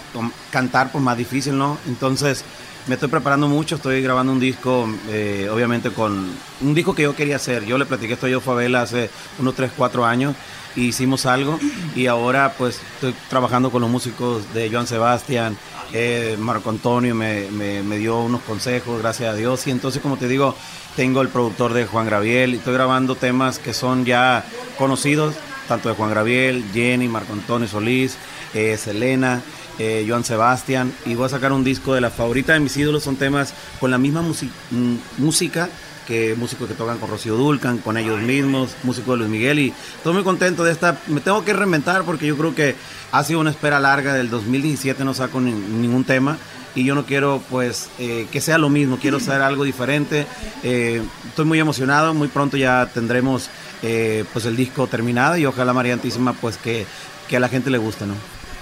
cantar, 0.52 0.92
pues 0.92 1.02
más 1.02 1.18
difícil, 1.18 1.58
¿no? 1.58 1.78
Entonces, 1.88 2.44
me 2.86 2.96
estoy 2.96 3.08
preparando 3.08 3.48
mucho, 3.48 3.76
estoy 3.76 4.02
grabando 4.02 4.34
un 4.34 4.42
disco, 4.42 4.90
eh, 5.08 5.48
obviamente 5.50 5.92
con 5.92 6.32
un 6.60 6.74
disco 6.76 6.94
que 6.94 7.04
yo 7.04 7.16
quería 7.16 7.38
hacer. 7.38 7.64
Yo 7.66 7.78
le 7.78 7.86
platiqué 7.86 8.14
esto 8.14 8.26
a 8.26 8.30
Yo 8.30 8.42
Favela 8.42 8.82
hace 8.82 9.10
unos 9.40 9.56
3, 9.56 9.72
4 9.78 10.06
años 10.06 10.36
hicimos 10.82 11.26
algo 11.26 11.60
y 11.96 12.08
ahora 12.08 12.54
pues 12.58 12.80
estoy 12.96 13.14
trabajando 13.30 13.72
con 13.72 13.82
los 13.82 13.90
músicos 13.90 14.54
de 14.54 14.70
Joan 14.70 14.88
Sebastián, 14.88 15.58
eh, 15.94 16.36
Marco 16.40 16.70
Antonio 16.70 17.16
me, 17.16 17.50
me- 17.52 17.98
dio 17.98 18.20
unos 18.20 18.42
consejos, 18.42 19.02
gracias 19.02 19.34
a 19.34 19.36
Dios, 19.36 19.66
y 19.68 19.72
entonces 19.72 20.02
como 20.02 20.18
te 20.18 20.28
digo, 20.28 20.56
tengo 20.96 21.22
el 21.22 21.30
productor 21.30 21.74
de 21.74 21.86
Juan 21.86 22.06
Graviel 22.06 22.54
y 22.54 22.58
estoy 22.58 22.74
grabando 22.74 23.16
temas 23.16 23.60
que 23.60 23.74
son 23.74 24.06
ya 24.06 24.44
conocidos, 24.78 25.36
tanto 25.68 25.90
de 25.90 25.96
Juan 25.96 26.10
Graviel, 26.12 26.64
Jenny, 26.74 27.08
Marco 27.08 27.34
Antonio 27.34 27.68
Solís, 27.68 28.18
eh, 28.54 28.78
Selena, 28.78 29.42
eh, 29.80 30.06
Joan 30.08 30.24
Sebastián, 30.24 30.92
y 31.06 31.16
voy 31.16 31.26
a 31.26 31.30
sacar 31.30 31.52
un 31.52 31.64
disco 31.64 31.94
de 31.94 32.02
las 32.02 32.14
favoritas 32.14 32.56
de 32.56 32.60
mis 32.62 32.76
ídolos, 32.78 33.04
son 33.04 33.16
temas 33.16 33.54
con 33.80 33.92
la 33.92 33.98
misma 33.98 34.22
mm, 34.22 34.96
música 35.20 35.70
que 36.08 36.36
músicos 36.36 36.68
que 36.70 36.74
tocan 36.74 36.98
con 37.00 37.10
Rocío 37.10 37.36
Dulcan, 37.36 37.80
con 37.80 37.98
ellos 37.98 38.22
mismos, 38.22 38.76
músicos 38.84 39.16
de 39.16 39.18
Luis 39.26 39.30
Miguel 39.30 39.60
y 39.60 39.74
estoy 39.98 40.14
muy 40.14 40.24
contento 40.24 40.64
de 40.64 40.72
esta, 40.72 40.98
me 41.08 41.20
tengo 41.22 41.44
que 41.44 41.52
reinventar 41.54 42.04
porque 42.04 42.26
yo 42.26 42.38
creo 42.38 42.56
que 42.56 42.76
ha 43.12 43.24
sido 43.24 43.40
una 43.42 43.50
espera 43.52 43.80
larga, 43.80 44.14
del 44.14 44.30
2017 44.30 45.04
no 45.04 45.14
saco 45.14 45.42
ni- 45.42 45.52
ningún 45.52 46.04
tema 46.06 46.38
y 46.76 46.84
yo 46.86 46.96
no 46.96 47.06
quiero 47.06 47.42
pues 47.50 47.90
eh, 48.00 48.28
que 48.32 48.40
sea 48.40 48.58
lo 48.58 48.70
mismo, 48.70 48.98
quiero 49.02 49.18
hacer 49.18 49.42
algo 49.42 49.64
diferente, 49.64 50.26
Eh, 50.64 51.02
estoy 51.28 51.46
muy 51.46 51.60
emocionado, 51.60 52.14
muy 52.14 52.28
pronto 52.30 52.56
ya 52.58 52.90
tendremos 52.94 53.50
eh, 53.84 54.24
pues 54.32 54.46
el 54.46 54.56
disco 54.56 54.88
terminado 54.88 55.38
y 55.38 55.46
ojalá 55.46 55.74
María 55.74 55.94
Antísima 55.94 56.34
pues 56.34 56.58
que, 56.58 56.86
que 57.28 57.38
a 57.38 57.40
la 57.40 57.50
gente 57.50 57.70
le 57.70 57.78
guste, 57.80 58.06
¿no? 58.06 58.14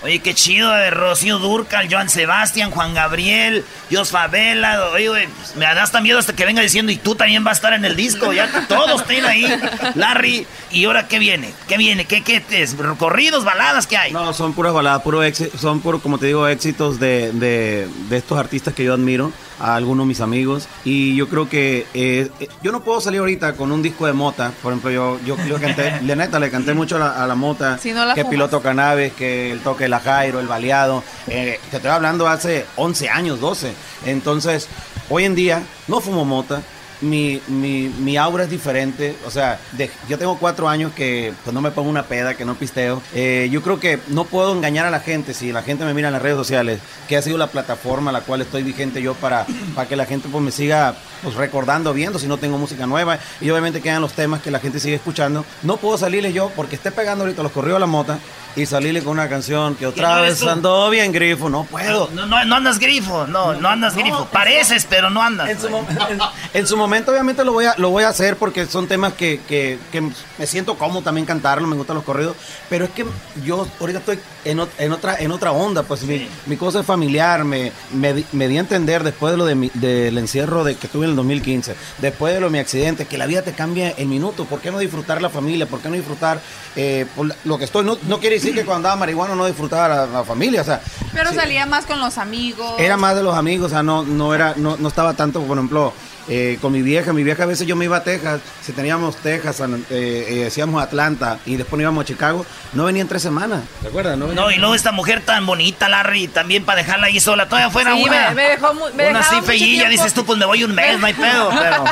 Oye, 0.05 0.19
qué 0.19 0.35
chido 0.35 0.71
de 0.71 0.91
Rocío 0.91 1.39
Durcal, 1.39 1.87
Joan 1.91 2.09
Sebastián, 2.09 2.69
Juan 2.69 2.93
Gabriel, 2.93 3.65
Dios 3.89 4.11
Favela. 4.11 4.89
Oye, 4.93 5.09
güey, 5.09 5.27
pues, 5.27 5.55
me 5.55 5.65
da 5.65 5.81
hasta 5.81 5.99
miedo 5.99 6.19
hasta 6.19 6.33
que 6.33 6.45
venga 6.45 6.61
diciendo, 6.61 6.91
y 6.91 6.97
tú 6.97 7.15
también 7.15 7.43
vas 7.43 7.53
a 7.53 7.55
estar 7.55 7.73
en 7.73 7.85
el 7.85 7.95
disco. 7.95 8.31
Ya 8.31 8.67
todos 8.67 9.01
estén 9.01 9.25
ahí. 9.25 9.47
Larry, 9.95 10.45
¿y 10.69 10.85
ahora 10.85 11.07
qué 11.07 11.17
viene? 11.17 11.51
¿Qué 11.67 11.77
viene? 11.77 12.05
¿Qué, 12.05 12.21
qué 12.21 12.43
es? 12.51 12.75
¿Corridos, 12.99 13.43
baladas? 13.43 13.87
¿Qué 13.87 13.97
hay? 13.97 14.11
No, 14.11 14.31
son 14.33 14.53
puras 14.53 14.73
baladas, 14.73 15.01
puro 15.01 15.23
éxi- 15.25 15.49
son 15.57 15.81
por, 15.81 15.99
como 15.99 16.19
te 16.19 16.27
digo, 16.27 16.47
éxitos 16.47 16.99
de, 16.99 17.31
de, 17.31 17.87
de 18.07 18.17
estos 18.17 18.37
artistas 18.37 18.75
que 18.75 18.83
yo 18.83 18.93
admiro, 18.93 19.31
a 19.59 19.73
algunos 19.75 20.05
de 20.05 20.09
mis 20.09 20.21
amigos. 20.21 20.67
Y 20.83 21.15
yo 21.15 21.29
creo 21.29 21.49
que 21.49 21.87
eh, 21.95 22.29
eh, 22.39 22.47
yo 22.61 22.71
no 22.71 22.81
puedo 22.81 23.01
salir 23.01 23.21
ahorita 23.21 23.53
con 23.53 23.71
un 23.71 23.81
disco 23.81 24.05
de 24.05 24.13
mota. 24.13 24.51
Por 24.61 24.71
ejemplo, 24.73 24.91
yo, 24.91 25.17
yo, 25.25 25.35
yo 25.47 25.59
canté, 25.59 25.99
la 26.03 26.15
neta, 26.15 26.39
le 26.39 26.51
canté 26.51 26.73
mucho 26.75 26.97
a 26.97 26.99
la, 26.99 27.23
a 27.23 27.25
la 27.25 27.35
mota, 27.35 27.77
Si 27.79 27.91
no 27.91 28.05
la 28.05 28.13
que 28.13 28.21
fumas. 28.21 28.31
piloto 28.31 28.61
cannabis, 28.61 29.13
que 29.13 29.51
el 29.51 29.61
toque 29.61 29.85
de 29.85 29.89
Jairo, 29.99 30.39
el 30.39 30.47
baleado. 30.47 31.03
Eh, 31.27 31.59
te 31.69 31.77
estoy 31.77 31.91
hablando 31.91 32.27
hace 32.27 32.65
11 32.75 33.09
años, 33.09 33.39
12. 33.39 33.73
Entonces, 34.05 34.67
hoy 35.09 35.25
en 35.25 35.35
día 35.35 35.63
no 35.87 36.01
fumo 36.01 36.25
mota. 36.25 36.61
Mi, 37.01 37.41
mi, 37.47 37.89
mi 37.99 38.15
aura 38.15 38.45
es 38.45 38.49
diferente, 38.49 39.17
o 39.27 39.29
sea, 39.29 39.59
yo 40.07 40.17
tengo 40.17 40.37
cuatro 40.39 40.69
años 40.69 40.93
que 40.93 41.33
pues 41.43 41.53
no 41.53 41.59
me 41.59 41.69
pongo 41.69 41.89
una 41.89 42.03
peda, 42.03 42.35
que 42.35 42.45
no 42.45 42.55
pisteo. 42.55 43.01
Eh, 43.13 43.49
yo 43.51 43.61
creo 43.61 43.81
que 43.81 43.99
no 44.07 44.23
puedo 44.23 44.53
engañar 44.53 44.85
a 44.85 44.89
la 44.89 45.01
gente 45.01 45.33
si 45.33 45.51
la 45.51 45.61
gente 45.61 45.83
me 45.83 45.93
mira 45.93 46.07
en 46.07 46.13
las 46.13 46.21
redes 46.21 46.37
sociales, 46.37 46.79
que 47.09 47.17
ha 47.17 47.21
sido 47.21 47.37
la 47.37 47.47
plataforma 47.47 48.11
a 48.11 48.13
la 48.13 48.21
cual 48.21 48.41
estoy 48.41 48.63
vigente 48.63 49.01
yo 49.01 49.13
para, 49.13 49.45
para 49.75 49.89
que 49.89 49.97
la 49.97 50.05
gente 50.05 50.29
pues 50.31 50.41
me 50.41 50.51
siga 50.51 50.95
pues 51.21 51.35
recordando, 51.35 51.93
viendo 51.93 52.17
si 52.17 52.27
no 52.27 52.37
tengo 52.37 52.57
música 52.57 52.87
nueva 52.87 53.19
y 53.41 53.49
obviamente 53.49 53.81
quedan 53.81 54.01
los 54.01 54.13
temas 54.13 54.41
que 54.41 54.49
la 54.49 54.59
gente 54.59 54.79
sigue 54.79 54.95
escuchando. 54.95 55.43
No 55.63 55.75
puedo 55.75 55.97
salirle 55.97 56.31
yo 56.31 56.49
porque 56.55 56.77
esté 56.77 56.91
pegando 56.91 57.25
ahorita 57.25 57.43
los 57.43 57.51
corridos 57.51 57.75
a 57.75 57.81
la 57.81 57.87
mota 57.87 58.19
y 58.55 58.65
salirle 58.65 59.03
con 59.03 59.11
una 59.13 59.27
canción 59.29 59.75
que 59.75 59.85
otra 59.85 60.15
no 60.15 60.21
vez 60.21 60.41
ando 60.43 60.89
bien 60.89 61.11
grifo, 61.11 61.49
no 61.49 61.65
puedo. 61.65 62.09
No, 62.13 62.25
no, 62.25 62.43
no 62.45 62.55
andas 62.55 62.79
grifo, 62.79 63.27
no, 63.27 63.53
no 63.53 63.67
andas 63.69 63.95
grifo. 63.95 64.25
Pareces, 64.31 64.87
pero 64.89 65.09
no 65.09 65.21
andas. 65.21 65.49
En 65.49 65.59
su, 65.59 65.67
en- 65.67 66.19
en 66.53 66.67
su 66.67 66.77
momento 66.77 66.85
momento 66.85 67.11
obviamente 67.11 67.43
lo 67.43 67.51
voy 67.51 67.65
a, 67.65 67.73
lo 67.77 67.89
voy 67.89 68.03
a 68.03 68.09
hacer 68.09 68.37
porque 68.37 68.65
son 68.67 68.87
temas 68.87 69.13
que, 69.13 69.41
que, 69.47 69.77
que 69.91 70.01
me 70.01 70.45
siento 70.47 70.75
cómodo 70.77 71.01
también 71.01 71.25
cantarlo, 71.25 71.67
me 71.67 71.75
gustan 71.75 71.95
los 71.95 72.05
corridos, 72.05 72.35
pero 72.69 72.85
es 72.85 72.91
que 72.91 73.05
yo 73.43 73.67
ahorita 73.79 73.99
estoy 73.99 74.19
en, 74.45 74.59
ot- 74.59 74.69
en 74.77 74.91
otra 74.93 75.15
en 75.19 75.31
otra 75.31 75.51
onda, 75.51 75.83
pues 75.83 76.03
mi, 76.03 76.27
mi 76.45 76.55
cosa 76.57 76.79
es 76.79 76.85
familiar, 76.85 77.43
me, 77.43 77.71
me, 77.93 78.13
di- 78.13 78.25
me 78.31 78.47
di 78.47 78.57
a 78.57 78.61
entender 78.61 79.03
después 79.03 79.31
de 79.31 79.37
lo 79.37 79.45
de 79.45 79.55
mi- 79.55 79.71
del 79.73 80.17
encierro 80.17 80.63
de 80.63 80.75
que 80.75 80.87
tuve 80.87 81.05
en 81.05 81.11
el 81.11 81.15
2015, 81.17 81.75
después 81.99 82.33
de 82.33 82.39
lo 82.39 82.47
de 82.47 82.51
mi 82.53 82.59
accidente, 82.59 83.05
que 83.05 83.17
la 83.17 83.25
vida 83.25 83.41
te 83.41 83.53
cambia 83.53 83.93
en 83.97 84.09
minutos, 84.09 84.47
¿por 84.47 84.61
qué 84.61 84.71
no 84.71 84.79
disfrutar 84.79 85.21
la 85.21 85.29
familia? 85.29 85.65
¿Por 85.65 85.79
qué 85.81 85.89
no 85.89 85.95
disfrutar 85.95 86.39
eh, 86.75 87.05
lo 87.43 87.57
que 87.57 87.65
estoy? 87.65 87.83
No, 87.85 87.97
no 88.07 88.19
quiere 88.19 88.35
decir 88.35 88.53
que 88.53 88.63
cuando 88.63 88.75
andaba 88.87 88.95
marihuana 88.97 89.35
no 89.35 89.45
disfrutaba 89.45 89.87
la, 89.87 90.05
la 90.05 90.23
familia, 90.23 90.61
o 90.61 90.65
sea, 90.65 90.81
Pero 91.13 91.31
sí. 91.31 91.35
salía 91.35 91.65
más 91.65 91.85
con 91.85 91.99
los 91.99 92.17
amigos. 92.17 92.73
Era 92.79 92.97
más 92.97 93.15
de 93.15 93.23
los 93.23 93.35
amigos, 93.35 93.67
o 93.67 93.69
sea, 93.69 93.83
no, 93.83 94.03
no 94.03 94.33
era, 94.35 94.53
no, 94.57 94.77
no 94.77 94.87
estaba 94.87 95.13
tanto, 95.15 95.41
por 95.41 95.57
ejemplo, 95.57 95.93
eh, 96.27 96.57
con 96.61 96.71
mi 96.73 96.81
vieja. 96.81 97.13
Mi 97.13 97.23
vieja 97.23 97.43
a 97.43 97.45
veces 97.45 97.67
yo 97.67 97.75
me 97.75 97.85
iba 97.85 97.97
a 97.97 98.03
Texas, 98.03 98.41
si 98.63 98.71
teníamos 98.71 99.15
Texas, 99.17 99.59
eh, 99.61 99.85
eh, 99.89 100.35
decíamos 100.45 100.81
Atlanta 100.81 101.39
y 101.45 101.55
después 101.55 101.79
íbamos 101.81 102.03
a 102.03 102.05
Chicago, 102.05 102.45
no 102.73 102.85
venía 102.85 103.01
en 103.01 103.07
tres 103.07 103.21
semanas, 103.21 103.63
¿te 103.81 103.87
acuerdas? 103.89 104.17
No, 104.17 104.51
y 104.51 104.55
luego 104.57 104.75
esta 104.75 104.91
mujer 104.91 105.21
tan 105.23 105.45
bonita, 105.45 105.87
Larry, 105.89 106.27
también 106.27 106.65
para 106.65 106.81
dejarla 106.81 107.07
ahí 107.07 107.19
sola. 107.19 107.45
Todavía 107.47 107.69
fuera 107.69 107.95
Sí, 107.95 108.03
una. 108.03 108.29
me- 108.29 108.35
me 108.35 108.49
dejó 108.49 108.73
me 108.73 108.81
una 109.09 109.19
dejaba 109.19 109.37
así 109.39 109.57
tiempo. 109.57 109.89
dices 109.89 110.13
tú, 110.13 110.25
pues 110.25 110.37
me 110.39 110.45
voy 110.45 110.63
un 110.63 110.73
mes, 110.73 110.99
no 110.99 111.05
hay 111.05 111.13
pedo, 111.25 111.49
pero. 111.57 111.83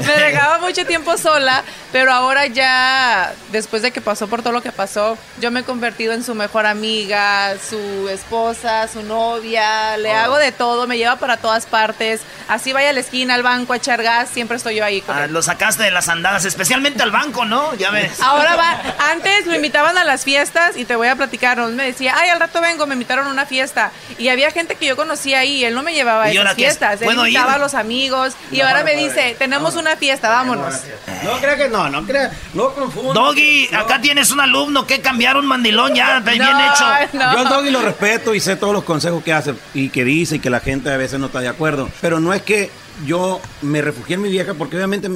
Me 0.00 0.22
dejaba 0.24 0.58
mucho 0.58 0.84
tiempo 0.86 1.16
sola, 1.16 1.62
pero 1.92 2.12
ahora 2.12 2.46
ya, 2.46 3.32
después 3.52 3.82
de 3.82 3.90
que 3.90 4.00
pasó 4.00 4.26
por 4.28 4.42
todo 4.42 4.52
lo 4.52 4.62
que 4.62 4.72
pasó, 4.72 5.16
yo 5.40 5.50
me 5.50 5.60
he 5.60 5.64
convertido 5.64 6.12
en 6.12 6.22
su 6.24 6.34
mejor 6.34 6.66
amiga, 6.66 7.54
su 7.68 8.08
esposa, 8.08 8.88
su 8.88 9.02
novia, 9.02 9.96
le 9.96 10.10
Oh. 10.10 10.16
hago 10.16 10.36
de 10.38 10.52
todo, 10.52 10.86
me 10.86 10.96
lleva 10.98 11.16
para 11.16 11.36
todas 11.36 11.66
partes, 11.66 12.20
así 12.48 12.72
vaya 12.72 12.90
a 12.90 12.92
la 12.92 13.00
esquina, 13.00 13.34
al 13.34 13.42
banco, 13.42 13.63
a 13.72 13.76
echar 13.76 14.02
gas, 14.02 14.28
siempre 14.28 14.56
estoy 14.56 14.76
yo 14.76 14.84
ahí 14.84 15.00
con 15.00 15.16
Ah, 15.16 15.24
él. 15.24 15.32
lo 15.32 15.42
sacaste 15.42 15.82
de 15.84 15.90
las 15.90 16.08
andadas, 16.08 16.44
especialmente 16.44 17.02
al 17.02 17.10
banco, 17.10 17.44
¿no? 17.44 17.74
Ya 17.76 17.90
ves. 17.90 18.20
Ahora 18.20 18.56
va, 18.56 18.80
antes 19.10 19.46
lo 19.46 19.54
invitaban 19.54 19.96
a 19.96 20.04
las 20.04 20.24
fiestas 20.24 20.76
y 20.76 20.84
te 20.84 20.96
voy 20.96 21.08
a 21.08 21.16
platicar, 21.16 21.56
¿no? 21.58 21.68
me 21.68 21.84
decía, 21.84 22.14
ay, 22.16 22.28
al 22.28 22.40
rato 22.40 22.60
vengo, 22.60 22.86
me 22.86 22.94
invitaron 22.94 23.26
a 23.26 23.30
una 23.30 23.46
fiesta 23.46 23.90
y 24.18 24.28
había 24.28 24.50
gente 24.50 24.74
que 24.76 24.86
yo 24.86 24.96
conocía 24.96 25.38
ahí, 25.40 25.56
y 25.60 25.64
él 25.64 25.74
no 25.74 25.82
me 25.82 25.94
llevaba 25.94 26.24
a 26.24 26.32
¿Y 26.32 26.36
ahora 26.36 26.50
esas 26.50 26.56
fiestas, 26.56 27.00
él 27.00 27.06
¿Puedo 27.06 27.26
invitaba 27.26 27.52
ir? 27.52 27.56
a 27.56 27.58
los 27.58 27.74
amigos 27.74 28.34
y 28.50 28.58
No, 28.58 28.66
ahora 28.66 28.84
me 28.84 28.94
dice, 28.96 29.34
tenemos 29.38 29.76
una 29.76 29.96
fiesta, 29.96 30.28
vámonos. 30.28 30.74
No 31.22 31.32
crea 31.38 31.56
que 31.56 31.68
no, 31.68 31.88
no 31.88 32.04
crea, 32.04 32.30
no 32.52 32.74
confunda. 32.74 33.14
Doggy, 33.14 33.68
acá 33.74 34.00
tienes 34.00 34.30
un 34.30 34.40
alumno 34.40 34.86
que 34.86 35.00
cambiar 35.00 35.36
un 35.36 35.46
mandilón 35.46 35.94
ya, 35.94 36.20
bien 36.24 36.42
hecho. 36.42 36.84
Yo 37.12 37.38
al 37.38 37.48
Doggy 37.48 37.70
lo 37.70 37.80
respeto 37.82 38.34
y 38.34 38.40
sé 38.40 38.56
todos 38.56 38.72
los 38.74 38.84
consejos 38.84 39.22
que 39.22 39.32
hace 39.32 39.54
y 39.72 39.88
que 39.88 40.04
dice 40.04 40.36
y 40.36 40.38
que 40.40 40.50
la 40.50 40.60
gente 40.60 40.90
a 40.90 40.96
veces 40.96 41.18
no 41.20 41.26
está 41.26 41.40
de 41.40 41.48
acuerdo. 41.48 41.90
Pero 42.00 42.20
no 42.20 42.32
es 42.34 42.42
que 42.42 42.70
yo 43.06 43.40
me 43.62 43.82
refugié 43.82 44.14
en 44.14 44.22
mi 44.22 44.30
vieja 44.30 44.54
porque 44.54 44.76
obviamente 44.76 45.10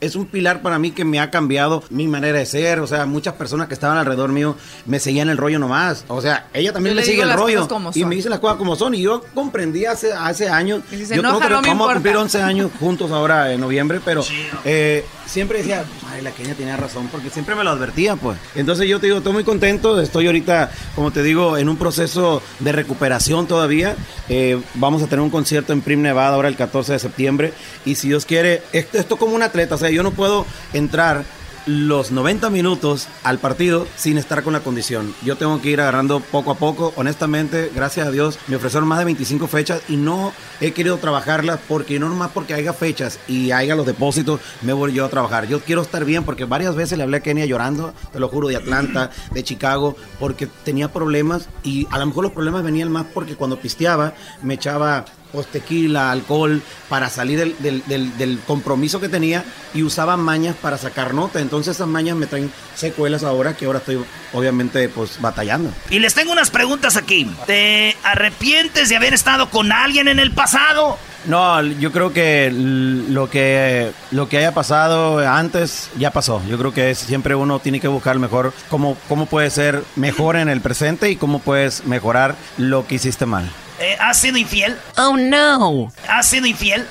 es 0.00 0.14
un 0.14 0.26
pilar 0.26 0.60
para 0.62 0.78
mí 0.78 0.90
que 0.90 1.04
me 1.04 1.20
ha 1.20 1.30
cambiado 1.30 1.82
mi 1.90 2.06
manera 2.06 2.38
de 2.38 2.46
ser. 2.46 2.80
O 2.80 2.86
sea, 2.86 3.06
muchas 3.06 3.34
personas 3.34 3.68
que 3.68 3.74
estaban 3.74 3.96
alrededor 3.96 4.30
mío 4.30 4.56
me 4.84 4.98
seguían 4.98 5.28
el 5.28 5.36
rollo 5.36 5.58
nomás. 5.58 6.04
O 6.08 6.20
sea, 6.20 6.48
ella 6.52 6.72
también 6.72 6.94
Yo 6.94 7.00
me 7.00 7.02
le 7.02 7.06
sigue 7.06 7.22
el 7.22 7.32
rollo 7.32 7.66
y 7.94 8.04
me 8.04 8.16
dice 8.16 8.28
las 8.28 8.40
cosas 8.40 8.56
como 8.56 8.76
son. 8.76 8.94
Y 8.94 9.02
yo 9.02 9.22
comprendí 9.34 9.86
hace, 9.86 10.12
hace 10.12 10.48
años. 10.48 10.82
Si 10.90 10.98
yo 10.98 11.06
creo 11.22 11.40
que 11.40 11.48
no 11.48 11.62
vamos 11.62 11.90
a 11.90 11.94
cumplir 11.94 12.16
11 12.16 12.42
años 12.42 12.70
juntos 12.78 13.10
ahora 13.10 13.52
en 13.52 13.60
noviembre, 13.60 14.00
pero 14.04 14.22
eh, 14.64 15.04
siempre 15.26 15.58
decía, 15.58 15.84
ay, 16.16 16.22
la 16.22 16.30
Kenia 16.30 16.54
tenía 16.54 16.76
razón, 16.76 17.08
porque 17.12 17.30
siempre 17.30 17.54
me 17.54 17.62
lo 17.62 17.70
advertía, 17.70 18.16
pues. 18.16 18.38
Entonces 18.54 18.88
yo 18.88 18.98
te 18.98 19.06
digo, 19.06 19.18
estoy 19.18 19.32
muy 19.34 19.44
contento, 19.44 20.00
estoy 20.00 20.26
ahorita, 20.26 20.70
como 20.94 21.10
te 21.10 21.22
digo, 21.22 21.58
en 21.58 21.68
un 21.68 21.76
proceso 21.76 22.42
de 22.58 22.72
recuperación 22.72 23.46
todavía. 23.46 23.94
Eh, 24.28 24.60
vamos 24.74 25.02
a 25.02 25.06
tener 25.06 25.20
un 25.20 25.30
concierto 25.30 25.72
en 25.72 25.82
Prim 25.82 26.00
Nevada 26.00 26.34
ahora 26.34 26.48
el 26.48 26.56
14 26.56 26.94
de 26.94 26.98
septiembre, 26.98 27.52
y 27.84 27.96
si 27.96 28.08
Dios 28.08 28.24
quiere, 28.24 28.62
esto, 28.72 28.98
esto 28.98 29.16
como 29.16 29.34
un 29.36 29.42
atleta, 29.42 29.74
o 29.74 29.78
sea, 29.78 29.90
yo 29.90 30.02
no 30.02 30.10
puedo 30.12 30.46
entrar 30.72 31.24
los 31.66 32.12
90 32.12 32.48
minutos 32.50 33.08
al 33.24 33.38
partido 33.38 33.86
sin 33.96 34.18
estar 34.18 34.44
con 34.44 34.52
la 34.52 34.60
condición. 34.60 35.12
Yo 35.24 35.36
tengo 35.36 35.60
que 35.60 35.70
ir 35.70 35.80
agarrando 35.80 36.20
poco 36.20 36.52
a 36.52 36.54
poco. 36.54 36.92
Honestamente, 36.96 37.72
gracias 37.74 38.06
a 38.06 38.10
Dios, 38.12 38.38
me 38.46 38.56
ofrecieron 38.56 38.88
más 38.88 39.00
de 39.00 39.06
25 39.06 39.48
fechas 39.48 39.82
y 39.88 39.96
no 39.96 40.32
he 40.60 40.72
querido 40.72 40.96
trabajarlas 40.98 41.58
porque 41.68 41.98
no 41.98 42.08
nomás 42.08 42.30
porque 42.32 42.54
haya 42.54 42.72
fechas 42.72 43.18
y 43.26 43.50
haya 43.50 43.74
los 43.74 43.84
depósitos, 43.84 44.40
me 44.62 44.72
voy 44.72 44.92
yo 44.92 45.04
a 45.04 45.08
trabajar. 45.08 45.48
Yo 45.48 45.60
quiero 45.60 45.82
estar 45.82 46.04
bien 46.04 46.24
porque 46.24 46.44
varias 46.44 46.76
veces 46.76 46.98
le 46.98 47.04
hablé 47.04 47.18
a 47.18 47.20
Kenia 47.20 47.46
llorando, 47.46 47.92
te 48.12 48.20
lo 48.20 48.28
juro, 48.28 48.48
de 48.48 48.56
Atlanta, 48.56 49.10
de 49.32 49.42
Chicago, 49.42 49.96
porque 50.20 50.46
tenía 50.64 50.92
problemas 50.92 51.48
y 51.64 51.88
a 51.90 51.98
lo 51.98 52.06
mejor 52.06 52.24
los 52.24 52.32
problemas 52.32 52.62
venían 52.62 52.92
más 52.92 53.06
porque 53.12 53.34
cuando 53.34 53.58
pisteaba 53.58 54.14
me 54.42 54.54
echaba 54.54 55.04
pues 55.32 55.46
tequila, 55.48 56.10
alcohol, 56.12 56.62
para 56.88 57.10
salir 57.10 57.38
del, 57.38 57.56
del- 57.58 57.82
del- 57.86 58.16
del 58.18 58.38
compromiso 58.46 59.00
que 59.00 59.08
tenía 59.08 59.44
y 59.74 59.82
usaba 59.82 60.16
mañas 60.16 60.56
para 60.60 60.78
sacar 60.78 61.12
nota. 61.14 61.40
Entonces 61.40 61.76
esas 61.76 61.88
mañas 61.88 62.16
me 62.16 62.26
traen 62.26 62.50
secuelas 62.74 63.22
ahora 63.24 63.56
que 63.56 63.66
ahora 63.66 63.78
estoy 63.80 63.98
obviamente 64.32 64.88
pues 64.88 65.20
batallando. 65.20 65.70
Y 65.90 65.98
les 65.98 66.14
tengo 66.14 66.32
unas 66.32 66.50
preguntas 66.50 66.96
aquí. 66.96 67.30
¿Te 67.46 67.96
arrepientes 68.02 68.88
de 68.88 68.96
haber 68.96 69.14
estado 69.14 69.50
con 69.50 69.72
alguien 69.72 70.08
en 70.08 70.18
el 70.18 70.30
pasado? 70.32 70.98
No, 71.26 71.60
yo 71.60 71.90
creo 71.90 72.12
que 72.12 72.52
lo 72.54 73.28
que 73.28 73.90
lo 74.12 74.28
que 74.28 74.38
haya 74.38 74.54
pasado 74.54 75.18
antes 75.28 75.90
ya 75.98 76.12
pasó. 76.12 76.40
Yo 76.48 76.56
creo 76.56 76.72
que 76.72 76.90
es- 76.90 76.98
siempre 76.98 77.34
uno 77.34 77.58
tiene 77.58 77.80
que 77.80 77.88
buscar 77.88 78.16
mejor 78.20 78.52
cómo, 78.68 78.96
cómo 79.08 79.26
puede 79.26 79.50
ser 79.50 79.82
mejor 79.96 80.36
en 80.36 80.48
el 80.48 80.60
presente 80.60 81.10
y 81.10 81.16
cómo 81.16 81.40
puedes 81.40 81.84
mejorar 81.84 82.36
lo 82.58 82.86
que 82.86 82.94
hiciste 82.94 83.26
mal. 83.26 83.50
Eh, 83.78 83.96
¿Has 84.00 84.18
sido 84.20 84.38
infiel? 84.38 84.78
Oh, 84.96 85.16
no. 85.16 85.92
¿Has 86.08 86.28
sido 86.28 86.46
infiel? 86.46 86.86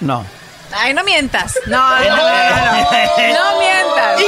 No. 0.00 0.24
Ay, 0.72 0.92
no 0.92 1.02
mientas. 1.04 1.58
No, 1.66 1.78
no, 1.78 2.04
no, 2.04 2.16
no, 2.16 3.58
mientas. 3.58 4.22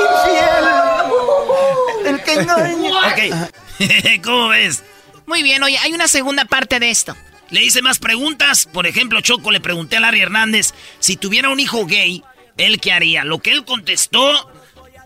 El 2.06 2.22
que 2.22 2.32
engaña. 2.34 2.90
Ok. 3.08 4.22
¿Cómo 4.24 4.48
ves? 4.48 4.82
Muy 5.26 5.42
bien, 5.42 5.62
oye, 5.62 5.78
hay 5.78 5.92
una 5.92 6.08
segunda 6.08 6.44
parte 6.44 6.80
de 6.80 6.90
esto. 6.90 7.16
Le 7.50 7.62
hice 7.62 7.82
más 7.82 7.98
preguntas. 7.98 8.66
Por 8.72 8.86
ejemplo, 8.86 9.20
Choco 9.20 9.50
le 9.50 9.60
pregunté 9.60 9.96
a 9.96 10.00
Larry 10.00 10.22
Hernández 10.22 10.72
si 10.98 11.16
tuviera 11.16 11.50
un 11.50 11.60
hijo 11.60 11.86
gay, 11.86 12.24
¿él 12.56 12.80
qué 12.80 12.92
haría? 12.92 13.24
Lo 13.24 13.40
que 13.40 13.52
él 13.52 13.64
contestó, 13.64 14.50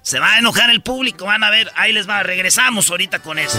se 0.02 0.18
va 0.20 0.34
a 0.34 0.38
enojar 0.38 0.70
el 0.70 0.82
público. 0.82 1.26
Van 1.26 1.42
a 1.42 1.50
ver, 1.50 1.70
ahí 1.74 1.92
les 1.92 2.08
va. 2.08 2.22
Regresamos 2.22 2.90
ahorita 2.90 3.18
con 3.20 3.38
eso. 3.38 3.58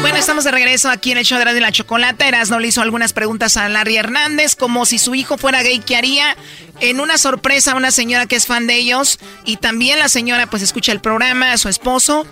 Bueno, 0.00 0.16
estamos 0.16 0.44
de 0.44 0.50
regreso 0.50 0.90
aquí 0.90 1.12
en 1.12 1.18
el 1.18 1.24
show 1.24 1.38
de 1.38 1.60
la 1.60 1.72
Chocolata. 1.72 2.26
Erasno 2.26 2.58
le 2.58 2.68
hizo 2.68 2.82
algunas 2.82 3.12
preguntas 3.12 3.56
a 3.56 3.68
Larry 3.68 3.96
Hernández, 3.96 4.56
como 4.56 4.86
si 4.86 4.98
su 4.98 5.14
hijo 5.14 5.38
fuera 5.38 5.62
gay, 5.62 5.80
¿qué 5.80 5.96
haría? 5.96 6.36
En 6.80 7.00
una 7.00 7.18
sorpresa 7.18 7.72
a 7.72 7.76
una 7.76 7.90
señora 7.90 8.26
que 8.26 8.36
es 8.36 8.46
fan 8.46 8.66
de 8.66 8.76
ellos. 8.76 9.18
Y 9.44 9.56
también 9.58 9.98
la 9.98 10.08
señora 10.08 10.46
pues 10.46 10.62
escucha 10.62 10.92
el 10.92 11.00
programa, 11.00 11.52
a 11.52 11.58
su 11.58 11.68
esposo. 11.68 12.26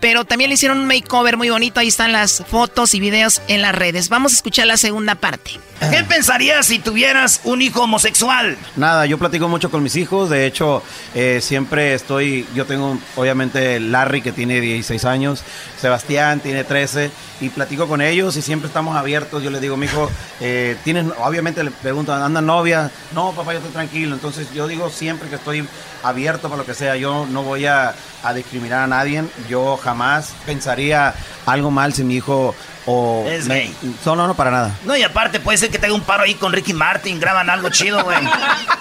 Pero 0.00 0.24
también 0.24 0.50
le 0.50 0.54
hicieron 0.54 0.78
un 0.78 0.86
makeover 0.86 1.36
muy 1.36 1.48
bonito. 1.48 1.80
Ahí 1.80 1.88
están 1.88 2.12
las 2.12 2.42
fotos 2.48 2.94
y 2.94 3.00
videos 3.00 3.40
en 3.48 3.62
las 3.62 3.74
redes. 3.74 4.08
Vamos 4.08 4.32
a 4.32 4.36
escuchar 4.36 4.66
la 4.66 4.76
segunda 4.76 5.14
parte. 5.14 5.52
¿Qué 5.78 6.04
pensarías 6.04 6.66
si 6.66 6.78
tuvieras 6.78 7.40
un 7.44 7.60
hijo 7.60 7.82
homosexual? 7.82 8.56
Nada, 8.76 9.04
yo 9.06 9.18
platico 9.18 9.46
mucho 9.48 9.70
con 9.70 9.82
mis 9.82 9.94
hijos, 9.96 10.30
de 10.30 10.46
hecho 10.46 10.82
eh, 11.14 11.40
siempre 11.42 11.92
estoy, 11.92 12.46
yo 12.54 12.64
tengo 12.64 12.98
obviamente 13.14 13.78
Larry 13.78 14.22
que 14.22 14.32
tiene 14.32 14.60
16 14.60 15.04
años, 15.04 15.44
Sebastián 15.86 16.40
tiene 16.40 16.64
13 16.64 17.12
y 17.40 17.48
platico 17.48 17.86
con 17.86 18.00
ellos 18.00 18.36
y 18.36 18.42
siempre 18.42 18.66
estamos 18.66 18.96
abiertos, 18.96 19.40
yo 19.40 19.50
les 19.50 19.60
digo, 19.60 19.76
mi 19.76 19.86
hijo, 19.86 20.10
eh, 20.40 20.76
tienes, 20.82 21.06
obviamente 21.22 21.62
le 21.62 21.70
preguntan, 21.70 22.22
¿anda 22.22 22.40
novia? 22.40 22.90
No, 23.14 23.30
papá, 23.30 23.52
yo 23.52 23.58
estoy 23.58 23.72
tranquilo, 23.72 24.16
entonces 24.16 24.52
yo 24.52 24.66
digo 24.66 24.90
siempre 24.90 25.28
que 25.28 25.36
estoy 25.36 25.64
abierto 26.02 26.48
para 26.48 26.62
lo 26.62 26.66
que 26.66 26.74
sea, 26.74 26.96
yo 26.96 27.24
no 27.30 27.44
voy 27.44 27.66
a, 27.66 27.94
a 28.24 28.34
discriminar 28.34 28.80
a 28.80 28.88
nadie, 28.88 29.22
yo 29.48 29.76
jamás 29.76 30.32
pensaría 30.44 31.14
algo 31.46 31.70
mal 31.70 31.94
si 31.94 32.02
mi 32.02 32.16
hijo 32.16 32.52
o... 32.86 33.26
Es 33.28 33.46
me- 33.46 33.54
gay. 33.54 33.74
No, 34.04 34.16
no, 34.16 34.26
no, 34.26 34.34
para 34.34 34.50
nada. 34.50 34.70
No, 34.84 34.96
y 34.96 35.02
aparte 35.02 35.40
puede 35.40 35.58
ser 35.58 35.70
que 35.70 35.78
tenga 35.78 35.94
un 35.94 36.00
paro 36.02 36.22
ahí 36.24 36.34
con 36.34 36.52
Ricky 36.52 36.72
Martin, 36.72 37.18
graban 37.20 37.50
algo 37.50 37.68
chido, 37.70 38.02
güey. 38.04 38.18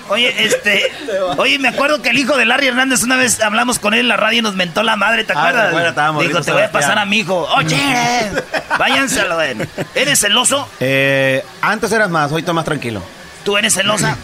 Oye, 0.10 0.46
este. 0.46 0.92
Oye, 1.38 1.58
me 1.60 1.70
acuerdo 1.70 2.02
que 2.02 2.10
el 2.10 2.20
hijo 2.20 2.38
de 2.38 2.46
Larry 2.46 2.68
Hernández 2.68 3.02
una 3.04 3.16
vez 3.18 3.42
hablamos 3.42 3.80
con 3.80 3.94
él 3.94 4.02
en 4.02 4.08
la 4.08 4.18
radio 4.18 4.40
y 4.40 4.42
nos 4.44 4.56
mentó 4.56 4.84
la 4.84 4.96
madre, 4.96 5.24
¿te 5.24 5.34
Ah, 5.34 5.40
acuerdas? 5.40 5.64
me 5.64 5.70
acuerdo, 5.70 5.90
estábamos 5.90 6.24
Dijo, 6.24 6.42
te 6.42 6.52
voy 6.52 6.62
a 6.62 6.68
Sebastián". 6.68 6.82
pasar 6.82 7.00
a 7.00 7.06
mi 7.06 7.18
hijo. 7.20 7.48
Oye, 7.58 8.32
váyanselo, 8.78 9.36
güey. 9.36 9.56
¿Eres 9.96 10.20
celoso? 10.20 10.70
Eh, 10.80 11.44
antes 11.62 11.92
eras 11.92 12.10
más, 12.10 12.32
hoy 12.32 12.44
más 12.44 12.66
tranquilo. 12.66 13.02
¿Tú 13.44 13.58
eres 13.58 13.74
celosa? 13.74 14.16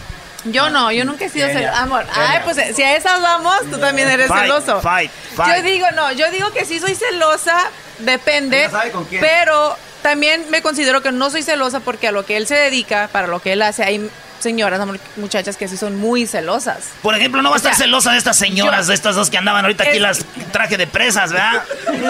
Yo 0.44 0.70
no, 0.70 0.90
yo 0.90 1.04
nunca 1.04 1.24
he 1.26 1.28
sido 1.28 1.46
celosa. 1.48 1.82
Amor, 1.82 2.04
ay, 2.14 2.40
pues 2.44 2.56
si 2.74 2.82
a 2.82 2.96
esas 2.96 3.20
vamos, 3.22 3.60
tú 3.70 3.78
también 3.78 4.08
eres 4.08 4.26
Fight, 4.28 4.42
celoso. 4.42 4.80
fight, 4.80 5.10
fight. 5.36 5.56
Yo 5.56 5.62
digo, 5.62 5.86
no, 5.94 6.10
yo 6.12 6.28
digo 6.32 6.50
que 6.52 6.64
sí 6.64 6.80
soy 6.80 6.96
celosa, 6.96 7.56
depende. 7.98 8.68
Sabe 8.70 8.90
con 8.90 9.04
quién. 9.04 9.20
Pero 9.20 9.76
también 10.02 10.44
me 10.50 10.62
considero 10.62 11.02
que 11.02 11.12
no 11.12 11.30
soy 11.30 11.42
celosa 11.42 11.80
porque 11.80 12.08
a 12.08 12.12
lo 12.12 12.26
que 12.26 12.36
él 12.36 12.46
se 12.46 12.56
dedica, 12.56 13.08
para 13.12 13.28
lo 13.28 13.40
que 13.40 13.52
él 13.52 13.62
hace, 13.62 13.84
hay 13.84 14.10
señoras, 14.42 14.80
muchachas 15.16 15.56
que 15.56 15.68
sí 15.68 15.76
son 15.76 15.96
muy 15.96 16.26
celosas. 16.26 16.84
Por 17.02 17.14
ejemplo, 17.14 17.42
no 17.42 17.50
va 17.50 17.56
a 17.56 17.58
estar 17.58 17.74
celosa 17.74 18.12
de 18.12 18.18
estas 18.18 18.36
señoras, 18.36 18.86
de 18.88 18.94
estas 18.94 19.14
dos 19.16 19.30
que 19.30 19.38
andaban 19.38 19.64
ahorita 19.64 19.84
aquí 19.84 19.98
las 19.98 20.24
traje 20.52 20.76
de 20.76 20.86
presas, 20.86 21.32
¿verdad? 21.32 21.62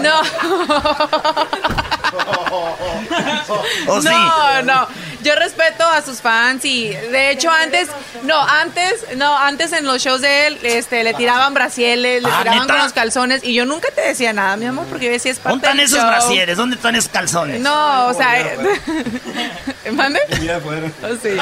No. 0.02 0.22
no, 4.02 4.62
no. 4.62 4.88
Yo 5.22 5.36
respeto 5.36 5.86
a 5.86 6.02
sus 6.02 6.20
fans 6.20 6.64
y 6.64 6.88
de 6.88 7.30
hecho 7.30 7.48
antes, 7.50 7.88
no, 8.24 8.40
antes, 8.42 9.04
no, 9.16 9.36
antes 9.38 9.72
en 9.72 9.86
los 9.86 10.02
shows 10.02 10.20
de 10.20 10.48
él, 10.48 10.58
este, 10.64 11.04
le 11.04 11.14
tiraban 11.14 11.54
brasieles, 11.54 12.22
le 12.24 12.28
Ah, 12.28 12.38
tiraban 12.40 12.60
¿neta? 12.62 12.74
con 12.74 12.82
los 12.82 12.92
calzones 12.92 13.44
y 13.44 13.54
yo 13.54 13.64
nunca 13.64 13.88
te 13.94 14.00
decía 14.00 14.32
nada, 14.32 14.56
mi 14.56 14.66
amor, 14.66 14.86
porque 14.86 15.06
yo 15.06 15.12
decía 15.12 15.30
es 15.30 15.38
parte 15.38 15.50
¿Dónde 15.50 15.66
están 15.68 15.76
del 15.76 15.86
esos 15.86 15.98
show. 16.00 16.08
brasieres? 16.08 16.56
¿Dónde 16.56 16.76
están 16.76 16.96
esos 16.96 17.10
calzones? 17.10 17.60
No, 17.60 18.06
o 18.08 18.14
sea, 18.14 18.56
¿mande? 19.92 20.18
Oh, 21.04 21.08
sí. 21.22 21.36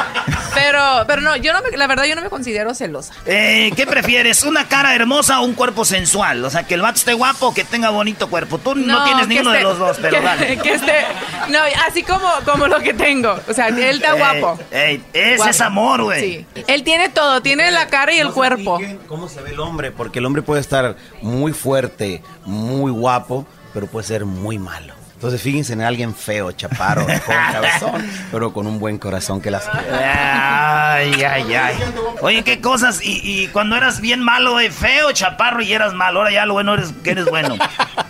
Pero, 0.55 0.80
pero 1.07 1.21
no, 1.23 1.37
yo 1.37 1.53
no 1.53 1.61
me, 1.63 1.77
la 1.77 1.87
verdad 1.87 2.05
yo 2.05 2.15
no 2.15 2.23
me 2.23 2.31
considero 2.31 2.75
celosa. 2.75 3.15
Eh, 3.27 3.71
¿Qué 3.77 3.87
prefieres? 3.87 4.43
¿Una 4.45 4.69
cara 4.69 4.95
hermosa 4.95 5.41
o 5.41 5.45
un 5.45 5.55
cuerpo 5.55 5.85
sensual? 5.85 6.45
O 6.45 6.51
sea, 6.51 6.65
que 6.65 6.75
el 6.75 6.83
vato 6.83 6.99
esté 6.99 7.13
guapo 7.15 7.49
o 7.49 7.55
que 7.55 7.65
tenga 7.65 7.91
bonito 7.91 8.29
cuerpo. 8.29 8.59
Tú 8.59 8.75
no, 8.75 9.05
tienes 9.05 9.29
ninguno 9.29 9.51
de 9.53 9.59
esté- 9.59 9.63
los 9.63 9.79
dos, 9.79 9.99
pero 10.01 10.17
que, 10.19 10.23
dale. 10.23 10.59
que 10.63 10.75
esté, 10.75 10.93
no, 11.49 11.59
así 11.87 12.03
como, 12.03 12.29
como 12.45 12.67
lo 12.69 12.79
que 12.81 12.95
tengo. 12.95 13.39
O 13.49 13.53
sea, 13.55 13.69
él 13.69 13.79
está 13.81 14.13
Ey, 14.13 14.19
guapo. 14.19 14.59
ey, 14.71 15.05
ese 15.13 15.37
Guapo. 15.37 15.51
es 15.51 15.61
amor, 15.61 16.03
güey. 16.05 16.21
Sí. 16.55 16.63
Él 16.67 16.83
tiene 16.85 17.09
todo, 17.09 17.41
tiene 17.43 17.71
la 17.71 17.87
cara 17.89 18.13
y 18.13 18.19
el 18.19 18.31
cuerpo. 18.33 18.79
¿Cómo 19.09 19.29
se 19.29 19.41
ve 19.41 19.51
el 19.51 19.61
hombre? 19.61 19.91
Porque 19.91 20.19
el 20.19 20.27
hombre 20.27 20.43
puede 20.43 20.61
estar 20.61 20.97
muy 21.23 21.53
fuerte, 21.53 22.23
muy 22.45 22.91
guapo, 22.93 23.47
pero 23.73 23.87
puede 23.87 24.07
ser 24.07 24.25
muy 24.25 24.59
malo. 24.59 24.95
Entonces 25.21 25.43
fíjense 25.43 25.75
en 25.75 25.83
alguien 25.83 26.15
feo, 26.15 26.51
chaparro, 26.53 27.05
con 27.27 27.35
cabezón, 27.53 28.11
pero 28.33 28.55
con 28.55 28.67
un 28.67 28.79
buen 28.79 28.97
corazón 28.97 29.43
que 29.43 29.51
las 29.51 29.69
Ay, 29.69 31.13
ay, 31.23 31.55
ay. 31.55 31.77
Oye, 32.23 32.43
qué 32.43 32.63
cosas. 32.63 33.05
Y, 33.05 33.21
y 33.23 33.49
cuando 33.49 33.77
eras 33.77 34.01
bien 34.01 34.23
malo, 34.23 34.59
eh, 34.61 34.71
feo, 34.71 35.13
chaparro 35.13 35.61
y 35.61 35.75
eras 35.75 35.93
malo. 35.93 36.21
Ahora 36.21 36.33
ya 36.33 36.47
lo 36.47 36.55
bueno 36.55 36.73
eres 36.73 36.95
que 37.05 37.11
eres 37.11 37.27
bueno. 37.27 37.57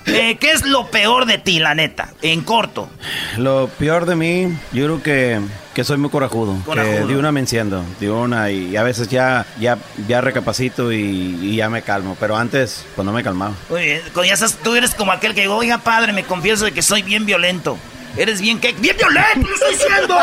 Eh, 0.07 0.39
¿Qué 0.41 0.51
es 0.51 0.67
lo 0.67 0.91
peor 0.91 1.25
de 1.25 1.39
ti, 1.39 1.61
la 1.61 1.77
neta? 1.77 2.09
En 2.21 2.41
corto. 2.41 2.91
Lo 3.37 3.69
peor 3.69 4.07
de 4.07 4.17
mí, 4.17 4.59
yo 4.73 4.87
creo 4.87 5.03
que, 5.05 5.41
que 5.75 5.85
soy 5.85 5.97
muy 5.99 6.11
corajudo, 6.11 6.57
Corajudo. 6.65 6.93
que 7.07 7.13
de 7.13 7.17
una 7.17 7.31
me 7.33 7.41
enciendo, 7.41 7.85
de 8.01 8.11
una 8.11 8.51
y 8.51 8.77
a 8.77 8.83
veces 8.83 9.09
ya, 9.09 9.47
ya, 9.59 9.79
ya 10.09 10.21
recapacito 10.21 10.91
y, 10.93 11.39
y 11.43 11.57
ya 11.57 11.69
me 11.71 11.83
calmo, 11.83 12.17
pero 12.19 12.37
antes 12.37 12.85
pues 12.97 13.07
no 13.07 13.13
me 13.13 13.23
calmaba. 13.23 13.55
Ya 13.71 14.35
estás- 14.35 14.57
tú 14.63 14.75
eres 14.75 14.95
como 14.95 15.13
aquel 15.13 15.35
que 15.35 15.43
digo, 15.43 15.57
oiga, 15.57 15.79
padre, 15.79 16.13
me 16.13 16.25
confieso 16.25 16.65
de 16.65 16.73
que 16.73 16.83
soy 16.83 17.03
bien 17.03 17.25
violento. 17.27 17.79
Eres 18.17 18.41
bien 18.41 18.59
que 18.59 18.73
bien 18.73 18.97
violento, 18.97 19.49
lo 19.49 19.55
estoy 19.55 19.73
diciendo. 19.75 20.19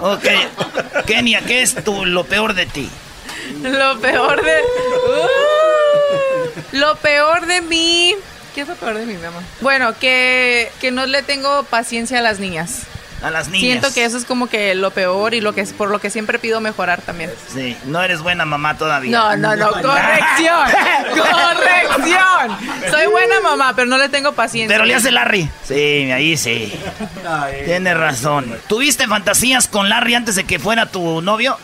ok. 0.00 1.04
Kenia, 1.06 1.40
¿qué 1.40 1.62
es 1.62 1.74
tu, 1.82 2.04
lo 2.04 2.24
peor 2.24 2.52
de 2.52 2.66
ti? 2.66 2.90
Lo 3.62 3.98
peor 3.98 4.42
de. 4.44 4.56
Uh, 6.72 6.76
lo 6.76 6.96
peor 6.96 7.46
de 7.46 7.62
mí. 7.62 8.14
¿Qué 8.54 8.60
es 8.62 8.68
lo 8.68 8.74
peor 8.74 8.98
de 8.98 9.06
mí, 9.06 9.14
mi 9.14 9.24
amor? 9.24 9.42
Bueno, 9.60 9.94
que, 9.98 10.70
que 10.80 10.90
no 10.90 11.06
le 11.06 11.22
tengo 11.22 11.62
paciencia 11.64 12.18
a 12.18 12.22
las 12.22 12.38
niñas. 12.40 12.82
A 13.22 13.30
las 13.30 13.48
niñas. 13.48 13.60
Siento 13.62 13.92
que 13.92 14.04
eso 14.04 14.16
es 14.16 14.24
como 14.24 14.48
que 14.48 14.74
lo 14.74 14.90
peor 14.92 15.34
y 15.34 15.40
lo 15.40 15.54
que 15.54 15.60
es 15.60 15.72
por 15.72 15.90
lo 15.90 16.00
que 16.00 16.10
siempre 16.10 16.38
pido 16.38 16.60
mejorar 16.60 17.02
también. 17.02 17.30
Sí, 17.52 17.76
no 17.84 18.02
eres 18.02 18.22
buena 18.22 18.44
mamá 18.44 18.78
todavía. 18.78 19.10
No, 19.10 19.36
no, 19.36 19.56
no, 19.56 19.70
corrección. 19.72 20.70
corrección. 21.14 22.90
Soy 22.90 23.06
buena 23.06 23.40
mamá, 23.40 23.74
pero 23.76 23.86
no 23.88 23.98
le 23.98 24.08
tengo 24.08 24.32
paciencia. 24.32 24.74
Pero 24.74 24.86
le 24.86 24.94
hace 24.94 25.10
Larry. 25.10 25.50
Sí, 25.64 26.10
ahí 26.10 26.36
sí. 26.36 26.72
Tienes 27.64 27.96
razón. 27.96 28.56
¿Tuviste 28.68 29.06
fantasías 29.06 29.68
con 29.68 29.88
Larry 29.88 30.14
antes 30.14 30.34
de 30.36 30.44
que 30.44 30.58
fuera 30.58 30.86
tu 30.86 31.20
novio? 31.20 31.58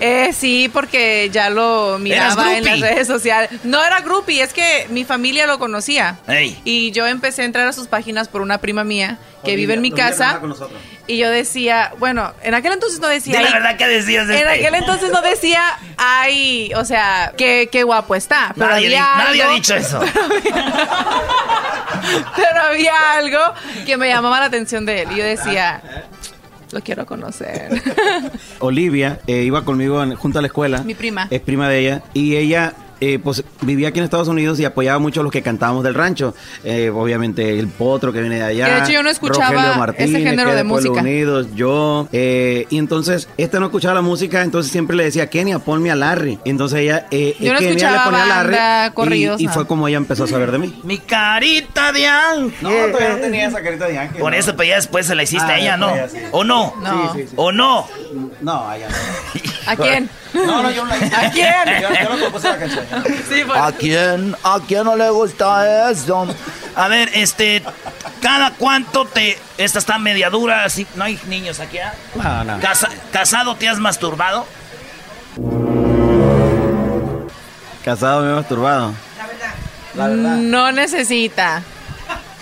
Eh, 0.00 0.32
sí, 0.32 0.70
porque 0.72 1.30
ya 1.32 1.50
lo 1.50 1.98
miraba 2.00 2.56
en 2.56 2.64
las 2.64 2.80
redes 2.80 3.06
sociales. 3.06 3.50
No 3.64 3.84
era 3.84 4.00
groupie, 4.00 4.42
es 4.42 4.52
que 4.52 4.86
mi 4.90 5.04
familia 5.04 5.46
lo 5.46 5.58
conocía. 5.58 6.18
Ey. 6.26 6.60
Y 6.64 6.90
yo 6.92 7.06
empecé 7.06 7.42
a 7.42 7.44
entrar 7.44 7.68
a 7.68 7.72
sus 7.72 7.86
páginas 7.86 8.28
por 8.28 8.40
una 8.40 8.58
prima 8.58 8.84
mía 8.84 9.18
que 9.44 9.52
Olivia, 9.52 9.56
vive 9.56 9.74
en 9.74 9.80
mi 9.82 9.90
casa. 9.90 10.40
Y 11.06 11.18
yo 11.18 11.30
decía, 11.30 11.92
bueno, 11.98 12.32
en 12.42 12.54
aquel 12.54 12.72
entonces 12.72 13.00
no 13.00 13.08
decía. 13.08 13.38
Di 13.38 13.44
la 13.44 13.52
verdad 13.52 13.76
que 13.76 13.88
decías 13.88 14.28
de 14.28 14.40
En 14.40 14.48
este. 14.48 14.66
aquel 14.66 14.74
entonces 14.80 15.10
no 15.10 15.20
decía, 15.20 15.62
ay, 15.96 16.72
o 16.76 16.84
sea, 16.84 17.32
qué, 17.36 17.68
qué 17.70 17.82
guapo 17.82 18.14
está. 18.14 18.52
Pero 18.54 18.68
Nadie, 18.70 18.96
había 18.96 19.48
ha 19.50 19.52
dicho 19.52 19.74
eso. 19.74 20.00
Pero 22.36 22.62
había 22.68 23.12
algo 23.16 23.38
que 23.84 23.96
me 23.96 24.08
llamaba 24.08 24.40
la 24.40 24.46
atención 24.46 24.86
de 24.86 25.02
él. 25.02 25.12
Y 25.12 25.16
yo 25.16 25.24
decía, 25.24 25.80
lo 26.72 26.80
quiero 26.80 27.06
conocer. 27.06 27.70
Olivia 28.60 29.20
eh, 29.26 29.42
iba 29.42 29.64
conmigo 29.64 30.02
en- 30.02 30.14
junto 30.14 30.38
a 30.38 30.42
la 30.42 30.46
escuela. 30.48 30.82
Mi 30.82 30.94
prima. 30.94 31.26
Es 31.30 31.40
prima 31.40 31.68
de 31.68 31.78
ella. 31.80 32.02
Y 32.14 32.36
ella 32.36 32.74
eh, 33.04 33.18
pues, 33.18 33.42
vivía 33.62 33.88
aquí 33.88 33.98
en 33.98 34.04
Estados 34.04 34.28
Unidos 34.28 34.60
y 34.60 34.64
apoyaba 34.64 35.00
mucho 35.00 35.20
a 35.20 35.22
los 35.24 35.32
que 35.32 35.42
cantábamos 35.42 35.82
del 35.82 35.94
rancho. 35.94 36.36
Eh, 36.62 36.88
obviamente 36.94 37.58
el 37.58 37.66
potro 37.66 38.12
que 38.12 38.20
viene 38.20 38.36
de 38.36 38.44
allá. 38.44 38.66
Que 38.66 38.72
de 38.74 38.78
hecho 38.78 38.92
yo 38.92 39.02
no 39.02 39.10
escuchaba 39.10 39.50
Rogelio 39.50 39.74
Martínez, 39.76 40.10
ese 40.10 40.20
género 40.20 40.50
que 40.50 40.56
de 40.56 40.62
música. 40.64 41.00
Unidos, 41.00 41.48
yo. 41.56 42.06
eh, 42.12 42.66
y 42.70 42.78
entonces, 42.78 43.28
esta 43.36 43.58
no 43.58 43.66
escuchaba 43.66 43.94
la 43.94 44.02
música, 44.02 44.42
entonces 44.42 44.70
siempre 44.70 44.94
le 44.96 45.02
decía, 45.02 45.28
Kenia, 45.28 45.58
ponme 45.58 45.90
a 45.90 45.96
Larry. 45.96 46.38
Y 46.44 46.50
entonces 46.50 46.78
ella, 46.78 47.08
eh, 47.10 47.34
Yo 47.40 47.52
no 47.52 47.58
Kenia 47.58 47.70
escuchaba 47.72 47.96
le 47.96 48.10
ponía 48.10 48.22
a 48.22 48.26
Larry. 48.28 48.54
banda, 48.54 48.90
corridos, 48.94 49.40
y, 49.40 49.48
fue 49.48 49.66
como 49.66 49.88
ella 49.88 49.96
empezó 49.96 50.22
a 50.22 50.28
saber 50.28 50.52
de 50.52 50.58
mí. 50.58 50.80
Mi 50.84 50.98
carita 50.98 51.90
de 51.90 52.06
ángel. 52.06 52.52
No, 52.60 52.70
todavía 52.70 53.08
no 53.10 53.16
tenía 53.16 53.48
esa 53.48 53.60
carita 53.62 53.88
de 53.88 53.98
ángel. 53.98 54.20
Por 54.20 54.30
no. 54.30 54.38
eso, 54.38 54.54
pero 54.56 54.68
ya 54.68 54.76
después 54.76 55.06
se 55.06 55.16
la 55.16 55.24
hiciste 55.24 55.50
Ah, 55.50 55.54
a 55.54 55.58
ella, 55.58 55.76
¿no? 55.76 55.92
sí. 56.08 56.18
¿O 56.30 56.44
no? 56.44 56.72
No. 56.80 57.12
Sí, 57.14 57.22
sí, 57.22 57.26
sí. 57.30 57.34
¿O 57.36 57.50
no? 57.50 57.86
No, 58.40 58.68
allá 58.68 58.88
no. 58.88 59.72
¿A 59.72 59.76
quién? 59.76 60.08
No, 60.34 60.62
no, 60.62 60.70
yo 60.70 60.84
no 60.84 60.90
la 60.90 60.96
hice. 61.06 61.14
¿A 61.16 61.30
quién? 61.30 61.54
Yo, 61.82 61.88
yo 61.90 62.16
no 62.16 62.20
compuse 62.24 62.48
la 62.48 62.58
canción. 62.58 62.86
Sí, 63.28 63.42
pues. 63.46 63.60
¿A 63.60 63.72
quién? 63.72 64.36
¿A 64.42 64.58
quién 64.66 64.84
no 64.84 64.96
le 64.96 65.10
gusta 65.10 65.90
eso? 65.90 66.26
A 66.74 66.88
ver, 66.88 67.10
este, 67.14 67.62
¿cada 68.22 68.52
cuánto 68.52 69.04
te... 69.04 69.38
Esta 69.58 69.78
está 69.78 69.98
media 69.98 70.30
dura, 70.30 70.64
así, 70.64 70.86
no 70.94 71.04
hay 71.04 71.18
niños 71.26 71.60
aquí, 71.60 71.78
¿ah? 71.78 71.92
No, 72.14 72.44
no. 72.44 72.60
Casa- 72.60 72.88
¿Casado 73.12 73.54
te 73.56 73.68
has 73.68 73.78
masturbado? 73.78 74.46
Casado 77.84 78.22
me 78.22 78.30
he 78.30 78.34
masturbado. 78.34 78.92
La 79.94 80.08
verdad. 80.08 80.36
No 80.36 80.72
necesita. 80.72 81.62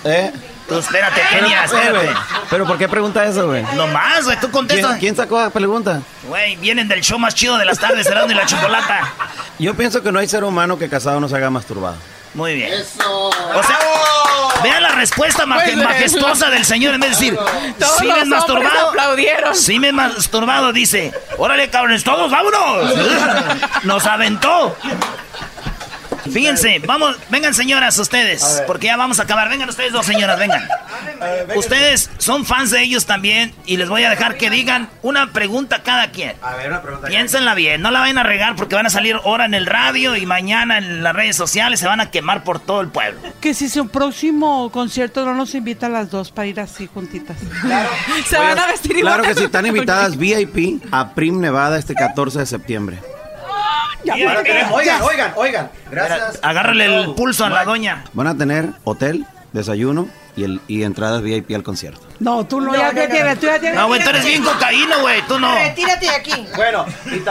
¿Eh? 0.04 0.30
Tú, 0.70 0.78
espérate, 0.78 1.20
Kenia, 1.30 1.64
espérate. 1.64 1.92
güey, 1.92 2.08
¿Pero 2.48 2.64
por 2.66 2.78
qué 2.78 2.88
pregunta 2.88 3.24
eso, 3.24 3.48
güey? 3.48 3.62
No 3.74 3.86
más, 3.88 4.24
güey, 4.24 4.36
tú 4.36 4.42
¿Quién, 4.42 4.52
contestas. 4.52 4.98
quién 5.00 5.16
sacó 5.16 5.38
la 5.40 5.50
pregunta? 5.50 6.00
Güey, 6.28 6.54
vienen 6.56 6.86
del 6.88 7.00
show 7.02 7.18
más 7.18 7.34
chido 7.34 7.58
de 7.58 7.64
las 7.64 7.78
tardes, 7.78 8.06
Erasmo 8.06 8.30
y 8.30 8.34
la 8.34 8.46
Chocolata. 8.46 9.12
Yo 9.58 9.74
pienso 9.74 10.00
que 10.02 10.12
no 10.12 10.20
hay 10.20 10.28
ser 10.28 10.44
humano 10.44 10.78
que 10.78 10.88
casado 10.88 11.18
no 11.20 11.28
se 11.28 11.36
haga 11.36 11.50
masturbado. 11.50 11.96
Muy 12.34 12.54
bien. 12.54 12.72
O 13.04 13.62
sea, 13.64 13.78
vean 14.62 14.80
la 14.84 14.90
respuesta 14.90 15.44
Pues, 15.52 15.76
majestuosa 15.76 16.48
del 16.50 16.64
señor 16.64 16.94
en 16.94 17.00
vez 17.00 17.18
de 17.18 17.26
decir, 17.32 17.38
Todos 17.76 17.98
sí 17.98 18.06
los 18.06 18.18
me 18.18 18.24
masturbado. 18.26 18.88
aplaudieron. 18.90 19.56
Sí 19.56 19.80
me 19.80 19.88
he 19.88 19.92
masturbado, 19.92 20.72
dice. 20.72 21.12
Órale, 21.38 21.68
cabrones, 21.70 22.04
todos, 22.04 22.30
vámonos. 22.30 22.94
Nos 23.82 24.06
aventó. 24.06 24.76
Fíjense, 26.32 26.80
vamos, 26.86 27.16
vengan 27.28 27.54
señoras 27.54 27.98
ustedes, 27.98 28.62
porque 28.66 28.86
ya 28.86 28.96
vamos 28.96 29.20
a 29.20 29.24
acabar. 29.24 29.48
Vengan 29.48 29.68
ustedes 29.68 29.92
dos 29.92 30.06
señoras, 30.06 30.38
vengan. 30.38 30.66
Ustedes 31.56 32.10
son 32.18 32.44
fans 32.44 32.70
de 32.70 32.82
ellos 32.82 33.06
también 33.06 33.54
y 33.66 33.76
les 33.76 33.88
voy 33.88 34.04
a 34.04 34.10
dejar 34.10 34.36
que 34.36 34.50
digan 34.50 34.88
una 35.02 35.32
pregunta 35.32 35.82
cada 35.82 36.10
quien. 36.10 36.34
A 36.42 36.56
ver, 36.56 36.68
una 36.68 36.82
pregunta. 36.82 37.08
Piénsenla 37.08 37.54
bien, 37.54 37.82
no 37.82 37.90
la 37.90 38.00
vayan 38.00 38.18
a 38.18 38.22
regar 38.22 38.56
porque 38.56 38.74
van 38.74 38.86
a 38.86 38.90
salir 38.90 39.16
ahora 39.16 39.44
en 39.44 39.54
el 39.54 39.66
radio 39.66 40.16
y 40.16 40.26
mañana 40.26 40.78
en 40.78 41.02
las 41.02 41.14
redes 41.14 41.36
sociales 41.36 41.80
se 41.80 41.86
van 41.86 42.00
a 42.00 42.10
quemar 42.10 42.44
por 42.44 42.60
todo 42.60 42.80
el 42.80 42.88
pueblo. 42.88 43.20
Que 43.40 43.54
si 43.54 43.68
su 43.68 43.88
próximo 43.88 44.70
concierto 44.70 45.24
no 45.24 45.34
nos 45.34 45.54
invita 45.54 45.86
a 45.86 45.90
las 45.90 46.10
dos 46.10 46.30
para 46.30 46.46
ir 46.46 46.60
así 46.60 46.88
juntitas. 46.92 47.36
Se 48.26 48.38
van 48.38 48.58
a 48.58 48.66
vestir 48.66 48.98
igual. 48.98 49.14
Claro 49.14 49.28
que 49.28 49.38
sí, 49.38 49.44
están 49.44 49.66
invitadas 49.66 50.16
VIP 50.16 50.82
a 50.90 51.14
Prim 51.14 51.40
Nevada 51.40 51.78
este 51.78 51.94
14 51.94 52.40
de 52.40 52.46
septiembre. 52.46 52.98
Oigan, 54.72 55.02
oigan, 55.02 55.32
oigan. 55.36 55.70
Gracias. 55.90 56.38
Agárrale 56.42 56.84
el 56.86 57.14
pulso 57.14 57.44
a 57.44 57.50
la 57.50 57.64
doña. 57.64 58.04
Van 58.12 58.26
a 58.26 58.36
tener 58.36 58.70
hotel, 58.84 59.26
desayuno 59.52 60.08
y, 60.36 60.44
el, 60.44 60.60
y 60.68 60.82
entradas 60.82 61.22
VIP 61.22 61.54
al 61.54 61.62
concierto. 61.62 62.09
No, 62.20 62.46
tú 62.46 62.60
no, 62.60 62.74
ya, 62.74 62.92
ya 62.92 63.08
tienes, 63.08 63.40
tú 63.40 63.46
ya 63.46 63.58
tienes. 63.58 63.78
No, 63.80 63.86
güey, 63.88 64.02
tú 64.04 64.10
eres 64.10 64.24
bien 64.24 64.42
cocaíno, 64.44 65.00
güey, 65.00 65.22
tú 65.26 65.38
no. 65.40 65.54
Retírate 65.54 66.04
de 66.06 66.10
aquí. 66.14 66.46
Bueno, 66.54 66.84
y, 67.06 67.22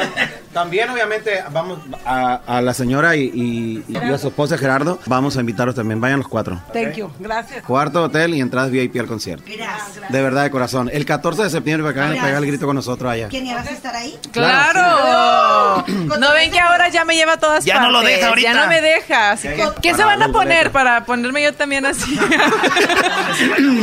También, 0.54 0.90
obviamente, 0.90 1.44
vamos 1.52 1.78
a, 2.06 2.42
a 2.48 2.60
la 2.62 2.74
señora 2.74 3.16
y, 3.16 3.32
y- 3.34 3.86
y 3.88 3.96
a 3.98 4.18
su 4.18 4.30
esposa 4.30 4.58
Gerardo. 4.58 5.00
Vamos 5.06 5.38
a 5.38 5.42
invitarlos 5.42 5.76
también. 5.76 6.02
Vayan 6.02 6.18
los 6.20 6.28
cuatro. 6.28 6.60
Thank 6.74 6.94
you. 6.96 7.12
Gracias. 7.20 7.64
Cuarto 7.64 8.02
hotel 8.04 8.34
y 8.34 8.42
entradas 8.42 8.72
VIP 8.72 9.00
al 9.00 9.06
concierto. 9.06 9.44
Gracias. 9.48 10.10
De 10.12 10.22
verdad, 10.24 10.42
de 10.44 10.50
corazón. 10.50 10.90
El 10.92 11.06
14 11.06 11.44
de 11.44 11.50
septiembre 11.52 11.84
para 11.84 11.94
que 11.94 12.00
vayan 12.10 12.24
a 12.24 12.28
pegar 12.28 12.42
el 12.44 12.48
grito 12.50 12.66
con 12.66 12.76
nosotros 12.76 13.12
allá. 13.12 13.28
¿Quién 13.30 13.54
vas 13.54 13.68
a 13.68 13.72
estar 13.72 13.96
ahí? 13.96 14.18
¡Claro! 14.32 15.86
¿No 16.20 16.34
ven 16.34 16.50
que 16.52 16.60
ahora 16.60 16.90
ya 16.90 17.06
me 17.06 17.16
lleva 17.16 17.34
a 17.34 17.38
todas 17.40 17.64
Ya 17.64 17.76
partes? 17.76 17.92
no 17.92 18.00
lo 18.00 18.04
deja 18.08 18.28
ahorita. 18.30 18.54
Ya 18.54 18.60
no 18.60 18.68
me 18.68 18.82
deja. 18.82 19.32
Así 19.32 19.48
que, 19.50 19.68
¿Qué 19.84 19.94
se 19.94 20.04
van 20.04 20.24
a 20.24 20.30
poner 20.30 20.72
para 20.72 21.06
ponerme 21.06 21.44
yo 21.44 21.54
también 21.54 21.86
así? 21.86 22.18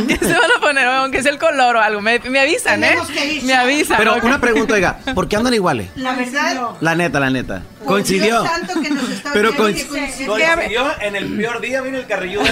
¿Qué 0.07 0.17
se 0.17 0.33
van 0.33 0.51
a 0.57 0.59
poner? 0.59 0.87
Aunque 1.03 1.21
sea 1.23 1.31
el 1.31 1.39
color 1.39 1.75
o 1.77 1.81
algo. 1.81 2.01
Me, 2.01 2.19
me 2.19 2.39
avisan, 2.39 2.83
¿eh? 2.83 2.87
Tenemos 2.89 3.09
que 3.09 3.25
ir. 3.25 3.43
Me 3.43 3.53
avisan. 3.53 3.97
Pero 3.97 4.15
ok. 4.15 4.23
una 4.23 4.39
pregunta, 4.41 4.73
oiga, 4.73 4.99
¿por 5.15 5.27
qué 5.27 5.35
andan 5.35 5.53
iguales? 5.53 5.89
La 5.95 6.13
verdad, 6.13 6.71
La 6.81 6.95
neta, 6.95 7.19
la 7.19 7.29
neta. 7.29 7.61
por 7.79 7.87
Coincidió. 7.87 8.41
Dios 8.41 8.47
santo 8.49 8.81
que 8.81 8.89
nos 8.89 9.09
está 9.09 9.31
Pero 9.33 9.49
oyendo, 9.49 9.63
coinc- 9.69 9.75
que 9.75 9.87
coincidió. 9.87 11.01
en 11.01 11.15
el 11.15 11.37
peor 11.37 11.61
día, 11.61 11.81
vino 11.81 11.97
el 11.97 12.05
carrilludo. 12.07 12.43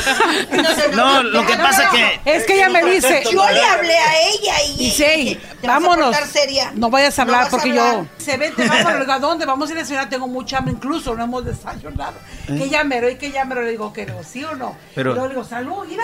No, 0.95 1.23
lo 1.23 1.45
que 1.45 1.55
pasa 1.55 1.89
que... 1.89 2.19
Es 2.26 2.43
que 2.45 2.55
ella 2.55 2.69
me 2.69 2.84
dice. 2.85 3.23
Yo 3.31 3.49
le 3.49 3.61
hablé 3.63 3.97
a 3.97 4.13
ella 4.30 4.53
y 4.77 5.38
a 5.63 5.67
vámonos. 5.67 6.07
portar 6.15 6.27
seria. 6.27 6.72
No 6.76 6.89
vayas 6.89 7.17
a 7.19 7.26
No 7.26 7.31
hablar 7.31 7.43
vas 7.45 7.49
porque 7.51 7.69
hablar". 7.72 7.95
yo. 7.95 8.05
Se 8.17 8.38
vete, 8.38 8.67
vámonos. 8.67 9.09
¿a 9.09 9.19
dónde? 9.19 9.45
Vamos 9.45 9.69
a 9.69 9.72
ir 9.73 9.77
a 9.77 9.81
la 9.81 9.88
ciudad. 9.88 10.09
Tengo 10.09 10.27
mucha 10.27 10.59
hambre, 10.59 10.73
incluso 10.73 11.15
no 11.15 11.23
hemos 11.23 11.43
desayunado. 11.45 12.13
¿Eh? 12.47 12.55
Que 12.57 12.69
llamero 12.69 13.09
y 13.09 13.15
que 13.17 13.31
llamero. 13.31 13.61
Le 13.61 13.72
digo, 13.72 13.91
que 13.93 14.05
no, 14.05 14.23
sí 14.23 14.43
o 14.43 14.55
no. 14.55 14.76
Pero- 14.93 15.11
Y 15.11 15.13
luego 15.13 15.27
le 15.27 15.34
digo, 15.35 15.45
salud, 15.47 15.85
mira. 15.88 16.03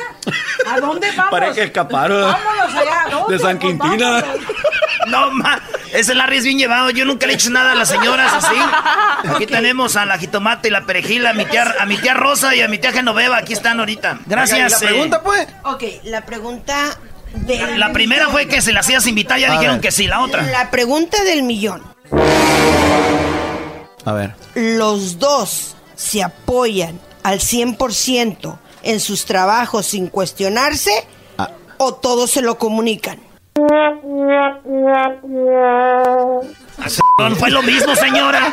¿A 0.69 0.79
dónde 0.79 1.11
vamos? 1.15 1.31
Parece 1.31 1.53
que 1.55 1.63
escaparon. 1.63 2.30
Vámonos 2.31 2.75
allá. 2.75 3.03
¿a 3.05 3.09
dónde? 3.09 3.33
De 3.37 3.39
San 3.39 3.59
Pues 3.59 3.73
Quintina. 3.73 4.23
No, 5.07 5.31
ma, 5.31 5.59
ese 5.93 6.13
Larry 6.13 6.37
es 6.37 6.43
bien 6.45 6.57
llevado. 6.59 6.89
Yo 6.91 7.05
nunca 7.05 7.25
le 7.25 7.33
he 7.33 7.35
hecho 7.35 7.49
nada 7.49 7.71
a 7.71 7.75
las 7.75 7.89
señoras 7.89 8.31
así. 8.33 8.55
Aquí 9.35 9.45
tenemos 9.47 9.95
a 9.95 10.05
la 10.05 10.17
jitomate 10.17 10.67
y 10.67 10.71
la 10.71 10.85
perejila, 10.85 11.31
a 11.31 11.33
mi 11.33 11.45
tía, 11.45 11.75
a 11.79 11.85
mi 11.85 11.97
tía 11.97 12.13
Rosa 12.13 12.55
y 12.55 12.61
a 12.61 12.67
mi 12.67 12.77
tía 12.77 12.91
Genoveva. 12.91 13.37
Aquí 13.37 13.53
están 13.53 13.79
ahorita. 13.79 14.19
Gracias. 14.25 14.59
Oiga, 14.59 14.67
¿y 14.67 14.71
la 14.71 14.87
pregunta, 14.89 15.23
pues? 15.23 15.47
Ok, 15.63 15.83
la 16.03 16.25
pregunta 16.25 16.97
del 17.33 17.79
La 17.79 17.91
primera 17.93 18.29
fue 18.29 18.47
que 18.47 18.61
se 18.61 18.73
las 18.73 18.85
hacías 18.85 19.07
invitar, 19.07 19.39
ya 19.39 19.49
A 19.49 19.53
dijeron 19.53 19.75
ver. 19.75 19.81
que 19.81 19.91
sí. 19.91 20.05
La 20.07 20.21
otra. 20.21 20.43
La 20.43 20.69
pregunta 20.69 21.23
del 21.23 21.43
millón. 21.43 21.81
A 24.05 24.13
ver. 24.13 24.35
¿Los 24.55 25.19
dos 25.19 25.75
se 25.95 26.23
apoyan 26.23 26.99
al 27.23 27.39
100% 27.39 28.57
en 28.83 28.99
sus 28.99 29.25
trabajos 29.25 29.85
sin 29.85 30.07
cuestionarse. 30.07 30.91
O 31.83 31.93
todos 31.95 32.29
se 32.29 32.41
lo 32.43 32.57
comunican? 32.59 33.19
No 37.19 37.35
fue 37.35 37.51
lo 37.51 37.61
mismo, 37.61 37.95
señora. 37.95 38.51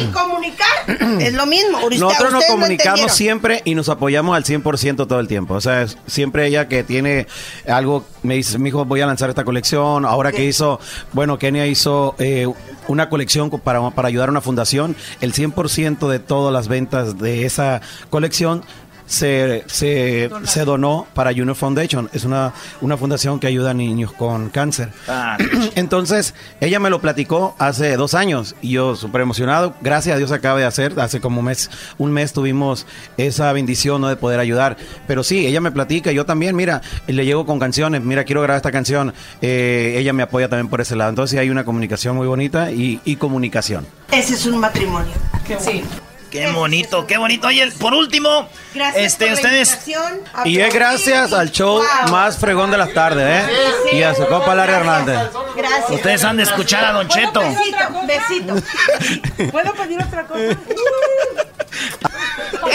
Y 0.00 0.06
comunicar. 0.12 1.20
Es 1.20 1.32
lo 1.34 1.46
mismo. 1.46 1.78
Nosotros 1.98 2.32
nos 2.32 2.44
comunicamos 2.46 3.12
siempre 3.12 3.62
y 3.64 3.74
nos 3.74 3.88
apoyamos 3.88 4.36
al 4.36 4.44
100% 4.44 5.06
todo 5.06 5.20
el 5.20 5.28
tiempo. 5.28 5.54
O 5.54 5.60
sea, 5.60 5.82
es- 5.82 5.96
siempre 6.06 6.46
ella 6.46 6.66
que 6.68 6.82
tiene 6.82 7.26
algo, 7.68 8.04
me 8.22 8.34
dice, 8.34 8.58
mi 8.58 8.70
hijo, 8.70 8.84
voy 8.84 9.00
a 9.00 9.06
lanzar 9.06 9.28
esta 9.28 9.44
colección. 9.44 10.04
Ahora 10.04 10.32
que 10.32 10.44
hizo, 10.44 10.80
bueno, 11.12 11.38
Kenia 11.38 11.66
hizo 11.66 12.14
eh, 12.18 12.48
una 12.88 13.08
colección 13.08 13.50
co- 13.50 13.58
para, 13.58 13.90
para 13.90 14.08
ayudar 14.08 14.28
a 14.28 14.32
una 14.32 14.40
fundación. 14.40 14.96
El 15.20 15.32
100% 15.32 16.08
de 16.08 16.18
todas 16.18 16.52
las 16.52 16.68
ventas 16.68 17.18
de 17.18 17.44
esa 17.46 17.80
colección 18.10 18.64
se, 19.06 19.64
se, 19.66 20.30
se 20.44 20.64
donó 20.64 21.06
para 21.14 21.30
Junior 21.30 21.54
Foundation. 21.54 22.08
Es 22.12 22.24
una, 22.24 22.52
una 22.80 22.96
fundación 22.96 23.38
que 23.40 23.46
ayuda 23.46 23.70
a 23.70 23.74
niños 23.74 24.12
con 24.12 24.50
cáncer. 24.50 24.90
Ah, 25.08 25.36
Entonces, 25.74 26.34
ella 26.60 26.80
me 26.80 26.90
lo 26.90 27.00
platicó 27.00 27.54
hace 27.58 27.96
dos 27.96 28.14
años 28.14 28.54
y 28.62 28.70
yo 28.70 28.96
súper 28.96 29.20
emocionado. 29.20 29.74
Gracias 29.80 30.14
a 30.14 30.18
Dios 30.18 30.32
acaba 30.32 30.58
de 30.58 30.64
hacer. 30.64 30.98
Hace 31.00 31.20
como 31.20 31.40
un 31.40 31.46
mes, 31.46 31.70
un 31.98 32.12
mes 32.12 32.32
tuvimos 32.32 32.86
esa 33.16 33.52
bendición 33.52 34.00
¿no? 34.00 34.08
de 34.08 34.16
poder 34.16 34.40
ayudar. 34.40 34.76
Pero 35.06 35.22
sí, 35.22 35.46
ella 35.46 35.60
me 35.60 35.70
platica, 35.72 36.12
yo 36.12 36.24
también, 36.26 36.56
mira, 36.56 36.82
le 37.06 37.24
llego 37.24 37.46
con 37.46 37.58
canciones, 37.58 38.02
mira, 38.02 38.24
quiero 38.24 38.40
grabar 38.42 38.56
esta 38.58 38.72
canción. 38.72 39.12
Eh, 39.42 39.96
ella 39.98 40.12
me 40.12 40.22
apoya 40.22 40.48
también 40.48 40.68
por 40.68 40.80
ese 40.80 40.96
lado. 40.96 41.10
Entonces 41.10 41.32
sí 41.32 41.38
hay 41.38 41.50
una 41.50 41.64
comunicación 41.64 42.16
muy 42.16 42.26
bonita 42.26 42.70
y, 42.70 43.00
y 43.04 43.16
comunicación. 43.16 43.86
Ese 44.10 44.34
es 44.34 44.46
un 44.46 44.58
matrimonio. 44.58 45.12
Sí. 45.58 45.82
Qué 46.34 46.50
bonito, 46.50 47.06
qué 47.06 47.16
bonito. 47.16 47.46
Oye, 47.46 47.70
por 47.78 47.94
último, 47.94 48.48
Gracias 48.74 49.04
este, 49.04 49.26
por 49.26 49.34
ustedes. 49.34 49.78
Y 50.44 50.58
es 50.58 50.74
gracias 50.74 51.32
al 51.32 51.52
show 51.52 51.76
Wow. 51.76 52.10
más 52.10 52.38
fregón 52.38 52.72
de 52.72 52.76
las 52.76 52.92
tardes, 52.92 53.44
¿eh? 53.48 53.52
Y 53.92 54.02
a 54.02 54.16
su 54.16 54.26
copa 54.26 54.52
Larry 54.52 54.72
Hernández. 54.72 55.30
Gracias. 55.56 55.90
Ustedes 55.90 56.24
han 56.24 56.36
de 56.36 56.42
escuchar 56.42 56.86
a 56.86 56.90
Don 56.90 57.06
Cheto. 57.06 57.38
Besito, 57.38 58.56
besito. 58.58 59.50
¿Puedo 59.52 59.74
pedir 59.74 60.02
otra 60.02 60.26
cosa? 60.26 60.42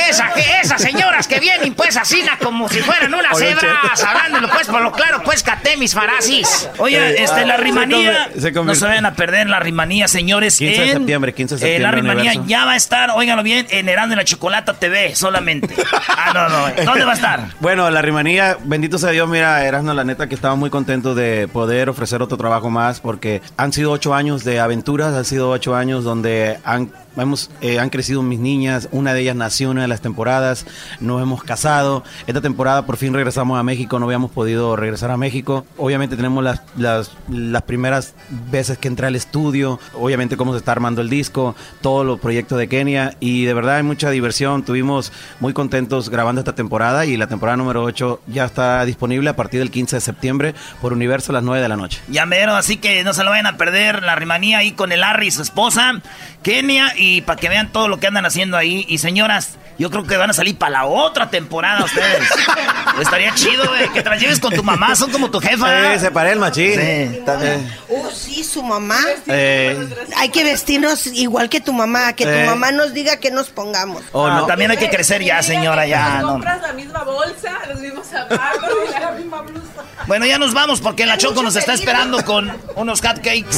Esa, 0.10 0.32
que- 0.34 0.60
esas 0.61 0.82
señoras 0.82 1.28
que 1.28 1.40
vienen 1.40 1.74
pues 1.74 1.98
así 1.98 2.24
como 2.44 2.70
si 2.70 2.80
fueran 2.80 3.14
unas 3.14 3.34
Oye, 3.36 3.56
cebras, 3.56 4.03
hablándolo 4.03 4.49
pues 4.49 4.68
por 4.68 4.82
lo 4.82 4.91
claro, 4.91 5.22
pues 5.24 5.44
catemis 5.44 5.94
farasis. 5.94 6.70
Oye, 6.78 6.98
Eh, 6.98 7.24
este, 7.24 7.45
la 7.45 7.57
se 7.57 7.64
rimanía, 7.64 8.30
se 8.38 8.52
no 8.52 8.76
se 8.76 8.86
vayan 8.86 9.06
a 9.06 9.14
perder 9.14 9.48
la 9.49 9.60
rimanía, 9.60 10.07
señores. 10.07 10.57
15 10.57 10.82
de 10.82 10.88
en- 10.88 10.98
septiembre, 10.98 11.34
15 11.34 11.56
de 11.57 11.61
eh, 11.76 11.80
la 11.80 11.90
septiembre, 11.90 12.02
rimanía 12.14 12.32
Universo. 12.32 12.49
ya 12.49 12.66
va 12.66 12.72
a 12.74 12.76
estar, 12.76 13.10
óiganlo 13.11 13.44
bien, 13.44 13.68
en 13.70 13.90
Herando 13.90 14.14
en 14.14 14.18
la 14.18 14.26
Chocolata 14.26 14.74
TV 14.74 15.16
solamente. 15.16 15.74
Ah, 16.22 16.32
no, 16.34 16.49
no, 16.49 16.84
¿dónde 16.86 17.06
va 17.06 17.11
a 17.11 17.16
estar? 17.16 17.48
Bueno, 17.60 17.90
la 17.90 18.02
rimanía, 18.02 18.57
bendito 18.64 18.98
sea 18.98 19.11
Dios, 19.11 19.28
mira, 19.30 19.64
Erasno, 19.66 19.94
la 19.94 20.03
neta 20.03 20.28
que 20.28 20.36
estamos 20.36 20.57
muy 20.57 20.70
contentos 20.70 21.16
de 21.16 21.48
poder 21.52 21.90
ofrecer 21.90 22.22
otro 22.22 22.38
trabajo 22.38 22.70
más 22.70 22.99
porque 22.99 23.41
han 23.57 23.72
sido 23.74 23.91
ocho 23.91 24.14
años 24.14 24.44
de 24.44 24.60
aventuras, 24.60 25.14
han 25.14 25.26
sido 25.26 25.49
ocho 25.49 25.76
años 25.76 26.03
donde 26.03 26.60
han, 26.66 26.91
hemos, 27.18 27.49
eh, 27.61 27.80
han 27.80 27.90
crecido 27.90 28.22
mis 28.22 28.40
niñas, 28.40 28.90
una 28.91 29.14
de 29.14 29.22
ellas 29.22 29.36
nació 29.36 29.72
una 29.72 29.84
de 29.84 29.88
las 29.88 30.02
temporadas, 30.02 30.65
nos 30.99 31.22
hemos 31.22 31.44
casado, 31.44 32.03
esta 32.27 32.41
temporada 32.41 32.86
por 32.86 32.98
fin 32.98 33.14
regresamos 33.14 33.60
a 33.60 33.64
México, 33.64 33.99
no 33.99 34.06
habíamos 34.06 34.31
podido 34.31 34.76
regresar 34.76 35.11
a 35.11 35.18
México, 35.18 35.65
obviamente 35.77 36.15
tenemos 36.15 36.44
las, 36.44 36.61
las, 36.77 37.11
las 37.30 37.64
primeras 37.64 38.14
veces 38.52 38.77
que 38.77 38.88
entré 38.88 39.07
al 39.07 39.15
estudio, 39.15 39.80
obviamente 39.94 40.38
cómo 40.38 40.53
se 40.53 40.60
está 40.60 40.72
armando 40.72 41.02
el 41.02 41.10
disco, 41.10 41.56
todos 41.81 42.06
los 42.06 42.19
proyectos 42.19 42.57
de 42.57 42.68
Kenia 42.68 43.15
y 43.19 43.45
de 43.45 43.53
verdad 43.53 43.77
hay 43.77 43.84
mucha 43.84 44.10
diversión, 44.10 44.64
tuvimos 44.64 45.11
muy 45.40 45.53
contentos 45.53 46.10
grabando 46.10 46.41
esta 46.41 46.56
temporada 46.56 47.06
y 47.06 47.18
la 47.18 47.27
temporada 47.27 47.57
número 47.57 47.84
8 47.84 48.22
ya 48.27 48.45
está 48.45 48.86
disponible 48.86 49.30
a 49.30 49.36
partir 49.36 49.60
del 49.60 49.72
15 49.72 49.98
de 49.98 50.02
septiembre 50.02 50.56
por 50.81 50.94
Universo 50.94 51.31
a 51.31 51.34
las 51.34 51.44
9 51.44 51.61
de 51.61 51.69
la 51.69 51.77
noche. 51.77 52.02
Ya 52.07 52.26
mero, 52.26 52.56
así 52.56 52.77
que 52.77 53.03
no 53.03 53.14
se 53.14 53.23
lo 53.23 53.30
vayan 53.30 53.48
a 53.48 53.57
perder 53.57 54.03
la 54.03 54.15
rimanía 54.15 54.60
ahí 54.60 54.72
con 54.72 54.91
el 54.91 55.03
Harry 55.03 55.27
y 55.27 55.31
su 55.31 55.41
esposa, 55.41 56.02
Kenia, 56.44 56.94
y 57.00 57.22
para 57.22 57.40
que 57.40 57.50
vean 57.50 57.72
todo 57.72 57.88
lo 57.88 58.00
que 58.00 58.08
andan 58.08 58.26
haciendo 58.26 58.58
ahí. 58.58 58.86
Y 58.88 58.98
señoras, 59.00 59.58
yo 59.78 59.90
creo 59.90 60.06
que 60.06 60.18
van 60.18 60.30
a 60.30 60.34
salir 60.34 60.58
para 60.58 60.72
la 60.72 60.86
otra 60.86 61.30
temporada 61.30 61.86
ustedes. 61.86 62.28
Estaría 63.02 63.34
chido, 63.34 63.66
güey, 63.68 63.88
que 63.90 64.02
te 64.04 64.10
las 64.10 64.20
lleves 64.20 64.40
con 64.40 64.54
tu 64.54 64.62
mamá, 64.64 64.96
son 64.96 65.10
como 65.12 65.32
tu 65.32 65.40
jefa. 65.40 65.94
Eh, 65.94 66.00
se 66.00 66.12
paré 66.12 66.34
el 66.34 66.40
machín. 66.40 66.74
Sí, 66.74 67.22
también. 67.26 67.72
Uh, 67.88 68.10
sí, 68.12 68.44
su 68.44 68.62
mamá. 68.62 69.00
Eh, 69.28 69.88
Hay 70.18 70.30
que 70.30 70.44
vestirnos 70.44 71.08
igual 71.08 71.48
que 71.50 71.62
tu 71.62 71.72
mamá, 71.72 72.12
que 72.14 72.26
Eh. 72.26 72.42
tu 72.44 72.50
mamá 72.50 72.72
nos 72.72 72.94
diga 72.94 73.18
que 73.18 73.32
nos 73.32 73.50
pongamos. 73.50 74.04
Oh, 74.12 74.26
Ah, 74.28 74.42
no. 74.42 74.46
También 74.48 74.72
hay 74.72 74.78
que 74.78 74.90
crecer 74.90 75.24
ya, 75.24 75.42
señora, 75.42 75.88
ya. 75.88 76.20
no. 76.20 76.34
Compras 76.34 76.62
la 76.62 76.74
misma 76.74 77.04
bolsa, 77.04 77.58
los 77.70 77.80
mismos 77.80 78.06
zapatos 78.08 78.70
y 78.96 79.00
la 79.00 79.12
misma 79.12 79.42
blusa. 79.44 79.84
Bueno, 80.08 80.26
ya 80.26 80.38
nos 80.40 80.54
vamos 80.54 80.82
porque 80.82 81.06
la 81.06 81.18
Choco 81.18 81.42
nos 81.42 81.56
está 81.56 81.74
esperando 81.74 82.24
con 82.26 82.52
unos 82.76 83.00
hotcakes. 83.02 83.58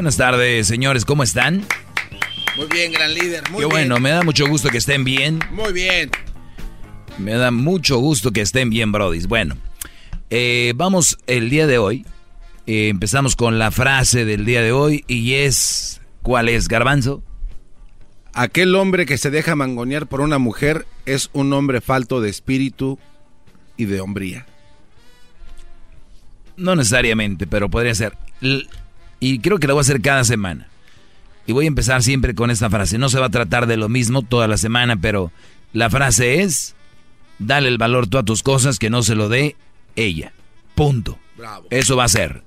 Buenas 0.00 0.16
tardes, 0.16 0.66
señores, 0.66 1.04
¿cómo 1.04 1.22
están? 1.22 1.62
Muy 2.56 2.66
bien, 2.68 2.90
gran 2.90 3.12
líder. 3.12 3.42
Muy 3.50 3.60
Qué 3.60 3.66
bien. 3.66 3.68
bueno, 3.68 4.00
me 4.00 4.08
da 4.08 4.22
mucho 4.22 4.48
gusto 4.48 4.70
que 4.70 4.78
estén 4.78 5.04
bien. 5.04 5.40
Muy 5.50 5.74
bien. 5.74 6.10
Me 7.18 7.32
da 7.32 7.50
mucho 7.50 7.98
gusto 7.98 8.30
que 8.30 8.40
estén 8.40 8.70
bien, 8.70 8.92
brodis. 8.92 9.26
Bueno, 9.26 9.58
eh, 10.30 10.72
vamos 10.74 11.18
el 11.26 11.50
día 11.50 11.66
de 11.66 11.76
hoy. 11.76 12.06
eh, 12.66 12.88
empezamos 12.88 13.36
con 13.36 13.58
la 13.58 13.70
frase 13.70 14.24
del 14.24 14.46
día 14.46 14.62
de 14.62 14.72
hoy 14.72 15.04
y 15.06 15.34
es... 15.34 16.00
¿Cuál 16.22 16.48
es, 16.48 16.66
Garbanzo? 16.66 17.22
Aquel 18.32 18.74
hombre 18.76 19.04
que 19.04 19.18
se 19.18 19.30
deja 19.30 19.54
mangonear 19.54 20.06
por 20.06 20.22
una 20.22 20.38
mujer 20.38 20.86
es 21.04 21.28
un 21.34 21.52
hombre 21.52 21.82
falto 21.82 22.22
de 22.22 22.30
espíritu 22.30 22.98
y 23.76 23.84
de 23.84 24.00
hombría. 24.00 24.46
No 26.56 26.74
necesariamente, 26.74 27.46
pero 27.46 27.68
podría 27.68 27.94
ser. 27.94 28.16
Y 29.20 29.38
creo 29.40 29.58
que 29.58 29.66
lo 29.66 29.74
voy 29.74 29.80
a 29.80 29.82
hacer 29.82 30.00
cada 30.00 30.24
semana. 30.24 30.68
Y 31.46 31.52
voy 31.52 31.66
a 31.66 31.68
empezar 31.68 32.02
siempre 32.02 32.34
con 32.34 32.50
esta 32.50 32.70
frase. 32.70 32.98
No 32.98 33.08
se 33.08 33.20
va 33.20 33.26
a 33.26 33.30
tratar 33.30 33.66
de 33.66 33.76
lo 33.76 33.88
mismo 33.88 34.22
toda 34.22 34.48
la 34.48 34.56
semana, 34.56 34.96
pero 34.96 35.30
la 35.72 35.90
frase 35.90 36.42
es, 36.42 36.74
dale 37.38 37.68
el 37.68 37.78
valor 37.78 38.06
tú 38.06 38.18
a 38.18 38.24
tus 38.24 38.42
cosas 38.42 38.78
que 38.78 38.90
no 38.90 39.02
se 39.02 39.14
lo 39.14 39.28
dé 39.28 39.56
ella. 39.96 40.32
Punto. 40.74 41.18
Eso 41.70 41.96
va 41.96 42.04
a 42.04 42.08
ser. 42.08 42.42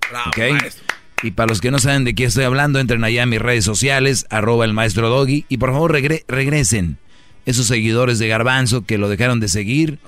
Y 1.21 1.31
para 1.31 1.47
los 1.47 1.61
que 1.61 1.71
no 1.71 1.79
saben 1.79 2.03
de 2.03 2.15
qué 2.15 2.25
estoy 2.25 2.43
hablando, 2.43 2.79
entren 2.79 3.03
allá 3.03 3.23
a 3.23 3.27
mis 3.27 3.41
redes 3.41 3.63
sociales, 3.63 4.25
arroba 4.29 4.65
el 4.65 4.73
maestro 4.73 5.09
Doggy, 5.09 5.45
y 5.47 5.57
por 5.57 5.71
favor 5.71 5.91
regresen 5.91 6.97
esos 7.45 7.67
seguidores 7.67 8.19
de 8.19 8.27
Garbanzo 8.27 8.85
que 8.85 8.97
lo 8.97 9.09
dejaron 9.09 9.39
de 9.39 9.47
seguir, 9.47 9.99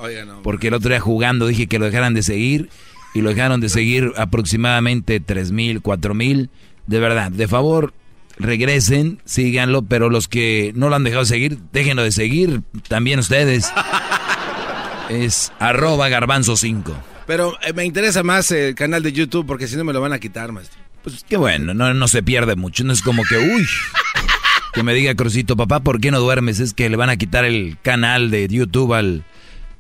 porque 0.44 0.68
el 0.68 0.74
otro 0.74 0.90
día 0.90 1.00
jugando 1.00 1.48
dije 1.48 1.68
que 1.68 1.80
lo 1.80 1.86
dejaran 1.86 2.14
de 2.14 2.24
seguir, 2.24 2.70
y 3.16 3.22
lo 3.22 3.30
dejaron 3.30 3.62
de 3.62 3.70
seguir 3.70 4.12
aproximadamente 4.18 5.20
tres 5.22 5.52
mil, 5.52 5.82
cuatro 5.82 6.14
mil. 6.14 6.52
De 6.86 7.00
verdad, 7.00 7.32
de 7.32 7.48
favor, 7.48 7.94
regresen, 8.38 9.20
síganlo, 9.26 9.82
pero 9.84 10.10
los 10.10 10.28
que 10.28 10.74
no 10.76 10.90
lo 10.90 10.96
han 10.96 11.04
dejado 11.06 11.24
de 11.24 11.30
seguir, 11.30 11.58
déjenlo 11.72 12.04
de 12.04 12.12
seguir, 12.12 12.62
también 12.88 13.18
ustedes. 13.18 13.72
es 15.10 15.54
arroba 15.60 16.10
garbanzo 16.10 16.58
5. 16.58 16.94
Pero 17.26 17.58
eh, 17.62 17.74
me 17.74 17.86
interesa 17.86 18.22
más 18.22 18.52
el 18.52 18.76
canal 18.76 19.02
de 19.02 19.14
YouTube 19.14 19.48
porque 19.48 19.68
si 19.68 19.78
no 19.78 19.84
me 19.84 19.94
lo 19.94 20.02
van 20.02 20.14
a 20.14 20.20
quitar, 20.20 20.52
maestro. 20.52 20.80
Pues 21.02 21.24
qué 21.28 21.38
bueno, 21.38 21.74
no, 21.74 21.94
no 21.94 22.08
se 22.08 22.22
pierde 22.22 22.56
mucho. 22.56 22.84
No 22.84 22.92
es 22.92 23.02
como 23.02 23.24
que, 23.24 23.38
uy, 23.38 23.66
que 24.74 24.84
me 24.84 24.94
diga 24.94 25.16
Crucito, 25.16 25.56
papá, 25.56 25.80
¿por 25.80 26.02
qué 26.02 26.12
no 26.12 26.20
duermes? 26.20 26.60
Es 26.60 26.74
que 26.74 26.90
le 26.90 26.98
van 26.98 27.10
a 27.10 27.16
quitar 27.16 27.46
el 27.46 27.78
canal 27.82 28.30
de 28.30 28.48
YouTube 28.48 28.94
al 28.94 29.24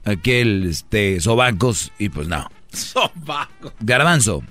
aquel 0.05 0.67
este 0.69 1.19
sobacos 1.19 1.91
y 1.99 2.09
pues 2.09 2.27
no. 2.27 2.47
Garbanzo. 3.80 4.43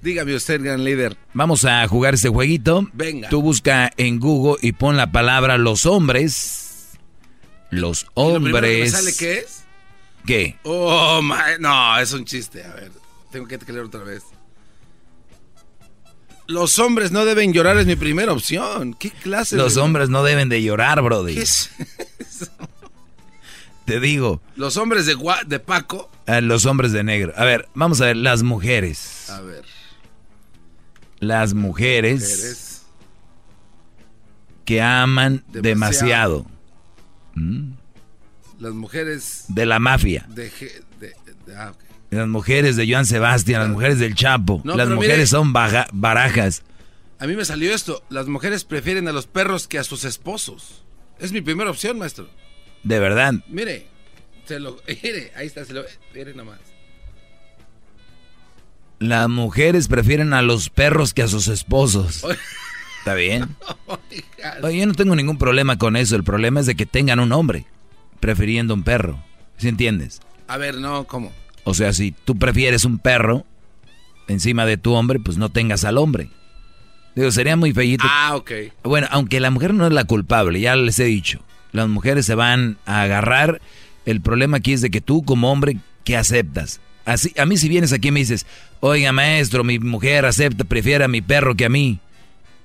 Dígame 0.00 0.34
usted, 0.34 0.60
gran 0.62 0.82
líder. 0.82 1.16
Vamos 1.32 1.64
a 1.64 1.86
jugar 1.86 2.14
este 2.14 2.28
jueguito. 2.28 2.88
Venga. 2.92 3.28
Tú 3.28 3.40
busca 3.40 3.90
en 3.96 4.18
Google 4.18 4.58
y 4.60 4.72
pon 4.72 4.96
la 4.96 5.12
palabra 5.12 5.58
los 5.58 5.86
hombres. 5.86 6.90
Los 7.70 8.06
hombres. 8.14 8.88
¿Y 8.88 8.90
sale 8.90 9.12
qué 9.16 9.38
es? 9.38 9.64
¿Qué? 10.26 10.58
Oh, 10.64 11.20
my, 11.22 11.60
no, 11.60 11.98
es 11.98 12.12
un 12.12 12.24
chiste. 12.24 12.64
A 12.64 12.74
ver, 12.74 12.90
tengo 13.30 13.46
que 13.46 13.58
leer 13.72 13.84
otra 13.84 14.02
vez. 14.02 14.24
Los 16.48 16.78
hombres 16.78 17.12
no 17.12 17.24
deben 17.24 17.52
llorar 17.52 17.78
es 17.78 17.86
mi 17.86 17.96
primera 17.96 18.32
opción. 18.32 18.94
¿Qué 18.94 19.10
clase 19.10 19.56
Los 19.56 19.76
hombres 19.76 20.08
no 20.08 20.22
deben 20.22 20.48
de 20.48 20.62
llorar, 20.62 21.00
brody. 21.00 21.34
¿Qué 21.34 21.42
es 21.42 21.70
Te 23.84 24.00
digo. 24.00 24.40
Los 24.56 24.76
hombres 24.76 25.06
de, 25.06 25.16
de 25.46 25.58
Paco. 25.58 26.10
los 26.26 26.66
hombres 26.66 26.92
de 26.92 27.02
negro. 27.04 27.32
A 27.36 27.44
ver, 27.44 27.68
vamos 27.74 28.00
a 28.00 28.06
ver, 28.06 28.16
las 28.16 28.42
mujeres. 28.42 29.28
A 29.30 29.40
ver. 29.40 29.64
Las 31.18 31.54
mujeres, 31.54 32.82
que 34.64 34.80
aman 34.80 35.44
demasiado. 35.48 36.46
¿Mm? 37.34 37.72
Las 38.58 38.72
mujeres... 38.72 39.44
De 39.48 39.66
la 39.66 39.78
mafia. 39.78 40.26
Ah, 41.56 41.72
las 42.10 42.28
mujeres 42.28 42.76
de 42.76 42.90
Joan 42.90 43.06
Sebastián, 43.06 43.62
las 43.62 43.70
mujeres 43.70 43.98
del 43.98 44.14
Chapo. 44.14 44.62
las 44.64 44.88
mujeres 44.88 45.30
son 45.30 45.52
barajas. 45.52 46.62
A 47.18 47.26
mí 47.26 47.36
me 47.36 47.44
salió 47.44 47.72
esto. 47.72 48.02
Las 48.08 48.26
mujeres 48.26 48.64
prefieren 48.64 49.08
a 49.08 49.12
los 49.12 49.26
perros 49.26 49.68
que 49.68 49.78
a 49.78 49.84
sus 49.84 50.04
esposos. 50.04 50.84
Es 51.18 51.32
mi 51.32 51.40
primera 51.40 51.70
opción, 51.70 51.98
maestro. 51.98 52.28
De 52.82 52.98
verdad. 52.98 53.34
Mire, 53.48 53.86
se 54.46 54.58
lo, 54.58 54.78
mire, 55.02 55.32
ahí 55.36 55.46
está, 55.46 55.64
se 55.64 55.72
lo, 55.72 55.84
mire 56.14 56.34
nomás. 56.34 56.58
Las 58.98 59.28
mujeres 59.28 59.88
prefieren 59.88 60.32
a 60.32 60.42
los 60.42 60.70
perros 60.70 61.12
que 61.12 61.22
a 61.22 61.28
sus 61.28 61.48
esposos. 61.48 62.24
¿Está 62.98 63.14
bien? 63.14 63.56
Oye, 64.62 64.78
yo 64.78 64.86
no 64.86 64.94
tengo 64.94 65.16
ningún 65.16 65.38
problema 65.38 65.76
con 65.76 65.96
eso. 65.96 66.14
El 66.14 66.22
problema 66.22 66.60
es 66.60 66.66
de 66.66 66.76
que 66.76 66.86
tengan 66.86 67.18
un 67.18 67.32
hombre 67.32 67.66
prefiriendo 68.20 68.74
un 68.74 68.84
perro. 68.84 69.22
¿Sí 69.56 69.68
entiendes? 69.68 70.20
A 70.46 70.56
ver, 70.56 70.76
no, 70.76 71.04
¿cómo? 71.04 71.32
O 71.64 71.74
sea, 71.74 71.92
si 71.92 72.12
tú 72.12 72.38
prefieres 72.38 72.84
un 72.84 72.98
perro 72.98 73.44
encima 74.28 74.66
de 74.66 74.76
tu 74.76 74.92
hombre, 74.92 75.18
pues 75.18 75.36
no 75.36 75.48
tengas 75.48 75.84
al 75.84 75.98
hombre. 75.98 76.30
Digo, 77.14 77.30
sería 77.30 77.56
muy 77.56 77.72
feíto. 77.72 78.04
Ah, 78.08 78.36
ok. 78.36 78.52
Bueno, 78.84 79.08
aunque 79.10 79.40
la 79.40 79.50
mujer 79.50 79.74
no 79.74 79.86
es 79.86 79.92
la 79.92 80.04
culpable, 80.04 80.60
ya 80.60 80.76
les 80.76 80.98
he 80.98 81.04
dicho. 81.04 81.40
Las 81.72 81.88
mujeres 81.88 82.26
se 82.26 82.34
van 82.34 82.78
a 82.86 83.02
agarrar. 83.02 83.60
El 84.06 84.20
problema 84.20 84.58
aquí 84.58 84.72
es 84.72 84.80
de 84.80 84.90
que 84.90 85.00
tú 85.00 85.24
como 85.24 85.50
hombre, 85.50 85.78
¿qué 86.04 86.16
aceptas? 86.16 86.80
Así, 87.04 87.32
a 87.36 87.46
mí 87.46 87.56
si 87.56 87.68
vienes 87.68 87.92
aquí 87.92 88.08
y 88.08 88.10
me 88.12 88.20
dices, 88.20 88.46
oiga 88.80 89.12
maestro, 89.12 89.64
mi 89.64 89.78
mujer 89.78 90.24
acepta, 90.24 90.64
prefiere 90.64 91.04
a 91.04 91.08
mi 91.08 91.20
perro 91.20 91.56
que 91.56 91.64
a 91.64 91.68
mí. 91.68 91.98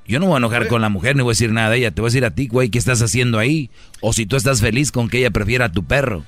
Yo 0.07 0.19
no 0.19 0.27
voy 0.27 0.35
a 0.35 0.37
enojar 0.37 0.67
con 0.67 0.81
la 0.81 0.89
mujer, 0.89 1.15
ni 1.15 1.23
voy 1.23 1.31
a 1.31 1.33
decir 1.33 1.51
nada 1.51 1.69
de 1.69 1.77
ella. 1.77 1.91
Te 1.91 2.01
voy 2.01 2.07
a 2.07 2.11
decir 2.11 2.25
a 2.25 2.31
ti, 2.31 2.47
güey, 2.47 2.69
¿qué 2.69 2.77
estás 2.77 3.01
haciendo 3.01 3.39
ahí? 3.39 3.69
O 3.99 4.13
si 4.13 4.25
tú 4.25 4.37
estás 4.37 4.61
feliz 4.61 4.91
con 4.91 5.09
que 5.09 5.19
ella 5.19 5.31
prefiera 5.31 5.65
a 5.65 5.71
tu 5.71 5.83
perro. 5.83 6.23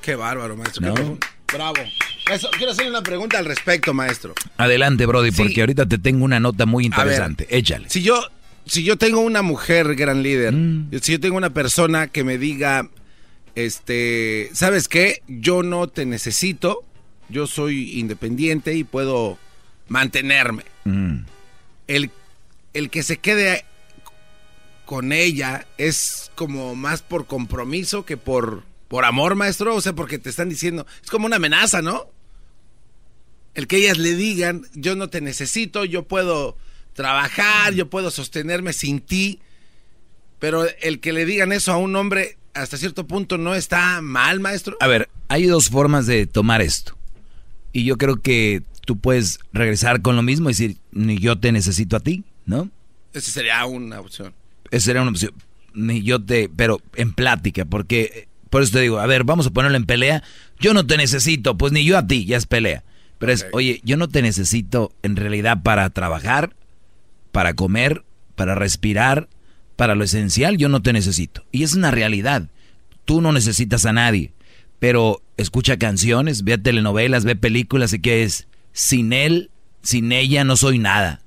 Qué 0.00 0.14
bárbaro, 0.14 0.56
maestro. 0.56 0.94
Bravo. 1.52 1.74
quiero 2.56 2.72
hacerle 2.72 2.90
una 2.90 3.02
pregunta 3.02 3.38
al 3.38 3.44
respecto, 3.44 3.92
maestro. 3.92 4.34
Adelante, 4.56 5.04
Brody, 5.04 5.32
porque 5.32 5.60
ahorita 5.60 5.86
te 5.86 5.98
tengo 5.98 6.24
una 6.24 6.40
nota 6.40 6.64
muy 6.64 6.86
interesante. 6.86 7.46
Échale. 7.50 7.90
Si 7.90 8.02
yo, 8.02 8.22
si 8.70 8.84
yo 8.84 8.96
tengo 8.96 9.20
una 9.20 9.42
mujer 9.42 9.94
gran 9.96 10.22
líder, 10.22 10.54
mm. 10.54 10.90
si 11.02 11.12
yo 11.12 11.20
tengo 11.20 11.36
una 11.36 11.52
persona 11.52 12.06
que 12.06 12.24
me 12.24 12.38
diga, 12.38 12.88
este, 13.54 14.48
¿sabes 14.52 14.86
qué? 14.86 15.22
Yo 15.26 15.62
no 15.62 15.88
te 15.88 16.06
necesito, 16.06 16.84
yo 17.28 17.46
soy 17.46 17.98
independiente 17.98 18.74
y 18.74 18.84
puedo 18.84 19.38
mantenerme. 19.88 20.64
Mm. 20.84 21.24
El 21.88 22.10
el 22.72 22.90
que 22.90 23.02
se 23.02 23.18
quede 23.18 23.64
con 24.84 25.12
ella 25.12 25.66
es 25.78 26.30
como 26.34 26.74
más 26.74 27.02
por 27.02 27.26
compromiso 27.26 28.04
que 28.04 28.16
por, 28.16 28.62
por 28.88 29.04
amor, 29.04 29.34
maestro. 29.34 29.74
O 29.74 29.80
sea, 29.80 29.92
porque 29.92 30.18
te 30.18 30.30
están 30.30 30.48
diciendo, 30.48 30.86
es 31.02 31.10
como 31.10 31.26
una 31.26 31.36
amenaza, 31.36 31.82
¿no? 31.82 32.06
El 33.54 33.66
que 33.66 33.78
ellas 33.78 33.98
le 33.98 34.14
digan, 34.14 34.62
yo 34.74 34.94
no 34.94 35.08
te 35.08 35.20
necesito, 35.20 35.84
yo 35.84 36.04
puedo 36.04 36.56
trabajar, 36.92 37.74
yo 37.74 37.88
puedo 37.88 38.10
sostenerme 38.10 38.72
sin 38.72 39.00
ti. 39.00 39.40
Pero 40.38 40.66
el 40.80 41.00
que 41.00 41.12
le 41.12 41.26
digan 41.26 41.52
eso 41.52 41.72
a 41.72 41.76
un 41.76 41.94
hombre 41.96 42.38
hasta 42.54 42.76
cierto 42.76 43.06
punto 43.06 43.38
no 43.38 43.54
está 43.54 44.00
mal, 44.00 44.40
maestro. 44.40 44.76
A 44.80 44.86
ver, 44.86 45.08
hay 45.28 45.46
dos 45.46 45.68
formas 45.68 46.06
de 46.06 46.26
tomar 46.26 46.62
esto. 46.62 46.96
Y 47.72 47.84
yo 47.84 47.98
creo 47.98 48.16
que 48.16 48.62
tú 48.86 48.98
puedes 48.98 49.38
regresar 49.52 50.02
con 50.02 50.16
lo 50.16 50.22
mismo 50.22 50.48
y 50.48 50.52
decir, 50.52 50.76
ni 50.92 51.18
yo 51.18 51.38
te 51.38 51.52
necesito 51.52 51.96
a 51.96 52.00
ti. 52.00 52.24
¿no? 52.50 52.70
Esa 53.12 53.30
sería 53.30 53.64
una 53.64 54.00
opción. 54.00 54.34
Esa 54.70 54.86
sería 54.86 55.02
una 55.02 55.12
opción. 55.12 55.32
Yo 56.02 56.22
te, 56.22 56.48
pero 56.48 56.80
en 56.96 57.12
plática, 57.12 57.64
porque 57.64 58.28
por 58.50 58.62
eso 58.62 58.72
te 58.72 58.80
digo, 58.80 58.98
a 58.98 59.06
ver, 59.06 59.24
vamos 59.24 59.46
a 59.46 59.50
ponerlo 59.50 59.76
en 59.76 59.86
pelea. 59.86 60.22
Yo 60.58 60.74
no 60.74 60.86
te 60.86 60.96
necesito, 60.96 61.56
pues 61.56 61.72
ni 61.72 61.84
yo 61.84 61.96
a 61.96 62.06
ti, 62.06 62.24
ya 62.24 62.36
es 62.36 62.46
pelea. 62.46 62.82
Pero 63.18 63.32
es, 63.32 63.46
oye, 63.52 63.80
yo 63.84 63.96
no 63.96 64.08
te 64.08 64.22
necesito 64.22 64.92
en 65.02 65.16
realidad 65.16 65.62
para 65.62 65.88
trabajar, 65.90 66.56
para 67.32 67.54
comer, 67.54 68.04
para 68.34 68.54
respirar, 68.54 69.28
para 69.76 69.94
lo 69.94 70.04
esencial, 70.04 70.56
yo 70.56 70.68
no 70.68 70.82
te 70.82 70.92
necesito. 70.92 71.44
Y 71.52 71.62
es 71.62 71.74
una 71.74 71.90
realidad. 71.90 72.48
Tú 73.04 73.20
no 73.20 73.32
necesitas 73.32 73.86
a 73.86 73.92
nadie. 73.92 74.32
Pero 74.78 75.22
escucha 75.36 75.78
canciones, 75.78 76.44
ve 76.44 76.58
telenovelas, 76.58 77.24
ve 77.24 77.36
películas 77.36 77.92
y 77.92 78.00
que 78.00 78.22
es, 78.22 78.46
sin 78.72 79.12
él, 79.12 79.50
sin 79.82 80.12
ella 80.12 80.44
no 80.44 80.56
soy 80.56 80.78
nada. 80.78 81.22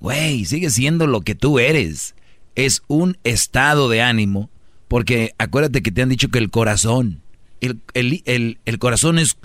Güey, 0.00 0.44
sigue 0.44 0.70
siendo 0.70 1.06
lo 1.06 1.20
que 1.20 1.34
tú 1.34 1.58
eres. 1.58 2.14
Es 2.54 2.82
un 2.88 3.18
estado 3.24 3.88
de 3.88 4.02
ánimo, 4.02 4.50
porque 4.88 5.32
acuérdate 5.38 5.82
que 5.82 5.92
te 5.92 6.02
han 6.02 6.08
dicho 6.08 6.28
que 6.28 6.38
el 6.38 6.50
corazón, 6.50 7.22
el, 7.60 7.80
el, 7.94 8.78
corazón 8.78 9.18
es 9.18 9.36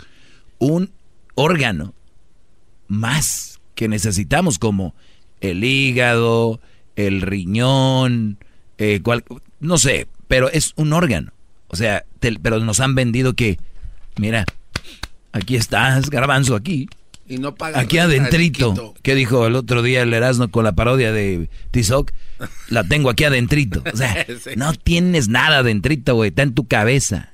un 0.57 0.91
órgano 1.35 1.93
más 2.87 3.59
que 3.75 3.87
necesitamos 3.87 4.57
como 4.57 4.95
el 5.41 5.63
hígado, 5.63 6.59
el 6.95 7.21
riñón, 7.21 8.37
eh, 8.77 9.01
no 9.59 9.77
sé, 9.77 10.07
pero 10.27 10.49
es 10.49 10.73
un 10.75 10.93
órgano. 10.93 11.31
O 11.67 11.75
sea, 11.75 12.05
pero 12.41 12.59
nos 12.59 12.79
han 12.79 12.95
vendido 12.95 13.33
que, 13.33 13.59
mira, 14.17 14.45
aquí 15.31 15.55
estás, 15.55 16.09
garbanzo, 16.09 16.55
aquí. 16.55 16.87
Y 17.29 17.39
no 17.39 17.55
paga 17.55 17.79
Aquí 17.79 17.97
adentrito. 17.97 18.93
¿Qué 19.01 19.13
dijo 19.13 19.47
el 19.47 19.55
otro 19.55 19.81
día 19.83 20.01
el 20.01 20.13
Erasmo 20.13 20.49
con 20.49 20.63
la 20.63 20.71
parodia 20.71 21.11
de 21.11 21.49
Tizoc? 21.71 22.11
La 22.69 22.85
tengo 22.85 23.09
aquí 23.09 23.25
adentrito. 23.25 23.83
O 23.91 23.97
sea, 23.97 24.25
no 24.55 24.73
tienes 24.73 25.27
nada 25.27 25.57
adentrito, 25.57 26.15
güey. 26.15 26.29
Está 26.29 26.43
en 26.43 26.53
tu 26.53 26.67
cabeza. 26.67 27.33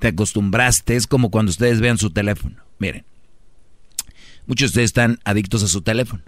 Te 0.00 0.08
acostumbraste. 0.08 0.96
Es 0.96 1.06
como 1.06 1.30
cuando 1.30 1.50
ustedes 1.50 1.80
vean 1.80 1.98
su 1.98 2.10
teléfono. 2.10 2.56
Miren. 2.80 3.04
Muchos 4.46 4.70
de 4.70 4.72
ustedes 4.72 4.88
están 4.90 5.20
adictos 5.24 5.62
a 5.62 5.68
su 5.68 5.82
teléfono. 5.82 6.22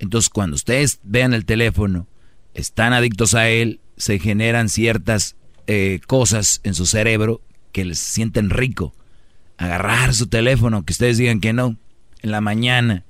Entonces, 0.00 0.30
cuando 0.30 0.56
ustedes 0.56 0.98
vean 1.04 1.34
el 1.34 1.44
teléfono, 1.44 2.08
están 2.54 2.94
adictos 2.94 3.34
a 3.34 3.48
él, 3.50 3.80
se 3.98 4.18
generan 4.18 4.70
ciertas 4.70 5.36
eh, 5.66 6.00
cosas 6.06 6.60
en 6.64 6.74
su 6.74 6.86
cerebro 6.86 7.42
que 7.70 7.84
les 7.84 7.98
sienten 7.98 8.48
rico. 8.48 8.94
Agarrar 9.58 10.14
su 10.14 10.26
teléfono, 10.26 10.84
que 10.86 10.94
ustedes 10.94 11.18
digan 11.18 11.40
que 11.40 11.52
no, 11.52 11.76
en 12.22 12.30
la 12.30 12.40
mañana, 12.40 13.04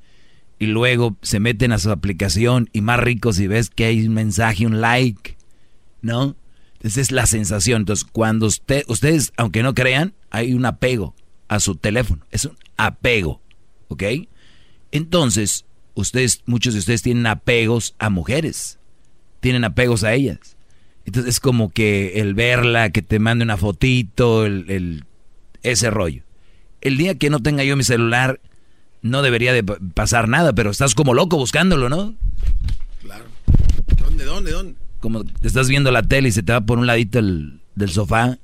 y 0.58 0.66
luego 0.66 1.16
se 1.22 1.38
meten 1.38 1.70
a 1.70 1.78
su 1.78 1.92
aplicación 1.92 2.68
y 2.72 2.80
más 2.80 2.98
rico 2.98 3.32
si 3.32 3.46
ves 3.46 3.70
que 3.70 3.84
hay 3.84 4.04
un 4.04 4.12
mensaje, 4.12 4.66
un 4.66 4.80
like, 4.80 5.38
¿no? 6.02 6.34
Esa 6.82 7.00
es 7.00 7.12
la 7.12 7.26
sensación. 7.26 7.82
Entonces, 7.82 8.04
cuando 8.04 8.46
usted, 8.46 8.82
ustedes, 8.88 9.32
aunque 9.36 9.62
no 9.62 9.74
crean, 9.74 10.12
hay 10.28 10.54
un 10.54 10.66
apego 10.66 11.14
a 11.46 11.60
su 11.60 11.76
teléfono. 11.76 12.26
Es 12.32 12.46
un 12.46 12.58
apego, 12.76 13.40
¿ok? 13.88 14.02
Entonces, 14.90 15.66
ustedes, 15.94 16.42
muchos 16.46 16.74
de 16.74 16.80
ustedes 16.80 17.02
tienen 17.02 17.26
apegos 17.26 17.94
a 17.98 18.10
mujeres. 18.10 18.78
Tienen 19.40 19.64
apegos 19.64 20.04
a 20.04 20.12
ellas. 20.14 20.56
Entonces 21.04 21.34
es 21.34 21.40
como 21.40 21.70
que 21.70 22.20
el 22.20 22.34
verla, 22.34 22.90
que 22.90 23.02
te 23.02 23.18
mande 23.18 23.44
una 23.44 23.56
fotito, 23.56 24.46
el, 24.46 25.04
ese 25.62 25.90
rollo. 25.90 26.22
El 26.80 26.96
día 26.96 27.16
que 27.16 27.30
no 27.30 27.40
tenga 27.40 27.64
yo 27.64 27.76
mi 27.76 27.84
celular, 27.84 28.40
no 29.02 29.22
debería 29.22 29.52
de 29.52 29.62
pasar 29.62 30.28
nada, 30.28 30.52
pero 30.52 30.70
estás 30.70 30.94
como 30.94 31.14
loco 31.14 31.36
buscándolo, 31.36 31.88
¿no? 31.88 32.14
Claro. 33.02 33.24
¿Dónde, 33.98 34.24
dónde, 34.24 34.52
dónde? 34.52 34.74
Como 35.00 35.24
te 35.24 35.48
estás 35.48 35.68
viendo 35.68 35.90
la 35.90 36.02
tele 36.02 36.28
y 36.28 36.32
se 36.32 36.42
te 36.42 36.52
va 36.52 36.60
por 36.60 36.78
un 36.78 36.86
ladito 36.86 37.18
el, 37.18 37.60
del 37.74 37.90
sofá, 37.90 38.38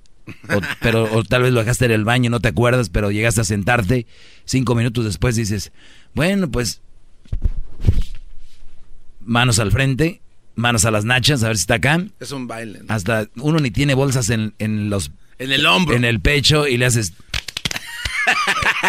o, 0.48 0.60
pero 0.80 1.04
o 1.14 1.24
tal 1.24 1.42
vez 1.42 1.52
lo 1.52 1.60
dejaste 1.60 1.84
en 1.84 1.92
el 1.92 2.04
baño, 2.04 2.30
no 2.30 2.40
te 2.40 2.48
acuerdas, 2.48 2.88
pero 2.88 3.10
llegaste 3.10 3.42
a 3.42 3.44
sentarte, 3.44 4.06
cinco 4.44 4.74
minutos 4.74 5.04
después 5.04 5.36
dices, 5.36 5.72
bueno, 6.14 6.50
pues 6.50 6.80
manos 9.26 9.58
al 9.58 9.72
frente, 9.72 10.22
manos 10.54 10.84
a 10.84 10.90
las 10.90 11.04
nachas, 11.04 11.42
a 11.42 11.48
ver 11.48 11.56
si 11.56 11.62
está 11.62 11.74
acá. 11.74 12.02
Es 12.20 12.32
un 12.32 12.46
baile. 12.46 12.80
Hasta 12.88 13.26
uno 13.36 13.58
ni 13.58 13.70
tiene 13.70 13.94
bolsas 13.94 14.30
en, 14.30 14.54
en 14.58 14.88
los... 14.88 15.10
En 15.38 15.52
el 15.52 15.66
hombro. 15.66 15.94
En 15.94 16.04
el 16.04 16.20
pecho 16.20 16.66
y 16.66 16.78
le 16.78 16.86
haces... 16.86 17.12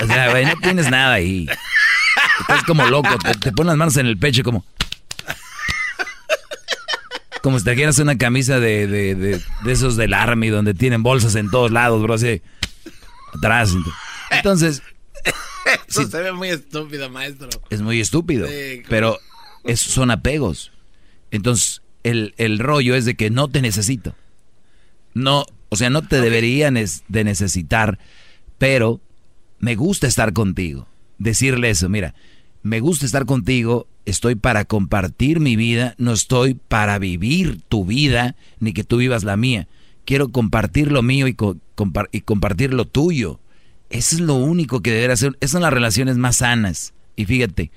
o 0.02 0.08
sea, 0.08 0.30
güey, 0.32 0.46
no 0.46 0.56
tienes 0.62 0.90
nada 0.90 1.14
ahí. 1.14 1.48
Estás 2.42 2.64
como 2.64 2.86
loco, 2.86 3.10
te, 3.42 3.52
pones 3.52 3.72
las 3.72 3.78
manos 3.78 3.98
en 3.98 4.06
el 4.06 4.18
pecho 4.18 4.44
como... 4.44 4.66
Como 7.42 7.60
si 7.60 7.66
te 7.66 7.76
quieras 7.76 8.00
una 8.00 8.18
camisa 8.18 8.60
de, 8.60 8.88
de, 8.88 9.16
de, 9.16 9.42
de, 9.64 9.72
esos 9.72 9.96
del 9.96 10.14
Army 10.14 10.50
donde 10.50 10.74
tienen 10.74 11.04
bolsas 11.04 11.36
en 11.36 11.50
todos 11.50 11.72
lados, 11.72 12.02
bro, 12.02 12.14
así... 12.14 12.42
Atrás. 13.34 13.74
Entonces... 14.32 14.82
Eso 15.88 16.08
se 16.08 16.22
ve 16.22 16.32
muy 16.32 16.50
estúpido, 16.50 17.10
maestro. 17.10 17.50
Es 17.70 17.82
muy 17.82 18.00
estúpido. 18.00 18.48
pero 18.90 19.18
esos 19.64 19.92
son 19.92 20.12
apegos. 20.12 20.72
Entonces, 21.32 21.82
el, 22.04 22.34
el, 22.38 22.60
rollo 22.60 22.96
es 22.96 23.06
de 23.06 23.16
que 23.16 23.30
no 23.30 23.48
te 23.48 23.62
necesito. 23.62 24.16
No, 25.14 25.46
o 25.70 25.76
sea, 25.76 25.90
no 25.90 26.02
te 26.02 26.22
deberían 26.22 26.76
de 26.76 27.24
necesitar, 27.24 28.00
pero 28.58 29.02
me 29.60 29.76
gusta 29.76 30.08
estar 30.08 30.34
contigo. 30.34 30.88
Decirle 31.18 31.70
eso, 31.70 31.90
mira, 31.90 32.14
me 32.64 32.80
gusta 32.80 33.06
estar 33.06 33.26
contigo, 33.26 33.88
estoy 34.06 34.36
para 34.36 34.66
compartir 34.66 35.40
mi 35.40 35.56
vida, 35.56 35.96
no 35.98 36.14
estoy 36.14 36.54
para 36.54 37.00
vivir 37.00 37.62
tu 37.68 37.86
vida, 37.86 38.36
ni 38.60 38.74
que 38.74 38.84
tú 38.84 38.98
vivas 38.98 39.24
la 39.24 39.38
mía. 39.38 39.68
Quiero 40.06 40.30
compartir 40.30 40.92
lo 40.92 41.02
mío 41.02 41.28
y, 41.28 41.36
y 42.12 42.22
compartir 42.22 42.74
lo 42.74 42.86
tuyo. 42.86 43.40
Eso 43.90 44.16
es 44.16 44.22
lo 44.22 44.36
único 44.36 44.82
que 44.82 44.92
debería 44.92 45.14
hacer. 45.14 45.38
Esas 45.40 45.52
son 45.52 45.62
las 45.62 45.74
relaciones 45.74 46.18
más 46.18 46.38
sanas. 46.38 46.94
Y 47.16 47.26
fíjate, 47.26 47.72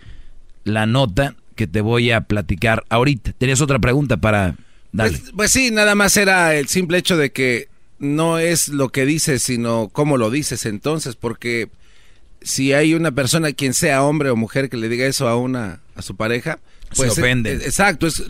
la 0.65 0.87
nota 0.87 1.37
que 1.55 1.66
te 1.66 1.81
voy 1.81 2.11
a 2.11 2.23
platicar 2.23 2.85
ahorita. 2.89 3.32
¿Tenías 3.32 3.61
otra 3.61 3.78
pregunta 3.78 4.16
para 4.16 4.57
darle? 4.93 5.19
Pues, 5.19 5.32
pues, 5.37 5.51
sí, 5.53 5.70
nada 5.70 5.95
más 5.95 6.16
era 6.16 6.55
el 6.55 6.69
simple 6.69 6.99
hecho 6.99 7.16
de 7.16 7.32
que 7.32 7.69
no 7.99 8.39
es 8.39 8.69
lo 8.69 8.89
que 8.89 9.05
dices, 9.05 9.43
sino 9.43 9.91
cómo 9.93 10.16
lo 10.16 10.31
dices 10.31 10.65
entonces, 10.65 11.16
porque 11.16 11.69
si 12.43 12.73
hay 12.73 12.95
una 12.95 13.12
persona, 13.12 13.53
quien 13.53 13.74
sea 13.74 14.03
hombre 14.03 14.31
o 14.31 14.37
mujer, 14.37 14.70
que 14.70 14.78
le 14.78 14.89
diga 14.89 15.07
eso 15.07 15.28
a 15.28 15.37
una, 15.37 15.81
a 15.95 16.03
su 16.03 16.16
pareja, 16.16 16.59
pues 16.97 17.12
se 17.12 17.20
ofende. 17.20 17.53
exacto, 17.53 18.07
es, 18.07 18.23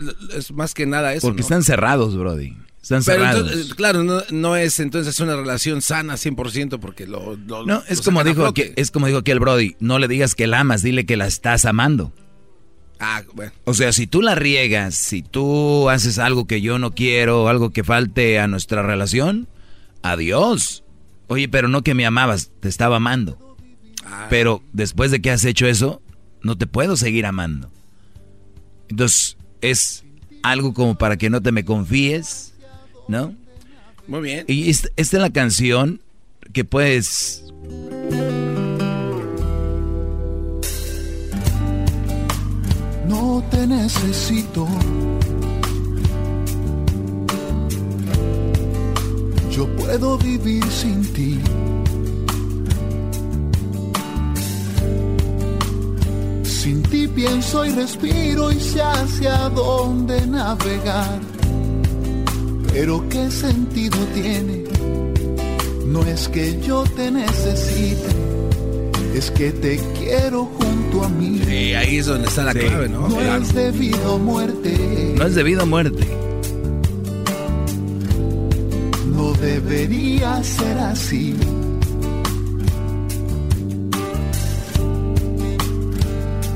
más 0.53 0.73
que 0.73 0.85
nada 0.85 1.13
eso. 1.13 1.27
Porque 1.27 1.41
están 1.41 1.63
cerrados, 1.63 2.17
Brody. 2.17 2.55
Están 2.81 3.03
cerrados. 3.03 3.73
claro, 3.75 4.03
no, 4.03 4.55
es 4.55 4.79
entonces 4.79 5.19
una 5.19 5.35
relación 5.35 5.81
sana 5.81 6.15
100% 6.15 6.79
porque 6.79 7.05
lo... 7.05 7.37
no, 7.37 7.83
es 7.87 8.01
como, 8.01 8.23
dijo 8.23 8.53
que, 8.53 8.73
es 8.75 8.89
como 8.89 9.05
dijo 9.05 9.19
aquí 9.19 9.31
el 9.31 9.39
Brody, 9.39 9.75
no 9.79 9.99
le 9.99 10.07
digas 10.07 10.33
que 10.33 10.47
la 10.47 10.61
amas, 10.61 10.81
dile 10.81 11.05
que 11.05 11.15
la 11.15 11.27
estás 11.27 11.65
amando. 11.65 12.11
Ah, 12.99 13.23
bueno. 13.33 13.51
O 13.65 13.73
sea, 13.73 13.93
si 13.93 14.07
tú 14.07 14.21
la 14.21 14.35
riegas, 14.35 14.95
si 14.95 15.21
tú 15.21 15.89
haces 15.89 16.19
algo 16.19 16.45
que 16.45 16.61
yo 16.61 16.79
no 16.79 16.93
quiero, 16.93 17.47
algo 17.47 17.71
que 17.71 17.83
falte 17.83 18.39
a 18.39 18.47
nuestra 18.47 18.81
relación, 18.83 19.47
adiós. 20.03 20.83
Oye, 21.27 21.49
pero 21.49 21.67
no 21.67 21.83
que 21.83 21.93
me 21.95 22.05
amabas, 22.05 22.51
te 22.59 22.67
estaba 22.67 22.97
amando. 22.97 23.57
Ah. 24.05 24.27
Pero 24.29 24.63
después 24.73 25.11
de 25.11 25.21
que 25.21 25.31
has 25.31 25.45
hecho 25.45 25.65
eso, 25.65 26.01
no 26.43 26.57
te 26.57 26.67
puedo 26.67 26.95
seguir 26.95 27.25
amando. 27.25 27.71
Entonces, 28.89 29.37
es 29.61 30.03
algo 30.43 30.73
como 30.73 30.95
para 30.95 31.17
que 31.17 31.29
no 31.29 31.41
te 31.41 31.51
me 31.51 31.65
confíes, 31.65 32.50
¿no? 33.11 33.35
Muy 34.07 34.21
bien. 34.21 34.45
Y 34.47 34.69
esta, 34.69 34.87
esta 34.95 35.17
es 35.17 35.21
la 35.21 35.29
canción 35.29 36.01
que 36.53 36.63
puedes 36.63 37.43
no 43.07 43.43
te 43.51 43.67
necesito. 43.67 44.67
Yo 49.51 49.67
puedo 49.75 50.17
vivir 50.17 50.63
sin 50.71 51.03
ti. 51.13 51.39
Sin 56.43 56.81
ti 56.83 57.07
pienso 57.07 57.65
y 57.65 57.71
respiro 57.71 58.51
y 58.51 58.59
sé 58.59 58.81
hacia 58.81 59.49
dónde 59.49 60.25
navegar. 60.27 61.40
Pero 62.73 63.07
qué 63.09 63.29
sentido 63.29 63.97
tiene, 64.13 64.63
no 65.85 66.03
es 66.03 66.27
que 66.29 66.59
yo 66.61 66.83
te 66.95 67.11
necesite 67.11 68.31
es 69.15 69.29
que 69.31 69.51
te 69.51 69.79
quiero 69.99 70.45
junto 70.45 71.03
a 71.03 71.09
mí. 71.09 71.41
Sí, 71.45 71.73
ahí 71.73 71.97
es 71.97 72.05
donde 72.05 72.27
está 72.27 72.43
la 72.43 72.53
clave, 72.53 72.87
¿no? 72.87 73.07
No 73.07 73.19
es 73.19 73.53
debido 73.53 74.15
a 74.15 74.17
muerte. 74.17 75.13
No 75.17 75.25
es 75.25 75.35
debido 75.35 75.61
a 75.63 75.65
muerte. 75.65 76.07
No 79.13 79.33
debería 79.33 80.43
ser 80.43 80.77
así. 80.79 81.35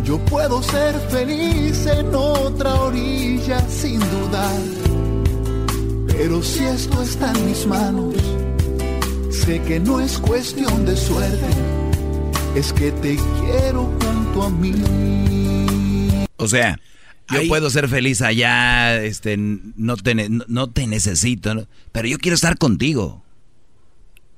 Yo 0.06 0.20
puedo 0.26 0.62
ser 0.62 0.96
feliz 1.10 1.86
en 1.88 2.14
otra 2.14 2.76
orilla 2.76 3.60
sin 3.70 4.00
dudar. 4.00 4.85
Pero 6.18 6.42
si 6.42 6.64
esto 6.64 7.02
está 7.02 7.32
en 7.34 7.46
mis 7.46 7.66
manos, 7.68 8.16
sé 9.30 9.62
que 9.62 9.80
no 9.80 10.00
es 10.00 10.18
cuestión 10.18 10.86
de 10.86 10.96
suerte 10.96 11.48
es 12.56 12.72
que 12.72 12.92
te 12.92 13.18
quiero 13.42 13.94
junto 14.02 14.44
a 14.44 14.50
mí. 14.50 14.74
O 16.38 16.48
sea, 16.48 16.80
yo 17.30 17.48
puedo 17.50 17.70
ser 17.70 17.90
feliz 17.90 18.22
allá, 18.22 19.04
este, 19.04 19.36
no 19.38 19.98
te, 19.98 20.30
no, 20.30 20.70
te 20.70 20.88
necesito, 20.88 21.68
pero 21.92 22.08
yo 22.08 22.18
quiero 22.18 22.36
estar 22.36 22.58
contigo. 22.58 23.24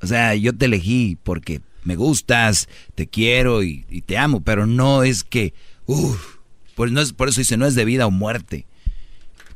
O 0.02 0.08
sea, 0.08 0.36
yo 0.36 0.56
te 0.56 0.66
elegí 0.66 1.18
porque 1.24 1.62
me 1.84 1.96
gustas, 1.96 2.68
te 2.96 3.08
quiero 3.08 3.64
y, 3.64 3.84
te 4.06 4.18
amo, 4.18 4.42
pero 4.42 4.66
no 4.66 5.04
es 5.04 5.24
que, 5.24 5.54
uff, 5.86 6.38
pues 6.76 6.92
no 6.92 7.02
es, 7.02 7.14
por 7.14 7.30
eso 7.30 7.42
dice, 7.42 7.58
no 7.58 7.66
es 7.68 7.76
de 7.76 7.86
vida 7.86 8.08
o 8.08 8.12
muerte. 8.12 8.66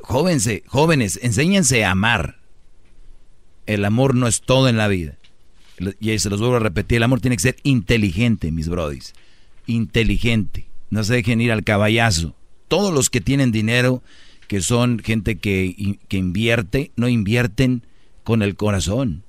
Jóvense, 0.03 0.63
jóvenes, 0.67 1.19
enséñense 1.21 1.83
a 1.85 1.91
amar. 1.91 2.39
El 3.65 3.85
amor 3.85 4.15
no 4.15 4.27
es 4.27 4.41
todo 4.41 4.67
en 4.67 4.77
la 4.77 4.87
vida 4.87 5.17
y 5.99 6.19
se 6.19 6.29
los 6.29 6.39
vuelvo 6.39 6.57
a 6.57 6.59
repetir, 6.59 6.97
el 6.97 7.03
amor 7.03 7.21
tiene 7.21 7.35
que 7.35 7.43
ser 7.43 7.55
inteligente, 7.63 8.51
mis 8.51 8.69
brodis. 8.69 9.13
Inteligente. 9.65 10.67
No 10.89 11.03
se 11.03 11.15
dejen 11.15 11.41
ir 11.41 11.51
al 11.51 11.63
caballazo. 11.63 12.35
Todos 12.67 12.93
los 12.93 13.09
que 13.09 13.21
tienen 13.21 13.51
dinero, 13.51 14.03
que 14.47 14.61
son 14.61 14.99
gente 14.99 15.37
que, 15.37 15.97
que 16.07 16.17
invierte, 16.17 16.91
no 16.95 17.07
invierten 17.07 17.85
con 18.23 18.41
el 18.41 18.55
corazón. 18.55 19.23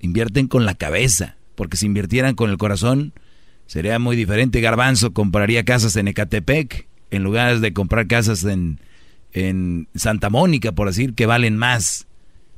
Invierten 0.00 0.48
con 0.48 0.66
la 0.66 0.74
cabeza. 0.74 1.36
Porque 1.54 1.76
si 1.76 1.86
invirtieran 1.86 2.34
con 2.34 2.50
el 2.50 2.58
corazón, 2.58 3.12
sería 3.66 3.98
muy 3.98 4.16
diferente. 4.16 4.60
Garbanzo 4.60 5.12
compraría 5.12 5.64
casas 5.64 5.96
en 5.96 6.08
Ecatepec 6.08 6.88
en 7.10 7.22
lugar 7.22 7.60
de 7.60 7.72
comprar 7.72 8.08
casas 8.08 8.44
en, 8.44 8.80
en 9.36 9.86
Santa 9.94 10.30
Mónica, 10.30 10.72
por 10.72 10.88
decir, 10.88 11.14
que 11.14 11.26
valen 11.26 11.58
más. 11.58 12.06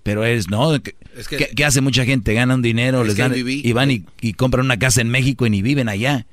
Pero 0.04 0.24
es, 0.24 0.48
¿no? 0.48 0.80
¿Qué, 0.80 1.64
hace 1.64 1.80
mucha 1.80 2.04
gente? 2.04 2.32
Ganan 2.34 2.62
dinero, 2.62 3.02
les 3.02 3.16
dan, 3.16 3.34
y 3.34 3.72
van 3.72 3.90
y, 3.90 4.32
compran 4.34 4.64
una 4.64 4.78
casa 4.78 5.00
en 5.00 5.10
México 5.10 5.44
y 5.44 5.50
ni 5.50 5.60
viven 5.60 5.88
allá. 5.88 6.26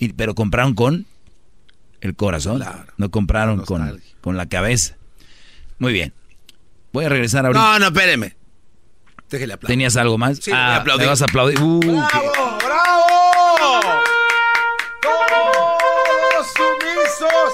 Y, 0.00 0.08
pero 0.08 0.34
compraron 0.34 0.74
con 0.74 1.06
el 2.00 2.16
corazón. 2.16 2.64
No 2.96 3.10
compraron 3.12 3.64
con, 3.64 4.02
con 4.20 4.36
la 4.36 4.46
cabeza. 4.46 4.96
Muy 5.78 5.92
bien. 5.92 6.12
Voy 6.92 7.04
a 7.04 7.08
regresar 7.08 7.46
ahorita. 7.46 7.62
No, 7.62 7.78
no, 7.78 7.86
espéreme. 7.86 8.34
Déjele 9.30 9.54
aplaudir. 9.54 9.72
¿Tenías 9.72 9.96
algo 9.96 10.18
más? 10.18 10.38
Sí, 10.38 10.50
ah, 10.52 10.76
aplaudir. 10.76 11.06
¿me 11.06 11.10
vas 11.10 11.22
a 11.22 11.26
aplaudir? 11.26 11.60
Uh, 11.60 11.80
qué- 11.80 11.86
¡Bravo! 11.88 12.58
¡Bravo! 12.58 14.02
¡Todos 15.00 16.46
sumisos! 16.56 17.52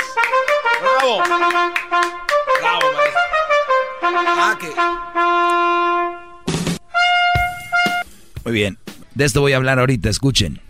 ¡Bravo! 0.80 2.24
¡Bravo, 2.68 2.92
maestro! 2.92 4.74
Ah, 5.14 6.20
Muy 8.44 8.52
bien. 8.52 8.78
De 9.14 9.24
esto 9.24 9.40
voy 9.40 9.52
a 9.52 9.56
hablar 9.56 9.78
ahorita, 9.78 10.10
escuchen. 10.10 10.60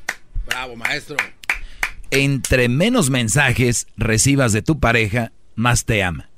Bravo, 0.46 0.76
maestro. 0.76 1.16
Entre 2.10 2.68
menos 2.68 3.10
mensajes 3.10 3.86
recibas 3.96 4.52
de 4.52 4.62
tu 4.62 4.78
pareja, 4.78 5.32
más 5.56 5.84
te 5.84 6.02
ama. 6.02 6.30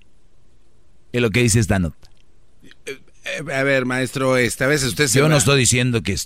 Es 1.12 1.20
lo 1.20 1.30
que 1.30 1.42
dice 1.42 1.60
esta 1.60 1.78
nota. 1.78 2.09
Eh, 3.24 3.52
a 3.54 3.62
ver, 3.62 3.84
maestro, 3.86 4.36
este, 4.36 4.64
a 4.64 4.66
veces 4.66 4.88
usted 4.88 5.06
se 5.08 5.18
Yo 5.18 5.24
va- 5.24 5.28
no 5.30 5.36
estoy 5.36 5.58
diciendo 5.60 6.02
que 6.02 6.16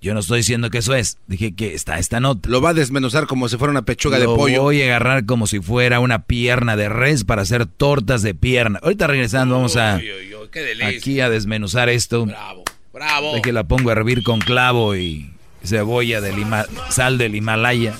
yo 0.00 0.14
no 0.14 0.20
estoy 0.20 0.38
diciendo 0.38 0.70
que 0.70 0.78
eso 0.78 0.94
es. 0.94 1.18
Dije 1.26 1.52
que 1.56 1.74
está 1.74 1.98
esta 1.98 2.20
nota. 2.20 2.48
Lo 2.48 2.60
va 2.60 2.70
a 2.70 2.74
desmenuzar 2.74 3.26
como 3.26 3.48
si 3.48 3.56
fuera 3.56 3.72
una 3.72 3.82
pechuga 3.84 4.18
de 4.20 4.24
Lo 4.26 4.36
pollo. 4.36 4.62
voy 4.62 4.80
a 4.82 4.84
agarrar 4.84 5.26
como 5.26 5.48
si 5.48 5.58
fuera 5.60 5.98
una 5.98 6.24
pierna 6.26 6.76
de 6.76 6.88
res 6.88 7.24
para 7.24 7.42
hacer 7.42 7.66
tortas 7.66 8.22
de 8.22 8.34
pierna. 8.34 8.78
Ahorita 8.84 9.08
regresando 9.08 9.56
vamos 9.56 9.76
a 9.76 9.96
Uy, 9.96 10.10
uy, 10.12 10.34
uy, 10.34 10.48
qué 10.52 10.60
delicia. 10.60 10.88
aquí 10.98 11.20
a 11.20 11.28
desmenuzar 11.28 11.88
esto. 11.88 12.24
Bravo. 12.92 13.34
De 13.34 13.42
que 13.42 13.52
la 13.52 13.64
pongo 13.64 13.88
a 13.90 13.92
hervir 13.94 14.22
con 14.22 14.38
clavo 14.38 14.94
y 14.94 15.30
cebolla 15.64 16.20
del 16.20 16.36
Hima- 16.36 16.66
sal 16.90 17.18
del 17.18 17.34
Himalaya. 17.34 17.94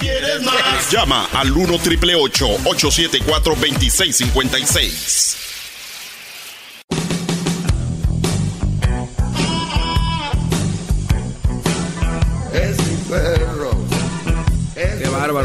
¿Quieres 0.00 0.40
más? 0.42 0.90
Llama 0.90 1.26
al 1.34 1.52
1 1.52 1.78
triple 1.80 2.14
874 2.14 3.54
2656. 3.54 5.36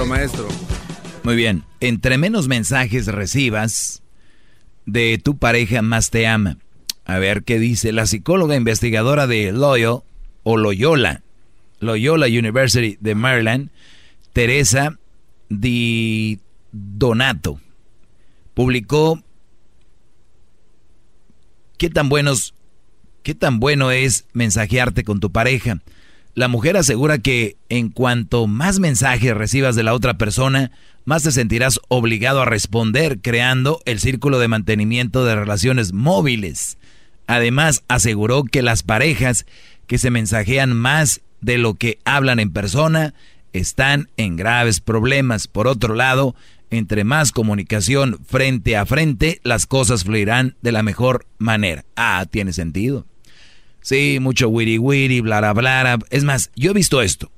Maestro. 0.10 0.48
Muy 1.24 1.36
bien. 1.36 1.64
Entre 1.80 2.18
menos 2.18 2.48
mensajes 2.48 3.08
recibas 3.08 4.04
de 4.86 5.18
tu 5.24 5.38
pareja, 5.38 5.82
más 5.82 6.10
te 6.10 6.28
ama. 6.28 6.58
A 7.06 7.18
ver 7.20 7.44
qué 7.44 7.60
dice 7.60 7.92
la 7.92 8.06
psicóloga 8.06 8.56
investigadora 8.56 9.26
de 9.28 9.52
Loyola 9.52 10.04
Loyola, 10.58 11.22
Loyola 11.80 12.28
University 12.28 12.98
de 13.00 13.16
Maryland, 13.16 13.70
Teresa 14.34 14.98
Di 15.50 16.40
Donato. 16.72 17.60
Publicó 18.54 19.22
qué 21.78 21.90
tan 21.90 22.10
buenos 22.10 22.54
qué 23.24 23.36
tan 23.36 23.60
bueno 23.60 23.92
es 23.92 24.26
mensajearte 24.34 25.04
con 25.04 25.20
tu 25.20 25.32
pareja. 25.32 25.80
La 26.40 26.48
mujer 26.48 26.78
asegura 26.78 27.18
que 27.18 27.58
en 27.68 27.90
cuanto 27.90 28.48
más 28.48 28.80
mensajes 28.80 29.36
recibas 29.36 29.76
de 29.76 29.84
la 29.84 29.94
otra 29.94 30.18
persona, 30.18 30.72
más 31.04 31.24
te 31.24 31.34
sentirás 31.34 31.82
obligado 31.90 32.42
a 32.42 32.46
responder, 32.46 33.20
creando 33.20 33.82
el 33.84 34.00
círculo 34.00 34.40
de 34.40 34.48
mantenimiento 34.48 35.26
de 35.26 35.36
relaciones 35.36 35.92
móviles. 35.92 36.78
Además, 37.28 37.84
aseguró 37.90 38.46
que 38.46 38.62
las 38.62 38.84
parejas 38.84 39.46
que 39.86 39.98
se 39.98 40.12
mensajean 40.12 40.72
más 40.78 41.20
de 41.42 41.58
lo 41.58 41.74
que 41.74 42.00
hablan 42.06 42.40
en 42.40 42.54
persona 42.54 43.14
están 43.52 44.08
en 44.16 44.38
graves 44.38 44.80
problemas. 44.80 45.50
Por 45.50 45.68
otro 45.68 45.94
lado, 45.94 46.36
entre 46.70 47.04
más 47.04 47.34
comunicación 47.34 48.18
frente 48.26 48.78
a 48.78 48.86
frente, 48.86 49.42
las 49.44 49.66
cosas 49.66 50.06
fluirán 50.06 50.56
de 50.62 50.72
la 50.72 50.84
mejor 50.84 51.26
manera. 51.38 51.84
Ah, 51.98 52.26
tiene 52.32 52.54
sentido. 52.54 53.06
Sí, 53.82 54.20
mucho 54.20 54.50
wiri 54.50 54.78
wiri, 54.78 55.22
bla 55.22 55.40
bla 55.40 55.54
bla. 55.54 55.98
Es 56.10 56.24
más, 56.24 56.52
yo 56.56 56.72
he 56.72 56.74
visto 56.74 57.02
esto. 57.02 57.32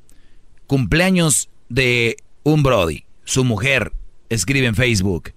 Cumpleaños 0.68 1.50
de 1.70 2.18
un 2.44 2.64
Brody. 2.64 3.04
Su 3.24 3.44
mujer 3.44 3.94
escribe 4.30 4.68
en 4.68 4.76
Facebook. 4.76 5.34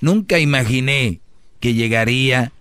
nunca 0.00 0.38
imaginé 0.38 1.20
que 1.60 1.74
llegaría 1.74 2.52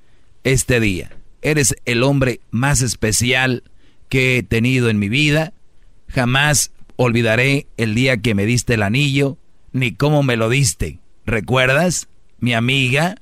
este 0.43 0.79
día. 0.79 1.11
Eres 1.41 1.75
el 1.85 2.01
hombre 2.03 2.41
más 2.49 2.81
especial 2.81 3.63
que 4.09 4.37
he 4.37 4.43
tenido 4.43 4.89
en 4.89 4.99
mi 4.99 5.09
vida. 5.09 5.53
Jamás 6.07 6.71
olvidaré 6.95 7.67
el 7.77 7.95
día 7.95 8.17
que 8.17 8.35
me 8.35 8.45
diste 8.45 8.75
el 8.75 8.83
anillo, 8.83 9.37
ni 9.71 9.93
cómo 9.93 10.23
me 10.23 10.37
lo 10.37 10.49
diste. 10.49 10.99
¿Recuerdas, 11.25 12.07
mi 12.39 12.53
amiga 12.53 13.15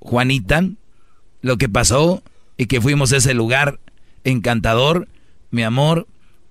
Juanita, 0.00 0.64
lo 1.42 1.56
que 1.58 1.68
pasó 1.68 2.22
y 2.56 2.66
que 2.66 2.80
fuimos 2.80 3.12
a 3.12 3.18
ese 3.18 3.34
lugar 3.34 3.80
encantador? 4.24 5.08
Mi 5.50 5.62
amor, 5.62 6.08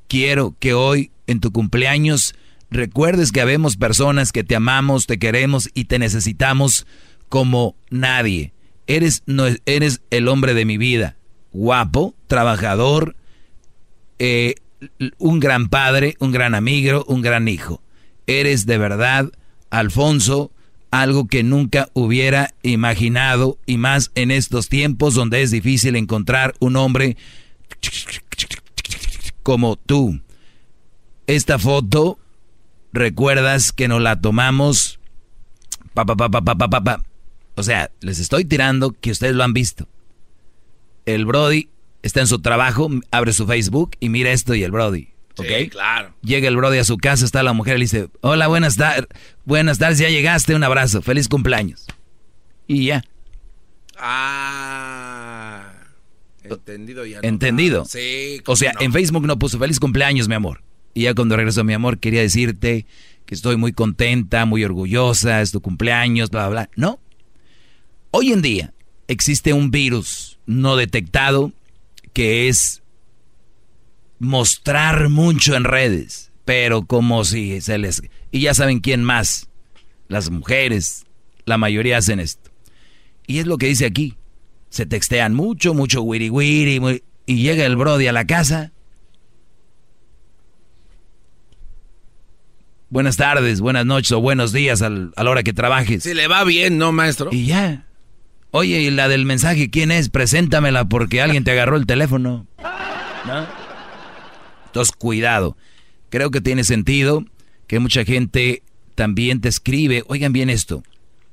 quiero 0.07 0.55
que 0.59 0.73
hoy, 0.73 1.11
en 1.27 1.39
tu 1.39 1.51
cumpleaños, 1.51 2.33
recuerdes 2.71 3.31
que 3.31 3.41
habemos 3.41 3.77
personas 3.77 4.31
que 4.31 4.43
te 4.43 4.55
amamos, 4.55 5.05
te 5.05 5.19
queremos 5.19 5.69
y 5.73 5.85
te 5.85 5.99
necesitamos 5.99 6.87
como 7.29 7.75
nadie. 7.89 8.53
Eres, 8.87 9.23
no, 9.25 9.45
eres 9.65 10.01
el 10.09 10.29
hombre 10.29 10.53
de 10.53 10.65
mi 10.65 10.77
vida. 10.77 11.17
Guapo, 11.51 12.15
trabajador, 12.27 13.16
eh, 14.19 14.56
un 15.18 15.39
gran 15.39 15.69
padre, 15.69 16.15
un 16.19 16.31
gran 16.31 16.56
amigo, 16.56 17.03
un 17.07 17.22
gran 17.22 17.48
hijo. 17.48 17.81
Eres 18.27 18.65
de 18.65 18.77
verdad, 18.77 19.31
Alfonso, 19.69 20.52
algo 20.91 21.27
que 21.27 21.44
nunca 21.44 21.89
hubiera 21.94 22.53
imaginado 22.61 23.57
y 23.65 23.77
más 23.77 24.11
en 24.15 24.31
estos 24.31 24.69
tiempos 24.69 25.15
donde 25.15 25.41
es 25.41 25.52
difícil 25.52 25.95
encontrar 25.95 26.53
un 26.60 26.76
hombre 26.76 27.18
como 29.44 29.76
tú. 29.76 30.22
Esta 31.26 31.60
foto, 31.60 32.19
recuerdas 32.94 33.72
que 33.72 33.88
nos 33.88 34.02
la 34.02 34.19
tomamos. 34.19 34.99
Pa. 35.94 36.06
O 37.56 37.64
sea, 37.64 37.91
les 38.02 38.19
estoy 38.19 38.45
tirando 38.45 38.91
que 38.91 39.11
ustedes 39.11 39.35
lo 39.35 39.44
han 39.44 39.53
visto. 39.53 39.88
El 41.06 41.26
Brody 41.26 41.69
está 42.07 42.21
en 42.21 42.27
su 42.27 42.39
trabajo, 42.39 42.89
abre 43.11 43.34
su 43.34 43.45
Facebook 43.45 43.91
y 43.99 44.09
mira 44.09 44.31
esto 44.31 44.55
y 44.55 44.63
el 44.63 44.71
Brody. 44.71 45.09
¿Ok? 45.38 45.45
Sí, 45.59 45.69
claro. 45.69 46.13
Llega 46.23 46.47
el 46.47 46.55
Brody 46.57 46.79
a 46.79 46.84
su 46.84 46.97
casa, 46.97 47.23
está 47.23 47.43
la 47.43 47.53
mujer 47.53 47.75
y 47.75 47.79
le 47.79 47.85
dice, 47.85 48.07
hola, 48.21 48.47
buenas 48.47 48.75
tardes, 48.75 49.07
buenas 49.45 49.77
tardes, 49.77 49.99
ya 49.99 50.09
llegaste, 50.09 50.55
un 50.55 50.63
abrazo, 50.63 51.01
feliz 51.03 51.27
cumpleaños. 51.27 51.85
Y 52.67 52.85
ya, 52.88 53.03
Ah. 53.99 55.73
Entendido 56.43 57.05
ya. 57.05 57.21
no. 57.21 57.27
entendido. 57.27 57.85
Sí. 57.85 58.41
O 58.45 58.55
sea, 58.55 58.73
no. 58.73 58.81
en 58.81 58.93
Facebook 58.93 59.25
no 59.25 59.38
puso 59.39 59.59
feliz 59.59 59.79
cumpleaños, 59.79 60.27
mi 60.27 60.35
amor. 60.35 60.61
Y 60.93 61.03
ya 61.03 61.13
cuando 61.13 61.35
regresó 61.35 61.63
mi 61.63 61.73
amor, 61.73 61.99
quería 61.99 62.21
decirte 62.21 62.85
que 63.25 63.35
estoy 63.35 63.57
muy 63.57 63.73
contenta, 63.73 64.45
muy 64.45 64.63
orgullosa, 64.63 65.41
es 65.41 65.51
tu 65.51 65.61
cumpleaños, 65.61 66.29
bla, 66.29 66.47
bla, 66.47 66.61
bla. 66.61 66.69
No. 66.75 66.99
Hoy 68.11 68.31
en 68.31 68.41
día 68.41 68.73
existe 69.07 69.51
un 69.53 69.71
virus 69.71 70.39
no 70.45 70.75
detectado 70.77 71.51
que 72.18 72.48
es 72.49 72.81
mostrar 74.18 75.07
mucho 75.07 75.56
en 75.56 75.65
redes, 75.65 76.31
pero 76.45 76.84
como 76.88 77.23
si 77.26 77.61
se 77.61 77.77
les... 77.77 78.02
Y 78.31 78.39
ya 78.39 78.56
saben 78.56 78.80
quién 78.80 79.03
más. 79.03 79.49
Las 80.07 80.31
mujeres, 80.31 81.06
la 81.45 81.60
mayoría 81.60 81.99
hacen 81.99 82.19
esto. 82.19 82.49
Y 83.27 83.38
es 83.38 83.45
lo 83.45 83.60
que 83.60 83.68
dice 83.68 83.85
aquí. 83.85 84.15
Se 84.72 84.88
textean 84.88 85.35
mucho, 85.35 85.76
mucho 85.76 86.02
wiri 86.02 86.31
wiri, 86.31 86.80
muy- 86.80 87.03
y 87.27 87.44
llega 87.44 87.65
el 87.68 87.76
Brody 87.76 88.07
a 88.07 88.14
la 88.14 88.26
casa. 88.26 88.72
Buenas 92.89 93.18
tardes, 93.18 93.61
buenas 93.61 93.85
noches 93.85 94.11
o 94.14 94.22
buenos 94.22 94.53
días 94.53 94.81
al- 94.81 95.14
a 95.15 95.23
la 95.23 95.30
hora 95.30 95.44
que 95.44 95.53
trabajes. 95.53 96.02
Si 96.02 96.15
le 96.15 96.27
va 96.27 96.44
bien, 96.45 96.80
¿no, 96.80 96.91
maestro? 96.91 97.30
Y 97.31 97.45
ya. 97.45 97.86
Oye, 98.51 98.81
¿y 98.81 98.89
la 98.89 99.07
del 99.07 99.25
mensaje 99.25 99.69
quién 99.69 99.91
es? 99.91 100.09
Preséntamela 100.09 100.85
porque 100.85 101.21
alguien 101.21 101.43
te 101.43 101.51
agarró 101.51 101.77
el 101.77 101.85
teléfono. 101.85 102.47
¿No? 103.25 103.47
Entonces, 104.67 104.95
cuidado. 104.95 105.57
Creo 106.09 106.31
que 106.31 106.41
tiene 106.41 106.63
sentido 106.63 107.25
que 107.67 107.79
mucha 107.79 108.05
gente 108.05 108.63
también 108.95 109.41
te 109.41 109.49
escribe. 109.49 110.03
Oigan 110.07 110.33
bien 110.33 110.49
esto. 110.49 110.83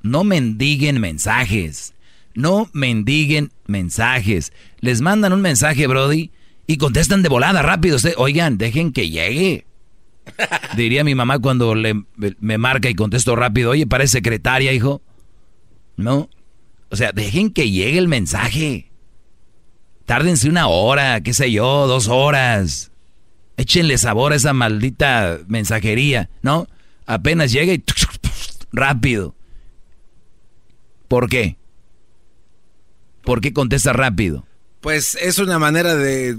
No 0.01 0.23
mendiguen 0.23 0.99
mensajes. 0.99 1.93
No 2.33 2.69
mendiguen 2.73 3.51
mensajes. 3.65 4.51
Les 4.81 5.01
mandan 5.01 5.31
un 5.31 5.41
mensaje, 5.41 5.87
Brody, 5.87 6.31
y 6.67 6.77
contestan 6.77 7.23
de 7.23 7.29
volada 7.29 7.61
rápido. 7.61 7.97
Oigan, 8.17 8.57
dejen 8.57 8.91
que 8.91 9.09
llegue. 9.09 9.65
Diría 10.75 11.03
mi 11.03 11.15
mamá 11.15 11.39
cuando 11.39 11.75
le, 11.75 12.03
me 12.39 12.57
marca 12.57 12.89
y 12.89 12.95
contesto 12.95 13.35
rápido. 13.35 13.71
Oye, 13.71 13.87
parece 13.87 14.13
secretaria, 14.13 14.73
hijo. 14.73 15.01
No. 15.95 16.29
O 16.95 16.97
sea, 16.97 17.11
dejen 17.11 17.49
que 17.49 17.69
llegue 17.71 17.97
el 17.97 18.07
mensaje. 18.07 18.89
Tárdense 20.05 20.47
una 20.47 20.69
hora, 20.69 21.19
qué 21.19 21.33
sé 21.33 21.51
yo, 21.51 21.87
dos 21.87 22.07
horas. 22.07 22.89
Échenle 23.57 23.97
sabor 23.97 24.31
a 24.31 24.37
esa 24.37 24.53
maldita 24.53 25.39
mensajería, 25.49 26.29
¿no? 26.41 26.69
Apenas 27.05 27.51
llega 27.51 27.73
y 27.73 27.83
rápido. 28.71 29.35
¿Por 31.09 31.27
qué? 31.27 31.57
¿Por 33.25 33.41
qué 33.41 33.51
contesta 33.51 33.91
rápido? 33.91 34.45
Pues 34.79 35.15
es 35.15 35.37
una 35.37 35.59
manera 35.59 35.95
de, 35.95 36.37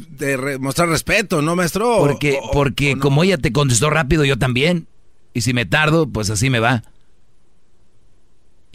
mostrar 0.58 0.88
respeto, 0.88 1.42
¿no, 1.42 1.54
maestro? 1.54 1.98
Porque, 1.98 2.38
porque 2.54 2.96
como 2.96 3.24
ella 3.24 3.36
te 3.36 3.52
contestó 3.52 3.90
rápido, 3.90 4.24
yo 4.24 4.38
también. 4.38 4.88
Y 5.34 5.42
si 5.42 5.52
me 5.52 5.66
tardo, 5.66 6.08
pues 6.08 6.30
así 6.30 6.48
me 6.48 6.60
va. 6.60 6.82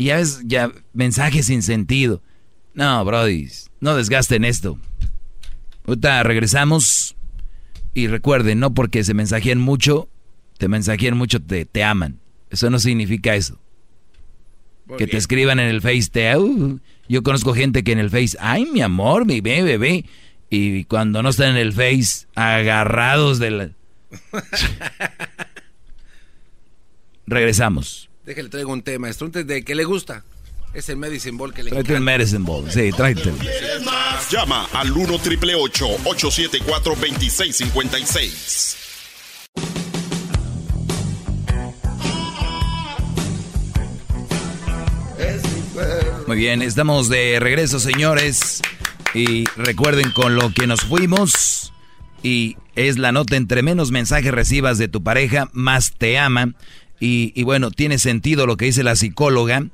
Y 0.02 0.06
ya 0.06 0.16
ves, 0.16 0.42
ya 0.46 0.72
mensajes 0.94 1.46
sin 1.46 1.62
sentido. 1.62 2.24
No, 2.74 3.06
Brody, 3.06 3.48
no 3.82 3.96
desgasten 3.96 4.44
esto. 4.46 4.80
Ahorita 5.86 6.24
regresamos. 6.24 7.16
Y 7.94 8.08
recuerden, 8.08 8.60
no 8.60 8.74
porque 8.74 9.04
se 9.04 9.14
mensajeen 9.14 9.60
mucho, 9.60 10.10
te 10.58 10.68
mensajeen 10.68 11.16
mucho, 11.16 11.40
te, 11.40 11.66
te 11.66 11.84
aman. 11.84 12.20
Eso 12.50 12.72
no 12.72 12.80
significa 12.80 13.36
eso. 13.36 13.60
que 14.98 15.06
te 15.06 15.18
escriban 15.18 15.60
en 15.60 15.68
el 15.68 15.82
Face, 15.82 16.10
te, 16.12 16.36
uh, 16.36 16.80
yo 17.08 17.22
conozco 17.22 17.54
gente 17.54 17.84
que 17.84 17.92
en 17.92 18.00
el 18.00 18.10
Face, 18.10 18.36
ay, 18.40 18.66
mi 18.66 18.82
amor, 18.82 19.28
mi 19.28 19.40
bebé, 19.40 19.78
bebé. 19.78 20.06
Y 20.50 20.86
cuando 20.86 21.22
no 21.22 21.30
están 21.30 21.52
en 21.52 21.58
el 21.58 21.74
Face, 21.74 22.26
agarrados 22.34 23.38
de 23.38 23.52
la... 23.52 23.70
Regresamos. 27.28 28.11
Déjale, 28.26 28.50
traigo 28.50 28.72
un 28.72 28.84
tema, 28.84 29.08
maestro, 29.08 29.30
de 29.30 29.64
que 29.64 29.76
le 29.76 29.84
gusta. 29.84 30.24
Es 30.74 30.88
el 30.90 30.98
Medicine 30.98 31.38
Ball 31.38 31.54
que 31.54 31.64
le 31.64 31.72
Tráete 31.72 31.96
el 31.96 32.02
Medicine 32.02 32.46
Ball, 32.46 32.72
sí, 32.72 32.92
tráete. 32.96 33.34
Llama 34.30 34.68
al 34.72 34.92
1 34.92 35.20
triple 35.20 35.56
874 35.56 36.96
2656. 36.96 38.78
Muy 46.28 46.38
bien, 46.38 46.62
estamos 46.62 47.10
de 47.10 47.40
regreso, 47.42 47.80
señores. 47.80 48.62
Y 49.14 49.44
recuerden 49.58 50.12
con 50.12 50.36
lo 50.36 50.54
que 50.54 50.68
nos 50.68 50.82
fuimos. 50.82 51.74
Y 52.24 52.56
es 52.76 52.98
la 52.98 53.12
nota, 53.12 53.36
entre 53.36 53.64
menos 53.64 53.92
mensajes 53.92 54.32
recibas 54.32 54.78
de 54.78 54.88
tu 54.88 55.04
pareja, 55.04 55.50
más 55.52 55.92
te 55.98 56.18
ama. 56.18 56.54
Y, 57.02 57.34
y 57.36 57.44
bueno, 57.44 57.72
tiene 57.72 58.00
sentido 58.00 58.48
lo 58.48 58.56
que 58.56 58.66
dice 58.66 58.84
la 58.84 58.96
psicóloga. 58.96 59.66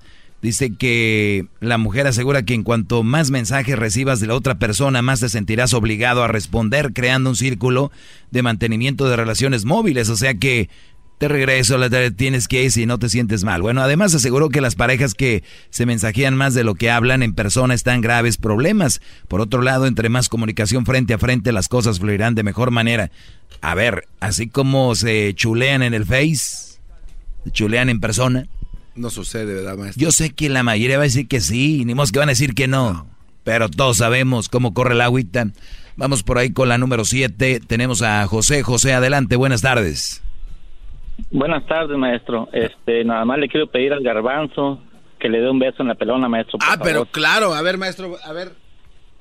Dice 0.41 0.75
que 0.75 1.47
la 1.59 1.77
mujer 1.77 2.07
asegura 2.07 2.43
que 2.43 2.53
en 2.53 2.63
cuanto 2.63 3.03
más 3.03 3.31
mensajes 3.31 3.77
recibas 3.77 4.19
de 4.19 4.27
la 4.27 4.35
otra 4.35 4.59
persona, 4.59 5.01
más 5.01 5.19
te 5.19 5.29
sentirás 5.29 5.73
obligado 5.73 6.23
a 6.23 6.27
responder, 6.27 6.93
creando 6.93 7.31
un 7.31 7.35
círculo 7.35 7.91
de 8.31 8.43
mantenimiento 8.43 9.09
de 9.09 9.15
relaciones 9.15 9.65
móviles. 9.65 10.09
O 10.09 10.15
sea 10.15 10.35
que 10.35 10.69
te 11.17 11.27
regreso, 11.27 11.77
tienes 12.15 12.47
que 12.47 12.63
ir 12.63 12.71
si 12.71 12.85
no 12.85 12.99
te 12.99 13.09
sientes 13.09 13.43
mal. 13.43 13.63
Bueno, 13.63 13.81
además 13.81 14.13
aseguró 14.13 14.49
que 14.49 14.61
las 14.61 14.75
parejas 14.75 15.15
que 15.15 15.43
se 15.71 15.87
mensajean 15.87 16.35
más 16.35 16.53
de 16.53 16.63
lo 16.63 16.75
que 16.75 16.91
hablan 16.91 17.23
en 17.23 17.33
persona 17.33 17.73
están 17.73 18.01
graves 18.01 18.37
problemas. 18.37 19.01
Por 19.27 19.41
otro 19.41 19.63
lado, 19.63 19.87
entre 19.87 20.09
más 20.09 20.29
comunicación 20.29 20.85
frente 20.85 21.15
a 21.15 21.17
frente, 21.17 21.51
las 21.51 21.69
cosas 21.69 21.99
fluirán 21.99 22.35
de 22.35 22.43
mejor 22.43 22.69
manera. 22.69 23.09
A 23.61 23.73
ver, 23.73 24.07
así 24.19 24.47
como 24.47 24.93
se 24.93 25.33
chulean 25.33 25.81
en 25.81 25.95
el 25.95 26.05
Face, 26.05 26.66
chulean 27.51 27.89
en 27.89 27.99
persona. 27.99 28.47
No 28.95 29.09
sucede, 29.09 29.53
¿verdad, 29.53 29.77
maestro? 29.77 30.01
Yo 30.01 30.11
sé 30.11 30.31
que 30.33 30.49
la 30.49 30.63
mayoría 30.63 30.97
va 30.97 31.03
a 31.03 31.05
decir 31.05 31.27
que 31.27 31.39
sí, 31.39 31.83
ni 31.85 31.93
más 31.93 32.11
que 32.11 32.19
van 32.19 32.29
a 32.29 32.31
decir 32.31 32.53
que 32.55 32.67
no. 32.67 33.07
Pero 33.43 33.69
todos 33.69 33.97
sabemos 33.97 34.49
cómo 34.49 34.73
corre 34.73 34.93
el 34.93 35.01
agüita. 35.01 35.47
Vamos 35.95 36.23
por 36.23 36.37
ahí 36.37 36.51
con 36.51 36.67
la 36.69 36.77
número 36.77 37.05
7. 37.05 37.61
Tenemos 37.65 38.01
a 38.01 38.25
José. 38.27 38.61
José, 38.63 38.93
adelante, 38.93 39.35
buenas 39.35 39.61
tardes. 39.61 40.21
Buenas 41.31 41.65
tardes, 41.65 41.97
maestro. 41.97 42.49
Este, 42.51 43.03
nada 43.03 43.25
más 43.25 43.39
le 43.39 43.47
quiero 43.49 43.67
pedir 43.67 43.93
al 43.93 44.03
garbanzo 44.03 44.81
que 45.19 45.29
le 45.29 45.39
dé 45.39 45.49
un 45.49 45.59
beso 45.59 45.81
en 45.81 45.87
la 45.87 45.95
pelona, 45.95 46.29
maestro. 46.29 46.59
ah, 46.61 46.77
pero 46.83 47.05
claro, 47.05 47.53
a 47.53 47.61
ver, 47.61 47.77
maestro, 47.77 48.17
a 48.23 48.33
ver. 48.33 48.51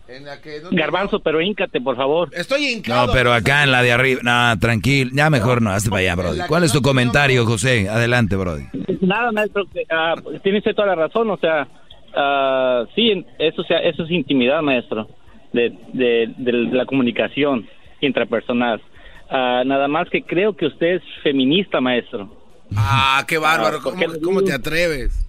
En 0.09 0.25
la 0.25 0.41
que 0.41 0.61
garbanzo, 0.71 1.21
pero 1.21 1.41
híncate, 1.41 1.81
por 1.81 1.97
favor. 1.97 2.31
Estoy 2.33 2.67
hincado. 2.67 3.09
No, 3.09 3.13
pero 3.13 3.33
acá 3.33 3.65
en 3.65 3.73
la 3.73 3.83
de 3.83 3.93
arriba, 3.93 4.21
no, 4.23 4.59
tranquilo, 4.61 5.11
ya 5.13 5.31
mejor 5.31 5.61
no, 5.63 5.71
hazte 5.71 5.91
para 5.91 6.01
allá, 6.01 6.15
Brody. 6.15 6.41
¿Cuál 6.47 6.65
es 6.65 6.73
tu 6.73 6.81
comentario, 6.81 7.45
José? 7.45 7.89
Adelante, 7.89 8.37
Brody. 8.37 8.65
Nada, 9.01 9.33
maestro, 9.33 9.65
uh, 9.65 10.39
tiene 10.41 10.59
usted 10.59 10.75
toda 10.75 10.89
la 10.89 10.95
razón, 10.95 11.29
o 11.31 11.37
sea, 11.37 11.67
uh, 12.15 12.87
sí, 12.95 13.27
eso, 13.39 13.63
sea, 13.65 13.79
eso 13.79 14.05
es 14.05 14.11
intimidad, 14.11 14.63
maestro, 14.63 15.09
de, 15.53 15.77
de, 15.93 16.33
de 16.37 16.53
la 16.53 16.87
comunicación 16.87 17.69
intrapersonal. 18.01 18.81
Ah, 19.29 19.63
nada 19.67 19.89
más 19.89 20.09
que 20.09 20.23
creo 20.23 20.57
que 20.57 20.67
usted 20.67 20.97
es 20.97 21.03
feminista, 21.23 21.81
maestro. 21.81 22.31
Ah, 22.77 23.25
qué 23.27 23.39
bárbaro. 23.39 23.79
Ah, 23.79 24.17
¿Cómo, 24.23 24.43
te 24.43 24.53
atreves? 24.53 25.27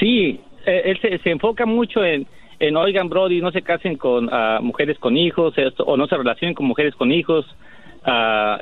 Sí, 0.00 0.40
eh, 0.66 0.82
él 0.84 1.20
se, 1.22 1.30
enfoca 1.30 1.64
mucho 1.64 2.04
en, 2.04 2.26
en, 2.58 2.76
oigan, 2.76 3.08
Brody, 3.08 3.40
no 3.40 3.52
se 3.52 3.62
casen 3.62 3.96
con 3.96 4.26
uh, 4.26 4.62
mujeres 4.62 4.98
con 4.98 5.16
hijos, 5.16 5.54
esto, 5.56 5.84
o 5.84 5.96
no 5.96 6.06
se 6.06 6.16
relacionen 6.16 6.54
con 6.54 6.66
mujeres 6.66 6.94
con 6.94 7.12
hijos, 7.12 7.46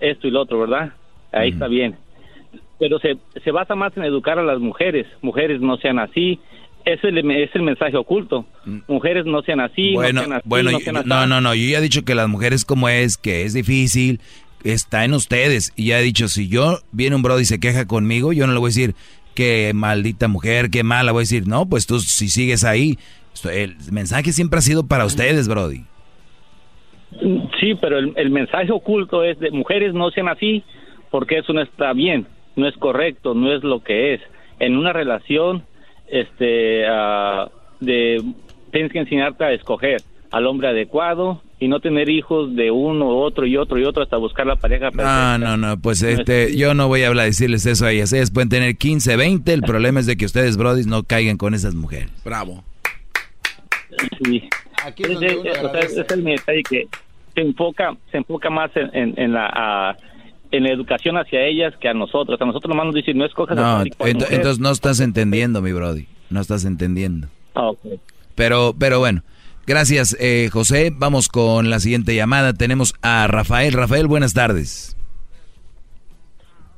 esto 0.01 0.27
y 0.27 0.31
lo 0.31 0.41
otro, 0.41 0.61
¿verdad? 0.61 0.93
Ahí 1.33 1.51
está 1.51 1.69
bien. 1.69 1.97
Pero 2.79 2.99
se, 2.99 3.19
se 3.43 3.51
basa 3.51 3.75
más 3.75 3.97
en 3.97 4.05
educar 4.05 4.39
a 4.39 4.43
las 4.43 4.59
mujeres. 4.59 5.07
Mujeres 5.21 5.61
no 5.61 5.77
sean 5.77 5.99
así, 5.99 6.41
es 6.85 7.03
el, 7.05 7.31
es 7.31 7.55
el 7.55 7.62
mensaje 7.62 7.97
oculto. 7.97 8.47
Mm. 8.65 8.79
Mujeres 8.89 9.27
no 9.27 9.43
sean 9.43 9.61
así, 9.61 9.95
bueno, 9.95 10.21
no 10.21 10.27
sean 10.27 10.33
así, 10.35 10.49
Bueno, 10.49 10.71
no, 11.05 11.27
no, 11.27 11.41
no, 11.41 11.55
yo 11.55 11.69
ya 11.69 11.79
he 11.79 11.83
dicho 11.83 12.05
que 12.05 12.15
las 12.15 12.29
mujeres 12.29 12.65
como 12.65 12.89
es, 12.89 13.16
que 13.16 13.43
es 13.43 13.55
difícil, 13.55 14.21
está 14.65 15.05
en 15.05 15.15
ustedes. 15.15 15.73
Y 15.77 15.87
ya 15.87 16.01
he 16.01 16.03
dicho, 16.03 16.29
si 16.29 16.49
yo 16.49 16.79
viene 16.93 17.16
un 17.16 17.23
brody 17.23 17.43
y 17.43 17.47
se 17.47 17.61
queja 17.61 17.87
conmigo, 17.87 18.33
yo 18.33 18.47
no 18.47 18.53
le 18.53 18.59
voy 18.59 18.69
a 18.69 18.71
decir, 18.71 18.95
qué 19.35 19.73
maldita 19.75 20.29
mujer, 20.29 20.71
qué 20.71 20.83
mala, 20.83 21.12
voy 21.12 21.21
a 21.21 21.23
decir, 21.23 21.47
no, 21.47 21.66
pues 21.66 21.87
tú 21.87 22.01
si 22.01 22.29
sigues 22.29 22.65
ahí, 22.65 22.99
el 23.51 23.77
mensaje 23.90 24.32
siempre 24.32 24.59
ha 24.59 24.62
sido 24.62 24.86
para 24.86 25.05
ustedes, 25.05 25.48
brody. 25.48 25.85
Sí, 27.61 27.74
pero 27.81 27.98
el, 27.98 28.12
el 28.16 28.31
mensaje 28.31 28.73
oculto 28.73 29.23
es 29.23 29.39
de 29.39 29.51
mujeres 29.51 29.94
no 29.94 30.11
sean 30.11 30.28
así, 30.28 30.65
porque 31.11 31.39
eso 31.39 31.52
no 31.52 31.62
está 31.62 31.93
bien, 31.93 32.27
no 32.56 32.66
es 32.66 32.77
correcto, 32.77 33.35
no 33.35 33.52
es 33.52 33.62
lo 33.62 33.82
que 33.82 34.15
es. 34.15 34.20
En 34.59 34.77
una 34.77 34.93
relación 34.93 35.65
este, 36.09 36.85
uh, 36.89 37.48
de, 37.81 38.23
tienes 38.73 38.93
que 38.93 38.98
enseñarte 38.98 39.44
a 39.44 39.52
escoger 39.52 40.02
al 40.31 40.47
hombre 40.47 40.69
adecuado 40.69 41.43
y 41.61 41.69
no 41.69 41.81
tener 41.81 42.09
hijos 42.09 42.55
de 42.56 42.70
uno, 42.70 43.09
otro 43.09 43.47
y 43.47 43.56
otro 43.56 43.78
y 43.78 43.85
otro 43.85 44.02
hasta 44.02 44.16
buscar 44.16 44.47
la 44.47 44.56
pareja 44.56 44.90
perfecta. 44.90 45.39
No, 45.39 45.56
no, 45.56 45.56
no, 45.56 45.81
pues 45.81 46.02
este, 46.02 46.56
yo 46.56 46.74
no 46.74 46.89
voy 46.89 47.05
a 47.05 47.09
hablar, 47.09 47.27
decirles 47.27 47.65
eso 47.66 47.86
a 47.86 47.93
ellas. 47.93 48.12
Ellas 48.12 48.31
pueden 48.31 48.48
tener 48.48 48.77
15, 48.77 49.16
20, 49.16 49.52
el 49.52 49.62
problema 49.62 50.01
es 50.01 50.06
de 50.06 50.16
que 50.16 50.27
ustedes, 50.27 50.56
brodis, 50.56 50.86
no 50.86 51.05
caigan 51.05 51.36
con 51.36 51.55
esas 51.55 51.74
mujeres. 51.74 52.11
Bravo. 52.24 52.65
Sí. 54.23 54.49
Aquí 54.85 55.03
es, 55.05 55.23
es, 55.23 55.97
es, 55.97 56.11
el 56.11 56.25
detalle 56.25 56.63
que 56.63 56.89
se 57.35 57.41
enfoca, 57.41 57.97
se 58.11 58.19
enfoca 58.19 58.51
más 58.51 58.71
en, 58.77 59.19
en, 59.19 59.33
la... 59.33 59.97
en 60.51 60.63
la 60.63 60.71
educación 60.71 61.17
hacia 61.17 61.45
ellas 61.45 61.75
que 61.81 61.89
a 61.89 61.95
nosotros. 61.95 62.41
A 62.41 62.45
nosotros 62.45 62.69
nomás 62.69 62.87
nos 62.87 62.95
dicen, 62.95 63.19
no 63.19 63.25
escojas 63.25 63.57
no, 63.57 63.83
entonces 64.01 64.59
no 64.59 64.71
estás 64.71 65.01
entendiendo, 65.01 65.61
mi 65.63 65.73
Brody. 65.73 66.07
No 66.31 66.41
estás 66.41 66.65
entendiendo. 66.65 67.29
Ah, 67.55 67.71
okay. 67.71 68.01
Pero, 68.35 68.75
pero 68.79 68.99
bueno, 68.99 69.23
gracias, 69.67 70.17
eh, 70.21 70.49
José. 70.53 70.91
Vamos 70.95 71.29
con 71.29 71.71
la 71.71 71.81
siguiente 71.81 72.15
llamada. 72.15 72.53
Tenemos 72.53 72.95
a 73.03 73.27
Rafael. 73.27 73.73
Rafael, 73.73 74.07
buenas 74.07 74.35
tardes. 74.35 74.97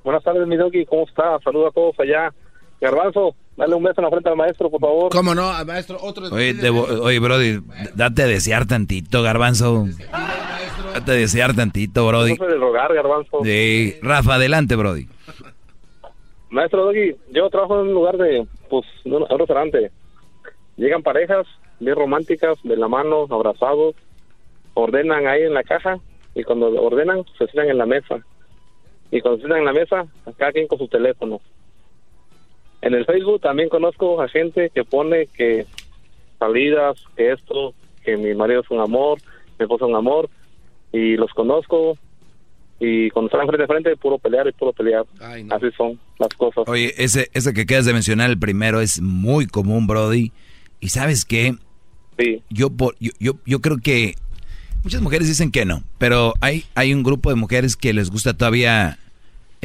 Buenas 0.05 0.23
tardes, 0.23 0.47
mi 0.47 0.57
doggy. 0.57 0.85
¿Cómo 0.87 1.05
está? 1.07 1.39
Saludos 1.43 1.71
a 1.71 1.75
todos 1.75 2.01
allá. 2.01 2.33
Garbanzo, 2.81 3.35
dale 3.57 3.75
un 3.75 3.83
beso 3.83 4.01
en 4.01 4.05
la 4.05 4.11
frente 4.11 4.29
al 4.29 4.37
maestro, 4.37 4.71
por 4.71 4.81
favor. 4.81 5.13
¿Cómo 5.13 5.35
no? 5.35 5.49
Al 5.49 5.67
maestro, 5.67 5.99
otro. 6.01 6.27
Oye, 6.33 6.55
oye, 6.71 7.19
Brody, 7.19 7.61
date 7.95 8.23
a 8.23 8.27
desear 8.27 8.67
tantito, 8.67 9.23
Garbanzo. 9.23 9.87
Date 10.95 11.11
a 11.11 11.15
desear 11.15 11.55
tantito, 11.55 12.07
Brody. 12.07 12.37
No 12.37 12.47
de 12.47 12.57
rogar, 12.57 12.95
Garbanzo. 12.95 13.41
Sí. 13.45 13.97
Rafa, 14.03 14.35
adelante, 14.35 14.77
Brody. 14.77 15.09
Maestro 16.51 16.85
Doggy, 16.85 17.17
yo 17.33 17.51
trabajo 17.51 17.81
en 17.81 17.89
un 17.89 17.95
lugar 17.95 18.17
de, 18.17 18.47
pues, 18.71 18.85
un 19.05 19.27
restaurante. 19.29 19.91
Llegan 20.77 21.03
parejas 21.03 21.47
bien 21.81 21.97
románticas, 21.97 22.59
de 22.63 22.77
la 22.77 22.89
mano, 22.89 23.27
abrazados, 23.31 23.95
ordenan 24.75 25.27
ahí 25.27 25.43
en 25.43 25.55
la 25.55 25.63
caja 25.65 25.99
y 26.35 26.45
cuando 26.45 26.69
ordenan 26.69 27.25
se 27.39 27.47
sientan 27.47 27.71
en 27.71 27.79
la 27.79 27.87
mesa. 27.87 28.21
Y 29.11 29.21
cuando 29.21 29.39
se 29.39 29.43
sientan 29.43 29.61
en 29.61 29.65
la 29.67 29.73
mesa, 29.73 30.07
cada 30.37 30.53
quien 30.53 30.67
con 30.67 30.79
su 30.79 30.89
teléfono. 30.89 31.41
En 32.83 32.95
el 32.95 33.05
Facebook 33.05 33.41
también 33.41 33.69
conozco 33.69 34.21
a 34.21 34.29
gente 34.29 34.71
que 34.75 34.85
pone 34.85 35.27
que 35.27 35.67
salidas, 36.39 37.03
que 37.17 37.33
esto, 37.33 37.75
que 38.05 38.17
mi 38.17 38.35
marido 38.35 38.61
es 38.61 38.71
un 38.71 38.81
amor, 38.81 39.19
mi 39.59 39.65
esposa 39.65 39.85
es 39.87 39.91
un 39.91 39.97
amor, 39.97 40.29
y 40.93 41.17
los 41.17 41.33
conozco, 41.33 41.97
y 42.79 43.11
cuando 43.11 43.31
están 43.31 43.47
frente 43.47 43.65
a 43.65 43.67
frente, 43.67 43.97
puro 43.97 44.19
pelear 44.19 44.47
y 44.47 44.53
puro 44.53 44.73
pelear. 44.73 45.05
Así 45.21 45.67
son 45.77 45.99
las 46.19 46.29
cosas. 46.37 46.65
Oye, 46.69 46.93
ese, 46.99 47.31
ese 47.33 47.55
que 47.55 47.65
quedas 47.65 47.87
de 47.87 47.95
mencionar, 47.95 48.31
el 48.31 48.39
primero, 48.39 48.81
es 48.81 49.01
muy 49.01 49.47
común, 49.47 49.87
Brody. 49.87 50.33
Y 50.81 50.89
sabes 50.91 51.25
qué? 51.25 51.55
Sí. 52.19 52.43
Yo, 52.51 52.71
yo, 53.01 53.13
yo, 53.19 53.33
yo 53.47 53.61
creo 53.61 53.79
que 53.79 54.15
muchas 54.85 55.01
mujeres 55.01 55.27
dicen 55.27 55.51
que 55.51 55.65
no, 55.65 55.83
pero 55.99 56.35
hay, 56.41 56.65
hay 56.75 56.93
un 56.93 57.03
grupo 57.03 57.31
de 57.31 57.37
mujeres 57.37 57.77
que 57.77 57.95
les 57.95 58.11
gusta 58.11 58.37
todavía 58.37 58.99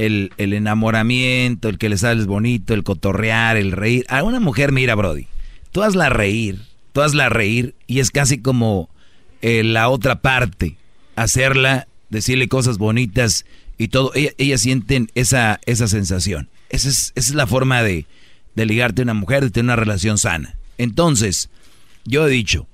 el, 0.06 0.32
el 0.38 0.53
enamoramiento, 0.53 1.69
el 1.69 1.78
que 1.78 1.90
les 1.90 2.02
sale 2.02 2.23
bonito, 2.26 2.73
el 2.73 2.84
cotorrear, 2.84 3.57
el 3.57 3.72
reír. 3.72 4.06
A 4.10 4.23
una 4.23 4.40
mujer, 4.40 4.72
mira, 4.72 4.95
Brody, 4.95 5.28
tú 5.72 5.84
hazla 5.84 6.10
reír, 6.10 6.60
tú 6.94 7.02
hazla 7.02 7.30
reír 7.30 7.76
y 7.88 7.99
es 7.99 8.11
casi 8.11 8.40
como 8.40 8.90
eh, 9.41 9.64
la 9.64 9.90
otra 9.90 10.22
parte, 10.22 10.76
hacerla, 11.15 11.88
decirle 12.10 12.48
cosas 12.48 12.78
bonitas 12.78 13.45
y 13.78 13.88
todo. 13.90 14.11
Ella- 14.15 14.34
Ellas 14.38 14.61
sienten 14.61 15.10
esa, 15.15 15.60
esa 15.65 15.88
sensación. 15.88 16.49
Esa 16.69 16.90
es, 16.90 17.11
esa 17.15 17.30
es 17.30 17.36
la 17.36 17.48
forma 17.48 17.84
de, 17.84 18.06
de 18.56 18.65
ligarte 18.65 19.02
a 19.02 19.03
una 19.03 19.14
mujer, 19.14 19.44
de 19.44 19.49
tener 19.52 19.65
una 19.65 19.76
relación 19.76 20.18
sana. 20.18 20.56
Entonces, 20.78 21.49
yo 22.06 22.28
he 22.28 22.32
dicho, 22.32 22.68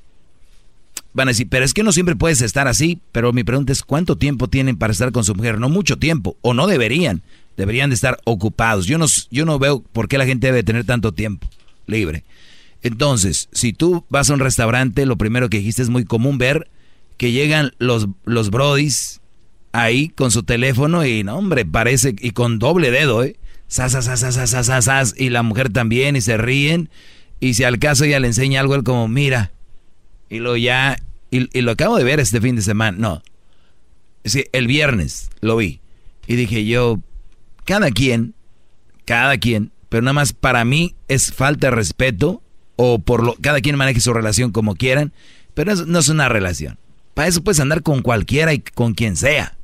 van 1.17 1.29
a 1.29 1.31
decir, 1.31 1.47
pero 1.49 1.65
es 1.65 1.73
que 1.73 1.81
no 1.81 1.91
siempre 1.91 2.15
puedes 2.15 2.43
estar 2.43 2.67
así, 2.67 2.99
pero 3.11 3.33
mi 3.33 3.43
pregunta 3.43 3.73
es, 3.73 3.81
¿cuánto 3.81 4.17
tiempo 4.17 4.49
tienen 4.49 4.77
para 4.77 4.93
estar 4.93 5.11
con 5.11 5.23
su 5.23 5.33
mujer? 5.33 5.59
No 5.59 5.67
mucho 5.67 5.97
tiempo, 5.97 6.37
o 6.41 6.53
no 6.53 6.67
deberían, 6.67 7.23
deberían 7.57 7.89
de 7.89 7.95
estar 7.95 8.19
ocupados. 8.23 8.85
Yo 8.85 8.99
no, 8.99 9.07
yo 9.31 9.43
no 9.43 9.57
veo 9.57 9.81
por 9.81 10.07
qué 10.07 10.19
la 10.19 10.27
gente 10.27 10.45
debe 10.45 10.61
tener 10.61 10.85
tanto 10.85 11.13
tiempo 11.13 11.49
libre. 11.87 12.23
Entonces, 12.83 13.49
si 13.51 13.73
tú 13.73 14.05
vas 14.09 14.29
a 14.29 14.35
un 14.35 14.41
restaurante, 14.41 15.07
lo 15.07 15.17
primero 15.17 15.49
que 15.49 15.57
dijiste 15.57 15.81
es 15.81 15.89
muy 15.89 16.05
común 16.05 16.37
ver 16.37 16.69
que 17.17 17.31
llegan 17.31 17.71
los, 17.79 18.07
los 18.23 18.51
brodis 18.51 19.19
ahí 19.71 20.09
con 20.09 20.29
su 20.29 20.43
teléfono 20.43 21.03
y, 21.03 21.23
no, 21.23 21.35
hombre, 21.35 21.65
parece, 21.65 22.15
y 22.19 22.29
con 22.29 22.59
doble 22.59 22.91
dedo, 22.91 23.23
¿eh? 23.23 23.37
Sas, 23.67 23.93
sas, 23.93 24.19
sas, 24.19 24.85
sas, 24.85 25.15
y 25.17 25.31
la 25.31 25.41
mujer 25.41 25.71
también, 25.71 26.15
y 26.15 26.21
se 26.21 26.37
ríen, 26.37 26.89
y 27.39 27.55
si 27.55 27.63
al 27.63 27.79
caso 27.79 28.05
ella 28.05 28.19
le 28.19 28.27
enseña 28.27 28.61
algo, 28.61 28.75
él 28.75 28.83
como, 28.83 29.07
mira, 29.07 29.51
y 30.29 30.37
lo 30.39 30.55
ya, 30.57 30.99
y, 31.31 31.61
lo 31.61 31.71
acabo 31.71 31.97
de 31.97 32.03
ver 32.03 32.19
este 32.19 32.41
fin 32.41 32.55
de 32.55 32.61
semana, 32.61 32.97
no, 32.97 33.23
sí, 34.23 34.45
el 34.51 34.67
viernes 34.67 35.29
lo 35.41 35.57
vi, 35.57 35.81
y 36.25 36.35
dije 36.35 36.65
yo, 36.65 36.99
cada 37.65 37.91
quien, 37.91 38.33
cada 39.05 39.37
quien, 39.37 39.71
pero 39.89 40.03
nada 40.03 40.13
más 40.13 40.33
para 40.33 40.63
mí 40.65 40.95
es 41.07 41.33
falta 41.33 41.67
de 41.67 41.71
respeto, 41.71 42.41
o 42.75 42.99
por 42.99 43.23
lo, 43.23 43.35
cada 43.41 43.61
quien 43.61 43.75
maneje 43.75 43.99
su 43.99 44.13
relación 44.13 44.51
como 44.51 44.75
quieran, 44.75 45.11
pero 45.53 45.75
no 45.75 45.99
es 45.99 46.09
una 46.09 46.29
relación. 46.29 46.77
Para 47.13 47.27
eso 47.27 47.43
puedes 47.43 47.59
andar 47.59 47.81
con 47.81 48.03
cualquiera 48.03 48.53
y 48.53 48.59
con 48.59 48.93
quien 48.93 49.15
sea. 49.15 49.57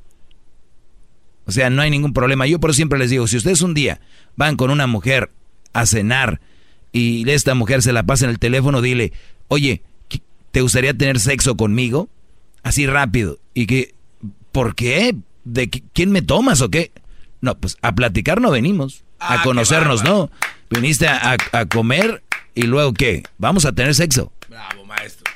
O 1.46 1.52
sea, 1.52 1.70
no 1.70 1.82
hay 1.84 1.92
ningún 1.92 2.14
problema. 2.14 2.48
Yo 2.48 2.60
por 2.60 2.74
siempre 2.74 2.98
les 2.98 3.12
digo, 3.12 3.28
si 3.28 3.38
ustedes 3.38 3.62
un 3.62 3.74
día 3.76 4.00
van 4.36 4.56
con 4.56 4.72
una 4.72 4.88
mujer 4.88 5.30
a 5.74 5.86
cenar 5.86 6.42
y 6.92 7.30
esta 7.30 7.54
mujer 7.54 7.84
se 7.84 7.94
la 7.94 8.04
pasa 8.04 8.26
en 8.26 8.32
el 8.32 8.40
teléfono, 8.40 8.82
dile, 8.82 9.14
oye, 9.50 9.82
¿qué- 9.82 9.93
¿te 10.54 10.62
gustaría 10.62 10.94
tener 10.94 11.20
sexo 11.20 11.58
conmigo? 11.58 12.08
Así 12.64 12.88
rápido. 12.88 13.40
¿Y 13.54 13.66
que, 13.66 13.94
¿Por 14.54 14.76
qué? 14.76 15.16
¿De 15.44 15.70
qué- 15.70 15.84
quién 15.92 16.12
me 16.12 16.22
tomas 16.22 16.62
o 16.62 16.70
qué? 16.70 16.92
No, 17.42 17.58
pues 17.58 17.76
a 17.82 17.94
platicar 17.94 18.40
no 18.40 18.52
venimos. 18.52 19.04
Ah, 19.20 19.34
a 19.34 19.38
qué 19.40 19.44
conocernos, 19.44 20.04
no. 20.06 20.30
Viniste 20.70 21.08
a, 21.08 21.36
a 21.52 21.66
comer 21.66 22.24
y 22.56 22.62
luego 22.64 22.94
qué? 22.94 23.24
Vamos 23.38 23.66
a 23.66 23.74
tener 23.74 23.94
sexo. 23.96 24.32
Bravo, 24.48 24.86
maestro. 24.86 25.30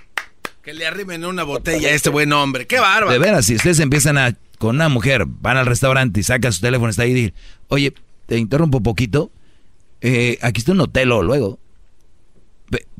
Que 0.61 0.73
le 0.73 0.85
arrimen 0.85 1.26
una 1.26 1.44
botella 1.44 1.89
a 1.89 1.91
este 1.91 2.10
buen 2.10 2.31
hombre. 2.31 2.68
¡Qué 2.68 2.80
bárbaro! 2.80 3.11
De 3.11 3.18
veras, 3.19 3.45
si 3.45 3.56
ustedes 3.56 3.80
empiezan 3.80 4.18
a, 4.18 4.35
con 4.60 4.76
una 4.76 4.88
mujer, 4.89 5.26
van 5.26 5.57
al 5.57 5.65
restaurante 5.65 6.19
y 6.19 6.23
sacan 6.23 6.53
su 6.53 6.61
teléfono, 6.61 6.89
está 6.89 7.03
ahí 7.03 7.11
y 7.11 7.14
dicen, 7.15 7.34
oye, 7.69 7.94
te 8.27 8.38
interrumpo 8.38 8.77
un 8.77 8.84
poquito, 8.84 9.31
eh, 10.02 10.38
aquí 10.41 10.60
está 10.60 10.73
un 10.73 10.81
hotel 10.81 11.11
o 11.11 11.23
luego. 11.23 11.60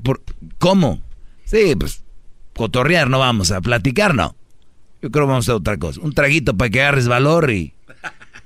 Por- 0.04 0.22
¿Cómo? 0.60 1.02
Sí, 1.46 1.76
pues, 1.78 2.04
cotorrear 2.58 3.10
no 3.10 3.20
vamos, 3.20 3.52
a 3.52 3.62
platicar 3.62 4.14
no. 4.16 4.36
Yo 5.02 5.12
creo 5.12 5.26
que 5.26 5.30
vamos 5.32 5.48
a 5.48 5.56
otra 5.56 5.78
cosa. 5.78 6.02
Un 6.02 6.14
traguito 6.14 6.58
para 6.58 6.70
que 6.70 6.82
agarres 6.82 7.08
valor 7.08 7.52
y 7.52 7.74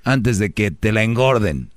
antes 0.04 0.38
de 0.38 0.52
que 0.52 0.70
te 0.72 0.92
la 0.92 1.04
engorden. 1.04 1.72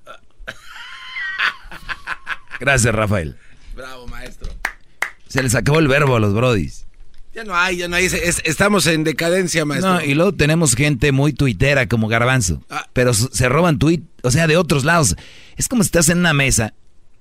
Gracias, 2.61 2.95
Rafael. 2.95 3.37
Bravo, 3.75 4.07
maestro. 4.07 4.49
Se 5.29 5.43
les 5.43 5.55
acabó 5.55 5.79
el 5.79 5.89
verbo 5.89 6.17
a 6.17 6.21
los 6.21 6.35
brodis. 6.35 6.87
Ya 7.35 7.43
no 7.43 7.55
hay, 7.57 7.79
ya 7.79 7.89
no 7.89 7.97
hay. 7.97 8.05
Es- 8.05 8.13
es- 8.15 8.43
estamos 8.45 8.87
en 8.87 9.03
decadencia, 9.03 9.65
maestro. 9.65 9.95
No, 9.95 10.05
y 10.05 10.15
luego 10.15 10.33
tenemos 10.33 10.75
gente 10.77 11.11
muy 11.11 11.33
tuitera 11.33 11.89
como 11.89 12.07
Garbanzo. 12.07 12.63
Ah. 12.71 12.87
Pero 12.93 13.13
se 13.13 13.49
roban 13.49 13.79
tuit, 13.81 14.05
o 14.23 14.31
sea, 14.31 14.47
de 14.47 14.57
otros 14.57 14.85
lados. 14.85 15.17
Es 15.57 15.67
como 15.67 15.83
si 15.83 15.89
estás 15.89 16.09
en 16.11 16.19
una 16.19 16.33
mesa 16.33 16.75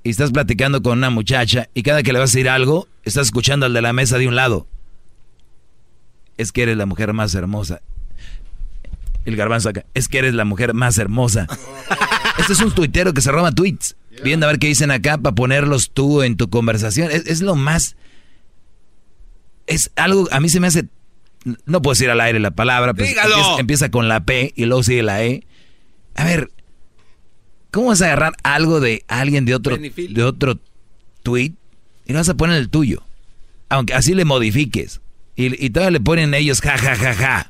y 0.03 0.11
estás 0.11 0.31
platicando 0.31 0.83
con 0.83 0.99
una 0.99 1.09
muchacha 1.09 1.67
y 1.73 1.81
cada 1.81 2.03
que 2.03 2.13
le 2.13 2.19
vas 2.19 2.29
a 2.29 2.33
decir 2.37 2.47
algo, 2.49 2.87
estás 3.03 3.25
escuchando 3.27 3.65
al 3.65 3.73
de 3.73 3.81
la 3.81 3.91
mesa 3.93 4.19
de 4.19 4.27
un 4.27 4.35
lado. 4.35 4.67
Es 6.37 6.51
que 6.51 6.63
eres 6.63 6.77
la 6.77 6.85
mujer 6.85 7.13
más 7.13 7.35
hermosa. 7.35 7.81
El 9.25 9.35
garbanzo 9.35 9.69
acá. 9.69 9.85
Es 9.93 10.07
que 10.07 10.19
eres 10.19 10.33
la 10.33 10.45
mujer 10.45 10.73
más 10.73 10.97
hermosa. 10.97 11.47
Este 12.39 12.53
es 12.53 12.61
un 12.61 12.71
tuitero 12.71 13.13
que 13.13 13.21
se 13.21 13.31
roba 13.31 13.51
tweets. 13.51 13.95
Viendo 14.23 14.45
a 14.47 14.49
ver 14.49 14.59
qué 14.59 14.67
dicen 14.67 14.89
acá 14.91 15.17
para 15.17 15.35
ponerlos 15.35 15.91
tú 15.91 16.23
en 16.23 16.35
tu 16.35 16.49
conversación. 16.49 17.11
Es, 17.11 17.27
es 17.27 17.41
lo 17.41 17.55
más... 17.55 17.95
Es 19.67 19.91
algo, 19.95 20.27
a 20.31 20.39
mí 20.39 20.49
se 20.49 20.59
me 20.59 20.67
hace... 20.67 20.85
No 21.65 21.81
puedo 21.81 21.93
decir 21.93 22.09
al 22.09 22.21
aire 22.21 22.39
la 22.39 22.51
palabra, 22.51 22.93
pero 22.93 23.07
Dígalo. 23.07 23.35
empieza, 23.35 23.59
empieza 23.59 23.91
con 23.91 24.07
la 24.07 24.21
P 24.25 24.53
y 24.55 24.65
luego 24.65 24.81
sigue 24.83 25.03
la 25.03 25.23
E. 25.23 25.45
A 26.15 26.23
ver, 26.25 26.51
¿cómo 27.71 27.87
vas 27.87 28.01
a 28.01 28.05
agarrar 28.05 28.33
algo 28.43 28.79
de 28.79 29.03
alguien 29.07 29.45
de 29.45 29.53
otro, 29.55 29.77
de 29.77 30.23
otro 30.23 30.59
tweet 31.21 31.53
y 32.05 32.13
lo 32.13 32.19
vas 32.19 32.29
a 32.29 32.35
poner 32.35 32.57
el 32.57 32.69
tuyo? 32.69 33.03
Aunque 33.69 33.93
así 33.93 34.13
le 34.15 34.25
modifiques. 34.25 35.01
Y, 35.35 35.65
y 35.65 35.69
todavía 35.69 35.91
le 35.91 35.99
ponen 35.99 36.33
ellos 36.33 36.61
ja, 36.61 36.77
ja, 36.77 36.95
ja, 36.95 37.13
ja. 37.13 37.49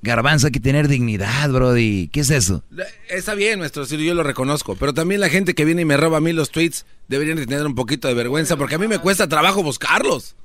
Garbanzo, 0.00 0.46
hay 0.46 0.52
que 0.52 0.60
tener 0.60 0.86
dignidad, 0.86 1.50
brody. 1.50 2.08
¿Qué 2.08 2.20
es 2.20 2.30
eso? 2.30 2.62
Está 3.08 3.34
bien, 3.34 3.58
maestro, 3.58 3.84
sí, 3.84 4.04
yo 4.04 4.14
lo 4.14 4.22
reconozco. 4.22 4.76
Pero 4.76 4.94
también 4.94 5.20
la 5.20 5.28
gente 5.28 5.54
que 5.54 5.64
viene 5.64 5.82
y 5.82 5.84
me 5.84 5.96
roba 5.96 6.18
a 6.18 6.20
mí 6.20 6.32
los 6.32 6.50
tweets 6.50 6.86
deberían 7.08 7.36
de 7.36 7.46
tener 7.46 7.66
un 7.66 7.74
poquito 7.74 8.06
de 8.06 8.14
vergüenza 8.14 8.56
porque 8.56 8.76
a 8.76 8.78
mí 8.78 8.86
me 8.86 8.98
cuesta 8.98 9.28
trabajo 9.28 9.62
buscarlos. 9.62 10.36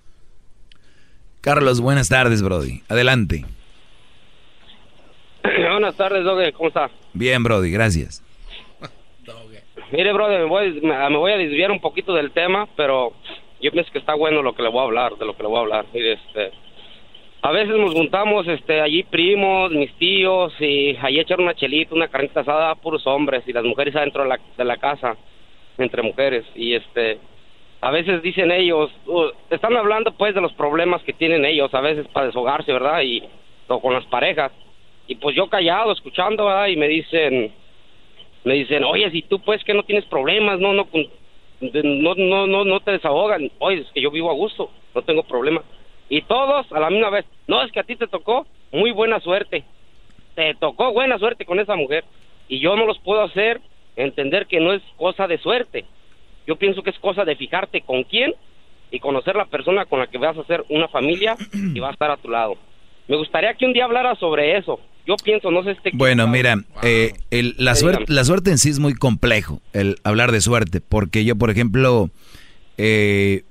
Carlos, 1.42 1.82
buenas 1.82 2.10
tardes, 2.10 2.42
brody. 2.42 2.82
Adelante. 2.88 3.46
Buenas 5.44 5.98
tardes, 5.98 6.24
Doge, 6.24 6.54
¿cómo 6.54 6.70
está? 6.70 6.90
Bien, 7.12 7.44
brody, 7.44 7.70
gracias. 7.70 8.24
Mire, 9.92 10.14
brother, 10.14 10.40
me 10.40 10.46
voy, 10.46 10.82
me, 10.82 11.10
me 11.10 11.18
voy 11.18 11.34
a 11.34 11.38
desviar 11.38 11.70
un 11.70 11.82
poquito 11.82 12.14
del 12.14 12.32
tema, 12.32 12.68
pero 12.78 13.14
yo 13.64 13.72
pienso 13.72 13.92
que 13.92 14.00
está 14.00 14.14
bueno 14.14 14.42
lo 14.42 14.54
que 14.54 14.62
le 14.62 14.70
voy 14.70 14.82
a 14.82 14.84
hablar, 14.84 15.16
de 15.16 15.26
lo 15.26 15.36
que 15.36 15.44
le 15.44 15.50
voy 15.50 15.58
a 15.58 15.62
hablar. 15.62 15.86
Mire, 15.94 16.14
este, 16.14 16.52
a 17.42 17.52
veces 17.52 17.76
nos 17.78 17.94
juntamos 17.94 18.46
este, 18.48 18.82
allí 18.82 19.04
primos, 19.04 19.72
mis 19.72 19.92
tíos, 19.94 20.54
y 20.60 20.98
allí 21.02 21.20
echar 21.20 21.40
una 21.40 21.56
chelita, 21.56 21.96
una 21.96 22.10
carnita 22.10 22.42
asada, 22.42 22.76
puros 22.76 23.08
hombres, 23.08 23.44
y 23.48 23.54
las 23.54 23.64
mujeres 23.64 23.96
adentro 23.96 24.24
de 24.24 24.30
la, 24.30 24.40
de 24.58 24.66
la 24.66 24.78
casa, 24.78 25.16
entre 25.78 26.02
mujeres. 26.02 26.46
Y 26.56 26.74
este, 26.74 27.20
a 27.80 27.90
veces 27.90 28.22
dicen 28.22 28.52
ellos, 28.52 28.92
uh, 29.06 29.30
están 29.50 29.78
hablando 29.78 30.12
pues 30.12 30.36
de 30.36 30.42
los 30.42 30.54
problemas 30.54 31.02
que 31.04 31.14
tienen 31.14 31.46
ellos, 31.46 31.74
a 31.74 31.82
veces 31.82 32.06
para 32.10 32.28
deshogarse, 32.28 32.72
¿verdad? 32.72 33.02
Y 33.02 33.24
o 33.68 33.80
con 33.80 33.94
las 33.94 34.06
parejas. 34.06 34.52
Y 35.08 35.16
pues 35.16 35.36
yo 35.36 35.48
callado, 35.48 35.94
escuchando, 35.94 36.46
¿verdad? 36.46 36.68
Y 36.68 36.76
me 36.76 36.90
dicen, 36.90 37.52
me 38.44 38.54
dicen, 38.56 38.84
oye, 38.84 39.10
si 39.12 39.22
tú 39.22 39.40
pues 39.40 39.64
que 39.64 39.74
no 39.74 39.84
tienes 39.84 40.06
problemas, 40.06 40.60
no, 40.60 40.74
no, 40.74 40.86
no, 41.84 42.16
no, 42.16 42.48
no, 42.48 42.66
no 42.66 42.80
te 42.80 42.92
desahogan. 42.92 43.52
Oye, 43.60 43.82
es 43.82 43.92
que 43.94 44.02
yo 44.02 44.12
vivo 44.12 44.30
a 44.30 44.36
gusto, 44.36 44.70
no 44.94 45.02
tengo 45.02 45.24
problema. 45.24 45.62
Y 46.10 46.22
todos 46.22 46.72
a 46.72 46.80
la 46.80 46.90
misma 46.90 47.10
vez, 47.10 47.26
no, 47.48 47.62
es 47.64 47.72
que 47.72 47.80
a 47.80 47.84
ti 47.84 47.96
te 47.96 48.08
tocó 48.08 48.46
muy 48.72 48.92
buena 48.92 49.20
suerte. 49.20 49.64
Te 50.36 50.56
tocó 50.56 50.92
buena 50.92 51.18
suerte 51.18 51.46
con 51.46 51.60
esa 51.60 51.76
mujer. 51.76 52.04
Y 52.48 52.60
yo 52.60 52.76
no 52.76 52.86
los 52.86 53.00
puedo 53.00 53.22
hacer 53.22 53.62
entender 53.96 54.48
que 54.48 54.60
no 54.60 54.74
es 54.74 54.82
cosa 54.98 55.28
de 55.28 55.38
suerte. 55.38 55.86
Yo 56.46 56.56
pienso 56.58 56.84
que 56.84 56.90
es 56.90 57.00
cosa 57.00 57.24
de 57.26 57.36
fijarte 57.36 57.82
con 57.82 58.04
quién 58.04 58.34
y 58.92 59.00
conocer 59.00 59.36
la 59.36 59.46
persona 59.46 59.86
con 59.86 60.00
la 60.00 60.08
que 60.08 60.18
vas 60.18 60.38
a 60.38 60.42
hacer 60.42 60.64
una 60.70 60.88
familia 60.88 61.36
y 61.54 61.80
va 61.80 61.90
a 61.90 61.94
estar 61.94 62.12
a 62.12 62.18
tu 62.18 62.30
lado. 62.30 62.58
Me 63.08 63.18
gustaría 63.18 63.54
que 63.54 63.66
un 63.66 63.74
día 63.74 63.86
hablara 63.86 64.16
sobre 64.16 64.58
eso. 64.58 64.80
Yo 65.06 65.16
pienso, 65.18 65.52
no 65.52 65.64
sé 65.64 65.72
este 65.72 65.92
Bueno, 65.94 66.28
mira, 66.28 66.64
eh, 66.82 67.14
el- 67.30 67.56
la, 67.58 67.76
suerte, 67.76 68.06
la 68.08 68.24
suerte 68.24 68.52
en 68.52 68.58
sí 68.58 68.70
es 68.70 68.80
muy 68.80 68.94
complejo, 68.94 69.62
el 69.74 69.98
hablar 70.04 70.32
de 70.32 70.40
suerte, 70.42 70.80
porque 70.82 71.26
yo, 71.26 71.36
por 71.36 71.50
ejemplo, 71.50 72.10
eh, 72.78 73.44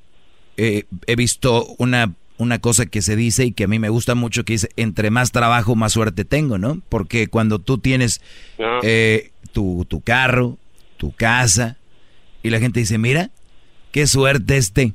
eh, 0.57 0.85
he 1.07 1.17
visto 1.17 1.67
una, 1.79 2.13
una 2.39 2.59
cosa 2.59 2.87
que 2.87 3.03
se 3.03 3.17
dice 3.17 3.45
y 3.47 3.53
que 3.53 3.65
a 3.65 3.69
mí 3.69 3.79
me 3.79 3.89
gusta 3.91 4.15
mucho, 4.15 4.45
que 4.45 4.55
dice, 4.55 4.71
entre 4.77 5.11
más 5.11 5.31
trabajo, 5.33 5.75
más 5.77 5.93
suerte 5.93 6.25
tengo, 6.25 6.59
¿no? 6.59 6.81
Porque 6.89 7.27
cuando 7.29 7.59
tú 7.59 7.79
tienes 7.79 8.21
Ah. 8.59 8.81
eh, 8.83 9.31
tu, 9.53 9.85
tu 9.89 10.01
carro, 10.01 10.57
tu 10.97 11.13
casa, 11.13 11.77
y 12.43 12.51
la 12.51 12.59
gente 12.61 12.81
dice, 12.81 12.97
mira, 12.99 13.31
qué 13.93 14.07
suerte 14.07 14.57
este. 14.57 14.95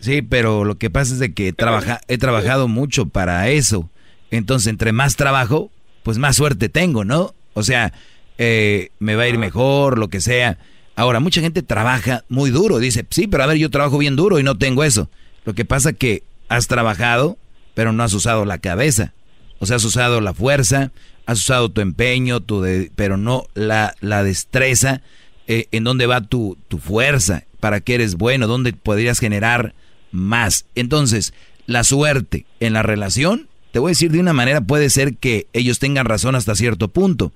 Sí, 0.00 0.22
pero 0.22 0.64
lo 0.64 0.76
que 0.76 0.90
pasa 0.90 1.12
es 1.14 1.18
de 1.18 1.32
que 1.34 1.52
trabaja, 1.52 2.00
he 2.08 2.18
trabajado 2.18 2.68
mucho 2.68 3.06
para 3.06 3.48
eso. 3.50 3.90
Entonces, 4.36 4.68
entre 4.68 4.92
más 4.92 5.16
trabajo, 5.16 5.70
pues 6.02 6.18
más 6.18 6.36
suerte 6.36 6.68
tengo, 6.68 7.04
¿no? 7.04 7.34
O 7.54 7.62
sea, 7.62 7.92
eh, 8.38 8.90
me 8.98 9.14
va 9.14 9.24
a 9.24 9.28
ir 9.28 9.38
mejor, 9.38 9.98
lo 9.98 10.08
que 10.08 10.20
sea. 10.20 10.58
Ahora, 10.96 11.20
mucha 11.20 11.40
gente 11.40 11.62
trabaja 11.62 12.24
muy 12.28 12.50
duro. 12.50 12.78
Dice, 12.78 13.06
sí, 13.10 13.26
pero 13.26 13.44
a 13.44 13.46
ver, 13.46 13.58
yo 13.58 13.70
trabajo 13.70 13.98
bien 13.98 14.16
duro 14.16 14.38
y 14.38 14.42
no 14.42 14.56
tengo 14.56 14.84
eso. 14.84 15.08
Lo 15.44 15.54
que 15.54 15.64
pasa 15.64 15.92
que 15.92 16.22
has 16.48 16.66
trabajado, 16.66 17.38
pero 17.74 17.92
no 17.92 18.02
has 18.02 18.12
usado 18.12 18.44
la 18.44 18.58
cabeza. 18.58 19.12
O 19.58 19.66
sea, 19.66 19.76
has 19.76 19.84
usado 19.84 20.20
la 20.20 20.34
fuerza, 20.34 20.92
has 21.26 21.38
usado 21.38 21.70
tu 21.70 21.80
empeño, 21.80 22.40
tu 22.40 22.60
de, 22.60 22.90
pero 22.94 23.16
no 23.16 23.46
la, 23.54 23.94
la 24.00 24.22
destreza, 24.22 25.00
eh, 25.46 25.68
en 25.72 25.84
dónde 25.84 26.06
va 26.06 26.22
tu, 26.22 26.58
tu 26.68 26.78
fuerza, 26.78 27.44
para 27.60 27.80
qué 27.80 27.94
eres 27.94 28.16
bueno, 28.16 28.46
dónde 28.46 28.72
podrías 28.72 29.18
generar 29.18 29.74
más. 30.10 30.66
Entonces, 30.74 31.34
la 31.66 31.84
suerte 31.84 32.46
en 32.60 32.72
la 32.72 32.82
relación, 32.82 33.48
te 33.74 33.80
voy 33.80 33.88
a 33.88 33.90
decir 33.90 34.12
de 34.12 34.20
una 34.20 34.32
manera, 34.32 34.60
puede 34.60 34.88
ser 34.88 35.16
que 35.16 35.48
ellos 35.52 35.80
tengan 35.80 36.06
razón 36.06 36.36
hasta 36.36 36.54
cierto 36.54 36.86
punto, 36.86 37.32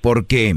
porque 0.00 0.56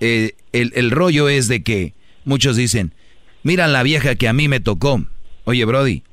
eh, 0.00 0.32
el, 0.52 0.72
el 0.74 0.90
rollo 0.90 1.28
es 1.28 1.46
de 1.46 1.62
que 1.62 1.92
muchos 2.24 2.56
dicen, 2.56 2.94
mira 3.42 3.68
la 3.68 3.82
vieja 3.82 4.14
que 4.14 4.26
a 4.26 4.32
mí 4.32 4.48
me 4.48 4.60
tocó. 4.60 5.04
Oye, 5.44 5.62
Brody, 5.66 6.04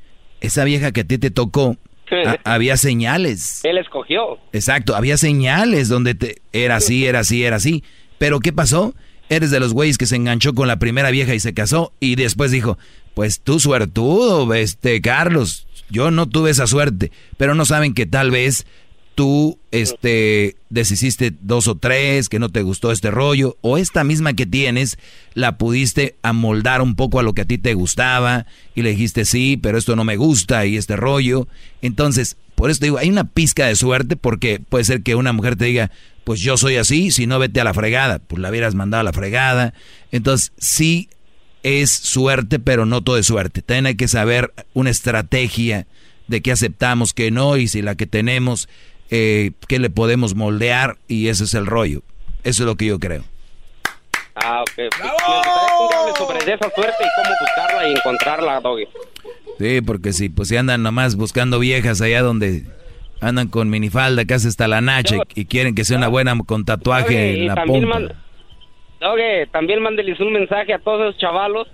esa 0.41 0.65
vieja 0.65 0.91
que 0.91 1.01
a 1.01 1.03
ti 1.05 1.17
te 1.17 1.31
tocó, 1.31 1.77
a- 2.26 2.38
había 2.53 2.76
señales. 2.76 3.61
Él 3.63 3.77
escogió. 3.77 4.39
Exacto, 4.51 4.93
había 4.95 5.15
señales 5.17 5.88
donde 5.88 6.15
te, 6.15 6.41
era 6.51 6.76
así, 6.76 7.05
era 7.05 7.19
así, 7.19 7.45
era 7.45 7.55
así. 7.55 7.81
Pero 8.17 8.41
¿qué 8.41 8.51
pasó? 8.51 8.93
Eres 9.30 9.51
de 9.51 9.61
los 9.61 9.72
güeyes 9.73 9.97
que 9.97 10.05
se 10.05 10.17
enganchó 10.17 10.53
con 10.53 10.67
la 10.67 10.80
primera 10.80 11.11
vieja 11.11 11.34
y 11.34 11.39
se 11.39 11.53
casó 11.53 11.93
y 12.01 12.15
después 12.15 12.51
dijo, 12.51 12.77
pues 13.13 13.39
tú 13.39 13.61
suertudo, 13.61 14.53
este 14.53 14.99
Carlos, 15.01 15.65
yo 15.90 16.12
no 16.12 16.28
tuve 16.28 16.52
esa 16.52 16.68
suerte, 16.68 17.12
pero 17.38 17.56
no 17.56 17.66
saben 17.66 17.94
que 17.94 18.06
tal 18.06 18.32
vez 18.32 18.66
tú 19.16 19.60
este 19.72 20.57
deshiciste 20.70 21.34
dos 21.40 21.68
o 21.68 21.76
tres, 21.76 22.28
que 22.28 22.38
no 22.38 22.49
te 22.49 22.62
gustó 22.62 22.91
este 22.91 23.12
rollo, 23.12 23.57
o 23.62 23.78
esta 23.78 24.03
misma 24.03 24.34
que 24.34 24.45
tienes, 24.45 24.98
la 25.34 25.57
pudiste 25.57 26.16
amoldar 26.22 26.82
un 26.82 26.95
poco 26.95 27.20
a 27.20 27.24
lo 27.24 27.34
que 27.34 27.41
a 27.41 27.45
ti 27.45 27.57
te 27.57 27.74
gustaba, 27.74 28.45
y 28.76 28.82
le 28.82 28.91
dijiste 28.91 29.26
sí, 29.26 29.57
pero 29.57 29.78
esto 29.78 29.95
no 29.95 30.03
me 30.03 30.18
gusta, 30.18 30.66
y 30.66 30.76
este 30.76 30.98
rollo. 30.98 31.48
Entonces, 31.82 32.36
por 32.56 32.70
eso 32.70 32.84
digo, 32.84 32.98
hay 32.98 33.10
una 33.10 33.24
pizca 33.24 33.66
de 33.68 33.76
suerte, 33.76 34.18
porque 34.18 34.60
puede 34.60 34.84
ser 34.84 35.02
que 35.02 35.16
una 35.16 35.34
mujer 35.34 35.56
te 35.56 35.66
diga, 35.66 35.91
pues 36.26 36.41
yo 36.41 36.57
soy 36.57 36.76
así, 36.76 37.12
si 37.12 37.26
no 37.26 37.40
vete 37.40 37.62
a 37.62 37.64
la 37.64 37.74
fregada, 37.74 38.20
pues 38.20 38.41
la 38.41 38.49
hubieras 38.49 38.76
mandado 38.76 39.02
a 39.02 39.06
la 39.06 39.14
fregada. 39.14 39.74
Entonces, 40.12 40.52
sí 40.57 41.10
es 41.66 41.90
suerte, 41.90 42.60
pero 42.60 42.86
no 42.86 43.02
todo 43.02 43.18
es 43.18 43.26
suerte. 43.26 43.64
También 43.64 43.88
hay 43.88 43.96
que 43.96 44.08
saber 44.08 44.54
una 44.76 44.92
estrategia 44.92 45.88
de 46.28 46.42
qué 46.42 46.52
aceptamos, 46.52 47.12
qué 47.12 47.32
no, 47.32 47.58
y 47.58 47.68
si 47.68 47.82
la 47.82 47.96
que 47.96 48.06
tenemos, 48.06 48.70
eh, 49.10 49.50
qué 49.68 49.80
le 49.80 49.90
podemos 49.90 50.36
moldear, 50.36 51.00
y 51.08 51.28
ese 51.28 51.46
es 51.46 51.56
el 51.56 51.66
rollo. 51.66 52.04
Eso 52.44 52.62
es 52.62 52.68
lo 52.68 52.76
que 52.76 52.86
yo 52.86 53.00
creo. 53.00 53.24
Ah, 54.36 54.62
ok. 54.62 54.74
Pues, 54.76 54.90
sobre 56.20 56.38
esa 56.38 56.70
suerte 56.76 57.04
y 57.04 57.24
cómo 57.24 57.36
buscarla 57.42 57.90
y 57.90 57.92
encontrarla, 57.94 58.60
Doggy. 58.62 58.86
Sí, 59.58 59.82
porque 59.82 60.14
si 60.14 60.30
pues 60.30 60.50
si 60.50 60.58
andan 60.58 60.84
nomás 60.84 61.16
buscando 61.16 61.58
viejas 61.58 62.00
allá 62.00 62.22
donde 62.22 62.66
andan 63.22 63.48
con 63.48 63.72
minifalda, 63.72 64.26
casi 64.26 64.50
hasta 64.50 64.68
la 64.68 64.82
nacha, 64.82 65.16
y, 65.34 65.42
y 65.42 65.46
quieren 65.46 65.74
que 65.74 65.84
sea 65.84 65.98
una 65.98 66.10
buena 66.10 66.38
con 66.46 66.64
tatuaje 66.64 67.32
en 67.32 67.44
y 67.44 67.46
la 67.48 67.66
pompa. 67.66 68.24
Doggy, 68.99 69.49
también 69.51 69.81
mándeles 69.81 70.19
un 70.19 70.31
mensaje 70.31 70.73
a 70.73 70.80
todos 70.80 71.01
esos 71.01 71.17
chavalos 71.19 71.67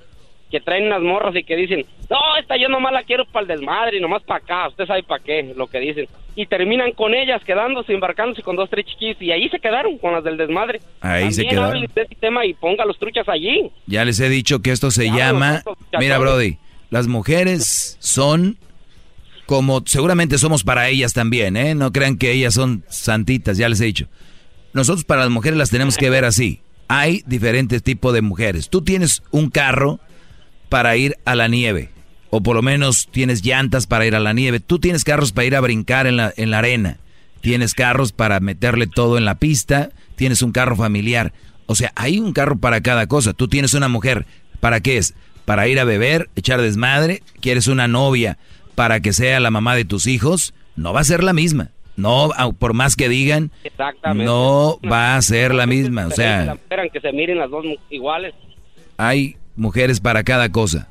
que 0.52 0.60
traen 0.60 0.88
unas 0.88 1.02
morras 1.02 1.34
y 1.36 1.44
que 1.44 1.56
dicen, 1.56 1.86
no, 2.10 2.18
esta 2.38 2.58
yo 2.58 2.68
nomás 2.68 2.92
la 2.92 3.04
quiero 3.04 3.26
para 3.26 3.44
el 3.44 3.48
desmadre 3.48 3.98
y 3.98 4.02
nomás 4.02 4.22
para 4.24 4.44
acá, 4.44 4.68
usted 4.68 4.86
sabe 4.86 5.02
para 5.02 5.24
qué, 5.24 5.54
lo 5.56 5.68
que 5.68 5.80
dicen. 5.80 6.08
Y 6.36 6.46
terminan 6.46 6.92
con 6.92 7.14
ellas 7.14 7.42
quedándose, 7.46 7.94
embarcándose 7.94 8.44
con 8.44 8.58
dos, 8.58 8.70
tres 8.70 8.86
chiquis 8.86 9.16
y 9.22 9.32
ahí 9.32 9.50
se 9.50 9.60
quedaron 9.60 9.98
con 9.98 10.14
las 10.14 10.24
del 10.24 10.38
desmadre. 10.38 10.82
Ahí 11.00 11.32
se 11.32 11.46
quedaron. 11.46 11.82
de 11.82 12.02
ese 12.02 12.16
tema 12.16 12.46
y 12.46 12.54
ponga 12.54 12.86
los 12.86 13.00
truchas 13.00 13.28
allí. 13.30 13.72
Ya 13.88 14.04
les 14.04 14.20
he 14.20 14.30
dicho 14.30 14.62
que 14.62 14.72
esto 14.72 14.92
se 14.92 15.10
llama, 15.10 15.64
mira 15.98 16.18
Brody, 16.18 16.58
las 16.90 17.08
mujeres 17.08 17.98
son 18.00 18.58
como 19.46 19.82
seguramente 19.86 20.38
somos 20.38 20.64
para 20.64 20.88
ellas 20.88 21.14
también, 21.14 21.58
¿eh? 21.58 21.76
No 21.76 21.92
crean 21.92 22.18
que 22.18 22.32
ellas 22.32 22.54
son 22.54 22.84
santitas, 22.88 23.58
ya 23.58 23.68
les 23.68 23.82
he 23.82 23.86
dicho. 23.86 24.08
Nosotros 24.74 25.04
para 25.04 25.22
las 25.22 25.30
mujeres 25.30 25.58
las 25.58 25.70
tenemos 25.70 25.98
que 25.98 26.10
ver 26.10 26.24
así. 26.24 26.62
Hay 26.94 27.24
diferentes 27.26 27.84
tipos 27.84 28.14
de 28.14 28.22
mujeres. 28.22 28.70
Tú 28.70 28.82
tienes 28.82 29.24
un 29.32 29.50
carro 29.50 30.02
para 30.68 30.98
ir 30.98 31.16
a 31.24 31.36
la 31.36 31.48
nieve, 31.48 31.90
o 32.30 32.44
por 32.44 32.58
lo 32.58 32.62
menos 32.62 33.08
tienes 33.10 33.46
llantas 33.46 33.88
para 33.88 34.06
ir 34.06 34.14
a 34.14 34.20
la 34.20 34.34
nieve. 34.34 34.60
Tú 34.60 34.78
tienes 34.78 35.06
carros 35.06 35.32
para 35.32 35.46
ir 35.46 35.56
a 35.56 35.62
brincar 35.62 36.06
en 36.06 36.18
la, 36.18 36.34
en 36.36 36.52
la 36.52 36.58
arena. 36.58 36.98
Tienes 37.40 37.76
carros 37.76 38.12
para 38.12 38.42
meterle 38.42 38.88
todo 38.88 39.18
en 39.18 39.24
la 39.24 39.36
pista. 39.36 39.92
Tienes 40.18 40.42
un 40.42 40.52
carro 40.52 40.76
familiar. 40.76 41.32
O 41.66 41.76
sea, 41.76 41.94
hay 41.96 42.20
un 42.20 42.34
carro 42.34 42.60
para 42.60 42.82
cada 42.82 43.08
cosa. 43.08 43.32
Tú 43.32 43.48
tienes 43.48 43.74
una 43.74 43.88
mujer. 43.88 44.26
¿Para 44.60 44.82
qué 44.82 44.98
es? 44.98 45.14
Para 45.46 45.70
ir 45.70 45.80
a 45.80 45.86
beber, 45.86 46.30
echar 46.36 46.62
desmadre. 46.62 47.24
¿Quieres 47.40 47.68
una 47.68 47.88
novia 47.88 48.38
para 48.76 49.00
que 49.00 49.14
sea 49.14 49.40
la 49.40 49.50
mamá 49.50 49.76
de 49.76 49.86
tus 49.86 50.08
hijos? 50.08 50.54
No 50.76 50.92
va 50.92 51.00
a 51.00 51.06
ser 51.06 51.24
la 51.24 51.32
misma. 51.32 51.70
No, 52.02 52.30
por 52.60 52.74
más 52.74 52.96
que 52.96 53.08
digan, 53.10 53.52
Exactamente. 53.64 54.26
no 54.26 54.80
va 54.90 55.16
a 55.16 55.22
ser 55.22 55.54
la 55.54 55.66
misma. 55.68 56.08
O 56.08 56.12
sea, 56.12 56.54
Esperan 56.54 56.90
que 56.90 57.00
se 57.00 57.12
miren 57.14 57.38
las 57.38 57.50
dos 57.50 57.66
iguales. 57.90 58.34
hay 58.98 59.38
mujeres 59.56 60.00
para 60.00 60.24
cada 60.24 60.52
cosa. 60.52 60.88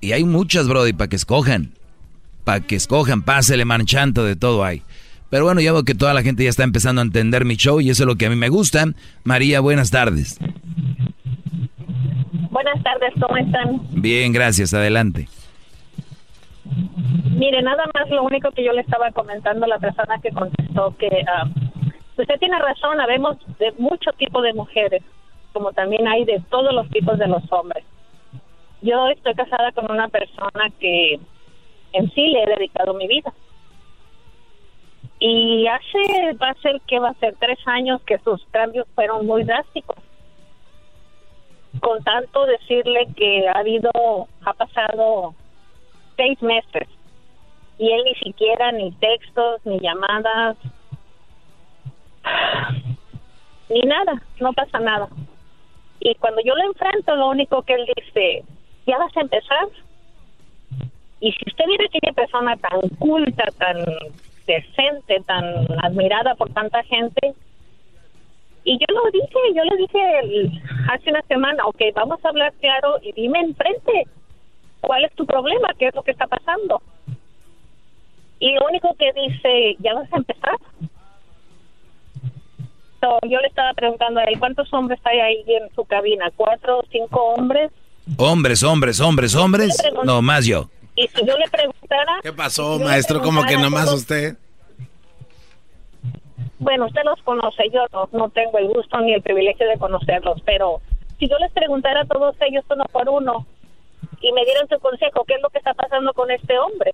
Y 0.00 0.12
hay 0.12 0.24
muchas, 0.24 0.68
Brody, 0.68 0.92
para 0.92 1.08
que 1.08 1.16
escojan. 1.16 1.72
Para 2.44 2.60
que 2.60 2.76
escojan, 2.76 3.22
pásele 3.22 3.64
marchando 3.64 4.24
de 4.24 4.36
todo 4.36 4.64
hay. 4.64 4.82
Pero 5.30 5.44
bueno, 5.44 5.60
ya 5.60 5.72
veo 5.72 5.82
que 5.84 5.94
toda 5.94 6.14
la 6.14 6.22
gente 6.22 6.44
ya 6.44 6.50
está 6.50 6.62
empezando 6.62 7.00
a 7.00 7.04
entender 7.04 7.44
mi 7.44 7.56
show 7.56 7.80
y 7.80 7.90
eso 7.90 8.04
es 8.04 8.06
lo 8.06 8.16
que 8.16 8.26
a 8.26 8.30
mí 8.30 8.36
me 8.36 8.48
gusta. 8.50 8.86
María, 9.24 9.60
buenas 9.60 9.90
tardes. 9.90 10.38
Buenas 12.50 12.82
tardes, 12.84 13.12
¿cómo 13.20 13.36
están? 13.36 13.80
Bien, 14.00 14.32
gracias, 14.32 14.72
adelante. 14.74 15.28
Mire, 17.36 17.62
nada 17.62 17.84
más 17.94 18.08
lo 18.10 18.22
único 18.22 18.50
que 18.52 18.64
yo 18.64 18.72
le 18.72 18.82
estaba 18.82 19.10
comentando 19.10 19.64
a 19.64 19.68
la 19.68 19.78
persona 19.78 20.20
que 20.20 20.30
contestó 20.30 20.96
que 20.96 21.24
ah, 21.28 21.44
usted 22.16 22.38
tiene 22.38 22.58
razón, 22.58 23.00
habemos 23.00 23.36
de 23.58 23.72
mucho 23.78 24.12
tipo 24.12 24.40
de 24.40 24.54
mujeres, 24.54 25.02
como 25.52 25.72
también 25.72 26.06
hay 26.08 26.24
de 26.24 26.40
todos 26.50 26.72
los 26.72 26.88
tipos 26.90 27.18
de 27.18 27.26
los 27.26 27.42
hombres. 27.52 27.84
Yo 28.82 29.08
estoy 29.08 29.34
casada 29.34 29.72
con 29.72 29.90
una 29.90 30.08
persona 30.08 30.70
que 30.78 31.18
en 31.92 32.10
sí 32.12 32.28
le 32.28 32.42
he 32.42 32.46
dedicado 32.46 32.94
mi 32.94 33.06
vida. 33.06 33.32
Y 35.18 35.66
hace, 35.66 36.34
va 36.34 36.50
a 36.50 36.60
ser 36.60 36.80
que 36.86 36.98
va 36.98 37.10
a 37.10 37.14
ser 37.14 37.34
tres 37.38 37.58
años 37.66 38.02
que 38.02 38.18
sus 38.18 38.44
cambios 38.50 38.86
fueron 38.94 39.26
muy 39.26 39.44
drásticos. 39.44 39.96
Con 41.80 42.02
tanto 42.04 42.46
decirle 42.46 43.08
que 43.16 43.48
ha 43.48 43.58
habido, 43.58 43.90
ha 44.44 44.52
pasado 44.52 45.34
seis 46.16 46.40
meses. 46.42 46.88
Y 47.78 47.90
él 47.90 48.02
ni 48.04 48.14
siquiera 48.14 48.72
ni 48.72 48.92
textos 48.92 49.60
ni 49.64 49.80
llamadas. 49.80 50.56
Ni 53.68 53.80
nada 53.80 54.22
no 54.40 54.52
pasa 54.52 54.78
nada. 54.78 55.08
Y 56.00 56.14
cuando 56.16 56.40
yo 56.44 56.54
lo 56.54 56.64
enfrento 56.64 57.16
lo 57.16 57.30
único 57.30 57.62
que 57.62 57.74
él 57.74 57.86
dice 57.96 58.44
ya 58.86 58.98
vas 58.98 59.16
a 59.16 59.20
empezar 59.20 59.68
y 61.20 61.32
si 61.32 61.38
usted 61.46 61.64
viera 61.66 61.84
aquella 61.86 62.12
persona 62.12 62.56
tan 62.56 62.80
culta 62.98 63.44
tan 63.58 63.78
decente 64.46 65.20
tan 65.26 65.44
admirada 65.82 66.34
por 66.34 66.52
tanta 66.52 66.82
gente. 66.82 67.34
Y 68.64 68.78
yo 68.78 68.86
lo 68.94 69.10
dije 69.10 69.38
yo 69.54 69.64
le 69.64 69.76
dije 69.76 70.60
hace 70.90 71.10
una 71.10 71.22
semana 71.22 71.64
ok 71.66 71.80
vamos 71.94 72.22
a 72.24 72.28
hablar 72.28 72.52
claro 72.60 72.98
y 73.02 73.12
dime 73.12 73.40
enfrente 73.40 74.06
¿cuál 74.86 75.04
es 75.04 75.12
tu 75.14 75.26
problema? 75.26 75.68
¿Qué 75.78 75.88
es 75.88 75.94
lo 75.94 76.02
que 76.02 76.10
está 76.12 76.26
pasando? 76.26 76.82
Y 78.40 78.52
lo 78.54 78.66
único 78.66 78.94
que 78.98 79.12
dice, 79.12 79.76
¿ya 79.80 79.94
vas 79.94 80.12
a 80.12 80.16
empezar? 80.16 80.56
So, 83.00 83.18
yo 83.28 83.38
le 83.40 83.48
estaba 83.48 83.72
preguntando 83.74 84.20
a 84.20 84.24
él, 84.24 84.38
¿cuántos 84.38 84.72
hombres 84.72 84.98
hay 85.04 85.20
ahí 85.20 85.44
en 85.46 85.74
su 85.74 85.84
cabina? 85.84 86.30
¿Cuatro 86.36 86.78
o 86.78 86.84
cinco 86.90 87.22
hombres? 87.34 87.70
Hombres, 88.16 88.62
hombres, 88.62 89.00
hombres, 89.00 89.34
hombres. 89.34 89.82
No, 90.04 90.22
más 90.22 90.46
yo. 90.46 90.68
Y 90.96 91.06
si 91.08 91.24
yo 91.26 91.36
le 91.36 91.48
preguntara... 91.50 92.20
¿Qué 92.22 92.32
pasó, 92.32 92.78
si 92.78 92.84
maestro? 92.84 93.20
Como 93.20 93.42
que 93.44 93.56
nomás 93.56 93.86
todos- 93.86 94.00
usted. 94.00 94.36
Bueno, 96.58 96.86
usted 96.86 97.02
los 97.04 97.20
conoce, 97.22 97.64
yo 97.72 97.84
no, 97.92 98.08
no 98.12 98.28
tengo 98.30 98.56
el 98.58 98.68
gusto 98.68 98.98
ni 99.00 99.12
el 99.12 99.20
privilegio 99.22 99.68
de 99.68 99.76
conocerlos, 99.76 100.40
pero 100.46 100.80
si 101.18 101.28
yo 101.28 101.36
les 101.38 101.52
preguntara 101.52 102.02
a 102.02 102.06
todos 102.06 102.36
ellos 102.40 102.64
uno 102.70 102.84
por 102.90 103.08
uno 103.08 103.46
y 104.24 104.32
me 104.32 104.44
dieran 104.44 104.66
su 104.68 104.78
consejo, 104.78 105.24
¿qué 105.26 105.34
es 105.34 105.42
lo 105.42 105.50
que 105.50 105.58
está 105.58 105.74
pasando 105.74 106.12
con 106.14 106.30
este 106.30 106.58
hombre? 106.58 106.92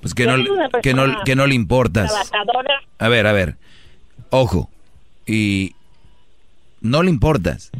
Pues 0.00 0.14
que 0.14 0.26
no, 0.26 0.36
que 0.82 0.92
no, 0.92 1.22
que 1.24 1.36
no 1.36 1.46
le 1.46 1.54
importas. 1.54 2.10
Trabajadora, 2.10 2.80
A 2.98 3.08
ver, 3.08 3.26
a 3.26 3.32
ver. 3.32 3.56
Ojo. 4.30 4.68
Y 5.26 5.74
no 6.80 7.04
le 7.04 7.10
importas. 7.10 7.70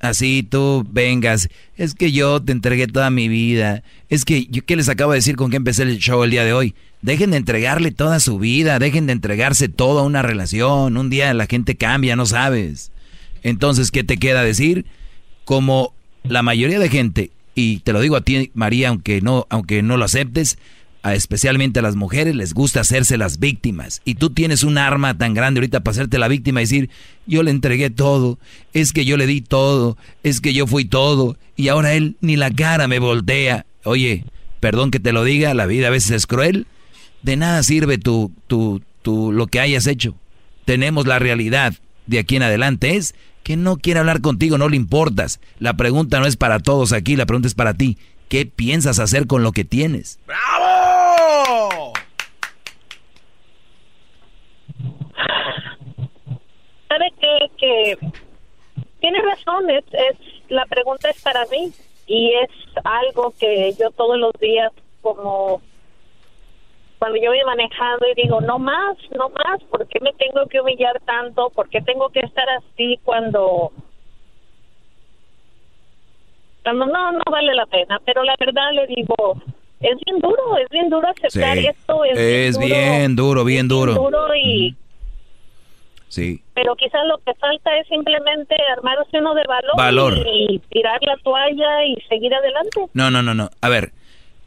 Así 0.00 0.42
tú 0.42 0.86
vengas. 0.88 1.48
Es 1.76 1.94
que 1.94 2.10
yo 2.12 2.42
te 2.42 2.52
entregué 2.52 2.86
toda 2.86 3.10
mi 3.10 3.28
vida. 3.28 3.82
Es 4.08 4.24
que 4.24 4.46
yo 4.46 4.64
qué 4.64 4.76
les 4.76 4.88
acabo 4.88 5.12
de 5.12 5.18
decir 5.18 5.36
con 5.36 5.50
qué 5.50 5.56
empecé 5.56 5.82
el 5.82 5.98
show 5.98 6.22
el 6.24 6.30
día 6.30 6.44
de 6.44 6.54
hoy. 6.54 6.74
Dejen 7.02 7.32
de 7.32 7.36
entregarle 7.36 7.90
toda 7.90 8.18
su 8.20 8.38
vida. 8.38 8.78
Dejen 8.78 9.06
de 9.06 9.12
entregarse 9.12 9.68
todo 9.68 10.00
a 10.00 10.04
una 10.04 10.22
relación. 10.22 10.96
Un 10.96 11.10
día 11.10 11.34
la 11.34 11.46
gente 11.46 11.76
cambia, 11.76 12.16
no 12.16 12.24
sabes. 12.24 12.92
Entonces, 13.42 13.90
¿qué 13.90 14.04
te 14.04 14.16
queda 14.16 14.42
decir? 14.42 14.86
Como 15.44 15.92
la 16.22 16.42
mayoría 16.42 16.78
de 16.78 16.88
gente 16.88 17.30
Y 17.54 17.78
te 17.78 17.92
lo 17.92 18.00
digo 18.00 18.16
a 18.16 18.20
ti, 18.20 18.50
María, 18.54 18.88
aunque 18.88 19.20
no, 19.20 19.46
aunque 19.50 19.82
no 19.82 19.96
lo 19.96 20.04
aceptes, 20.04 20.58
especialmente 21.12 21.80
a 21.80 21.82
las 21.82 21.96
mujeres 21.96 22.34
les 22.34 22.54
gusta 22.54 22.80
hacerse 22.80 23.18
las 23.18 23.38
víctimas. 23.38 24.00
Y 24.04 24.14
tú 24.14 24.30
tienes 24.30 24.62
un 24.62 24.78
arma 24.78 25.16
tan 25.18 25.34
grande 25.34 25.58
ahorita 25.58 25.80
para 25.80 25.92
hacerte 25.92 26.18
la 26.18 26.28
víctima 26.28 26.60
y 26.60 26.64
decir, 26.64 26.90
yo 27.26 27.42
le 27.42 27.50
entregué 27.50 27.90
todo, 27.90 28.38
es 28.72 28.92
que 28.92 29.04
yo 29.04 29.16
le 29.16 29.26
di 29.26 29.40
todo, 29.40 29.98
es 30.22 30.40
que 30.40 30.54
yo 30.54 30.66
fui 30.66 30.84
todo, 30.84 31.36
y 31.56 31.68
ahora 31.68 31.94
él 31.94 32.16
ni 32.20 32.36
la 32.36 32.50
cara 32.50 32.88
me 32.88 32.98
voltea. 32.98 33.66
Oye, 33.84 34.24
perdón 34.60 34.90
que 34.90 35.00
te 35.00 35.12
lo 35.12 35.24
diga, 35.24 35.52
la 35.52 35.66
vida 35.66 35.88
a 35.88 35.90
veces 35.90 36.12
es 36.12 36.26
cruel. 36.26 36.66
De 37.22 37.36
nada 37.36 37.62
sirve 37.62 37.98
tu, 37.98 38.32
tu, 38.46 38.82
tu, 39.02 39.30
lo 39.32 39.46
que 39.46 39.60
hayas 39.60 39.86
hecho. 39.86 40.14
Tenemos 40.64 41.06
la 41.06 41.18
realidad 41.18 41.74
de 42.06 42.18
aquí 42.18 42.36
en 42.36 42.42
adelante 42.42 42.96
es 42.96 43.14
que 43.44 43.56
no 43.56 43.76
quiere 43.76 44.00
hablar 44.00 44.20
contigo, 44.20 44.58
no 44.58 44.68
le 44.68 44.76
importas. 44.76 45.40
La 45.58 45.74
pregunta 45.74 46.18
no 46.18 46.26
es 46.26 46.36
para 46.36 46.58
todos 46.58 46.92
aquí, 46.92 47.14
la 47.14 47.26
pregunta 47.26 47.46
es 47.46 47.54
para 47.54 47.74
ti. 47.74 47.98
¿Qué 48.28 48.46
piensas 48.46 48.98
hacer 48.98 49.26
con 49.28 49.42
lo 49.44 49.52
que 49.52 49.64
tienes? 49.64 50.18
¡Bravo! 50.26 51.92
¿Sabe 56.88 57.12
qué? 57.20 57.50
Que 57.58 57.98
tiene 59.00 59.20
razón, 59.20 59.68
es, 59.70 59.84
es, 59.92 60.16
la 60.48 60.64
pregunta 60.66 61.10
es 61.10 61.20
para 61.20 61.44
mí 61.46 61.72
y 62.06 62.32
es 62.42 62.50
algo 62.84 63.34
que 63.38 63.74
yo 63.78 63.90
todos 63.90 64.18
los 64.18 64.32
días 64.40 64.72
como 65.02 65.60
cuando 67.04 67.20
yo 67.22 67.32
voy 67.32 67.44
manejando 67.44 68.06
y 68.08 68.22
digo, 68.22 68.40
no 68.40 68.58
más, 68.58 68.96
no 69.14 69.28
más, 69.28 69.62
¿por 69.64 69.86
qué 69.88 70.00
me 70.00 70.14
tengo 70.14 70.46
que 70.46 70.58
humillar 70.58 70.98
tanto? 71.04 71.50
¿Por 71.50 71.68
qué 71.68 71.82
tengo 71.82 72.08
que 72.08 72.20
estar 72.20 72.46
así 72.48 72.98
cuando 73.04 73.72
cuando 76.62 76.86
no, 76.86 77.12
no 77.12 77.22
vale 77.30 77.54
la 77.54 77.66
pena? 77.66 78.00
Pero 78.06 78.24
la 78.24 78.34
verdad 78.40 78.72
le 78.72 78.86
digo, 78.86 79.14
es 79.80 79.98
bien 80.06 80.18
duro, 80.18 80.56
es 80.56 80.70
bien 80.70 80.88
duro 80.88 81.06
aceptar 81.06 81.58
esto. 81.58 82.04
Es, 82.06 82.58
bien, 82.58 83.14
duro, 83.14 83.44
bien 83.44 83.68
duro. 83.68 83.92
Bien 83.92 84.10
duro 84.10 84.34
y... 84.34 84.74
Sí. 86.08 86.40
Pero 86.54 86.74
quizás 86.76 87.04
lo 87.06 87.18
que 87.18 87.34
falta 87.34 87.76
es 87.80 87.86
simplemente 87.88 88.56
armarse 88.78 89.18
uno 89.18 89.34
de 89.34 89.42
valor, 89.46 89.76
Valor. 89.76 90.26
y 90.26 90.58
tirar 90.70 91.02
la 91.02 91.18
toalla 91.18 91.84
y 91.84 91.96
seguir 92.08 92.32
adelante. 92.34 92.86
No, 92.94 93.10
no, 93.10 93.20
no, 93.20 93.34
no. 93.34 93.50
A 93.60 93.68
ver, 93.68 93.92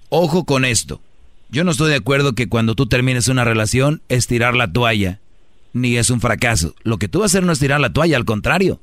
ojo 0.10 0.44
con 0.44 0.66
esto. 0.66 1.02
Yo 1.50 1.64
no 1.64 1.72
estoy 1.72 1.90
de 1.90 1.96
acuerdo 1.96 2.34
que 2.34 2.50
cuando 2.50 2.76
tú 2.76 2.88
termines 2.88 3.30
una 3.30 3.46
relación 3.46 4.02
es 4.10 4.28
tirar 4.28 4.54
la 4.56 4.72
toalla, 4.72 5.20
ni 5.72 5.96
es 5.96 6.10
un 6.10 6.20
fracaso. 6.20 6.76
Lo 6.84 6.98
que 6.98 7.08
tú 7.08 7.20
vas 7.20 7.32
a 7.32 7.38
hacer 7.38 7.46
no 7.46 7.54
es 7.54 7.60
tirar 7.60 7.80
la 7.80 7.94
toalla, 7.94 8.18
al 8.18 8.26
contrario. 8.26 8.82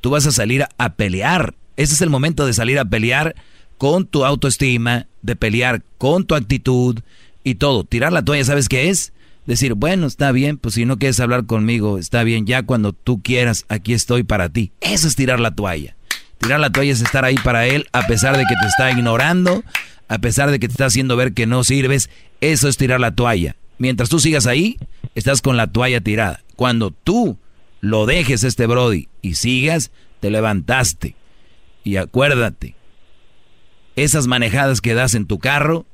Tú 0.00 0.10
vas 0.10 0.26
a 0.26 0.32
salir 0.32 0.64
a, 0.78 0.88
pelear. 0.94 1.54
Ese 1.76 1.94
es 1.94 2.00
el 2.00 2.08
momento 2.08 2.46
de 2.46 2.54
salir 2.54 2.78
a 2.78 2.86
pelear 2.86 3.34
con 3.76 4.06
tu 4.06 4.24
autoestima, 4.24 5.06
de 5.20 5.36
pelear 5.36 5.82
con 5.98 6.24
tu 6.24 6.34
actitud 6.34 7.00
y 7.44 7.56
todo. 7.56 7.84
Tirar 7.84 8.12
la 8.12 8.24
toalla, 8.24 8.44
¿sabes 8.44 8.68
qué 8.68 8.88
es? 8.88 9.12
Decir, 9.44 9.74
bueno, 9.74 10.06
está 10.06 10.32
bien, 10.32 10.56
pues 10.56 10.76
si 10.76 10.86
no 10.86 10.98
quieres 10.98 11.20
hablar 11.20 11.44
conmigo, 11.44 11.98
está 11.98 12.22
bien, 12.24 12.46
ya 12.46 12.62
cuando 12.62 12.92
tú 12.92 13.20
quieras, 13.22 13.66
aquí 13.68 13.92
estoy 13.92 14.22
para 14.22 14.48
ti. 14.48 14.72
Eso 14.80 15.06
es 15.06 15.16
tirar 15.16 15.40
la 15.40 15.54
toalla. 15.54 15.96
Tirar 16.38 16.60
la 16.60 16.70
toalla 16.70 16.92
es 16.92 17.02
estar 17.02 17.24
ahí 17.24 17.36
para 17.36 17.66
él 17.66 17.88
a 17.92 18.06
pesar 18.06 18.36
de 18.36 18.44
que 18.44 18.54
te 18.60 18.66
está 18.66 18.90
ignorando, 18.90 19.62
a 20.10 20.18
pesar 20.18 20.50
de 20.50 20.58
que 20.58 20.66
te 20.66 20.72
está 20.72 20.86
haciendo 20.86 21.16
ver 21.16 21.32
que 21.34 21.46
no 21.46 21.62
sirves. 21.62 22.10
Eso 22.40 22.68
es 22.68 22.76
tirar 22.76 22.98
la 22.98 23.14
toalla. 23.14 23.54
Mientras 23.78 24.08
tú 24.08 24.18
sigas 24.18 24.48
ahí, 24.48 24.76
estás 25.14 25.40
con 25.40 25.56
la 25.56 25.68
toalla 25.68 26.00
tirada. 26.00 26.42
Cuando 26.56 26.90
tú 26.90 27.38
lo 27.80 28.06
dejes 28.06 28.42
este 28.42 28.66
Brody 28.66 29.08
y 29.22 29.34
sigas, 29.36 29.92
te 30.18 30.30
levantaste. 30.32 31.14
Y 31.84 31.94
acuérdate, 31.94 32.74
esas 33.94 34.26
manejadas 34.26 34.80
que 34.80 34.94
das 34.94 35.14
en 35.14 35.26
tu 35.26 35.38
carro, 35.38 35.86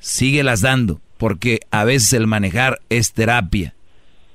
síguelas 0.00 0.62
dando, 0.62 1.02
porque 1.18 1.60
a 1.70 1.84
veces 1.84 2.14
el 2.14 2.26
manejar 2.26 2.80
es 2.88 3.12
terapia. 3.12 3.74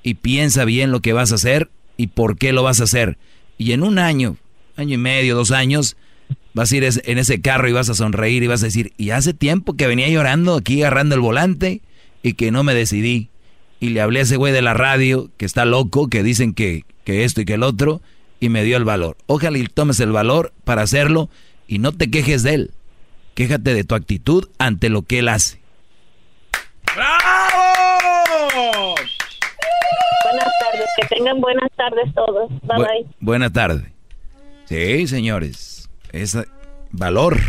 Y 0.03 0.13
piensa 0.13 0.65
bien 0.65 0.91
lo 0.91 1.01
que 1.01 1.13
vas 1.13 1.31
a 1.31 1.35
hacer 1.35 1.71
y 1.97 2.07
por 2.07 2.37
qué 2.37 2.53
lo 2.53 2.61
vas 2.61 2.79
a 2.79 2.83
hacer. 2.83 3.17
Y 3.57 3.71
en 3.71 3.81
un 3.81 3.97
año, 3.97 4.37
año 4.75 4.93
y 4.93 4.99
medio, 4.99 5.35
dos 5.35 5.49
años, 5.49 5.97
vas 6.57 6.71
a 6.71 6.75
ir 6.75 6.83
en 6.83 7.17
ese 7.19 7.39
carro 7.39 7.69
y 7.69 7.71
vas 7.71 7.87
a 7.89 7.93
sonreír 7.93 8.43
y 8.43 8.47
vas 8.47 8.63
a 8.63 8.65
decir, 8.65 8.91
y 8.97 9.11
hace 9.11 9.33
tiempo 9.33 9.75
que 9.75 9.87
venía 9.87 10.09
llorando 10.09 10.55
aquí 10.55 10.81
agarrando 10.81 11.13
el 11.15 11.21
volante 11.21 11.81
y 12.23 12.33
que 12.33 12.51
no 12.51 12.63
me 12.63 12.73
decidí. 12.73 13.29
Y 13.79 13.89
le 13.89 14.01
hablé 14.01 14.19
a 14.19 14.23
ese 14.23 14.37
güey 14.37 14.51
de 14.51 14.63
la 14.63 14.73
radio 14.73 15.29
que 15.37 15.45
está 15.45 15.63
loco, 15.65 16.07
que 16.09 16.23
dicen 16.23 16.55
que, 16.55 16.83
que 17.03 17.23
esto 17.25 17.41
y 17.41 17.45
que 17.45 17.53
el 17.53 17.63
otro, 17.63 18.01
y 18.39 18.49
me 18.49 18.63
dio 18.63 18.75
el 18.77 18.85
valor. 18.85 19.17
Ojalá 19.27 19.59
y 19.59 19.65
tomes 19.67 19.99
el 19.99 20.11
valor 20.11 20.51
para 20.63 20.81
hacerlo 20.81 21.29
y 21.67 21.77
no 21.77 21.91
te 21.91 22.09
quejes 22.09 22.41
de 22.41 22.55
él. 22.55 22.71
Quéjate 23.35 23.75
de 23.75 23.83
tu 23.83 23.93
actitud 23.93 24.49
ante 24.57 24.89
lo 24.89 25.03
que 25.03 25.19
él 25.19 25.29
hace. 25.29 25.59
¡Bravo! 26.95 28.95
Buenas 30.23 30.49
tardes, 30.59 30.87
que 30.99 31.07
tengan 31.15 31.39
buenas 31.39 31.69
tardes 31.77 32.11
todos. 32.15 32.49
Bye 32.63 32.77
Bu- 32.77 32.87
bye. 32.87 33.05
Buena 33.19 33.53
tarde. 33.53 33.91
Sí, 34.65 35.05
señores. 35.07 35.75
Es 36.11 36.37
valor. 36.91 37.39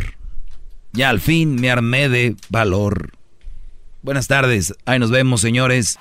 Ya 0.93 1.10
al 1.10 1.20
fin 1.20 1.60
me 1.60 1.70
armé 1.70 2.09
de 2.09 2.36
valor. 2.48 3.12
Buenas 4.02 4.26
tardes. 4.26 4.74
Ahí 4.86 4.98
nos 4.98 5.10
vemos, 5.10 5.40
señores. 5.40 5.98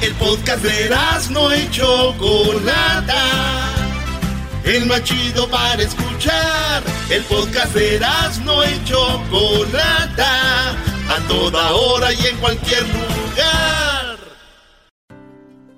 El 0.00 0.12
podcast 0.14 0.62
de 0.62 0.90
no 1.30 1.54
y 1.54 1.70
Chocolata. 1.70 3.14
El 4.64 4.86
más 4.86 5.02
chido 5.04 5.48
para 5.50 5.82
escuchar. 5.82 6.82
El 7.10 7.22
podcast 7.24 7.74
de 7.74 8.00
no 8.44 8.64
y 8.64 8.84
Chocolata. 8.84 10.70
A 10.70 11.18
toda 11.28 11.72
hora 11.72 12.12
y 12.12 12.26
en 12.26 12.36
cualquier 12.38 12.82
lugar. 12.82 14.18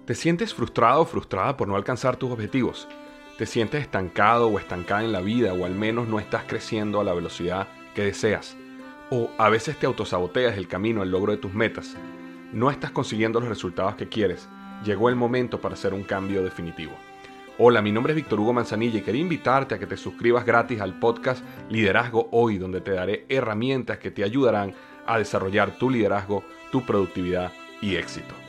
¿Te 0.06 0.14
sientes 0.14 0.54
frustrado 0.54 1.00
o 1.02 1.06
frustrada 1.06 1.56
por 1.56 1.66
no 1.66 1.74
alcanzar 1.74 2.16
tus 2.16 2.30
objetivos? 2.30 2.86
¿Te 3.36 3.44
sientes 3.44 3.82
estancado 3.82 4.48
o 4.48 4.58
estancada 4.58 5.04
en 5.04 5.12
la 5.12 5.20
vida 5.20 5.52
o 5.52 5.66
al 5.66 5.74
menos 5.74 6.08
no 6.08 6.18
estás 6.18 6.44
creciendo 6.46 7.00
a 7.00 7.04
la 7.04 7.12
velocidad 7.12 7.68
que 7.94 8.02
deseas? 8.02 8.56
¿O 9.10 9.30
a 9.36 9.50
veces 9.50 9.78
te 9.78 9.84
autosaboteas 9.84 10.56
el 10.56 10.68
camino 10.68 11.02
al 11.02 11.10
logro 11.10 11.32
de 11.32 11.38
tus 11.38 11.52
metas? 11.52 11.98
¿No 12.54 12.70
estás 12.70 12.92
consiguiendo 12.92 13.38
los 13.38 13.50
resultados 13.50 13.96
que 13.96 14.08
quieres? 14.08 14.48
Llegó 14.86 15.10
el 15.10 15.16
momento 15.16 15.60
para 15.60 15.74
hacer 15.74 15.92
un 15.92 16.02
cambio 16.02 16.42
definitivo. 16.42 16.92
Hola, 17.58 17.82
mi 17.82 17.92
nombre 17.92 18.14
es 18.14 18.16
Víctor 18.16 18.40
Hugo 18.40 18.54
Manzanilla 18.54 19.00
y 19.00 19.02
quería 19.02 19.20
invitarte 19.20 19.74
a 19.74 19.78
que 19.78 19.86
te 19.86 19.98
suscribas 19.98 20.46
gratis 20.46 20.80
al 20.80 20.98
podcast 20.98 21.44
Liderazgo 21.68 22.30
Hoy, 22.32 22.56
donde 22.56 22.80
te 22.80 22.92
daré 22.92 23.26
herramientas 23.28 23.98
que 23.98 24.10
te 24.10 24.24
ayudarán 24.24 24.74
a 25.06 25.18
desarrollar 25.18 25.76
tu 25.76 25.90
liderazgo, 25.90 26.42
tu 26.72 26.86
productividad 26.86 27.52
y 27.82 27.96
éxito. 27.96 28.45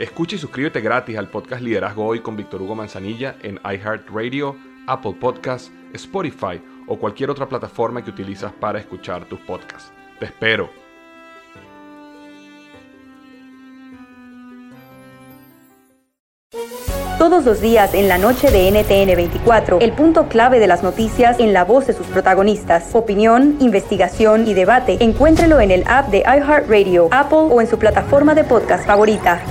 Escucha 0.00 0.36
y 0.36 0.38
suscríbete 0.38 0.80
gratis 0.80 1.18
al 1.18 1.28
podcast 1.28 1.60
Liderazgo 1.60 2.06
Hoy 2.06 2.20
con 2.20 2.34
Víctor 2.34 2.62
Hugo 2.62 2.74
Manzanilla 2.74 3.36
en 3.42 3.60
iHeartRadio, 3.62 4.56
Apple 4.86 5.12
Podcasts, 5.20 5.70
Spotify 5.92 6.58
o 6.86 6.98
cualquier 6.98 7.28
otra 7.28 7.46
plataforma 7.46 8.02
que 8.02 8.08
utilizas 8.08 8.50
para 8.50 8.78
escuchar 8.78 9.26
tus 9.26 9.38
podcasts. 9.40 9.92
Te 10.18 10.24
espero. 10.24 10.70
Todos 17.18 17.44
los 17.44 17.60
días 17.60 17.92
en 17.92 18.08
la 18.08 18.16
noche 18.16 18.50
de 18.50 18.70
NTN 18.70 19.14
24, 19.14 19.80
el 19.80 19.92
punto 19.92 20.28
clave 20.28 20.60
de 20.60 20.66
las 20.66 20.82
noticias 20.82 21.38
en 21.38 21.52
la 21.52 21.66
voz 21.66 21.86
de 21.86 21.92
sus 21.92 22.06
protagonistas. 22.06 22.94
Opinión, 22.94 23.58
investigación 23.60 24.48
y 24.48 24.54
debate. 24.54 24.96
Encuéntrelo 25.00 25.60
en 25.60 25.70
el 25.70 25.84
app 25.86 26.08
de 26.08 26.20
iHeartRadio, 26.20 27.10
Apple 27.12 27.48
o 27.50 27.60
en 27.60 27.66
su 27.66 27.78
plataforma 27.78 28.34
de 28.34 28.44
podcast 28.44 28.86
favorita. 28.86 29.42